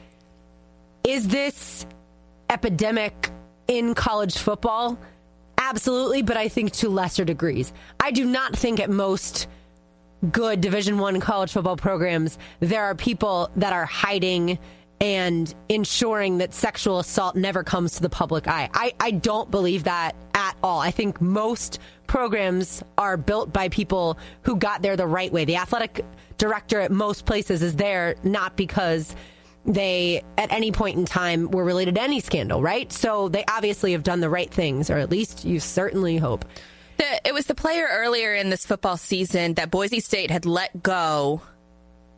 is 1.03 1.27
this 1.27 1.85
epidemic 2.49 3.31
in 3.67 3.93
college 3.93 4.37
football? 4.37 4.97
Absolutely, 5.57 6.21
but 6.21 6.37
I 6.37 6.47
think 6.47 6.71
to 6.73 6.89
lesser 6.89 7.25
degrees. 7.25 7.73
I 7.99 8.11
do 8.11 8.25
not 8.25 8.55
think 8.55 8.79
at 8.79 8.89
most 8.89 9.47
good 10.31 10.61
Division 10.61 10.97
One 10.97 11.19
college 11.19 11.51
football 11.51 11.77
programs 11.77 12.39
there 12.59 12.83
are 12.83 12.95
people 12.95 13.51
that 13.55 13.71
are 13.73 13.85
hiding 13.85 14.57
and 14.99 15.53
ensuring 15.69 16.39
that 16.39 16.53
sexual 16.53 16.99
assault 16.99 17.35
never 17.35 17.63
comes 17.63 17.95
to 17.95 18.01
the 18.01 18.09
public 18.09 18.47
eye. 18.47 18.69
I, 18.73 18.93
I 18.99 19.11
don't 19.11 19.51
believe 19.51 19.83
that 19.83 20.15
at 20.33 20.57
all. 20.63 20.79
I 20.79 20.89
think 20.89 21.21
most 21.21 21.79
programs 22.07 22.81
are 22.97 23.15
built 23.15 23.53
by 23.53 23.69
people 23.69 24.17
who 24.41 24.55
got 24.55 24.81
there 24.81 24.95
the 24.95 25.05
right 25.05 25.31
way. 25.31 25.45
The 25.45 25.57
athletic 25.57 26.03
director 26.37 26.79
at 26.79 26.91
most 26.91 27.25
places 27.25 27.61
is 27.61 27.75
there 27.75 28.15
not 28.23 28.55
because 28.55 29.15
they 29.67 30.23
at 30.37 30.51
any 30.51 30.71
point 30.71 30.97
in 30.97 31.05
time 31.05 31.51
were 31.51 31.63
related 31.63 31.95
to 31.95 32.01
any 32.01 32.21
scandal, 32.21 32.61
right? 32.61 32.91
So 32.91 33.29
they 33.29 33.43
obviously 33.47 33.91
have 33.91 34.03
done 34.03 34.21
the 34.21 34.29
right 34.29 34.49
things, 34.49 34.89
or 34.89 34.97
at 34.97 35.11
least 35.11 35.45
you 35.45 35.59
certainly 35.59 36.17
hope. 36.17 36.45
The, 36.97 37.27
it 37.27 37.33
was 37.33 37.45
the 37.45 37.55
player 37.55 37.87
earlier 37.91 38.33
in 38.33 38.49
this 38.49 38.65
football 38.65 38.97
season 38.97 39.55
that 39.55 39.69
Boise 39.69 39.99
State 39.99 40.31
had 40.31 40.45
let 40.45 40.81
go, 40.81 41.41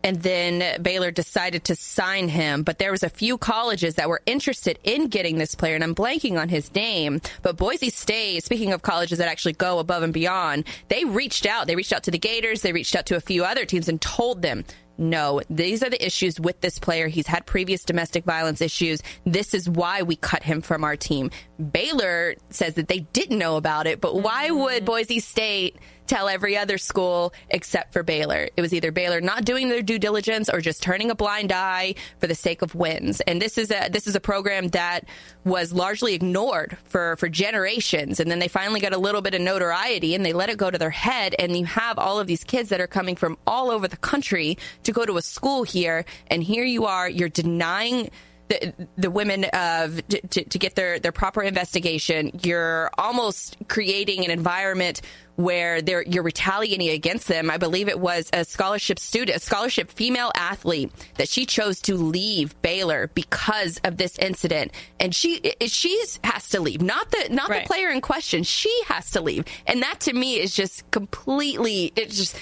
and 0.04 0.22
then 0.22 0.82
Baylor 0.82 1.12
decided 1.12 1.66
to 1.66 1.76
sign 1.76 2.30
him. 2.30 2.64
But 2.64 2.78
there 2.78 2.92
was 2.92 3.04
a 3.04 3.10
few 3.10 3.38
colleges 3.38 3.96
that 3.96 4.08
were 4.08 4.22
interested 4.26 4.80
in 4.84 5.08
getting 5.08 5.38
this 5.38 5.56
player, 5.56 5.76
and 5.76 5.84
I'm 5.84 5.96
blanking 5.96 6.40
on 6.40 6.48
his 6.50 6.74
name. 6.74 7.20
But 7.42 7.58
Boise 7.58 7.90
State, 7.90 8.44
speaking 8.44 8.72
of 8.72 8.84
colleges 8.84 9.18
that 9.18 9.28
actually 9.28 9.54
go 9.54 9.80
above 9.80 10.04
and 10.04 10.14
beyond, 10.14 10.66
they 10.88 11.04
reached 11.04 11.46
out. 11.46 11.68
They 11.68 11.76
reached 11.76 11.92
out 11.92 12.04
to 12.04 12.12
the 12.12 12.20
Gators. 12.20 12.62
They 12.62 12.72
reached 12.72 12.96
out 12.96 13.08
to 13.08 13.18
a 13.18 13.22
few 13.22 13.44
other 13.44 13.66
teams 13.66 13.90
and 13.90 14.00
told 14.00 14.44
them. 14.44 14.64
No, 15.00 15.42
these 15.50 15.82
are 15.82 15.90
the 15.90 16.06
issues 16.06 16.42
with 16.42 16.60
this 16.60 16.78
player. 16.78 17.08
He's 17.08 17.26
had 17.26 17.46
previous 17.46 17.86
domestic 17.86 18.26
violence 18.26 18.60
issues. 18.60 19.02
This 19.26 19.54
is 19.54 19.70
why 19.70 20.02
we 20.02 20.18
cut 20.18 20.44
him 20.44 20.62
from 20.62 20.84
our 20.84 20.98
team. 20.98 21.32
Baylor 21.72 22.36
says 22.50 22.74
that 22.74 22.90
they 22.90 23.00
didn't 23.00 23.38
know 23.38 23.56
about 23.56 23.88
it, 23.88 24.02
but 24.02 24.22
why 24.22 24.52
would 24.52 24.84
mm-hmm. 24.84 24.86
Boise 24.86 25.22
State 25.22 25.78
tell 26.10 26.28
every 26.28 26.58
other 26.58 26.78
school 26.78 27.34
except 27.50 27.94
for 27.94 28.04
Baylor? 28.04 28.50
It 28.58 28.62
was 28.62 28.74
either 28.74 28.92
Baylor 28.92 29.22
not 29.22 29.46
doing 29.46 29.70
their 29.70 29.82
due 29.82 30.00
diligence 30.00 30.50
or 30.50 30.60
just 30.60 30.84
turning 30.84 31.12
a 31.12 31.16
blind 31.16 31.52
eye 31.52 31.96
for 32.20 32.28
the 32.28 32.36
sake 32.36 32.62
of 32.62 32.76
wins. 32.76 33.22
And 33.22 33.42
this 33.42 33.58
is 33.58 33.72
a 33.72 33.90
this 33.90 34.08
is 34.08 34.16
a 34.16 34.20
program 34.20 34.70
that 34.70 35.06
was 35.46 35.72
largely 35.72 36.14
ignored 36.14 36.78
for 36.84 37.16
for 37.18 37.30
generations 37.30 38.20
and 38.20 38.30
then 38.30 38.40
they 38.40 38.48
finally 38.48 38.80
got 38.80 38.94
a 38.94 38.98
little 38.98 39.22
bit 39.22 39.34
of 39.34 39.42
notoriety 39.42 40.16
and 40.16 40.26
they 40.26 40.34
let 40.34 40.50
it 40.50 40.58
go 40.58 40.70
to 40.70 40.78
their 40.78 40.90
head 40.90 41.36
and 41.40 41.56
you 41.56 41.66
have 41.66 41.98
all 41.98 42.20
of 42.20 42.28
these 42.28 42.44
kids 42.44 42.70
that 42.70 42.82
are 42.82 42.88
coming 42.88 43.16
from 43.16 43.38
all 43.48 43.72
over 43.72 43.88
the 43.88 43.98
country 43.98 44.58
to 44.84 44.92
go 44.92 45.06
to 45.06 45.18
a 45.18 45.22
school 45.22 45.64
here 45.64 46.06
and 46.28 46.44
here 46.44 46.64
you 46.64 46.86
are 46.86 47.10
you're 47.10 47.30
denying 47.30 48.10
the, 48.50 48.74
the 48.98 49.12
women 49.12 49.46
of 49.46 50.06
to, 50.08 50.44
to, 50.44 50.60
get 50.60 50.76
their, 50.76 51.00
their 51.00 51.12
proper 51.12 51.42
investigation. 51.42 52.32
You're 52.44 52.90
almost 52.98 53.56
creating 53.68 54.26
an 54.26 54.32
environment 54.32 55.02
where 55.36 55.82
they're, 55.82 56.02
you're 56.02 56.24
retaliating 56.24 56.90
against 56.90 57.28
them. 57.28 57.50
I 57.50 57.58
believe 57.58 57.88
it 57.88 58.00
was 58.00 58.30
a 58.34 58.44
scholarship 58.44 59.00
student, 59.00 59.38
a 59.38 59.40
scholarship 59.40 59.90
female 59.90 60.32
athlete 60.36 60.92
that 61.16 61.30
she 61.30 61.46
chose 61.46 61.80
to 61.84 61.96
leave 61.96 62.62
Baylor 62.62 63.10
because 63.14 63.80
of 63.86 63.96
this 63.96 64.18
incident, 64.18 64.74
and 65.00 65.16
she 65.16 65.54
she's 65.68 66.20
has 66.26 66.50
to 66.50 66.60
leave, 66.60 66.82
not 66.82 67.10
the 67.12 67.30
not 67.30 67.50
Right. 67.50 67.64
the 67.64 67.68
player 67.68 67.90
in 67.90 68.02
question. 68.02 68.44
She 68.44 68.82
has 68.88 69.12
to 69.12 69.22
leave, 69.22 69.46
and 69.66 69.82
that 69.82 70.02
to 70.02 70.14
me 70.14 70.40
is 70.40 70.54
just 70.54 70.90
completely. 70.92 71.94
It's 71.96 72.18
just 72.18 72.36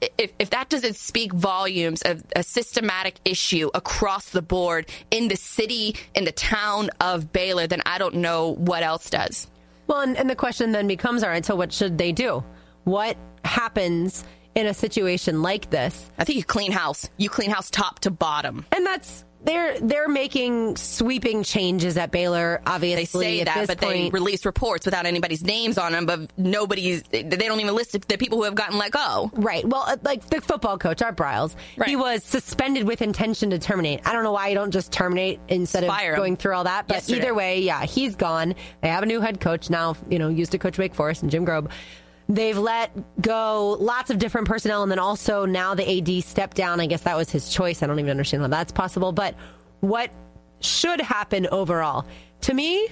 if, 0.00 0.32
if 0.38 0.50
that 0.50 0.68
doesn't 0.68 0.96
speak 0.96 1.32
volumes 1.32 2.02
of 2.02 2.22
a 2.36 2.42
systematic 2.42 3.16
issue 3.24 3.70
across 3.74 4.30
the 4.30 4.42
board 4.42 4.88
in 5.10 5.28
the 5.28 5.36
city, 5.36 5.96
in 6.14 6.24
the 6.24 6.32
town 6.32 6.90
of 7.00 7.32
Baylor, 7.32 7.66
then 7.66 7.82
I 7.86 7.98
don't 7.98 8.16
know 8.16 8.54
what 8.54 8.82
else 8.82 9.10
does. 9.10 9.48
Well, 9.86 10.00
and, 10.00 10.16
and 10.16 10.28
the 10.28 10.36
question 10.36 10.72
then 10.72 10.86
becomes 10.86 11.22
all 11.22 11.30
right, 11.30 11.44
so 11.44 11.56
what 11.56 11.72
should 11.72 11.98
they 11.98 12.12
do? 12.12 12.44
What 12.84 13.16
happens 13.44 14.24
in 14.54 14.66
a 14.66 14.74
situation 14.74 15.42
like 15.42 15.70
this? 15.70 16.10
I 16.18 16.24
think 16.24 16.36
you 16.36 16.44
clean 16.44 16.72
house. 16.72 17.08
You 17.16 17.28
clean 17.28 17.50
house 17.50 17.70
top 17.70 18.00
to 18.00 18.10
bottom. 18.10 18.66
And 18.72 18.84
that's 18.84 19.24
they're 19.44 19.78
they're 19.80 20.08
making 20.08 20.76
sweeping 20.76 21.42
changes 21.42 21.96
at 21.96 22.10
Baylor. 22.10 22.60
Obviously, 22.66 23.24
They 23.24 23.36
say 23.36 23.40
at 23.40 23.46
that, 23.46 23.66
but 23.68 23.78
they 23.78 24.10
release 24.10 24.44
reports 24.44 24.84
without 24.84 25.06
anybody's 25.06 25.44
names 25.44 25.78
on 25.78 25.92
them. 25.92 26.06
But 26.06 26.30
nobody's. 26.36 27.02
They 27.04 27.22
don't 27.22 27.60
even 27.60 27.74
list 27.74 27.92
the 28.08 28.16
people 28.16 28.38
who 28.38 28.44
have 28.44 28.54
gotten 28.54 28.78
let 28.78 28.90
go. 28.90 29.30
Right. 29.34 29.64
Well, 29.64 29.84
uh, 29.86 29.96
like 30.02 30.28
the 30.28 30.40
football 30.40 30.76
coach, 30.78 31.02
Art 31.02 31.16
Briles, 31.16 31.54
he 31.86 31.96
was 31.96 32.24
suspended 32.24 32.84
with 32.84 33.00
intention 33.02 33.50
to 33.50 33.58
terminate. 33.58 34.00
I 34.04 34.12
don't 34.12 34.24
know 34.24 34.32
why 34.32 34.48
you 34.48 34.54
don't 34.54 34.70
just 34.72 34.90
terminate 34.92 35.40
instead 35.48 35.84
of 35.84 35.88
Fire 35.88 36.12
him. 36.14 36.18
going 36.18 36.36
through 36.36 36.54
all 36.54 36.64
that. 36.64 36.88
But 36.88 36.94
Yesterday. 36.96 37.18
either 37.20 37.34
way, 37.34 37.60
yeah, 37.60 37.84
he's 37.84 38.16
gone. 38.16 38.54
They 38.82 38.88
have 38.88 39.02
a 39.02 39.06
new 39.06 39.20
head 39.20 39.40
coach 39.40 39.70
now, 39.70 39.96
you 40.10 40.18
know, 40.18 40.28
used 40.28 40.52
to 40.52 40.58
coach 40.58 40.78
Wake 40.78 40.94
Forest 40.94 41.22
and 41.22 41.30
Jim 41.30 41.46
Grobe. 41.46 41.70
They've 42.28 42.58
let 42.58 42.92
go 43.22 43.76
lots 43.80 44.10
of 44.10 44.18
different 44.18 44.48
personnel, 44.48 44.82
and 44.82 44.92
then 44.92 44.98
also 44.98 45.46
now 45.46 45.74
the 45.74 45.98
AD 45.98 46.24
stepped 46.24 46.56
down. 46.56 46.78
I 46.78 46.86
guess 46.86 47.02
that 47.02 47.16
was 47.16 47.30
his 47.30 47.48
choice. 47.48 47.82
I 47.82 47.86
don't 47.86 47.98
even 47.98 48.10
understand 48.10 48.42
how 48.42 48.48
that's 48.48 48.72
possible. 48.72 49.12
But 49.12 49.34
what 49.80 50.10
should 50.60 51.00
happen 51.00 51.46
overall? 51.50 52.06
To 52.42 52.54
me, 52.54 52.88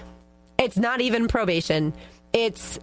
it's 0.59 0.79
not 0.79 1.03
even 1.03 1.29
probation. 1.29 1.93
It's 2.33 2.79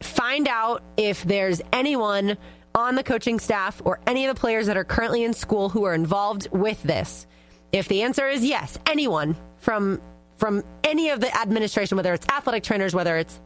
find 0.00 0.48
out 0.48 0.82
if 0.96 1.22
there's 1.24 1.60
anyone 1.72 2.38
on 2.74 2.94
the 2.94 3.02
coaching 3.02 3.38
staff 3.38 3.80
or 3.84 4.00
any 4.06 4.26
of 4.26 4.34
the 4.34 4.40
players 4.40 4.66
that 4.66 4.76
are 4.76 4.84
currently 4.84 5.22
in 5.22 5.32
school 5.32 5.68
who 5.68 5.84
are 5.84 5.94
involved 5.94 6.48
with 6.50 6.82
this. 6.82 7.26
If 7.72 7.88
the 7.88 8.02
answer 8.02 8.28
is 8.28 8.44
yes, 8.44 8.78
anyone 8.86 9.36
from 9.58 10.00
from 10.36 10.64
any 10.82 11.10
of 11.10 11.20
the 11.20 11.34
administration, 11.36 11.96
whether 11.96 12.12
it's 12.12 12.26
athletic 12.28 12.64
trainers, 12.64 12.94
whether 12.94 13.16
it's 13.16 13.40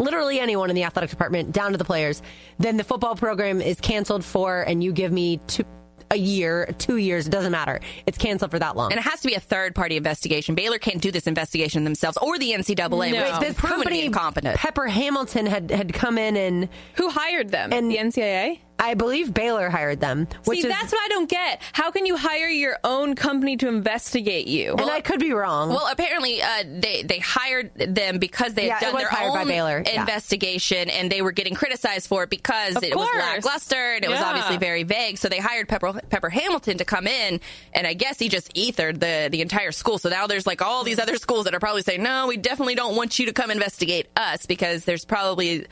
literally 0.00 0.40
anyone 0.40 0.70
in 0.70 0.76
the 0.76 0.84
athletic 0.84 1.10
department 1.10 1.52
down 1.52 1.72
to 1.72 1.78
the 1.78 1.84
players, 1.84 2.22
then 2.58 2.76
the 2.76 2.84
football 2.84 3.14
program 3.16 3.60
is 3.60 3.80
canceled 3.80 4.24
for 4.24 4.62
and 4.62 4.82
you 4.82 4.92
give 4.92 5.12
me 5.12 5.38
two, 5.46 5.64
a 6.12 6.16
year, 6.16 6.74
two 6.78 6.96
years, 6.96 7.28
it 7.28 7.30
doesn't 7.30 7.52
matter. 7.52 7.78
It's 8.04 8.18
canceled 8.18 8.50
for 8.50 8.58
that 8.58 8.74
long. 8.76 8.90
And 8.90 8.98
it 8.98 9.04
has 9.04 9.20
to 9.20 9.28
be 9.28 9.34
a 9.34 9.40
third 9.40 9.76
party 9.76 9.96
investigation. 9.96 10.56
Baylor 10.56 10.78
can't 10.78 11.00
do 11.00 11.12
this 11.12 11.28
investigation 11.28 11.84
themselves 11.84 12.18
or 12.20 12.36
the 12.36 12.50
NCAA, 12.50 13.12
No. 13.12 13.22
which 13.22 13.32
is 13.32 13.38
this 13.38 13.54
proven 13.54 13.78
to 13.84 13.84
be 13.84 13.84
company, 13.84 14.04
incompetent. 14.06 14.56
Pepper 14.56 14.88
Hamilton, 14.88 15.46
had 15.46 15.70
had 15.70 15.92
come 15.94 16.18
in 16.18 16.36
and 16.36 16.68
Who 16.96 17.10
hired 17.10 17.50
them? 17.50 17.72
And- 17.72 17.90
the 17.92 17.98
NCAA? 17.98 18.58
I 18.80 18.94
believe 18.94 19.32
Baylor 19.34 19.68
hired 19.68 20.00
them, 20.00 20.26
which 20.46 20.62
See, 20.62 20.66
is 20.66 20.72
that's 20.72 20.90
what 20.90 21.00
I 21.04 21.08
don't 21.08 21.28
get. 21.28 21.60
How 21.74 21.90
can 21.90 22.06
you 22.06 22.16
hire 22.16 22.48
your 22.48 22.78
own 22.82 23.14
company 23.14 23.58
to 23.58 23.68
investigate 23.68 24.46
you? 24.46 24.72
and 24.72 24.90
I 24.90 25.02
could 25.02 25.20
be 25.20 25.32
wrong. 25.32 25.68
Well, 25.68 25.86
apparently 25.90 26.40
uh, 26.40 26.64
they 26.66 27.02
they 27.02 27.18
hired 27.18 27.74
them 27.74 28.18
because 28.18 28.54
they 28.54 28.68
Yeah, 28.68 28.78
had 28.78 28.82
it 28.82 28.92
done 28.92 28.96
their 28.98 29.22
own 29.22 29.46
Baylor, 29.46 29.82
yeah. 29.84 30.00
investigation, 30.00 30.88
and 30.88 31.12
they 31.12 31.20
were 31.20 31.32
getting 31.32 31.54
criticized 31.54 32.08
for 32.08 32.22
it 32.22 32.30
because 32.30 32.76
Of 32.76 32.82
it 32.82 32.96
was 32.96 33.06
lackluster 33.14 33.92
and 33.94 34.04
it 34.04 34.08
was 34.10 34.20
obviously 34.20 34.56
very 34.56 34.82
vague. 34.84 35.18
So 35.18 35.28
they 35.28 35.38
hired 35.38 35.68
Pepper 35.68 35.92
Pepper 36.08 36.30
Hamilton 36.30 36.78
to 36.78 36.84
come 36.86 37.06
in, 37.06 37.40
and 37.74 37.86
I 37.86 37.92
guess 37.92 38.18
he 38.18 38.30
just 38.30 38.50
ethered 38.56 38.98
the 38.98 39.28
the 39.30 39.42
entire 39.42 39.72
school. 39.72 39.98
So 39.98 40.08
now 40.08 40.26
there's 40.26 40.46
like 40.46 40.62
all 40.62 40.84
these 40.84 40.98
other 40.98 41.16
schools 41.16 41.44
that 41.44 41.54
are 41.54 41.60
probably 41.60 41.82
saying, 41.82 42.02
no, 42.02 42.28
we 42.28 42.38
definitely 42.38 42.76
don't 42.76 42.96
want 42.96 43.18
you 43.18 43.26
to 43.26 43.32
come 43.34 43.50
investigate 43.50 44.08
us 44.16 44.46
because 44.46 44.84
there's 44.86 45.04
probably 45.04 45.66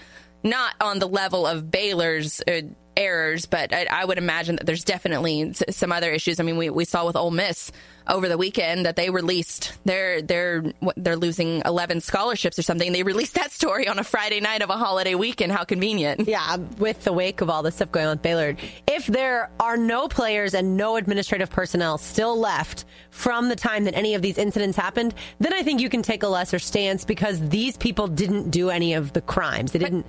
not 0.45 0.75
on 0.81 0.99
the 0.99 1.09
level 1.09 1.47
of 1.47 1.71
Baylor's. 1.71 2.41
Uh, 2.47 2.61
errors 2.99 3.47
but 3.47 3.73
I, 3.73 3.87
I 3.91 4.05
would 4.05 4.19
imagine 4.19 4.57
that 4.57 4.67
there's 4.67 4.85
definitely 4.85 5.55
some 5.71 5.93
other 5.93 6.11
issues 6.11 6.39
i 6.41 6.43
mean 6.43 6.57
we, 6.57 6.71
we 6.71 6.85
saw 6.85 7.07
with 7.07 7.17
Ole 7.17 7.31
Miss 7.31 7.73
over 8.07 8.29
the 8.29 8.39
weekend 8.39 8.87
that 8.87 8.97
they 8.97 9.11
released 9.11 9.73
they're 9.85 10.23
they're 10.23 10.73
they're 10.97 11.17
losing 11.17 11.63
11 11.65 12.01
scholarships 12.01 12.59
or 12.59 12.63
something 12.63 12.93
they 12.93 13.03
released 13.03 13.35
that 13.35 13.53
story 13.53 13.87
on 13.87 13.99
a 13.99 14.05
friday 14.05 14.41
night 14.41 14.63
of 14.63 14.71
a 14.71 14.77
holiday 14.77 15.15
weekend 15.15 15.53
how 15.53 15.65
convenient 15.65 16.27
yeah, 16.27 16.57
with 16.79 17.05
the 17.05 17.13
wake 17.13 17.41
of 17.41 17.49
all 17.49 17.63
this 17.63 17.77
stuff 17.77 17.93
going 17.93 18.07
on 18.07 18.13
with 18.13 18.23
Baylor, 18.23 18.57
if 18.87 19.07
there 19.07 19.51
are 19.61 19.77
no 19.77 20.09
players 20.09 20.55
and 20.55 20.77
no 20.77 20.97
administrative 20.97 21.51
personnel 21.51 21.99
still 21.99 22.39
left 22.39 22.85
from 23.11 23.49
the 23.49 23.57
time 23.57 23.85
that 23.85 23.95
any 23.95 24.15
of 24.15 24.23
these 24.23 24.39
incidents 24.39 24.77
happened, 24.77 25.15
then 25.39 25.53
I 25.53 25.63
think 25.63 25.81
you 25.81 25.89
can 25.89 26.03
take 26.03 26.23
a 26.23 26.29
lesser 26.29 26.59
stance 26.59 27.05
because 27.05 27.41
these 27.49 27.77
people 27.77 28.09
didn't 28.09 28.51
do 28.51 28.71
any 28.71 28.95
of 28.95 29.13
the 29.13 29.21
crimes. 29.21 29.73
They 29.73 29.79
didn't. 29.79 30.07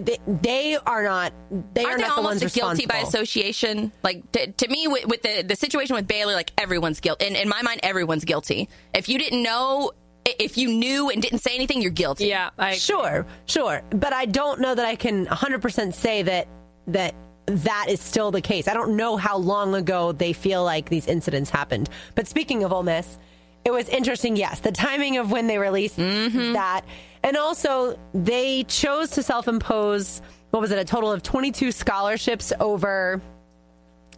They, 0.00 0.18
they 0.26 0.76
are 0.76 1.02
not. 1.02 1.32
They 1.74 1.84
Aren't 1.84 1.94
are 1.94 1.98
they 1.98 2.08
not 2.08 2.16
the 2.16 2.22
ones 2.22 2.42
almost 2.42 2.56
a 2.56 2.58
guilty 2.58 2.86
by 2.86 2.98
association? 2.98 3.92
Like 4.02 4.30
to, 4.32 4.52
to 4.52 4.68
me, 4.68 4.88
with, 4.88 5.06
with 5.06 5.22
the 5.22 5.42
the 5.42 5.56
situation 5.56 5.94
with 5.94 6.06
Baylor, 6.08 6.34
like 6.34 6.52
everyone's 6.58 7.00
guilty. 7.00 7.26
In, 7.26 7.36
in 7.36 7.48
my 7.48 7.62
mind, 7.62 7.80
everyone's 7.82 8.24
guilty. 8.24 8.68
If 8.94 9.08
you 9.08 9.18
didn't 9.18 9.42
know 9.42 9.92
if 10.24 10.58
you 10.58 10.68
knew 10.68 11.10
and 11.10 11.22
didn't 11.22 11.40
say 11.40 11.54
anything, 11.54 11.82
you're 11.82 11.90
guilty. 11.90 12.26
Yeah, 12.26 12.50
I 12.58 12.74
Sure, 12.76 13.26
sure. 13.46 13.82
But 13.90 14.12
I 14.12 14.26
don't 14.26 14.60
know 14.60 14.74
that 14.74 14.84
I 14.84 14.96
can 14.96 15.26
100% 15.26 15.94
say 15.94 16.22
that 16.22 16.48
that 16.88 17.14
that 17.46 17.86
is 17.88 18.00
still 18.00 18.30
the 18.30 18.40
case. 18.40 18.68
I 18.68 18.74
don't 18.74 18.96
know 18.96 19.16
how 19.16 19.36
long 19.36 19.74
ago 19.74 20.12
they 20.12 20.32
feel 20.32 20.62
like 20.64 20.88
these 20.88 21.06
incidents 21.06 21.50
happened. 21.50 21.88
But 22.14 22.28
speaking 22.28 22.62
of 22.64 22.72
Ole 22.72 22.84
Miss, 22.84 23.18
it 23.64 23.70
was 23.70 23.88
interesting, 23.88 24.36
yes, 24.36 24.60
the 24.60 24.72
timing 24.72 25.16
of 25.16 25.30
when 25.30 25.46
they 25.46 25.58
released 25.58 25.98
mm-hmm. 25.98 26.52
that. 26.52 26.84
And 27.22 27.36
also, 27.36 27.98
they 28.14 28.64
chose 28.64 29.10
to 29.10 29.22
self 29.22 29.46
impose, 29.46 30.22
what 30.50 30.60
was 30.60 30.70
it, 30.70 30.78
a 30.78 30.84
total 30.84 31.12
of 31.12 31.22
22 31.22 31.72
scholarships 31.72 32.52
over 32.60 33.20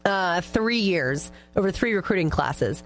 uh, 0.05 0.41
three 0.41 0.79
years, 0.79 1.31
over 1.57 1.71
three 1.71 1.95
recruiting 1.95 2.31
classes. 2.31 2.83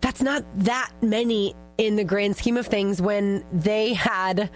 That's 0.00 0.22
not 0.22 0.44
that 0.58 0.90
many 1.02 1.54
in 1.78 1.96
the 1.96 2.04
grand 2.04 2.36
scheme 2.36 2.56
of 2.56 2.66
things 2.66 3.00
when 3.00 3.44
they 3.52 3.92
had, 3.94 4.50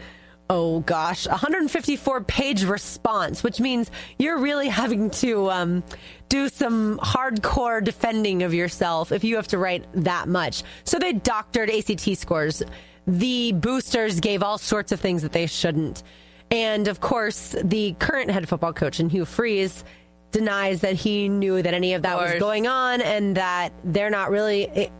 oh 0.48 0.80
gosh, 0.80 1.26
154 1.26 2.22
page 2.24 2.64
response, 2.64 3.42
which 3.42 3.60
means 3.60 3.90
you're 4.18 4.38
really 4.38 4.68
having 4.68 5.10
to 5.10 5.50
um, 5.50 5.82
do 6.28 6.48
some 6.48 6.98
hardcore 6.98 7.82
defending 7.82 8.42
of 8.42 8.54
yourself 8.54 9.12
if 9.12 9.24
you 9.24 9.36
have 9.36 9.48
to 9.48 9.58
write 9.58 9.84
that 9.92 10.28
much. 10.28 10.62
So 10.84 10.98
they 10.98 11.12
doctored 11.12 11.70
ACT 11.70 12.16
scores. 12.16 12.62
The 13.06 13.52
boosters 13.52 14.20
gave 14.20 14.42
all 14.42 14.58
sorts 14.58 14.92
of 14.92 15.00
things 15.00 15.22
that 15.22 15.32
they 15.32 15.46
shouldn't. 15.46 16.02
And 16.50 16.88
of 16.88 17.00
course, 17.00 17.54
the 17.62 17.94
current 17.98 18.30
head 18.30 18.48
football 18.48 18.72
coach, 18.72 19.00
and 19.00 19.10
Hugh 19.10 19.24
Freeze, 19.24 19.84
denies 20.32 20.80
that 20.80 20.94
he 20.94 21.28
knew 21.28 21.62
that 21.62 21.74
any 21.74 21.94
of 21.94 22.02
that 22.02 22.16
was 22.16 22.38
going 22.38 22.66
on 22.66 23.00
and 23.00 23.36
that 23.36 23.72
they're 23.84 24.10
not 24.10 24.30
really 24.30 24.64
it, 24.64 24.92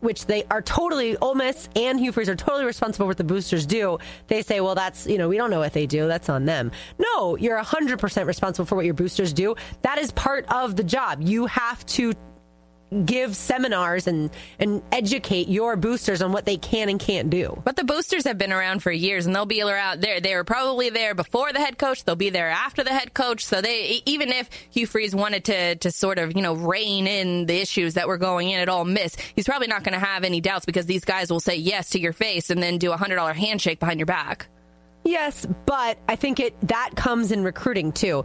which 0.00 0.26
they 0.26 0.44
are 0.50 0.62
totally 0.62 1.16
Ole 1.16 1.34
Miss 1.34 1.68
and 1.74 1.98
Hugh 1.98 2.12
Freeze 2.12 2.28
are 2.28 2.36
totally 2.36 2.64
responsible 2.64 3.04
for 3.04 3.08
what 3.08 3.16
the 3.16 3.24
boosters 3.24 3.66
do. 3.66 3.98
They 4.28 4.42
say, 4.42 4.60
well, 4.60 4.74
that's 4.74 5.06
you 5.06 5.18
know 5.18 5.28
we 5.28 5.36
don't 5.36 5.50
know 5.50 5.58
what 5.58 5.72
they 5.72 5.86
do. 5.86 6.06
That's 6.06 6.28
on 6.28 6.44
them. 6.44 6.70
No, 6.98 7.36
you're 7.36 7.58
hundred 7.58 7.98
percent 7.98 8.26
responsible 8.26 8.66
for 8.66 8.76
what 8.76 8.84
your 8.84 8.94
boosters 8.94 9.32
do. 9.32 9.56
That 9.82 9.98
is 9.98 10.12
part 10.12 10.46
of 10.52 10.76
the 10.76 10.84
job. 10.84 11.20
You 11.22 11.46
have 11.46 11.84
to 11.86 12.12
give 13.04 13.36
seminars 13.36 14.06
and 14.06 14.30
and 14.58 14.82
educate 14.92 15.48
your 15.48 15.76
boosters 15.76 16.22
on 16.22 16.32
what 16.32 16.44
they 16.46 16.56
can 16.56 16.88
and 16.88 16.98
can't 16.98 17.30
do. 17.30 17.60
But 17.64 17.76
the 17.76 17.84
boosters 17.84 18.24
have 18.24 18.38
been 18.38 18.52
around 18.52 18.82
for 18.82 18.90
years, 18.90 19.26
and 19.26 19.34
they'll 19.34 19.46
be 19.46 19.62
around 19.62 20.00
there. 20.00 20.20
They 20.20 20.34
were 20.34 20.44
probably 20.44 20.90
there 20.90 21.14
before 21.14 21.52
the 21.52 21.58
head 21.58 21.78
coach. 21.78 22.04
They'll 22.04 22.16
be 22.16 22.30
there 22.30 22.48
after 22.48 22.82
the 22.82 22.90
head 22.90 23.14
coach. 23.14 23.44
So 23.44 23.60
they, 23.60 24.02
even 24.06 24.30
if 24.30 24.48
Hugh 24.70 24.86
Freeze 24.86 25.14
wanted 25.14 25.44
to 25.46 25.76
to 25.76 25.90
sort 25.90 26.18
of 26.18 26.36
you 26.36 26.42
know 26.42 26.54
rein 26.54 27.06
in 27.06 27.46
the 27.46 27.60
issues 27.60 27.94
that 27.94 28.08
were 28.08 28.18
going 28.18 28.50
in 28.50 28.60
at 28.60 28.68
Ole 28.68 28.84
Miss, 28.84 29.16
he's 29.34 29.46
probably 29.46 29.68
not 29.68 29.84
going 29.84 29.98
to 29.98 30.04
have 30.04 30.24
any 30.24 30.40
doubts 30.40 30.64
because 30.64 30.86
these 30.86 31.04
guys 31.04 31.30
will 31.30 31.40
say 31.40 31.56
yes 31.56 31.90
to 31.90 32.00
your 32.00 32.12
face 32.12 32.50
and 32.50 32.62
then 32.62 32.78
do 32.78 32.92
a 32.92 32.96
hundred 32.96 33.16
dollar 33.16 33.32
handshake 33.32 33.80
behind 33.80 34.00
your 34.00 34.06
back. 34.06 34.48
Yes, 35.04 35.46
but 35.64 35.98
I 36.08 36.16
think 36.16 36.40
it 36.40 36.54
that 36.68 36.90
comes 36.94 37.32
in 37.32 37.42
recruiting 37.42 37.92
too. 37.92 38.24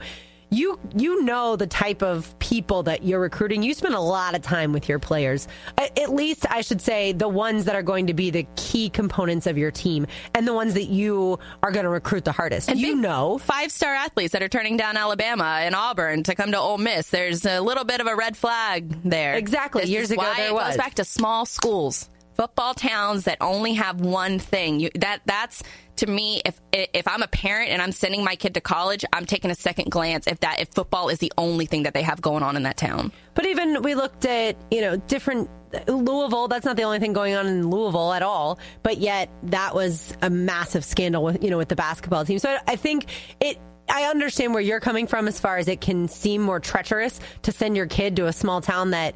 You 0.53 0.79
you 0.95 1.23
know 1.23 1.55
the 1.55 1.65
type 1.65 2.03
of 2.03 2.37
people 2.37 2.83
that 2.83 3.03
you're 3.03 3.19
recruiting. 3.19 3.63
You 3.63 3.73
spend 3.73 3.95
a 3.95 3.99
lot 3.99 4.35
of 4.35 4.43
time 4.43 4.71
with 4.71 4.87
your 4.87 4.99
players. 4.99 5.47
At 5.79 6.09
least 6.13 6.45
I 6.47 6.61
should 6.61 6.79
say 6.79 7.11
the 7.11 7.27
ones 7.27 7.65
that 7.65 7.75
are 7.75 7.81
going 7.81 8.05
to 8.07 8.13
be 8.13 8.29
the 8.29 8.45
key 8.55 8.89
components 8.89 9.47
of 9.47 9.57
your 9.57 9.71
team 9.71 10.05
and 10.35 10.47
the 10.47 10.53
ones 10.53 10.75
that 10.75 10.85
you 10.85 11.39
are 11.63 11.71
going 11.71 11.85
to 11.85 11.89
recruit 11.89 12.23
the 12.23 12.31
hardest. 12.31 12.69
And 12.69 12.79
you 12.79 12.95
know 12.95 13.39
five 13.39 13.71
star 13.71 13.95
athletes 13.95 14.33
that 14.33 14.43
are 14.43 14.47
turning 14.47 14.77
down 14.77 14.95
Alabama 14.95 15.59
and 15.61 15.73
Auburn 15.73 16.21
to 16.23 16.35
come 16.35 16.51
to 16.51 16.59
Ole 16.59 16.77
Miss. 16.77 17.09
There's 17.09 17.45
a 17.45 17.59
little 17.59 17.83
bit 17.83 17.99
of 17.99 18.05
a 18.05 18.15
red 18.15 18.37
flag 18.37 19.01
there. 19.03 19.33
Exactly. 19.33 19.81
This 19.81 19.89
Years 19.89 20.11
ago 20.11 20.21
why 20.21 20.35
there 20.37 20.49
it 20.49 20.53
was. 20.53 20.67
goes 20.67 20.77
back 20.77 20.93
to 20.95 21.03
small 21.03 21.47
schools, 21.47 22.09
football 22.35 22.73
towns 22.73 23.25
that 23.25 23.37
only 23.41 23.73
have 23.73 24.01
one 24.01 24.39
thing. 24.39 24.79
You, 24.79 24.89
that 24.95 25.21
that's 25.25 25.63
to 25.97 26.07
me. 26.07 26.41
If 26.45 26.59
if 26.71 27.07
I'm 27.07 27.21
a 27.21 27.27
parent 27.27 27.69
and 27.69 27.81
I'm 27.81 27.91
sending 27.91 28.23
my 28.23 28.35
kid 28.35 28.53
to 28.55 28.61
college, 28.61 29.05
I'm 29.13 29.25
taking 29.25 29.51
a 29.51 29.55
second 29.55 29.91
glance 29.91 30.27
if 30.27 30.39
that 30.41 30.59
if 30.59 30.69
football 30.69 31.09
is 31.09 31.19
the 31.19 31.31
only 31.37 31.65
thing 31.65 31.83
that 31.83 31.93
they 31.93 32.03
have 32.03 32.21
going 32.21 32.43
on 32.43 32.55
in 32.55 32.63
that 32.63 32.77
town. 32.77 33.11
But 33.35 33.45
even 33.45 33.81
we 33.81 33.95
looked 33.95 34.25
at, 34.25 34.57
you 34.71 34.81
know, 34.81 34.97
different 34.97 35.49
Louisville, 35.87 36.47
that's 36.47 36.65
not 36.65 36.75
the 36.75 36.83
only 36.83 36.99
thing 36.99 37.13
going 37.13 37.35
on 37.35 37.47
in 37.47 37.69
Louisville 37.69 38.13
at 38.13 38.21
all, 38.21 38.59
but 38.83 38.99
yet 38.99 39.29
that 39.43 39.73
was 39.73 40.15
a 40.21 40.29
massive 40.29 40.85
scandal 40.85 41.23
with, 41.23 41.43
you 41.43 41.49
know, 41.49 41.57
with 41.57 41.69
the 41.69 41.75
basketball 41.75 42.25
team. 42.25 42.37
So 42.39 42.49
I, 42.49 42.59
I 42.67 42.75
think 42.75 43.07
it 43.39 43.57
I 43.89 44.03
understand 44.05 44.53
where 44.53 44.61
you're 44.61 44.79
coming 44.79 45.07
from 45.07 45.27
as 45.27 45.39
far 45.39 45.57
as 45.57 45.67
it 45.67 45.81
can 45.81 46.07
seem 46.07 46.41
more 46.41 46.59
treacherous 46.59 47.19
to 47.43 47.51
send 47.51 47.75
your 47.75 47.85
kid 47.85 48.15
to 48.17 48.27
a 48.27 48.33
small 48.33 48.61
town 48.61 48.91
that 48.91 49.15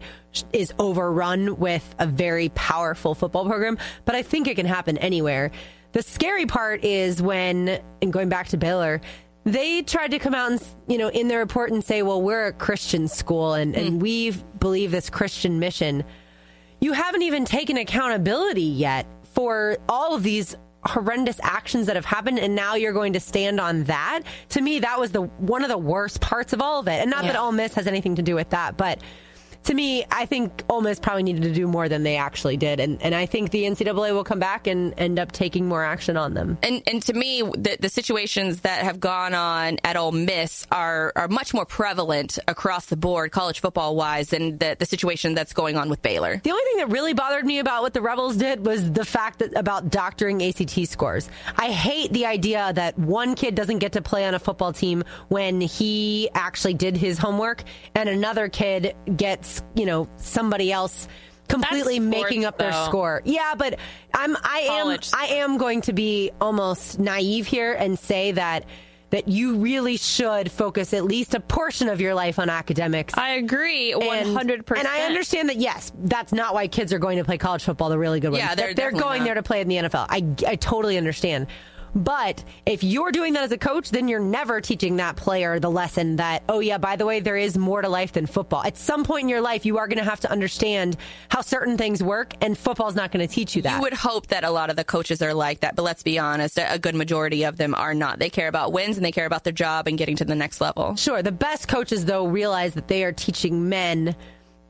is 0.53 0.73
overrun 0.77 1.57
with 1.57 1.95
a 1.99 2.05
very 2.05 2.49
powerful 2.49 3.15
football 3.15 3.45
program, 3.45 3.77
but 4.05 4.15
I 4.15 4.21
think 4.21 4.47
it 4.47 4.55
can 4.55 4.65
happen 4.65 4.97
anywhere. 4.97 5.51
The 5.93 6.03
scary 6.03 6.45
part 6.45 6.83
is 6.83 7.21
when, 7.21 7.79
and 8.01 8.13
going 8.13 8.29
back 8.29 8.49
to 8.49 8.57
Baylor, 8.57 9.01
they 9.45 9.81
tried 9.81 10.11
to 10.11 10.19
come 10.19 10.35
out 10.35 10.51
and 10.51 10.61
you 10.87 10.97
know 10.97 11.07
in 11.07 11.29
their 11.29 11.39
report 11.39 11.71
and 11.71 11.81
say 11.81 12.01
well 12.01 12.21
we're 12.21 12.47
a 12.47 12.51
christian 12.51 13.07
school 13.07 13.53
and, 13.53 13.77
and 13.77 13.89
hmm. 13.93 13.99
we 13.99 14.31
believe 14.59 14.91
this 14.91 15.09
christian 15.09 15.57
mission 15.57 16.03
you 16.81 16.91
haven't 16.91 17.21
even 17.21 17.45
taken 17.45 17.77
accountability 17.77 18.61
yet 18.61 19.07
for 19.23 19.77
all 19.87 20.13
of 20.13 20.23
these 20.23 20.53
horrendous 20.87 21.39
actions 21.43 21.85
that 21.87 21.95
have 21.95 22.05
happened 22.05 22.39
and 22.39 22.55
now 22.55 22.75
you're 22.75 22.93
going 22.93 23.13
to 23.13 23.19
stand 23.19 23.59
on 23.59 23.83
that 23.85 24.21
to 24.49 24.61
me 24.61 24.79
that 24.79 24.99
was 24.99 25.11
the 25.11 25.21
one 25.21 25.63
of 25.63 25.69
the 25.69 25.77
worst 25.77 26.21
parts 26.21 26.53
of 26.53 26.61
all 26.61 26.79
of 26.79 26.87
it 26.87 27.01
and 27.01 27.09
not 27.11 27.23
that 27.23 27.33
Yeah. 27.33 27.41
Ole 27.41 27.51
Miss 27.51 27.73
has 27.73 27.87
anything 27.87 28.15
to 28.15 28.21
do 28.21 28.35
with 28.35 28.49
that 28.51 28.77
but 28.77 28.99
to 29.63 29.73
me, 29.73 30.05
I 30.11 30.25
think 30.25 30.63
Ole 30.69 30.81
Miss 30.81 30.99
probably 30.99 31.23
needed 31.23 31.43
to 31.43 31.53
do 31.53 31.67
more 31.67 31.89
than 31.89 32.03
they 32.03 32.17
actually 32.17 32.57
did, 32.57 32.79
and 32.79 33.01
and 33.01 33.13
I 33.13 33.25
think 33.25 33.51
the 33.51 33.63
NCAA 33.63 34.13
will 34.13 34.23
come 34.23 34.39
back 34.39 34.67
and 34.67 34.93
end 34.97 35.19
up 35.19 35.31
taking 35.31 35.67
more 35.67 35.83
action 35.83 36.17
on 36.17 36.33
them. 36.33 36.57
And 36.63 36.81
and 36.87 37.01
to 37.03 37.13
me, 37.13 37.41
the, 37.41 37.77
the 37.79 37.89
situations 37.89 38.61
that 38.61 38.83
have 38.83 38.99
gone 38.99 39.33
on 39.33 39.77
at 39.83 39.97
Ole 39.97 40.11
Miss 40.11 40.65
are 40.71 41.11
are 41.15 41.27
much 41.27 41.53
more 41.53 41.65
prevalent 41.65 42.39
across 42.47 42.85
the 42.85 42.97
board, 42.97 43.31
college 43.31 43.59
football 43.59 43.95
wise, 43.95 44.29
than 44.29 44.57
the, 44.57 44.75
the 44.77 44.85
situation 44.85 45.33
that's 45.33 45.53
going 45.53 45.77
on 45.77 45.89
with 45.89 46.01
Baylor. 46.01 46.39
The 46.43 46.51
only 46.51 46.63
thing 46.63 46.77
that 46.77 46.89
really 46.89 47.13
bothered 47.13 47.45
me 47.45 47.59
about 47.59 47.81
what 47.81 47.93
the 47.93 48.01
Rebels 48.01 48.37
did 48.37 48.65
was 48.65 48.91
the 48.91 49.05
fact 49.05 49.39
that 49.39 49.57
about 49.57 49.89
doctoring 49.89 50.43
ACT 50.43 50.87
scores. 50.87 51.29
I 51.55 51.71
hate 51.71 52.11
the 52.13 52.25
idea 52.25 52.71
that 52.73 52.97
one 52.97 53.35
kid 53.35 53.55
doesn't 53.55 53.79
get 53.79 53.93
to 53.93 54.01
play 54.01 54.25
on 54.25 54.33
a 54.33 54.39
football 54.39 54.73
team 54.73 55.03
when 55.27 55.61
he 55.61 56.29
actually 56.33 56.73
did 56.73 56.97
his 56.97 57.17
homework, 57.17 57.63
and 57.95 58.09
another 58.09 58.49
kid 58.49 58.95
gets, 59.15 59.46
you 59.75 59.85
know, 59.85 60.07
somebody 60.17 60.71
else 60.71 61.07
completely 61.47 61.95
sports, 61.95 62.09
making 62.23 62.45
up 62.45 62.57
their 62.57 62.71
though. 62.71 62.85
score. 62.85 63.21
Yeah, 63.25 63.53
but 63.57 63.79
I'm 64.13 64.35
I 64.43 64.59
am 64.69 64.83
College 64.83 65.09
I 65.13 65.25
am 65.27 65.57
going 65.57 65.81
to 65.81 65.93
be 65.93 66.31
almost 66.41 66.99
naive 66.99 67.47
here 67.47 67.73
and 67.73 67.97
say 67.97 68.33
that 68.33 68.65
that 69.09 69.29
you 69.29 69.55
really 69.55 69.95
should 69.95 70.51
focus 70.51 70.93
at 70.93 71.05
least 71.05 71.33
a 71.33 71.39
portion 71.39 71.87
of 71.87 72.01
your 72.01 72.13
life 72.13 72.39
on 72.39 72.49
academics. 72.49 73.13
I 73.17 73.35
agree, 73.35 73.91
hundred 73.93 74.65
percent. 74.65 74.85
And 74.85 74.93
I 74.93 75.05
understand 75.05 75.47
that 75.47 75.55
yes, 75.57 75.93
that's 76.03 76.33
not 76.33 76.53
why 76.53 76.67
kids 76.67 76.91
are 76.91 76.99
going 76.99 77.17
to 77.17 77.23
play 77.23 77.37
college 77.37 77.63
football, 77.63 77.87
the 77.89 77.97
really 77.97 78.19
good 78.19 78.31
ones. 78.31 78.39
Yeah, 78.43 78.53
they're 78.55 78.67
That 78.67 78.75
they're 78.75 78.91
going 78.91 79.19
not. 79.19 79.25
there 79.25 79.35
to 79.35 79.43
play 79.43 79.61
in 79.61 79.69
the 79.69 79.77
NFL. 79.77 80.07
I 80.09 80.25
I 80.45 80.55
totally 80.57 80.97
understand. 80.97 81.47
But 81.97 82.43
if 82.65 82.83
you're 82.83 83.11
doing 83.11 83.33
that 83.33 83.43
as 83.43 83.51
a 83.51 83.57
coach, 83.57 83.89
then 83.91 84.07
you're 84.07 84.19
never 84.19 84.61
teaching 84.61 84.97
that 84.97 85.17
player 85.17 85.59
the 85.59 85.69
lesson 85.69 86.15
that, 86.15 86.43
oh, 86.47 86.59
yeah, 86.59 86.77
by 86.77 86.95
the 86.95 87.05
way, 87.05 87.19
there 87.19 87.37
is 87.37 87.57
more 87.57 87.81
to 87.81 87.89
life 87.89 88.13
than 88.13 88.25
football. 88.25 88.63
At 88.63 88.77
some 88.77 89.03
point 89.03 89.23
in 89.23 89.29
your 89.29 89.41
life, 89.41 89.65
you 89.65 89.77
are 89.77 89.87
going 89.87 89.97
to 89.97 90.09
have 90.09 90.21
to 90.21 90.31
understand 90.31 90.95
how 91.29 91.41
certain 91.41 91.77
things 91.77 92.01
work, 92.01 92.33
and 92.39 92.57
football's 92.57 92.95
not 92.95 93.11
going 93.11 93.27
to 93.27 93.33
teach 93.33 93.55
you 93.55 93.61
that. 93.63 93.77
You 93.77 93.81
would 93.81 93.93
hope 93.93 94.27
that 94.27 94.45
a 94.45 94.51
lot 94.51 94.69
of 94.69 94.75
the 94.77 94.83
coaches 94.83 95.21
are 95.21 95.33
like 95.33 95.59
that, 95.61 95.75
but 95.75 95.81
let's 95.81 96.03
be 96.03 96.17
honest, 96.17 96.57
a 96.57 96.77
a 96.77 96.79
good 96.79 96.95
majority 96.95 97.43
of 97.43 97.57
them 97.57 97.73
are 97.73 97.95
not. 97.95 98.19
They 98.19 98.29
care 98.29 98.47
about 98.47 98.71
wins 98.71 98.97
and 98.97 99.05
they 99.05 99.11
care 99.11 99.25
about 99.25 99.43
their 99.43 99.51
job 99.51 99.87
and 99.87 99.97
getting 99.97 100.15
to 100.17 100.25
the 100.25 100.35
next 100.35 100.61
level. 100.61 100.95
Sure. 100.95 101.23
The 101.23 101.31
best 101.31 101.67
coaches, 101.67 102.05
though, 102.05 102.27
realize 102.27 102.75
that 102.75 102.87
they 102.87 103.03
are 103.03 103.11
teaching 103.11 103.67
men 103.67 104.15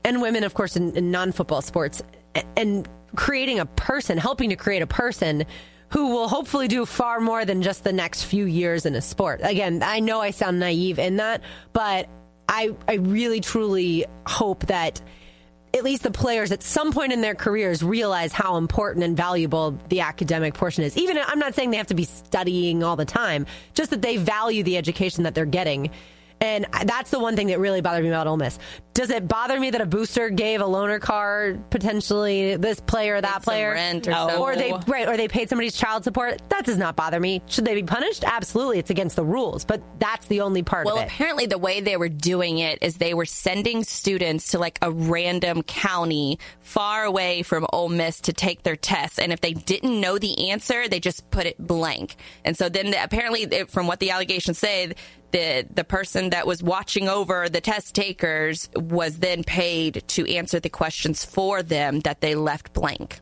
and 0.04 0.22
women, 0.22 0.42
of 0.42 0.54
course, 0.54 0.74
in, 0.74 0.96
in 0.96 1.10
non 1.10 1.32
football 1.32 1.60
sports, 1.60 2.02
and 2.56 2.88
creating 3.14 3.60
a 3.60 3.66
person, 3.66 4.16
helping 4.16 4.48
to 4.48 4.56
create 4.56 4.80
a 4.80 4.86
person 4.86 5.44
who 5.90 6.10
will 6.10 6.28
hopefully 6.28 6.68
do 6.68 6.84
far 6.84 7.20
more 7.20 7.44
than 7.44 7.62
just 7.62 7.84
the 7.84 7.92
next 7.92 8.24
few 8.24 8.44
years 8.44 8.86
in 8.86 8.94
a 8.94 9.00
sport. 9.00 9.40
Again, 9.42 9.82
I 9.82 10.00
know 10.00 10.20
I 10.20 10.30
sound 10.30 10.58
naive 10.58 10.98
in 10.98 11.16
that, 11.16 11.42
but 11.72 12.08
I, 12.48 12.74
I 12.86 12.94
really, 12.94 13.40
truly 13.40 14.06
hope 14.26 14.66
that 14.66 15.00
at 15.74 15.84
least 15.84 16.02
the 16.02 16.10
players 16.10 16.50
at 16.50 16.62
some 16.62 16.92
point 16.92 17.12
in 17.12 17.20
their 17.20 17.34
careers 17.34 17.82
realize 17.82 18.32
how 18.32 18.56
important 18.56 19.04
and 19.04 19.16
valuable 19.16 19.78
the 19.88 20.00
academic 20.00 20.54
portion 20.54 20.82
is. 20.82 20.96
Even 20.96 21.18
I'm 21.18 21.38
not 21.38 21.54
saying 21.54 21.70
they 21.70 21.76
have 21.76 21.88
to 21.88 21.94
be 21.94 22.04
studying 22.04 22.82
all 22.82 22.96
the 22.96 23.04
time, 23.04 23.46
just 23.74 23.90
that 23.90 24.02
they 24.02 24.16
value 24.16 24.62
the 24.62 24.76
education 24.76 25.24
that 25.24 25.34
they're 25.34 25.44
getting. 25.44 25.90
And 26.40 26.66
that's 26.84 27.10
the 27.10 27.18
one 27.18 27.36
thing 27.36 27.48
that 27.48 27.58
really 27.58 27.80
bothered 27.80 28.04
me 28.04 28.10
about 28.10 28.26
Ole 28.26 28.36
Miss. 28.36 28.58
Does 28.98 29.10
it 29.10 29.28
bother 29.28 29.60
me 29.60 29.70
that 29.70 29.80
a 29.80 29.86
booster 29.86 30.28
gave 30.28 30.60
a 30.60 30.64
loaner 30.64 31.00
car 31.00 31.56
potentially 31.70 32.56
this 32.56 32.80
player 32.80 33.14
or 33.14 33.20
that 33.20 33.44
player? 33.44 33.70
rent 33.70 34.08
or 34.08 34.10
No. 34.10 34.42
Or 34.42 34.56
they 34.56 34.72
right, 34.88 35.06
or 35.06 35.16
they 35.16 35.28
paid 35.28 35.48
somebody's 35.48 35.76
child 35.76 36.02
support. 36.02 36.42
That 36.48 36.64
does 36.64 36.76
not 36.76 36.96
bother 36.96 37.20
me. 37.20 37.40
Should 37.46 37.64
they 37.64 37.76
be 37.76 37.84
punished? 37.84 38.24
Absolutely, 38.24 38.80
it's 38.80 38.90
against 38.90 39.14
the 39.14 39.24
rules. 39.24 39.64
But 39.64 39.82
that's 40.00 40.26
the 40.26 40.40
only 40.40 40.64
part 40.64 40.84
Well, 40.84 40.96
of 40.96 41.02
it. 41.04 41.06
apparently 41.12 41.46
the 41.46 41.58
way 41.58 41.80
they 41.80 41.96
were 41.96 42.08
doing 42.08 42.58
it 42.58 42.80
is 42.82 42.96
they 42.96 43.14
were 43.14 43.24
sending 43.24 43.84
students 43.84 44.50
to 44.50 44.58
like 44.58 44.80
a 44.82 44.90
random 44.90 45.62
county 45.62 46.40
far 46.60 47.04
away 47.04 47.42
from 47.44 47.66
Ole 47.72 47.88
Miss 47.90 48.20
to 48.22 48.32
take 48.32 48.64
their 48.64 48.74
tests, 48.76 49.20
and 49.20 49.32
if 49.32 49.40
they 49.40 49.52
didn't 49.52 50.00
know 50.00 50.18
the 50.18 50.50
answer, 50.50 50.88
they 50.88 50.98
just 50.98 51.30
put 51.30 51.46
it 51.46 51.56
blank. 51.64 52.16
And 52.44 52.56
so 52.58 52.68
then 52.68 52.90
the, 52.90 53.02
apparently, 53.02 53.42
it- 53.42 53.70
from 53.70 53.86
what 53.86 54.00
the 54.00 54.10
allegations 54.10 54.58
say, 54.58 54.92
the 55.30 55.66
the 55.74 55.84
person 55.84 56.30
that 56.30 56.46
was 56.46 56.62
watching 56.62 57.06
over 57.06 57.50
the 57.50 57.60
test 57.60 57.94
takers 57.94 58.70
was 58.90 59.18
then 59.18 59.44
paid 59.44 60.02
to 60.08 60.26
answer 60.34 60.60
the 60.60 60.68
questions 60.68 61.24
for 61.24 61.62
them 61.62 62.00
that 62.00 62.20
they 62.20 62.34
left 62.34 62.72
blank. 62.72 63.20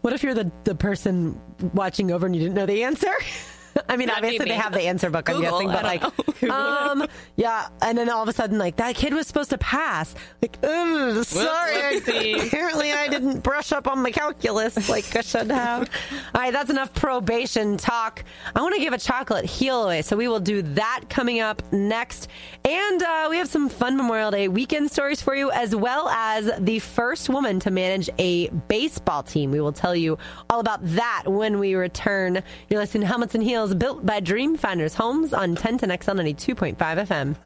What 0.00 0.12
if 0.12 0.22
you're 0.22 0.34
the, 0.34 0.50
the 0.64 0.74
person 0.74 1.40
watching 1.72 2.10
over 2.10 2.26
and 2.26 2.34
you 2.34 2.42
didn't 2.42 2.54
know 2.54 2.66
the 2.66 2.84
answer? 2.84 3.12
I 3.88 3.96
mean, 3.96 4.08
That'd 4.08 4.22
be 4.22 4.28
obviously 4.28 4.48
they 4.48 4.54
have 4.54 4.72
the 4.72 4.82
answer 4.82 5.10
book, 5.10 5.28
I'm 5.28 5.36
Google, 5.36 5.60
guessing, 5.60 5.68
but 5.68 5.84
I 5.84 5.88
like, 5.88 6.42
um, 6.50 7.06
yeah. 7.36 7.68
And 7.82 7.98
then 7.98 8.08
all 8.08 8.22
of 8.22 8.28
a 8.28 8.32
sudden, 8.32 8.58
like, 8.58 8.76
that 8.76 8.94
kid 8.94 9.14
was 9.14 9.26
supposed 9.26 9.50
to 9.50 9.58
pass. 9.58 10.14
Like, 10.42 10.58
ugh, 10.62 11.24
sorry. 11.24 12.00
Whoopsies. 12.00 12.46
Apparently, 12.48 12.92
I 12.92 13.08
didn't 13.08 13.40
brush 13.40 13.72
up 13.72 13.86
on 13.86 14.02
my 14.02 14.10
calculus 14.10 14.88
like 14.88 15.14
I 15.16 15.20
should 15.20 15.50
have. 15.50 15.90
All 16.34 16.40
right, 16.40 16.52
that's 16.52 16.70
enough 16.70 16.92
probation 16.94 17.76
talk. 17.76 18.24
I 18.54 18.62
want 18.62 18.74
to 18.74 18.80
give 18.80 18.92
a 18.92 18.98
chocolate 18.98 19.44
heel 19.44 19.84
away, 19.84 20.02
so 20.02 20.16
we 20.16 20.28
will 20.28 20.40
do 20.40 20.62
that 20.62 21.02
coming 21.08 21.40
up 21.40 21.62
next. 21.72 22.28
And 22.64 23.02
uh, 23.02 23.26
we 23.30 23.36
have 23.38 23.48
some 23.48 23.68
fun 23.68 23.96
Memorial 23.96 24.30
Day 24.30 24.48
weekend 24.48 24.90
stories 24.90 25.20
for 25.20 25.34
you, 25.34 25.50
as 25.50 25.74
well 25.74 26.08
as 26.08 26.50
the 26.60 26.78
first 26.78 27.28
woman 27.28 27.60
to 27.60 27.70
manage 27.70 28.08
a 28.18 28.48
baseball 28.68 29.22
team. 29.22 29.50
We 29.50 29.60
will 29.60 29.72
tell 29.72 29.94
you 29.96 30.18
all 30.50 30.60
about 30.60 30.80
that 30.82 31.24
when 31.26 31.58
we 31.58 31.74
return. 31.74 32.42
You're 32.68 32.80
listening 32.80 33.02
to 33.02 33.06
Helmets 33.06 33.34
and 33.34 33.42
Heels, 33.42 33.63
built 33.72 34.04
by 34.04 34.18
Dream 34.20 34.56
Finders 34.56 34.94
Homes 34.94 35.32
on 35.32 35.54
1010XL 35.56 36.36
92.5 36.36 36.76
FM. 36.76 37.36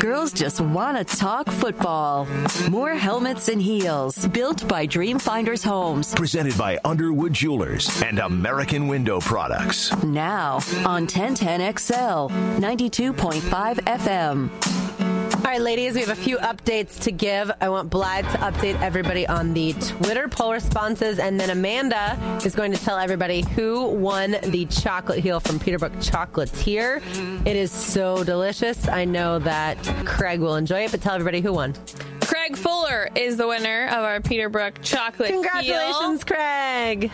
Girls 0.00 0.32
just 0.32 0.60
want 0.60 0.96
to 0.96 1.16
talk 1.16 1.48
football. 1.48 2.26
More 2.70 2.94
helmets 2.94 3.48
and 3.48 3.60
heels. 3.60 4.26
Built 4.28 4.66
by 4.68 4.86
Dream 4.86 5.18
Finders 5.18 5.64
Homes. 5.64 6.14
Presented 6.14 6.56
by 6.56 6.78
Underwood 6.84 7.32
Jewelers 7.32 7.90
and 8.02 8.18
American 8.20 8.86
Window 8.86 9.20
Products. 9.20 9.90
Now 10.04 10.56
on 10.86 11.06
1010XL 11.06 12.30
92.5 12.60 13.80
FM. 13.80 15.23
All 15.34 15.40
right, 15.50 15.60
ladies, 15.60 15.94
we 15.94 16.00
have 16.00 16.10
a 16.10 16.14
few 16.14 16.38
updates 16.38 16.98
to 17.00 17.10
give. 17.12 17.50
I 17.60 17.68
want 17.68 17.90
Blythe 17.90 18.24
to 18.30 18.38
update 18.38 18.80
everybody 18.80 19.26
on 19.26 19.52
the 19.52 19.72
Twitter 19.74 20.28
poll 20.28 20.52
responses, 20.52 21.18
and 21.18 21.38
then 21.38 21.50
Amanda 21.50 22.16
is 22.44 22.54
going 22.54 22.72
to 22.72 22.78
tell 22.78 22.96
everybody 22.96 23.42
who 23.42 23.88
won 23.88 24.36
the 24.44 24.64
chocolate 24.66 25.18
heel 25.18 25.40
from 25.40 25.58
Peterbrooke 25.58 25.96
Chocolatier. 25.96 27.02
It 27.46 27.56
is 27.56 27.70
so 27.72 28.22
delicious. 28.24 28.88
I 28.88 29.04
know 29.04 29.38
that 29.40 29.76
Craig 30.06 30.40
will 30.40 30.56
enjoy 30.56 30.84
it, 30.84 30.92
but 30.92 31.02
tell 31.02 31.14
everybody 31.14 31.40
who 31.40 31.52
won. 31.52 31.74
Craig 32.20 32.56
Fuller 32.56 33.08
is 33.14 33.36
the 33.36 33.46
winner 33.46 33.86
of 33.88 33.98
our 34.04 34.20
Peterbrooke 34.20 34.82
chocolate. 34.82 35.30
heel. 35.30 35.42
Congratulations, 35.42 36.24
Craig. 36.24 37.10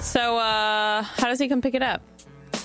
So, 0.00 0.38
uh, 0.38 1.02
how 1.02 1.28
does 1.28 1.38
he 1.38 1.48
come 1.48 1.60
pick 1.60 1.74
it 1.74 1.82
up? 1.82 2.00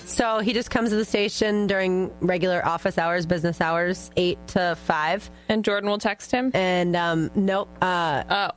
So 0.05 0.39
he 0.39 0.53
just 0.53 0.69
comes 0.69 0.89
to 0.89 0.95
the 0.95 1.05
station 1.05 1.67
during 1.67 2.11
regular 2.19 2.65
office 2.65 2.97
hours, 2.97 3.25
business 3.25 3.61
hours, 3.61 4.11
8 4.17 4.37
to 4.49 4.75
5. 4.83 5.29
And 5.49 5.63
Jordan 5.63 5.89
will 5.89 5.97
text 5.97 6.31
him. 6.31 6.51
And 6.53 6.95
um, 6.95 7.31
nope, 7.35 7.69
uh, 7.81 8.23
Oh, 8.29 8.49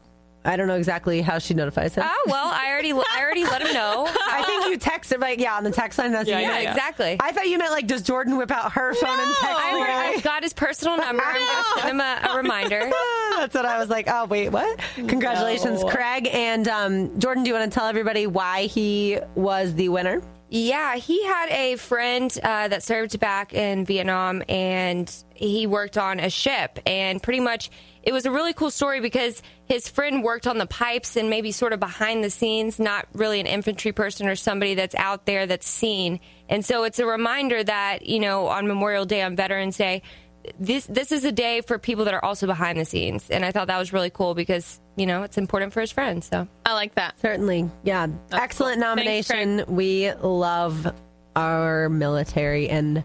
I 0.47 0.57
don't 0.57 0.69
know 0.69 0.75
exactly 0.77 1.23
how 1.23 1.39
she 1.39 1.55
notifies 1.55 1.95
him. 1.95 2.05
Oh 2.07 2.25
well, 2.27 2.49
I 2.53 2.69
already 2.71 2.93
I 2.93 3.19
already 3.23 3.45
let 3.45 3.63
him 3.63 3.73
know. 3.73 4.07
I 4.27 4.43
think 4.45 4.67
you 4.67 4.79
texted 4.79 5.19
like 5.21 5.41
yeah 5.41 5.57
on 5.57 5.65
the 5.65 5.71
text 5.71 5.99
line. 5.99 6.13
That's 6.13 6.29
Yeah, 6.29 6.39
yeah, 6.39 6.59
yeah. 6.61 6.71
Exactly. 6.73 7.17
I 7.19 7.33
thought 7.33 7.49
you 7.49 7.57
meant 7.57 7.71
like 7.73 7.87
does 7.87 8.03
Jordan 8.03 8.37
whip 8.37 8.51
out 8.51 8.73
her 8.73 8.93
phone 8.93 9.19
and 9.19 9.35
text 9.37 9.43
I 9.43 9.71
the 9.73 9.79
already. 9.79 10.17
I've 10.19 10.23
got 10.23 10.43
his 10.43 10.53
personal 10.53 10.99
number. 10.99 11.23
I'm 11.25 11.35
going 11.35 11.47
to 11.47 11.81
send 11.81 11.91
him 11.93 12.01
a, 12.01 12.29
a 12.31 12.37
reminder. 12.37 12.81
That's 13.39 13.55
what 13.55 13.65
I 13.65 13.79
was 13.79 13.89
like. 13.89 14.07
Oh 14.11 14.27
wait, 14.27 14.51
what? 14.51 14.79
Congratulations, 14.97 15.83
No. 15.83 15.89
Craig 15.89 16.29
and 16.31 16.69
um, 16.69 17.19
Jordan. 17.19 17.43
Do 17.45 17.49
you 17.49 17.55
want 17.55 17.73
to 17.73 17.75
tell 17.79 17.87
everybody 17.89 18.27
why 18.27 18.67
he 18.67 19.19
was 19.35 19.75
the 19.75 19.89
winner? 19.89 20.21
Yeah, 20.51 20.97
he 20.97 21.25
had 21.25 21.49
a 21.49 21.77
friend 21.77 22.37
uh, 22.43 22.69
that 22.69 22.83
served 22.83 23.19
back 23.19 23.55
in 23.55 23.85
Vietnam, 23.85 24.43
and 24.49 25.13
he 25.35 25.67
worked 25.67 25.99
on 25.99 26.21
a 26.21 26.31
ship. 26.31 26.79
And 26.87 27.23
pretty 27.23 27.41
much, 27.41 27.71
it 28.03 28.13
was 28.13 28.27
a 28.27 28.31
really 28.31 28.53
cool 28.53 28.71
story 28.71 29.01
because 29.01 29.43
his 29.65 29.89
friend 29.89 30.23
worked 30.23 30.47
on 30.47 30.59
the 30.59 30.67
pipes 30.67 31.17
and 31.17 31.31
maybe 31.31 31.51
sort 31.51 31.73
of 31.73 31.81
behind 31.81 32.23
the 32.23 32.31
scenes, 32.31 32.79
not 32.79 33.09
really 33.15 33.41
an 33.41 33.47
infantry 33.47 33.93
person 33.93 34.29
or 34.29 34.37
somebody 34.37 34.75
that's 34.75 34.95
out 34.95 35.27
there 35.27 35.47
that's 35.47 35.69
seen. 35.69 36.21
And 36.49 36.65
so 36.65 36.85
it's 36.85 36.99
a 36.99 37.07
reminder 37.07 37.65
that 37.65 38.07
you 38.07 38.21
know 38.21 38.47
on 38.49 38.69
Memorial 38.69 39.07
Day, 39.07 39.23
on 39.23 39.37
Veterans 39.37 39.79
Day, 39.79 40.03
this 40.61 40.87
this 40.87 41.11
is 41.11 41.25
a 41.25 41.33
day 41.33 41.63
for 41.63 41.79
people 41.79 42.05
that 42.05 42.15
are 42.15 42.25
also 42.25 42.47
behind 42.47 42.79
the 42.79 42.85
scenes. 42.85 43.31
And 43.31 43.45
I 43.45 43.51
thought 43.51 43.69
that 43.69 43.79
was 43.79 43.93
really 43.93 44.11
cool 44.11 44.35
because 44.35 44.81
you 44.97 45.07
know 45.07 45.23
it's 45.23 45.39
important 45.39 45.73
for 45.73 45.81
his 45.81 45.93
friends. 45.93 46.27
So. 46.27 46.49
I 46.67 46.75
like 46.75 46.95
that. 46.95 47.19
Certainly, 47.21 47.71
yeah. 47.83 48.07
Excellent 48.33 48.81
cool. 48.81 48.95
Thanks, 48.95 49.31
nomination. 49.31 49.65
we 49.69 50.13
love 50.13 50.93
our 51.37 51.89
military 51.89 52.69
and. 52.69 53.05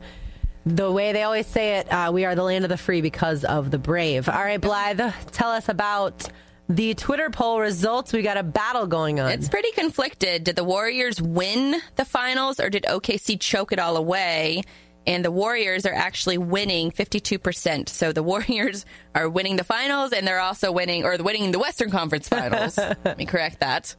The 0.65 0.91
way 0.91 1.13
they 1.13 1.23
always 1.23 1.47
say 1.47 1.77
it, 1.77 1.91
uh, 1.91 2.11
we 2.13 2.25
are 2.25 2.35
the 2.35 2.43
land 2.43 2.63
of 2.63 2.69
the 2.69 2.77
free 2.77 3.01
because 3.01 3.43
of 3.43 3.71
the 3.71 3.79
brave. 3.79 4.29
All 4.29 4.43
right, 4.43 4.61
Blythe, 4.61 5.01
tell 5.31 5.49
us 5.49 5.67
about 5.67 6.29
the 6.67 6.93
Twitter 6.93 7.31
poll 7.31 7.59
results. 7.59 8.13
We 8.13 8.21
got 8.21 8.37
a 8.37 8.43
battle 8.43 8.85
going 8.85 9.19
on. 9.19 9.31
It's 9.31 9.49
pretty 9.49 9.71
conflicted. 9.71 10.43
Did 10.43 10.55
the 10.55 10.63
Warriors 10.63 11.19
win 11.19 11.81
the 11.95 12.05
finals 12.05 12.59
or 12.59 12.69
did 12.69 12.83
OKC 12.83 13.39
choke 13.39 13.71
it 13.71 13.79
all 13.79 13.97
away? 13.97 14.61
And 15.09 15.25
the 15.25 15.31
Warriors 15.31 15.85
are 15.85 15.93
actually 15.93 16.37
winning 16.37 16.91
52%. 16.91 17.89
So 17.89 18.13
the 18.13 18.23
Warriors 18.23 18.85
are 19.15 19.27
winning 19.27 19.55
the 19.57 19.63
finals 19.63 20.13
and 20.13 20.25
they're 20.25 20.39
also 20.39 20.71
winning, 20.71 21.03
or 21.03 21.17
winning 21.17 21.51
the 21.51 21.59
Western 21.59 21.89
Conference 21.89 22.29
finals. 22.29 22.77
Let 22.77 23.17
me 23.17 23.25
correct 23.25 23.59
that. 23.59 23.95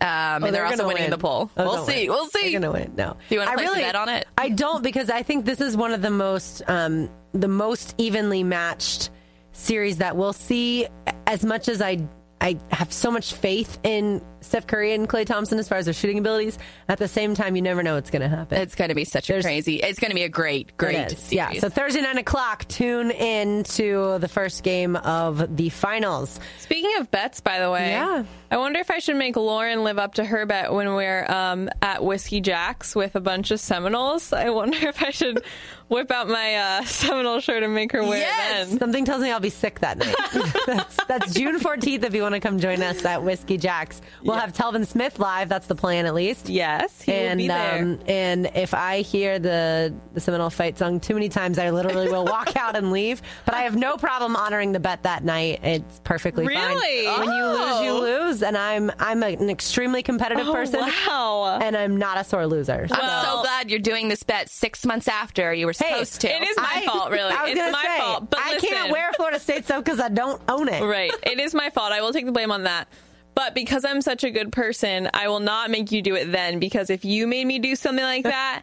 Um, 0.00 0.08
Oh, 0.08 0.34
and 0.36 0.44
they're, 0.44 0.50
they're 0.52 0.66
also 0.66 0.86
winning 0.88 1.04
win. 1.04 1.10
the 1.10 1.18
poll. 1.18 1.50
Oh, 1.56 1.64
we'll 1.64 1.86
see. 1.86 2.08
win. 2.08 2.16
We'll 2.16 2.26
see. 2.26 2.50
They're 2.50 2.60
gonna 2.60 2.72
win. 2.72 2.94
No. 2.96 3.16
Do 3.28 3.34
you 3.36 3.40
I 3.42 3.54
place 3.54 3.70
a 3.70 3.74
bet 3.74 3.94
on 3.94 4.08
it? 4.08 4.26
I 4.36 4.48
don't 4.48 4.82
because 4.82 5.08
I 5.08 5.22
think 5.22 5.44
this 5.44 5.60
is 5.60 5.76
one 5.76 5.92
of 5.92 6.02
the 6.02 6.10
most 6.10 6.62
um, 6.66 7.08
the 7.32 7.46
most 7.46 7.94
evenly 7.96 8.42
matched 8.42 9.10
series 9.52 9.98
that 9.98 10.16
we'll 10.16 10.32
see. 10.32 10.88
As 11.28 11.44
much 11.44 11.68
as 11.68 11.80
I 11.80 11.98
I 12.44 12.58
have 12.70 12.92
so 12.92 13.10
much 13.10 13.32
faith 13.32 13.78
in 13.84 14.20
Steph 14.42 14.66
Curry 14.66 14.92
and 14.92 15.08
Klay 15.08 15.24
Thompson 15.24 15.58
as 15.58 15.66
far 15.66 15.78
as 15.78 15.86
their 15.86 15.94
shooting 15.94 16.18
abilities. 16.18 16.58
At 16.90 16.98
the 16.98 17.08
same 17.08 17.34
time, 17.34 17.56
you 17.56 17.62
never 17.62 17.82
know 17.82 17.94
what's 17.94 18.10
going 18.10 18.20
to 18.20 18.28
happen. 18.28 18.58
It's 18.60 18.74
going 18.74 18.90
to 18.90 18.94
be 18.94 19.06
such 19.06 19.30
a 19.30 19.40
crazy, 19.40 19.76
it's 19.76 19.98
going 19.98 20.10
to 20.10 20.14
be 20.14 20.24
a 20.24 20.28
great, 20.28 20.76
great 20.76 21.12
series. 21.12 21.32
Yeah. 21.32 21.52
So 21.54 21.70
Thursday 21.70 22.02
nine 22.02 22.18
o'clock, 22.18 22.68
tune 22.68 23.10
in 23.10 23.64
to 23.64 24.18
the 24.18 24.28
first 24.28 24.62
game 24.62 24.94
of 24.96 25.56
the 25.56 25.70
finals. 25.70 26.38
Speaking 26.58 26.92
of 26.98 27.10
bets, 27.10 27.40
by 27.40 27.60
the 27.60 27.70
way, 27.70 27.92
Yeah. 27.92 28.24
I 28.50 28.58
wonder 28.58 28.78
if 28.78 28.90
I 28.90 28.98
should 28.98 29.16
make 29.16 29.36
Lauren 29.36 29.82
live 29.82 29.98
up 29.98 30.14
to 30.14 30.24
her 30.24 30.44
bet 30.44 30.70
when 30.70 30.94
we're 30.94 31.24
um, 31.28 31.70
at 31.80 32.04
Whiskey 32.04 32.42
Jack's 32.42 32.94
with 32.94 33.16
a 33.16 33.20
bunch 33.20 33.50
of 33.52 33.58
Seminoles. 33.58 34.34
I 34.34 34.50
wonder 34.50 34.76
if 34.88 35.02
I 35.02 35.10
should 35.10 35.42
whip 35.88 36.10
out 36.10 36.28
my 36.28 36.54
uh, 36.56 36.84
Seminole 36.84 37.40
shirt 37.40 37.62
and 37.62 37.74
make 37.74 37.92
her 37.92 38.02
wear 38.02 38.18
Yes! 38.18 38.66
it 38.66 38.70
then. 38.70 38.78
Something 38.78 39.04
tells 39.04 39.22
me 39.22 39.30
I'll 39.30 39.40
be 39.40 39.50
sick 39.50 39.80
that 39.80 39.98
night. 39.98 40.14
that's, 40.66 40.96
that's 41.04 41.34
June 41.34 41.58
14th 41.60 42.02
if 42.04 42.14
you 42.14 42.22
want 42.22 42.34
to 42.34 42.40
come 42.40 42.58
join 42.58 42.82
us 42.82 43.04
at 43.04 43.22
Whiskey 43.22 43.58
Jack's. 43.58 44.00
We'll 44.22 44.36
have 44.36 44.52
Telvin 44.52 44.86
Smith 44.86 45.18
live. 45.18 45.48
That's 45.48 45.66
the 45.66 45.74
plan, 45.74 46.06
at 46.06 46.14
least. 46.14 46.48
Yes, 46.48 47.02
he 47.02 47.12
will 47.12 47.18
and 47.18 47.38
be 47.38 47.48
there. 47.48 47.82
um, 47.82 48.00
and 48.06 48.50
if 48.54 48.72
I 48.74 49.00
hear 49.02 49.38
the 49.38 49.94
the 50.14 50.20
Seminole 50.20 50.50
fight 50.50 50.78
song 50.78 51.00
too 51.00 51.14
many 51.14 51.28
times, 51.28 51.58
I 51.58 51.70
literally 51.70 52.08
will 52.08 52.24
walk 52.24 52.56
out 52.56 52.76
and 52.76 52.90
leave. 52.92 53.20
But 53.44 53.54
I 53.54 53.62
have 53.62 53.76
no 53.76 53.96
problem 53.96 54.36
honoring 54.36 54.72
the 54.72 54.80
bet 54.80 55.02
that 55.02 55.22
night. 55.24 55.60
It's 55.62 56.00
perfectly 56.04 56.46
Really? 56.46 57.04
fine. 57.06 57.20
When 57.20 57.36
you 57.36 57.44
lose, 57.44 57.80
you 57.82 57.90
Oh. 57.90 58.00
lose, 58.00 58.42
and 58.42 58.56
I'm 58.56 58.90
I'm 58.98 59.22
an 59.22 59.50
extremely 59.50 60.02
competitive 60.02 60.46
Oh, 60.48 60.52
person, 60.52 60.80
wow. 60.80 61.58
and 61.60 61.76
I'm 61.76 61.96
not 61.98 62.16
a 62.18 62.24
sore 62.24 62.46
loser. 62.46 62.88
So- 62.88 62.94
I'm 62.94 63.24
so 63.24 63.42
glad 63.42 63.70
you're 63.70 63.78
doing 63.80 64.08
this 64.08 64.22
bet 64.22 64.48
six 64.48 64.86
months 64.86 65.08
after 65.08 65.52
you 65.52 65.66
were 65.66 65.72
supposed 65.74 66.20
to. 66.22 66.28
it 66.34 66.42
is 66.42 66.56
my 66.56 66.72
I- 66.76 66.84
fault, 66.86 67.10
really. 67.10 67.32
I 67.32 67.46
It's 67.48 67.72
my 67.72 67.82
say, 67.82 67.98
fault. 67.98 68.30
But 68.30 68.40
I 68.40 68.52
listen. 68.54 68.68
can't 68.68 68.90
wear 68.92 69.12
Florida 69.14 69.38
State 69.38 69.64
stuff 69.64 69.84
because 69.84 70.00
I 70.00 70.08
don't 70.08 70.40
own 70.48 70.68
it. 70.68 70.82
Right. 70.82 71.12
It 71.22 71.38
is 71.38 71.54
my 71.54 71.70
fault. 71.70 71.92
I 71.92 72.00
will 72.00 72.12
take 72.12 72.26
the 72.26 72.32
blame 72.32 72.50
on 72.52 72.62
that. 72.64 72.88
But 73.34 73.54
because 73.54 73.84
I'm 73.84 74.00
such 74.00 74.22
a 74.24 74.30
good 74.30 74.52
person, 74.52 75.10
I 75.12 75.26
will 75.28 75.40
not 75.40 75.68
make 75.70 75.90
you 75.90 76.02
do 76.02 76.14
it 76.14 76.30
then 76.30 76.60
because 76.60 76.88
if 76.88 77.04
you 77.04 77.26
made 77.26 77.46
me 77.46 77.58
do 77.58 77.74
something 77.76 78.04
like 78.04 78.22
that, 78.36 78.62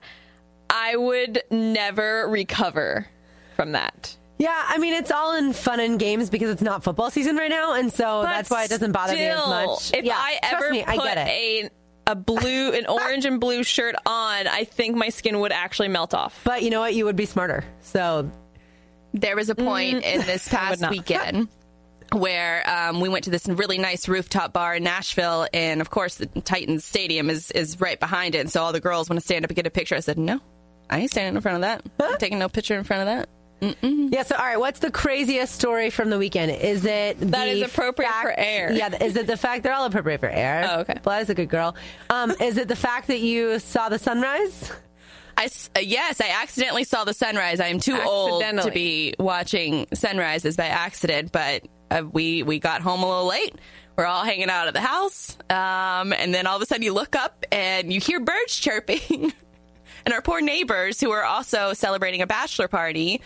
I 0.69 0.95
would 0.95 1.41
never 1.51 2.27
recover 2.29 3.05
from 3.57 3.73
that. 3.73 4.15
Yeah, 4.39 4.63
I 4.67 4.77
mean 4.79 4.93
it's 4.93 5.11
all 5.11 5.35
in 5.35 5.53
fun 5.53 5.79
and 5.79 5.99
games 5.99 6.29
because 6.31 6.49
it's 6.49 6.61
not 6.63 6.83
football 6.83 7.11
season 7.11 7.35
right 7.35 7.49
now, 7.49 7.73
and 7.73 7.91
so 7.93 8.21
But 8.23 8.29
that's 8.31 8.49
why 8.49 8.63
it 8.63 8.69
doesn't 8.69 8.91
bother 8.91 9.13
me 9.13 9.25
as 9.25 9.37
much. 9.47 9.93
If 9.93 10.03
yeah, 10.05 10.15
I 10.17 10.39
ever 10.41 10.71
me, 10.71 10.83
I 10.87 10.95
put 10.95 11.03
get 11.05 11.17
it. 11.27 11.27
a 11.27 11.69
a 12.11 12.15
blue, 12.15 12.71
an 12.73 12.85
orange 12.89 13.25
and 13.25 13.39
blue 13.39 13.63
shirt 13.63 13.95
on, 14.05 14.47
I 14.47 14.65
think 14.65 14.95
my 14.95 15.09
skin 15.09 15.39
would 15.39 15.51
actually 15.51 15.87
melt 15.87 16.13
off. 16.13 16.39
But 16.43 16.63
you 16.63 16.69
know 16.69 16.79
what? 16.81 16.93
You 16.93 17.05
would 17.05 17.15
be 17.15 17.25
smarter. 17.25 17.63
So 17.81 18.29
There 19.13 19.35
was 19.35 19.49
a 19.49 19.55
point 19.55 20.03
in 20.03 20.21
this 20.21 20.47
past 20.49 20.87
weekend 20.89 21.47
where 22.11 22.69
um, 22.69 22.99
we 22.99 23.07
went 23.09 23.23
to 23.25 23.29
this 23.29 23.47
really 23.47 23.77
nice 23.77 24.07
rooftop 24.09 24.51
bar 24.51 24.75
in 24.75 24.83
Nashville, 24.83 25.47
and 25.53 25.79
of 25.81 25.89
course 25.89 26.15
the 26.15 26.25
Titans 26.25 26.83
Stadium 26.83 27.29
is 27.29 27.51
is 27.51 27.79
right 27.79 27.99
behind 27.99 28.35
it, 28.35 28.39
and 28.39 28.51
so 28.51 28.61
all 28.61 28.73
the 28.73 28.81
girls 28.81 29.09
want 29.09 29.19
to 29.19 29.25
stand 29.25 29.45
up 29.45 29.49
and 29.49 29.55
get 29.55 29.65
a 29.65 29.71
picture. 29.71 29.95
I 29.95 30.01
said, 30.01 30.17
no, 30.17 30.39
I 30.89 30.99
ain't 30.99 31.11
standing 31.11 31.35
in 31.35 31.41
front 31.41 31.55
of 31.55 31.61
that. 31.61 31.85
I'm 31.99 32.17
taking 32.17 32.39
no 32.39 32.49
picture 32.49 32.77
in 32.77 32.83
front 32.83 33.01
of 33.01 33.07
that. 33.07 33.29
Yeah. 33.61 34.23
So, 34.23 34.35
all 34.35 34.43
right. 34.45 34.59
What's 34.59 34.79
the 34.79 34.91
craziest 34.91 35.53
story 35.53 35.89
from 35.89 36.09
the 36.09 36.17
weekend? 36.17 36.51
Is 36.51 36.83
it 36.83 37.19
That 37.19 37.45
the 37.45 37.51
is 37.51 37.61
appropriate 37.61 38.11
for 38.21 38.33
air. 38.35 38.71
Yeah. 38.71 39.03
Is 39.03 39.15
it 39.15 39.27
the 39.27 39.37
fact 39.37 39.63
they're 39.63 39.73
all 39.73 39.85
appropriate 39.85 40.19
for 40.19 40.29
air? 40.29 40.67
Oh, 40.69 40.79
okay. 40.81 40.95
Bly's 41.03 41.29
a 41.29 41.35
good 41.35 41.49
girl. 41.49 41.75
Um, 42.09 42.31
is 42.41 42.57
it 42.57 42.67
the 42.67 42.75
fact 42.75 43.07
that 43.07 43.19
you 43.19 43.59
saw 43.59 43.89
the 43.89 43.99
sunrise? 43.99 44.71
I 45.37 45.45
uh, 45.75 45.79
yes, 45.79 46.19
I 46.21 46.29
accidentally 46.41 46.83
saw 46.83 47.03
the 47.03 47.13
sunrise. 47.13 47.59
I 47.59 47.67
am 47.67 47.79
too 47.79 47.99
old 47.99 48.43
to 48.43 48.71
be 48.71 49.15
watching 49.17 49.87
sunrises 49.93 50.57
by 50.57 50.65
accident, 50.65 51.31
but 51.31 51.63
uh, 51.89 52.03
we 52.11 52.43
we 52.43 52.59
got 52.59 52.81
home 52.81 53.01
a 53.01 53.07
little 53.07 53.27
late. 53.27 53.55
We're 53.95 54.05
all 54.05 54.23
hanging 54.23 54.49
out 54.49 54.67
at 54.67 54.73
the 54.73 54.81
house, 54.81 55.37
um, 55.49 56.13
and 56.13 56.33
then 56.33 56.47
all 56.47 56.55
of 56.57 56.61
a 56.61 56.65
sudden 56.65 56.83
you 56.83 56.93
look 56.93 57.15
up 57.15 57.45
and 57.51 57.91
you 57.93 57.99
hear 57.99 58.19
birds 58.19 58.55
chirping, 58.57 59.33
and 60.05 60.13
our 60.13 60.21
poor 60.21 60.41
neighbors 60.41 60.99
who 60.99 61.11
are 61.11 61.23
also 61.23 61.73
celebrating 61.73 62.21
a 62.21 62.27
bachelor 62.27 62.67
party. 62.67 63.21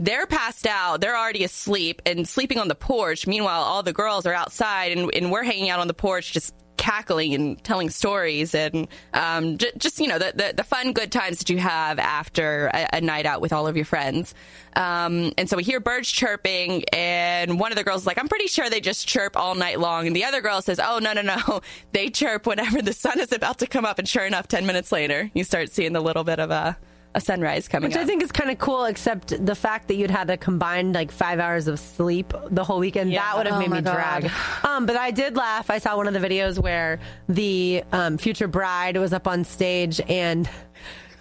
They're 0.00 0.26
passed 0.26 0.66
out. 0.66 1.02
They're 1.02 1.16
already 1.16 1.44
asleep 1.44 2.00
and 2.06 2.26
sleeping 2.26 2.58
on 2.58 2.68
the 2.68 2.74
porch. 2.74 3.26
Meanwhile, 3.26 3.60
all 3.60 3.82
the 3.82 3.92
girls 3.92 4.24
are 4.24 4.32
outside, 4.32 4.96
and, 4.96 5.10
and 5.14 5.30
we're 5.30 5.42
hanging 5.42 5.68
out 5.68 5.78
on 5.78 5.88
the 5.88 5.94
porch, 5.94 6.32
just 6.32 6.54
cackling 6.78 7.34
and 7.34 7.62
telling 7.62 7.90
stories 7.90 8.54
and 8.54 8.88
um, 9.12 9.58
j- 9.58 9.70
just 9.76 10.00
you 10.00 10.08
know 10.08 10.18
the, 10.18 10.32
the 10.34 10.54
the 10.56 10.64
fun 10.64 10.94
good 10.94 11.12
times 11.12 11.36
that 11.36 11.50
you 11.50 11.58
have 11.58 11.98
after 11.98 12.70
a, 12.72 12.88
a 12.94 13.00
night 13.02 13.26
out 13.26 13.42
with 13.42 13.52
all 13.52 13.66
of 13.66 13.76
your 13.76 13.84
friends 13.84 14.34
um, 14.76 15.30
and 15.36 15.50
so 15.50 15.58
we 15.58 15.62
hear 15.62 15.78
birds 15.78 16.10
chirping 16.10 16.82
and 16.90 17.60
one 17.60 17.70
of 17.70 17.76
the 17.76 17.84
girls 17.84 18.00
is 18.00 18.06
like 18.06 18.16
i'm 18.16 18.28
pretty 18.28 18.46
sure 18.46 18.70
they 18.70 18.80
just 18.80 19.06
chirp 19.06 19.36
all 19.36 19.54
night 19.54 19.78
long 19.78 20.06
and 20.06 20.16
the 20.16 20.24
other 20.24 20.40
girl 20.40 20.62
says 20.62 20.80
oh 20.82 20.98
no 21.02 21.12
no 21.12 21.20
no 21.20 21.60
they 21.92 22.08
chirp 22.08 22.46
whenever 22.46 22.80
the 22.80 22.94
sun 22.94 23.20
is 23.20 23.30
about 23.30 23.58
to 23.58 23.66
come 23.66 23.84
up 23.84 23.98
and 23.98 24.08
sure 24.08 24.24
enough 24.24 24.48
10 24.48 24.64
minutes 24.64 24.90
later 24.90 25.30
you 25.34 25.44
start 25.44 25.70
seeing 25.70 25.92
the 25.92 26.00
little 26.00 26.24
bit 26.24 26.40
of 26.40 26.50
a 26.50 26.78
a 27.14 27.20
sunrise 27.20 27.66
coming 27.66 27.88
Which 27.90 27.96
up. 27.96 28.02
I 28.02 28.06
think 28.06 28.22
is 28.22 28.30
kind 28.30 28.50
of 28.50 28.58
cool, 28.58 28.84
except 28.84 29.44
the 29.44 29.54
fact 29.56 29.88
that 29.88 29.94
you'd 29.96 30.10
had 30.12 30.30
a 30.30 30.36
combined 30.36 30.94
like 30.94 31.10
five 31.10 31.40
hours 31.40 31.66
of 31.66 31.80
sleep 31.80 32.32
the 32.50 32.62
whole 32.62 32.78
weekend. 32.78 33.10
Yeah. 33.10 33.22
That 33.22 33.36
would 33.36 33.46
have 33.48 33.56
Oh 33.56 33.58
made 33.58 33.70
me 33.70 33.80
God. 33.80 33.94
drag. 34.22 34.30
Um, 34.64 34.86
but 34.86 34.96
I 34.96 35.10
did 35.10 35.36
laugh. 35.36 35.70
I 35.70 35.78
saw 35.78 35.96
one 35.96 36.06
of 36.06 36.14
the 36.14 36.20
videos 36.20 36.58
where 36.58 37.00
the 37.28 37.82
um, 37.92 38.16
future 38.18 38.46
bride 38.46 38.96
was 38.96 39.12
up 39.12 39.26
on 39.26 39.42
stage 39.44 40.00
and 40.08 40.48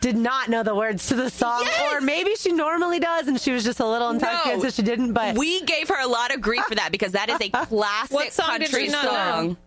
did 0.01 0.15
not 0.15 0.47
know 0.49 0.61
the 0.63 0.75
words 0.75 1.07
to 1.07 1.15
the 1.15 1.29
song, 1.29 1.61
Yes! 1.65 1.93
or 1.93 2.01
maybe 2.01 2.35
she 2.35 2.51
normally 2.53 2.99
does, 2.99 3.27
and 3.27 3.39
she 3.41 3.51
was 3.51 3.63
just 3.65 3.79
a 3.81 3.85
little 3.87 4.11
intoxicated, 4.11 4.61
so 4.61 4.69
she 4.69 4.81
didn't. 4.83 5.11
But 5.13 5.37
we 5.37 5.61
gave 5.63 5.89
her 5.89 5.99
a 6.01 6.07
lot 6.07 6.33
of 6.33 6.39
grief 6.39 6.63
for 6.65 6.75
that 6.75 6.91
because 6.93 7.13
that 7.13 7.29
is 7.29 7.37
a 7.41 7.49
classic 7.65 8.11
What 8.15 8.31
song 8.31 8.59
did 8.59 8.69
country 8.69 8.85
she 8.85 8.91
not 8.91 9.03
know? 9.05 9.57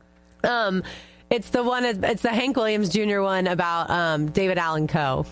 song. 0.44 0.51
um, 0.77 0.82
it's 1.28 1.51
the 1.51 1.62
one. 1.62 1.85
It's 1.85 2.23
the 2.23 2.31
Hank 2.31 2.57
Williams 2.57 2.89
Jr. 2.90 3.20
one 3.20 3.47
about 3.47 3.90
um, 3.90 4.31
David 4.31 4.57
Allan 4.59 4.86
Coe. 4.86 5.27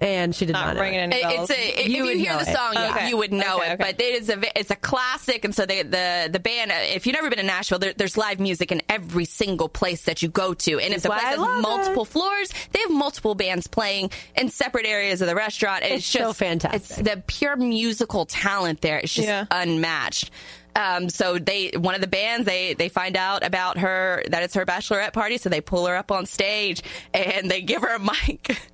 And 0.00 0.34
she 0.34 0.46
did 0.46 0.52
not, 0.54 0.68
Not 0.68 0.76
know. 0.76 0.82
ringing 0.82 1.00
it. 1.00 1.02
any 1.14 1.22
bells. 1.22 1.50
It's 1.50 1.58
a, 1.60 1.80
if 1.82 1.88
You 1.88 1.96
you, 1.98 2.04
would 2.04 2.16
hear 2.16 2.32
the 2.38 2.44
song, 2.46 2.72
yeah, 2.72 2.90
Okay. 2.96 3.08
you 3.10 3.16
would 3.18 3.32
know 3.34 3.56
Okay, 3.58 3.70
it. 3.70 3.74
okay. 3.74 3.92
But 3.92 4.00
it 4.00 4.14
is 4.22 4.28
a 4.30 4.58
it's 4.58 4.70
a 4.70 4.76
classic, 4.76 5.44
and 5.44 5.54
so 5.54 5.66
they, 5.66 5.82
the 5.82 6.30
the 6.32 6.40
band. 6.40 6.70
uh, 6.72 6.76
If 6.78 7.06
you've 7.06 7.14
never 7.14 7.28
been 7.28 7.38
to 7.38 7.44
Nashville, 7.44 7.78
there, 7.78 7.92
there's 7.92 8.16
live 8.16 8.40
music 8.40 8.72
in 8.72 8.80
every 8.88 9.26
single 9.26 9.68
place 9.68 10.04
that 10.04 10.22
you 10.22 10.28
go 10.30 10.54
to, 10.54 10.78
and 10.80 10.94
if 10.94 11.02
the 11.02 11.10
why 11.10 11.18
place 11.20 11.26
I 11.38 11.52
has 11.52 11.62
multiple 11.62 12.04
it. 12.04 12.08
floors, 12.08 12.50
they 12.72 12.80
have 12.80 12.90
multiple 12.90 13.34
bands 13.34 13.66
playing 13.66 14.10
in 14.36 14.48
separate 14.48 14.86
areas 14.86 15.20
of 15.20 15.28
the 15.28 15.34
restaurant. 15.34 15.82
It's 15.84 15.96
It's, 15.96 16.12
just 16.12 16.24
so 16.24 16.32
fantastic. 16.32 16.80
It's 16.80 16.96
the 16.96 17.22
pure 17.26 17.56
musical 17.56 18.24
talent 18.24 18.80
there. 18.80 18.98
It's 19.00 19.12
just 19.12 19.28
Yeah. 19.28 19.44
unmatched. 19.50 20.30
Um, 20.76 21.08
so 21.10 21.36
they, 21.38 21.72
one 21.76 21.94
of 21.96 22.00
the 22.00 22.06
bands, 22.06 22.46
they 22.46 22.74
they 22.74 22.88
find 22.88 23.16
out 23.16 23.44
about 23.44 23.76
her 23.78 24.22
that 24.28 24.44
it's 24.44 24.54
her 24.54 24.64
bachelorette 24.64 25.12
party, 25.12 25.36
so 25.36 25.48
they 25.50 25.60
pull 25.60 25.84
her 25.86 25.96
up 25.96 26.10
on 26.12 26.26
stage 26.26 26.82
and 27.12 27.50
they 27.50 27.60
give 27.60 27.82
her 27.82 27.96
a 27.96 27.98
mic. 27.98 28.56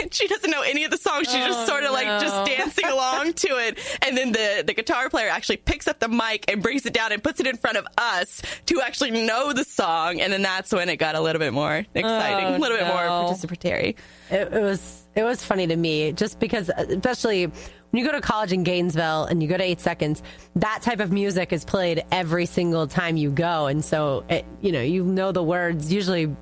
And 0.00 0.12
she 0.14 0.26
doesn't 0.28 0.50
know 0.50 0.62
any 0.62 0.84
of 0.84 0.90
the 0.90 0.96
songs. 0.98 1.30
She's 1.30 1.44
just 1.44 1.60
oh, 1.60 1.66
sort 1.66 1.84
of 1.84 1.92
like 1.92 2.06
just 2.20 2.46
dancing 2.46 2.84
along 2.90 3.34
to 3.34 3.48
it. 3.48 3.78
And 4.06 4.16
then 4.16 4.32
the, 4.32 4.64
the 4.66 4.74
guitar 4.74 5.08
player 5.10 5.28
actually 5.28 5.58
picks 5.58 5.88
up 5.88 5.98
the 5.98 6.08
mic 6.08 6.50
and 6.50 6.62
brings 6.62 6.86
it 6.86 6.92
down 6.92 7.12
and 7.12 7.22
puts 7.22 7.40
it 7.40 7.46
in 7.46 7.56
front 7.56 7.76
of 7.76 7.86
us 7.98 8.42
to 8.66 8.80
actually 8.80 9.10
know 9.10 9.52
the 9.52 9.64
song. 9.64 10.20
And 10.20 10.32
then 10.32 10.42
that's 10.42 10.72
when 10.72 10.88
it 10.88 10.96
got 10.96 11.14
a 11.14 11.20
little 11.20 11.40
bit 11.40 11.52
more 11.52 11.84
exciting, 11.94 12.46
Oh, 12.46 12.56
a 12.56 12.58
little 12.58 12.76
bit 12.78 12.86
more 12.86 13.02
participatory. 13.04 13.96
it, 14.30 14.52
it 14.52 14.60
was 14.62 15.04
it 15.14 15.22
was 15.22 15.42
funny 15.42 15.66
to 15.66 15.76
me 15.76 16.12
just 16.12 16.38
because 16.38 16.68
especially 16.68 17.46
when 17.46 17.54
you 17.92 18.04
go 18.04 18.12
to 18.12 18.20
college 18.20 18.52
in 18.52 18.64
Gainesville 18.64 19.24
and 19.24 19.42
you 19.42 19.48
go 19.48 19.56
to 19.56 19.62
8 19.64 19.80
seconds 19.80 20.22
that 20.56 20.82
type 20.82 21.00
of 21.00 21.10
music 21.10 21.52
is 21.54 21.64
played 21.64 22.04
every 22.12 22.44
single 22.44 22.86
time 22.86 23.16
you 23.16 23.30
go 23.30 23.66
and 23.66 23.82
so 23.82 24.24
it, 24.28 24.44
you 24.60 24.72
know 24.72 24.82
you 24.82 25.04
know 25.04 25.32
the 25.32 25.42
words 25.42 25.90
usually 25.92 26.34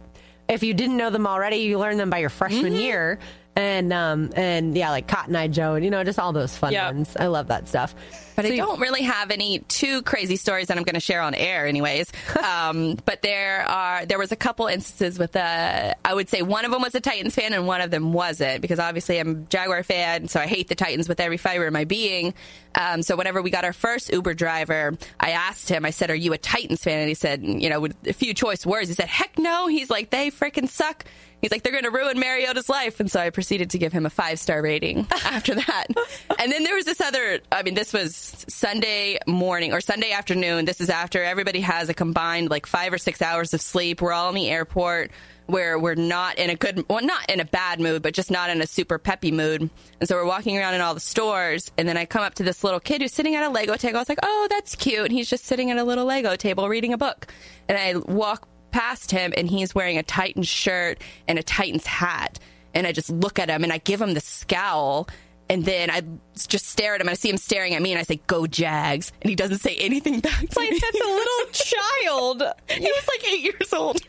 if 0.49 0.62
you 0.62 0.75
didn't 0.75 0.97
know 0.97 1.11
them 1.11 1.27
already 1.27 1.57
you 1.57 1.79
learn 1.79 1.97
them 1.97 2.11
by 2.11 2.19
your 2.19 2.31
freshman 2.31 2.73
mm-hmm. 2.73 2.81
year 2.81 3.19
and 3.56 3.93
um 3.93 4.31
and 4.35 4.76
yeah 4.76 4.90
like 4.90 5.06
Cotton 5.06 5.36
Eye 5.36 5.48
Joe 5.48 5.74
and 5.74 5.85
you 5.85 5.90
know 5.90 6.02
just 6.05 6.18
all 6.18 6.32
those 6.32 6.56
fun 6.56 6.72
Yeah. 6.72 6.86
ones 6.90 7.16
I 7.16 7.26
love 7.26 7.48
that 7.48 7.68
stuff 7.68 7.94
But 8.36 8.47
So 8.47 8.52
I 8.52 8.56
don't 8.56 8.81
really 8.81 9.02
have 9.02 9.31
any 9.31 9.60
too 9.60 10.02
crazy 10.02 10.35
stories 10.35 10.66
that 10.66 10.76
I'm 10.76 10.82
going 10.82 10.94
to 10.94 11.01
share 11.01 11.20
on 11.20 11.36
air, 11.36 11.68
anyways. 11.68 12.10
um, 12.43 12.97
but 13.05 13.22
there 13.22 13.62
are 13.62 14.05
there 14.06 14.18
was 14.18 14.32
a 14.32 14.36
couple 14.36 14.66
instances 14.66 15.20
with 15.20 15.36
uh, 15.36 15.94
I 16.05 16.12
would 16.14 16.28
say 16.28 16.43
one 16.43 16.64
of 16.64 16.72
them 16.72 16.82
was 16.82 16.97
a 16.97 17.01
Titans 17.01 17.36
fan 17.36 17.52
and 17.52 17.64
one 17.68 17.81
of 17.81 17.93
them 17.93 18.12
wasn't 18.12 18.60
because 18.60 18.81
obviously 18.81 19.20
I'm 19.20 19.28
a 19.31 19.35
Jaguar 19.35 19.85
fan, 19.85 20.26
so 20.26 20.40
I 20.40 20.48
hate 20.48 20.66
the 20.66 20.74
Titans 20.74 21.09
with 21.09 21.20
every 21.20 21.36
fiber 21.36 21.66
of 21.68 21.72
my 21.72 21.85
being. 21.85 22.35
Um, 22.74 23.02
so 23.05 23.14
whenever 23.14 23.40
we 23.40 23.51
got 23.51 23.64
our 23.64 23.72
first 23.72 24.12
Uber 24.12 24.35
driver, 24.35 24.98
I 25.20 25.31
asked 25.31 25.68
him, 25.68 25.85
I 25.85 25.90
said, 25.90 26.10
"Are 26.10 26.14
you 26.16 26.32
a 26.32 26.39
Titans 26.39 26.82
fan?" 26.82 26.98
And 26.98 27.09
he 27.09 27.14
said, 27.14 27.40
you 27.44 27.70
know, 27.70 27.78
with 27.78 27.94
a 28.05 28.12
few 28.12 28.35
choice 28.35 28.66
words, 28.66 28.89
he 28.89 28.94
said, 28.97 29.06
"Heck 29.06 29.39
no." 29.39 29.68
He's 29.68 29.90
like, 29.90 30.10
"They 30.10 30.32
freaking 30.32 30.68
suck." 30.68 31.05
He's 31.45 31.51
like, 31.51 31.62
they're 31.62 31.73
going 31.73 31.85
to 31.85 31.91
ruin 31.91 32.19
Mariota's 32.19 32.71
life. 32.71 33.01
And 33.01 33.11
so 33.11 33.21
I 33.21 33.29
proceeded 33.29 33.69
to 33.73 33.79
give 33.79 33.93
him 33.93 34.07
a 34.07 34.11
five 34.11 34.39
star 34.39 34.62
rating 34.62 35.07
after 35.27 35.55
that. 35.55 35.89
and 36.39 36.51
then 36.51 36.65
there 36.65 36.75
was 36.75 36.87
this 36.87 37.03
other, 37.03 37.41
I 37.53 37.62
mean, 37.62 37.75
this 37.75 37.93
was 37.93 38.47
Sunday 38.49 39.19
morning 39.27 39.75
or 39.75 39.83
Sunday 39.83 40.12
afternoon. 40.12 40.65
This 40.65 40.81
is 40.81 40.89
after 40.89 41.23
everybody 41.23 41.61
has 41.61 41.91
a 41.91 41.95
combined 41.95 42.49
like 42.49 42.65
five 42.65 42.95
or 42.95 42.97
six 42.97 43.21
hours 43.21 43.53
of 43.53 43.61
sleep. 43.61 44.01
We're 44.01 44.15
all 44.15 44.31
in 44.31 44.37
the 44.37 44.49
airport 44.49 45.11
where 45.45 45.79
we're 45.79 45.97
not 45.97 46.39
in 46.39 46.49
a 46.49 46.55
good, 46.55 46.83
well, 46.89 47.05
not 47.05 47.29
in 47.29 47.41
a 47.41 47.45
bad 47.45 47.79
mood, 47.79 48.01
but 48.01 48.15
just 48.15 48.31
not 48.31 48.49
in 48.49 48.62
a 48.62 48.66
super 48.66 48.99
peppy 48.99 49.31
mood. 49.31 49.69
And 50.01 50.09
so 50.09 50.16
we're 50.16 50.25
walking 50.25 50.57
around 50.57 50.73
in 50.73 50.81
all 50.81 50.95
the 50.95 51.01
stores. 51.01 51.71
And 51.77 51.87
then 51.87 51.99
I 51.99 52.07
come 52.07 52.23
up 52.23 52.37
to 52.37 52.43
this 52.43 52.65
little 52.65 52.81
kid 52.81 53.03
who's 53.03 53.12
sitting 53.12 53.35
at 53.35 53.45
a 53.45 53.51
Lego 53.51 53.77
table. 53.77 53.99
I 53.99 54.01
was 54.01 54.09
like, 54.09 54.21
oh, 54.23 54.47
that's 54.49 54.77
cute. 54.77 55.05
And 55.05 55.12
he's 55.12 55.29
just 55.29 55.45
sitting 55.45 55.71
at 55.71 55.77
a 55.77 55.85
little 55.85 56.07
Lego 56.07 56.37
table 56.37 56.71
reading 56.71 56.95
a 56.95 56.99
book. 56.99 57.27
And 57.69 57.77
I 57.77 57.97
walk 57.99 58.49
past 58.74 59.10
him 59.10 59.32
and 59.36 59.48
he's 59.48 59.74
wearing 59.74 59.96
a 59.98 60.02
Titans 60.02 60.48
shirt 60.48 61.01
and 61.28 61.38
a 61.38 61.42
Titans 61.42 61.86
hat. 61.86 62.38
And 62.74 62.86
I 62.86 62.92
just 62.92 63.09
look 63.09 63.38
at 63.38 63.48
him 63.48 63.62
and 63.62 63.72
I 63.72 63.78
give 63.78 64.01
him 64.01 64.14
the 64.14 64.20
scowl. 64.20 65.09
And 65.48 65.64
then 65.64 65.90
I 65.90 66.02
just 66.48 66.66
stare 66.66 66.94
at 66.94 67.01
him 67.01 67.06
and 67.06 67.12
I 67.12 67.14
see 67.14 67.28
him 67.30 67.36
staring 67.36 67.74
at 67.74 67.82
me 67.82 67.92
and 67.92 68.01
I 68.01 68.02
say, 68.02 68.20
go 68.26 68.46
Jags. 68.46 69.12
And 69.22 69.28
he 69.30 69.36
doesn't 69.36 69.59
say 69.59 69.76
anything 69.76 70.20
back 70.20 70.40
to 70.40 70.59
like 70.59 70.70
me. 70.72 70.78
that's 70.80 71.01
a 71.01 71.09
little 71.09 71.46
child. 71.52 72.42
he 72.68 72.80
was 72.80 73.09
like 73.09 73.24
eight 73.32 73.42
years 73.42 73.72
old. 73.72 74.01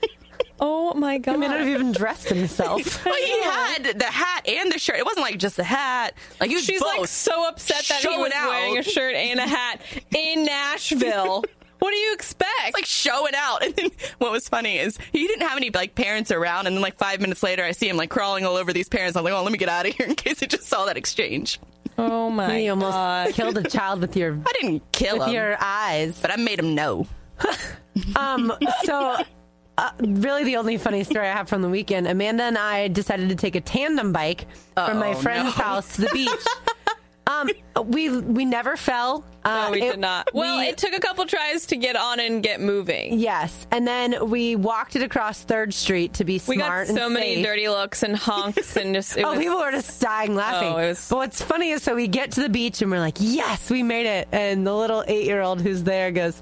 Oh 0.57 0.93
my 0.93 1.17
god! 1.17 1.33
he 1.33 1.37
may 1.37 1.47
not 1.49 1.59
have 1.59 1.67
even 1.67 1.91
dressed 1.91 2.29
himself 2.29 3.03
but 3.03 3.13
he 3.19 3.41
had 3.43 3.99
the 3.99 4.05
hat 4.05 4.47
and 4.47 4.71
the 4.71 4.79
shirt. 4.79 4.95
It 4.97 5.05
wasn't 5.05 5.25
like 5.25 5.37
just 5.37 5.57
the 5.57 5.65
hat. 5.65 6.13
Like 6.39 6.49
he 6.49 6.55
was 6.55 6.63
She's 6.65 6.79
both. 6.81 6.97
like 6.97 7.07
so 7.09 7.47
upset 7.49 7.83
that 7.89 7.97
he 7.97 8.03
Showing 8.03 8.21
was 8.21 8.31
out. 8.33 8.49
wearing 8.49 8.77
a 8.77 8.83
shirt 8.83 9.15
and 9.15 9.39
a 9.39 9.47
hat 9.47 9.81
in 10.15 10.45
Nashville. 10.45 11.43
what 11.79 11.91
do 11.91 11.97
you 11.97 12.13
expect? 12.13 12.73
like 12.73 12.85
showing 12.85 13.33
out. 13.35 13.59
And 13.65 13.75
then 13.75 13.89
what 14.19 14.31
was 14.31 14.47
funny 14.47 14.77
is 14.77 14.97
he 15.11 15.27
didn't 15.27 15.47
have 15.47 15.57
any 15.57 15.69
like 15.69 15.95
parents 15.95 16.31
around. 16.31 16.67
And 16.67 16.75
then 16.75 16.81
like 16.81 16.97
five 16.97 17.21
minutes 17.21 17.41
later, 17.41 17.63
I 17.63 17.71
see 17.71 17.89
him 17.89 17.97
like 17.97 18.09
crawling 18.09 18.45
all 18.45 18.55
over 18.55 18.73
these 18.73 18.89
parents. 18.89 19.17
I'm 19.17 19.23
like, 19.23 19.33
oh, 19.33 19.41
let 19.43 19.51
me 19.51 19.57
get 19.57 19.69
out 19.69 19.87
of 19.87 19.93
here 19.93 20.05
in 20.05 20.15
case 20.15 20.39
he 20.39 20.47
just 20.47 20.67
saw 20.67 20.85
that 20.85 20.97
exchange. 20.97 21.59
oh 21.97 22.29
my 22.29 22.57
you 22.57 22.71
almost 22.71 22.91
god! 22.93 23.33
killed 23.33 23.57
a 23.57 23.63
child 23.63 24.01
with 24.01 24.17
your 24.17 24.37
I 24.45 24.51
didn't 24.59 24.83
kill 24.91 25.19
with 25.19 25.27
him, 25.27 25.33
your 25.33 25.57
eyes 25.61 26.19
but 26.19 26.31
I 26.31 26.35
made 26.35 26.59
him 26.59 26.75
know. 26.75 27.07
Um, 28.17 28.51
so, 28.83 29.15
uh, 29.77 29.89
really, 29.99 30.43
the 30.43 30.57
only 30.57 30.77
funny 30.77 31.05
story 31.05 31.29
I 31.29 31.31
have 31.31 31.47
from 31.47 31.61
the 31.61 31.69
weekend 31.69 32.07
Amanda 32.07 32.43
and 32.43 32.57
I 32.57 32.89
decided 32.89 33.29
to 33.29 33.35
take 33.35 33.55
a 33.55 33.61
tandem 33.61 34.11
bike 34.11 34.47
from 34.73 34.99
my 34.99 35.13
friend's 35.13 35.57
no. 35.57 35.63
house 35.63 35.95
to 35.95 36.01
the 36.01 36.09
beach. 36.11 36.29
um, 37.27 37.49
we 37.85 38.09
we 38.09 38.45
never 38.45 38.77
fell. 38.77 39.23
Uh, 39.43 39.65
No, 39.67 39.71
we 39.71 39.81
it- 39.81 39.91
did 39.91 39.99
not. 39.99 40.29
Well, 40.33 40.57
we- 40.59 40.65
it 40.67 40.77
took 40.77 40.93
a 40.93 40.99
couple 40.99 41.25
tries 41.25 41.65
to 41.67 41.75
get 41.75 41.95
on 41.95 42.19
and 42.19 42.41
get 42.41 42.59
moving. 42.61 43.19
Yes, 43.19 43.67
and 43.71 43.87
then 43.87 44.29
we 44.29 44.55
walked 44.55 44.95
it 44.95 45.01
across 45.03 45.41
Third 45.41 45.73
Street 45.73 46.13
to 46.15 46.23
be 46.23 46.37
smart. 46.39 46.57
We 46.87 46.93
got 46.93 47.01
so 47.01 47.09
many 47.09 47.41
dirty 47.43 47.67
looks 47.69 48.03
and 48.03 48.15
honks 48.15 48.75
and 48.77 48.93
just. 48.95 49.17
Oh, 49.25 49.31
was, 49.31 49.39
people 49.39 49.57
were 49.57 49.71
just 49.71 50.01
dying 50.01 50.35
laughing. 50.35 50.69
Oh, 50.73 50.75
was- 50.75 51.07
But 51.09 51.15
what's 51.17 51.41
funny 51.41 51.71
is, 51.71 51.83
so 51.83 51.95
we 51.95 52.07
get 52.07 52.31
to 52.33 52.41
the 52.41 52.49
beach 52.49 52.81
and 52.81 52.89
we're 52.91 52.99
like, 52.99 53.17
"Yes, 53.19 53.69
we 53.69 53.83
made 53.83 54.05
it!" 54.07 54.27
And 54.31 54.65
the 54.65 54.73
little 54.75 55.03
eight-year-old 55.07 55.61
who's 55.61 55.83
there 55.83 56.11
goes, 56.11 56.41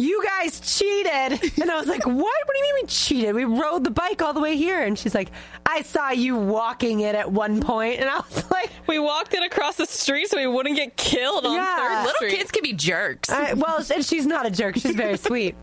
you 0.00 0.24
guys 0.24 0.60
cheated. 0.60 1.60
And 1.60 1.70
I 1.70 1.78
was 1.78 1.86
like, 1.88 2.04
what? 2.06 2.16
What 2.16 2.48
do 2.52 2.58
you 2.58 2.62
mean 2.64 2.74
we 2.82 2.86
cheated? 2.88 3.34
We 3.34 3.44
rode 3.44 3.84
the 3.84 3.90
bike 3.90 4.22
all 4.22 4.32
the 4.32 4.40
way 4.40 4.56
here. 4.56 4.82
And 4.82 4.98
she's 4.98 5.14
like, 5.14 5.30
I 5.66 5.82
saw 5.82 6.10
you 6.10 6.36
walking 6.36 7.00
it 7.00 7.14
at 7.14 7.30
one 7.30 7.60
point. 7.60 8.00
And 8.00 8.08
I 8.08 8.16
was 8.18 8.50
like, 8.50 8.70
we 8.86 8.98
walked 8.98 9.34
it 9.34 9.42
across 9.44 9.76
the 9.76 9.86
street 9.86 10.28
so 10.28 10.36
we 10.38 10.46
wouldn't 10.46 10.76
get 10.76 10.96
killed 10.96 11.46
on 11.46 11.54
Yeah. 11.54 11.76
Third 11.76 12.04
Little 12.06 12.16
Street. 12.16 12.32
kids 12.36 12.50
can 12.50 12.62
be 12.62 12.72
jerks. 12.72 13.28
I, 13.30 13.52
well, 13.54 13.84
and 13.94 14.04
she's 14.04 14.26
not 14.26 14.46
a 14.46 14.50
jerk. 14.50 14.76
She's 14.76 14.94
very 14.96 15.16
sweet. 15.16 15.54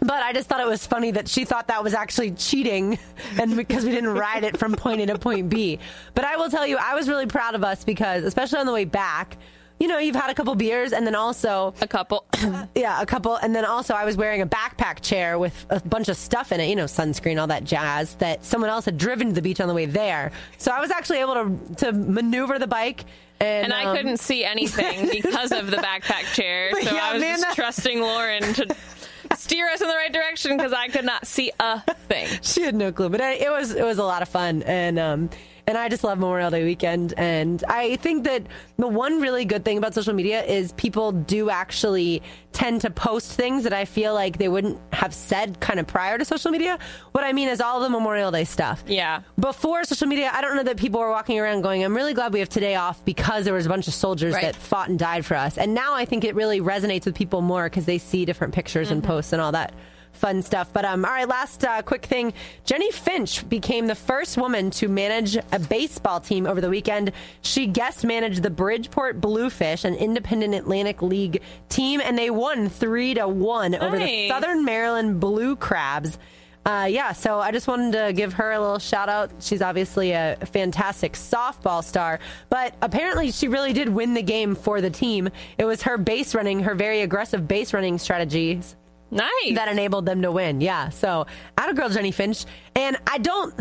But 0.00 0.22
I 0.22 0.32
just 0.34 0.46
thought 0.48 0.60
it 0.60 0.66
was 0.66 0.86
funny 0.86 1.10
that 1.12 1.26
she 1.26 1.44
thought 1.46 1.68
that 1.68 1.82
was 1.82 1.94
actually 1.94 2.32
cheating, 2.32 2.98
and 3.40 3.56
because 3.56 3.82
we 3.84 3.90
didn't 3.92 4.10
ride 4.12 4.44
it 4.44 4.58
from 4.58 4.74
point 4.74 5.00
A 5.00 5.06
to 5.06 5.18
point 5.18 5.48
B. 5.48 5.78
But 6.14 6.24
I 6.24 6.36
will 6.36 6.50
tell 6.50 6.66
you, 6.66 6.76
I 6.76 6.94
was 6.94 7.08
really 7.08 7.24
proud 7.26 7.54
of 7.54 7.64
us 7.64 7.82
because, 7.82 8.22
especially 8.24 8.58
on 8.58 8.66
the 8.66 8.74
way 8.74 8.84
back, 8.84 9.38
you 9.78 9.88
know, 9.88 9.98
you've 9.98 10.16
had 10.16 10.30
a 10.30 10.34
couple 10.34 10.54
beers, 10.54 10.92
and 10.92 11.06
then 11.06 11.14
also 11.14 11.74
a 11.80 11.86
couple. 11.86 12.24
yeah, 12.74 13.00
a 13.00 13.06
couple. 13.06 13.36
And 13.36 13.54
then 13.54 13.64
also, 13.64 13.94
I 13.94 14.04
was 14.04 14.16
wearing 14.16 14.40
a 14.42 14.46
backpack 14.46 15.00
chair 15.02 15.38
with 15.38 15.66
a 15.70 15.80
bunch 15.80 16.08
of 16.08 16.16
stuff 16.16 16.50
in 16.52 16.60
it, 16.60 16.68
you 16.68 16.76
know, 16.76 16.84
sunscreen, 16.84 17.40
all 17.40 17.46
that 17.48 17.64
jazz 17.64 18.14
that 18.16 18.44
someone 18.44 18.70
else 18.70 18.84
had 18.86 18.96
driven 18.98 19.28
to 19.28 19.34
the 19.34 19.42
beach 19.42 19.60
on 19.60 19.68
the 19.68 19.74
way 19.74 19.86
there. 19.86 20.32
So 20.58 20.70
I 20.72 20.80
was 20.80 20.90
actually 20.90 21.18
able 21.18 21.34
to, 21.34 21.74
to 21.76 21.92
maneuver 21.92 22.58
the 22.58 22.66
bike. 22.66 23.04
And, 23.38 23.64
And 23.66 23.72
I 23.74 23.84
um, 23.84 23.96
couldn't 23.96 24.16
see 24.18 24.44
anything 24.46 25.08
because 25.12 25.52
of 25.52 25.70
the 25.70 25.76
backpack 25.76 26.32
chair. 26.34 26.72
So 26.72 26.78
Yeah, 26.94 27.04
I 27.04 27.12
was 27.12 27.20
man, 27.20 27.34
just 27.34 27.42
that- 27.48 27.54
trusting 27.54 28.00
Lauren 28.00 28.42
to 28.54 28.74
steer 29.36 29.68
us 29.68 29.82
in 29.82 29.88
the 29.88 29.94
right 29.94 30.12
direction 30.12 30.56
because 30.56 30.72
I 30.72 30.88
could 30.88 31.04
not 31.04 31.26
see 31.26 31.52
a 31.60 31.80
thing. 32.08 32.28
she 32.40 32.62
had 32.62 32.74
no 32.74 32.92
clue, 32.92 33.10
but 33.10 33.20
it 33.20 33.50
was 33.50 33.72
it 33.74 33.84
was 33.84 33.98
a 33.98 34.04
lot 34.04 34.22
of 34.22 34.28
fun, 34.30 34.62
and 34.62 34.98
um, 34.98 35.30
and 35.66 35.76
I 35.76 35.88
just 35.88 36.04
love 36.04 36.18
Memorial 36.18 36.50
Day 36.50 36.64
weekend, 36.64 37.14
and 37.16 37.62
I 37.68 37.96
think 37.96 38.24
that 38.24 38.46
the 38.78 38.86
one 38.86 39.20
really 39.20 39.44
good 39.44 39.64
thing 39.64 39.78
about 39.78 39.94
social 39.94 40.12
media 40.14 40.44
is 40.44 40.72
people 40.72 41.12
do 41.12 41.50
actually 41.50 42.22
tend 42.52 42.80
to 42.82 42.90
post 42.90 43.32
things 43.32 43.64
that 43.64 43.72
I 43.72 43.84
feel 43.84 44.14
like 44.14 44.38
they 44.38 44.48
wouldn't 44.48 44.78
have 44.92 45.12
said 45.12 45.60
kind 45.60 45.80
of 45.80 45.86
prior 45.86 46.18
to 46.18 46.24
social 46.24 46.50
media. 46.50 46.78
What 47.12 47.24
I 47.24 47.32
mean 47.32 47.48
is 47.48 47.60
all 47.60 47.80
the 47.80 47.90
Memorial 47.90 48.30
Day 48.30 48.44
stuff. 48.44 48.84
Yeah. 48.86 49.22
Before 49.38 49.84
social 49.84 50.06
media, 50.06 50.30
I 50.32 50.40
don't 50.40 50.56
know 50.56 50.62
that 50.62 50.76
people 50.76 51.00
were 51.00 51.10
walking 51.10 51.38
around 51.38 51.62
going, 51.62 51.84
"I'm 51.84 51.94
really 51.94 52.14
glad 52.14 52.32
we 52.32 52.38
have 52.40 52.48
today 52.48 52.76
off 52.76 53.04
because 53.04 53.44
there 53.44 53.54
was 53.54 53.66
a 53.66 53.68
bunch 53.68 53.88
of 53.88 53.94
soldiers 53.94 54.34
Right. 54.34 54.42
that 54.42 54.56
fought 54.56 54.88
and 54.88 54.98
died 54.98 55.26
for 55.26 55.36
us." 55.36 55.58
And 55.58 55.74
now 55.74 55.94
I 55.94 56.04
think 56.04 56.24
it 56.24 56.34
really 56.34 56.60
resonates 56.60 57.04
with 57.04 57.14
people 57.14 57.42
more 57.42 57.64
because 57.64 57.86
they 57.86 57.98
see 57.98 58.24
different 58.24 58.54
pictures 58.54 58.90
and 58.90 59.02
mm-hmm. 59.02 59.12
posts 59.12 59.32
and 59.32 59.42
all 59.42 59.52
that 59.52 59.74
fun 60.16 60.42
stuff. 60.42 60.72
But 60.72 60.84
um, 60.84 61.04
all 61.04 61.10
right, 61.10 61.28
last 61.28 61.64
uh, 61.64 61.82
quick 61.82 62.06
thing: 62.06 62.32
Jennie 62.64 62.90
Finch 62.90 63.48
became 63.48 63.86
the 63.86 63.94
first 63.94 64.36
woman 64.36 64.70
to 64.72 64.88
manage 64.88 65.36
a 65.36 65.58
baseball 65.58 66.20
team 66.20 66.46
over 66.46 66.60
the 66.60 66.70
weekend. 66.70 67.12
She 67.42 67.66
guest 67.66 68.04
managed 68.04 68.42
the 68.42 68.50
Bridgeport 68.50 69.20
Bluefish, 69.20 69.84
an 69.84 69.94
independent 69.94 70.54
Atlantic 70.54 71.02
League 71.02 71.42
team, 71.68 72.00
and 72.00 72.18
they 72.18 72.30
won 72.30 72.68
three 72.68 73.14
to 73.14 73.28
one 73.28 73.74
over 73.74 73.98
the 73.98 74.28
Southern 74.28 74.64
Maryland 74.64 75.20
Blue 75.20 75.56
Crabs. 75.56 76.18
Uh, 76.66 76.84
yeah, 76.84 77.12
so 77.12 77.38
I 77.38 77.52
just 77.52 77.68
wanted 77.68 77.92
to 77.92 78.12
give 78.12 78.32
her 78.32 78.50
a 78.50 78.60
little 78.60 78.80
shout 78.80 79.08
out. 79.08 79.30
She's 79.38 79.62
obviously 79.62 80.10
a 80.10 80.36
fantastic 80.46 81.12
softball 81.12 81.84
star, 81.84 82.18
but 82.48 82.74
apparently 82.82 83.30
she 83.30 83.46
really 83.46 83.72
did 83.72 83.88
win 83.88 84.14
the 84.14 84.22
game 84.22 84.56
for 84.56 84.80
the 84.80 84.90
team. 84.90 85.28
It 85.58 85.64
was 85.64 85.82
her 85.82 85.96
base 85.96 86.34
running, 86.34 86.58
her 86.64 86.74
very 86.74 87.02
aggressive 87.02 87.46
base 87.46 87.72
running 87.72 87.98
strategies 87.98 88.74
Nice. 89.10 89.54
that 89.54 89.68
enabled 89.68 90.06
them 90.06 90.22
to 90.22 90.32
win. 90.32 90.60
Yeah, 90.60 90.88
so 90.90 91.26
out 91.58 91.70
of 91.70 91.76
girl 91.76 91.88
Jennie 91.88 92.10
Finch, 92.12 92.44
and 92.74 92.96
I 93.06 93.18
don't. 93.18 93.54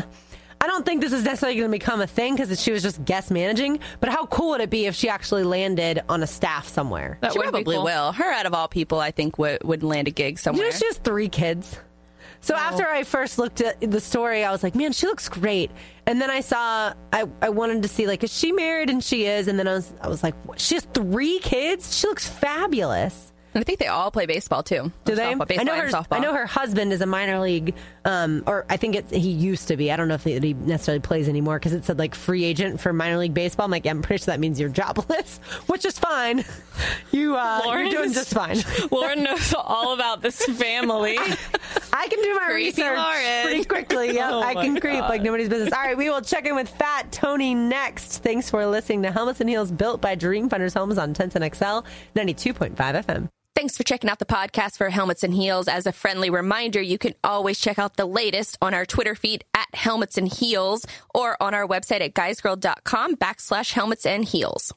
I 0.61 0.67
don't 0.67 0.85
think 0.85 1.01
this 1.01 1.11
is 1.13 1.23
necessarily 1.23 1.59
going 1.59 1.69
to 1.69 1.77
become 1.77 2.01
a 2.01 2.07
thing 2.07 2.35
because 2.35 2.59
she 2.59 2.71
was 2.71 2.81
just 2.81 3.03
guest 3.05 3.29
managing. 3.29 3.79
But 3.99 4.09
how 4.09 4.25
cool 4.25 4.51
would 4.51 4.61
it 4.61 4.69
be 4.71 4.87
if 4.87 4.95
she 4.95 5.09
actually 5.09 5.43
landed 5.43 6.01
on 6.09 6.23
a 6.23 6.27
staff 6.27 6.67
somewhere? 6.67 7.19
that 7.21 7.33
she 7.33 7.37
would 7.37 7.49
probably 7.49 7.75
cool. 7.75 7.83
will. 7.83 8.11
Her, 8.13 8.31
out 8.31 8.45
of 8.47 8.53
all 8.55 8.67
people, 8.67 8.99
I 8.99 9.11
think 9.11 9.37
would 9.37 9.63
would 9.63 9.83
land 9.83 10.07
a 10.07 10.11
gig 10.11 10.33
You 10.33 10.37
somewhere. 10.37 10.65
know, 10.65 10.71
she 10.71 10.85
has 10.87 10.97
three 10.97 11.29
kids. 11.29 11.77
So 12.41 12.55
after 12.55 12.87
I 12.87 13.03
first 13.03 13.37
looked 13.37 13.61
at 13.61 13.79
the 13.91 13.99
story, 13.99 14.43
I 14.43 14.51
was 14.51 14.61
like, 14.63 14.75
man, 14.75 14.91
she 14.93 15.07
looks 15.07 15.29
great. 15.29 15.71
And 16.05 16.21
then 16.21 16.29
I 16.29 16.41
saw, 16.41 16.93
I, 17.11 17.25
I 17.41 17.49
wanted 17.49 17.81
to 17.83 17.87
see, 17.89 18.05
like, 18.05 18.23
is 18.23 18.31
she 18.31 18.51
married? 18.51 18.89
And 18.91 19.03
she 19.03 19.25
is. 19.25 19.47
And 19.47 19.57
then 19.57 19.67
I 19.67 19.73
was, 19.73 19.93
I 19.99 20.07
was 20.07 20.21
like, 20.21 20.35
what? 20.45 20.59
she 20.59 20.75
has 20.75 20.85
three 20.93 21.39
kids? 21.39 21.97
She 21.97 22.07
looks 22.07 22.27
fabulous. 22.27 23.33
And 23.55 23.61
I 23.61 23.63
think 23.63 23.79
they 23.79 23.87
all 23.87 24.11
play 24.11 24.25
baseball 24.25 24.63
too. 24.63 24.91
Do 25.05 25.15
they? 25.15 25.23
Softball, 25.33 25.41
I 25.41 25.45
baseball 25.45 25.65
know 25.65 25.73
and 25.73 25.81
her. 25.81 25.87
softball. 25.97 26.07
I 26.11 26.19
know 26.19 26.33
her 26.35 26.45
husband 26.45 26.91
is 26.91 26.99
a 27.01 27.05
minor 27.05 27.39
league, 27.39 27.73
um, 28.03 28.43
or 28.45 28.65
I 28.69 28.75
think 28.75 28.95
it's 28.95 29.11
he 29.11 29.31
used 29.31 29.69
to 29.69 29.77
be. 29.77 29.91
I 29.93 29.95
don't 29.95 30.09
know 30.09 30.15
if 30.15 30.25
he, 30.25 30.37
he 30.39 30.53
necessarily 30.53 30.99
plays 30.99 31.29
anymore 31.29 31.57
because 31.57 31.71
it 31.71 31.85
said 31.85 31.97
like 31.97 32.15
free 32.15 32.43
agent 32.43 32.81
for 32.81 32.91
minor 32.91 33.17
league 33.17 33.33
baseball. 33.33 33.63
I'm 33.63 33.71
like, 33.71 33.85
yeah, 33.85 33.91
I'm 33.91 34.01
pretty 34.01 34.21
sure 34.23 34.33
that 34.33 34.41
means 34.41 34.59
you're 34.59 34.67
jobless, 34.69 35.37
which 35.67 35.85
is 35.85 35.97
fine. 35.97 36.43
You 37.11 37.37
uh, 37.37 37.61
you're 37.67 37.89
doing 37.89 38.11
just 38.11 38.33
fine. 38.33 38.57
Lauren 38.91 39.23
knows 39.23 39.53
all 39.53 39.93
about 39.93 40.21
this 40.21 40.43
family. 40.45 41.17
I 41.17 42.07
can 42.09 42.21
do 42.21 42.33
my 42.35 42.47
Creepy 42.47 42.65
research 42.81 42.97
Lauren. 42.97 43.43
pretty 43.45 43.63
quickly. 43.63 44.13
Yeah, 44.15 44.31
Oh 44.33 44.41
I 44.43 44.53
my 44.55 44.65
can 44.65 44.81
creep 44.81 44.99
like 45.03 45.21
nobody's 45.21 45.47
business. 45.47 45.71
All 45.71 45.79
right, 45.79 45.97
we 45.97 46.09
will 46.09 46.19
check 46.19 46.45
in 46.45 46.53
with 46.53 46.67
Fat 46.67 47.13
Tony 47.13 47.55
next. 47.55 48.17
Thanks 48.23 48.49
for 48.49 48.65
listening 48.65 49.03
to 49.03 49.11
Helmets 49.11 49.39
and 49.39 49.49
Heels 49.49 49.71
built 49.71 50.01
by 50.01 50.15
Dream 50.15 50.49
Finders 50.49 50.73
Homes 50.73 50.97
on 50.97 51.13
1010XL 51.13 51.85
92.5 52.13 52.75
FM. 52.75 53.29
Thanks 53.55 53.77
for 53.77 53.83
checking 53.83 54.09
out 54.09 54.19
the 54.19 54.25
podcast 54.25 54.75
for 54.75 54.89
Helmets 54.89 55.23
and 55.23 55.33
Heels. 55.33 55.69
As 55.69 55.87
a 55.87 55.93
friendly 55.93 56.29
reminder, 56.29 56.81
you 56.81 56.97
can 56.97 57.13
always 57.23 57.57
check 57.57 57.79
out 57.79 57.95
the 57.95 58.05
latest 58.05 58.57
on 58.61 58.73
our 58.73 58.85
Twitter 58.85 59.15
feed 59.15 59.45
at 59.53 59.73
Helmets 59.73 60.17
and 60.17 60.27
Heels 60.27 60.85
or 61.13 61.41
on 61.41 61.53
our 61.53 61.65
website 61.65 62.01
at 62.01 62.13
guysgirl.com 62.13 63.15
backslash 63.15 63.71
helmets 63.71 64.05
and 64.05 64.25
heels. 64.25 64.73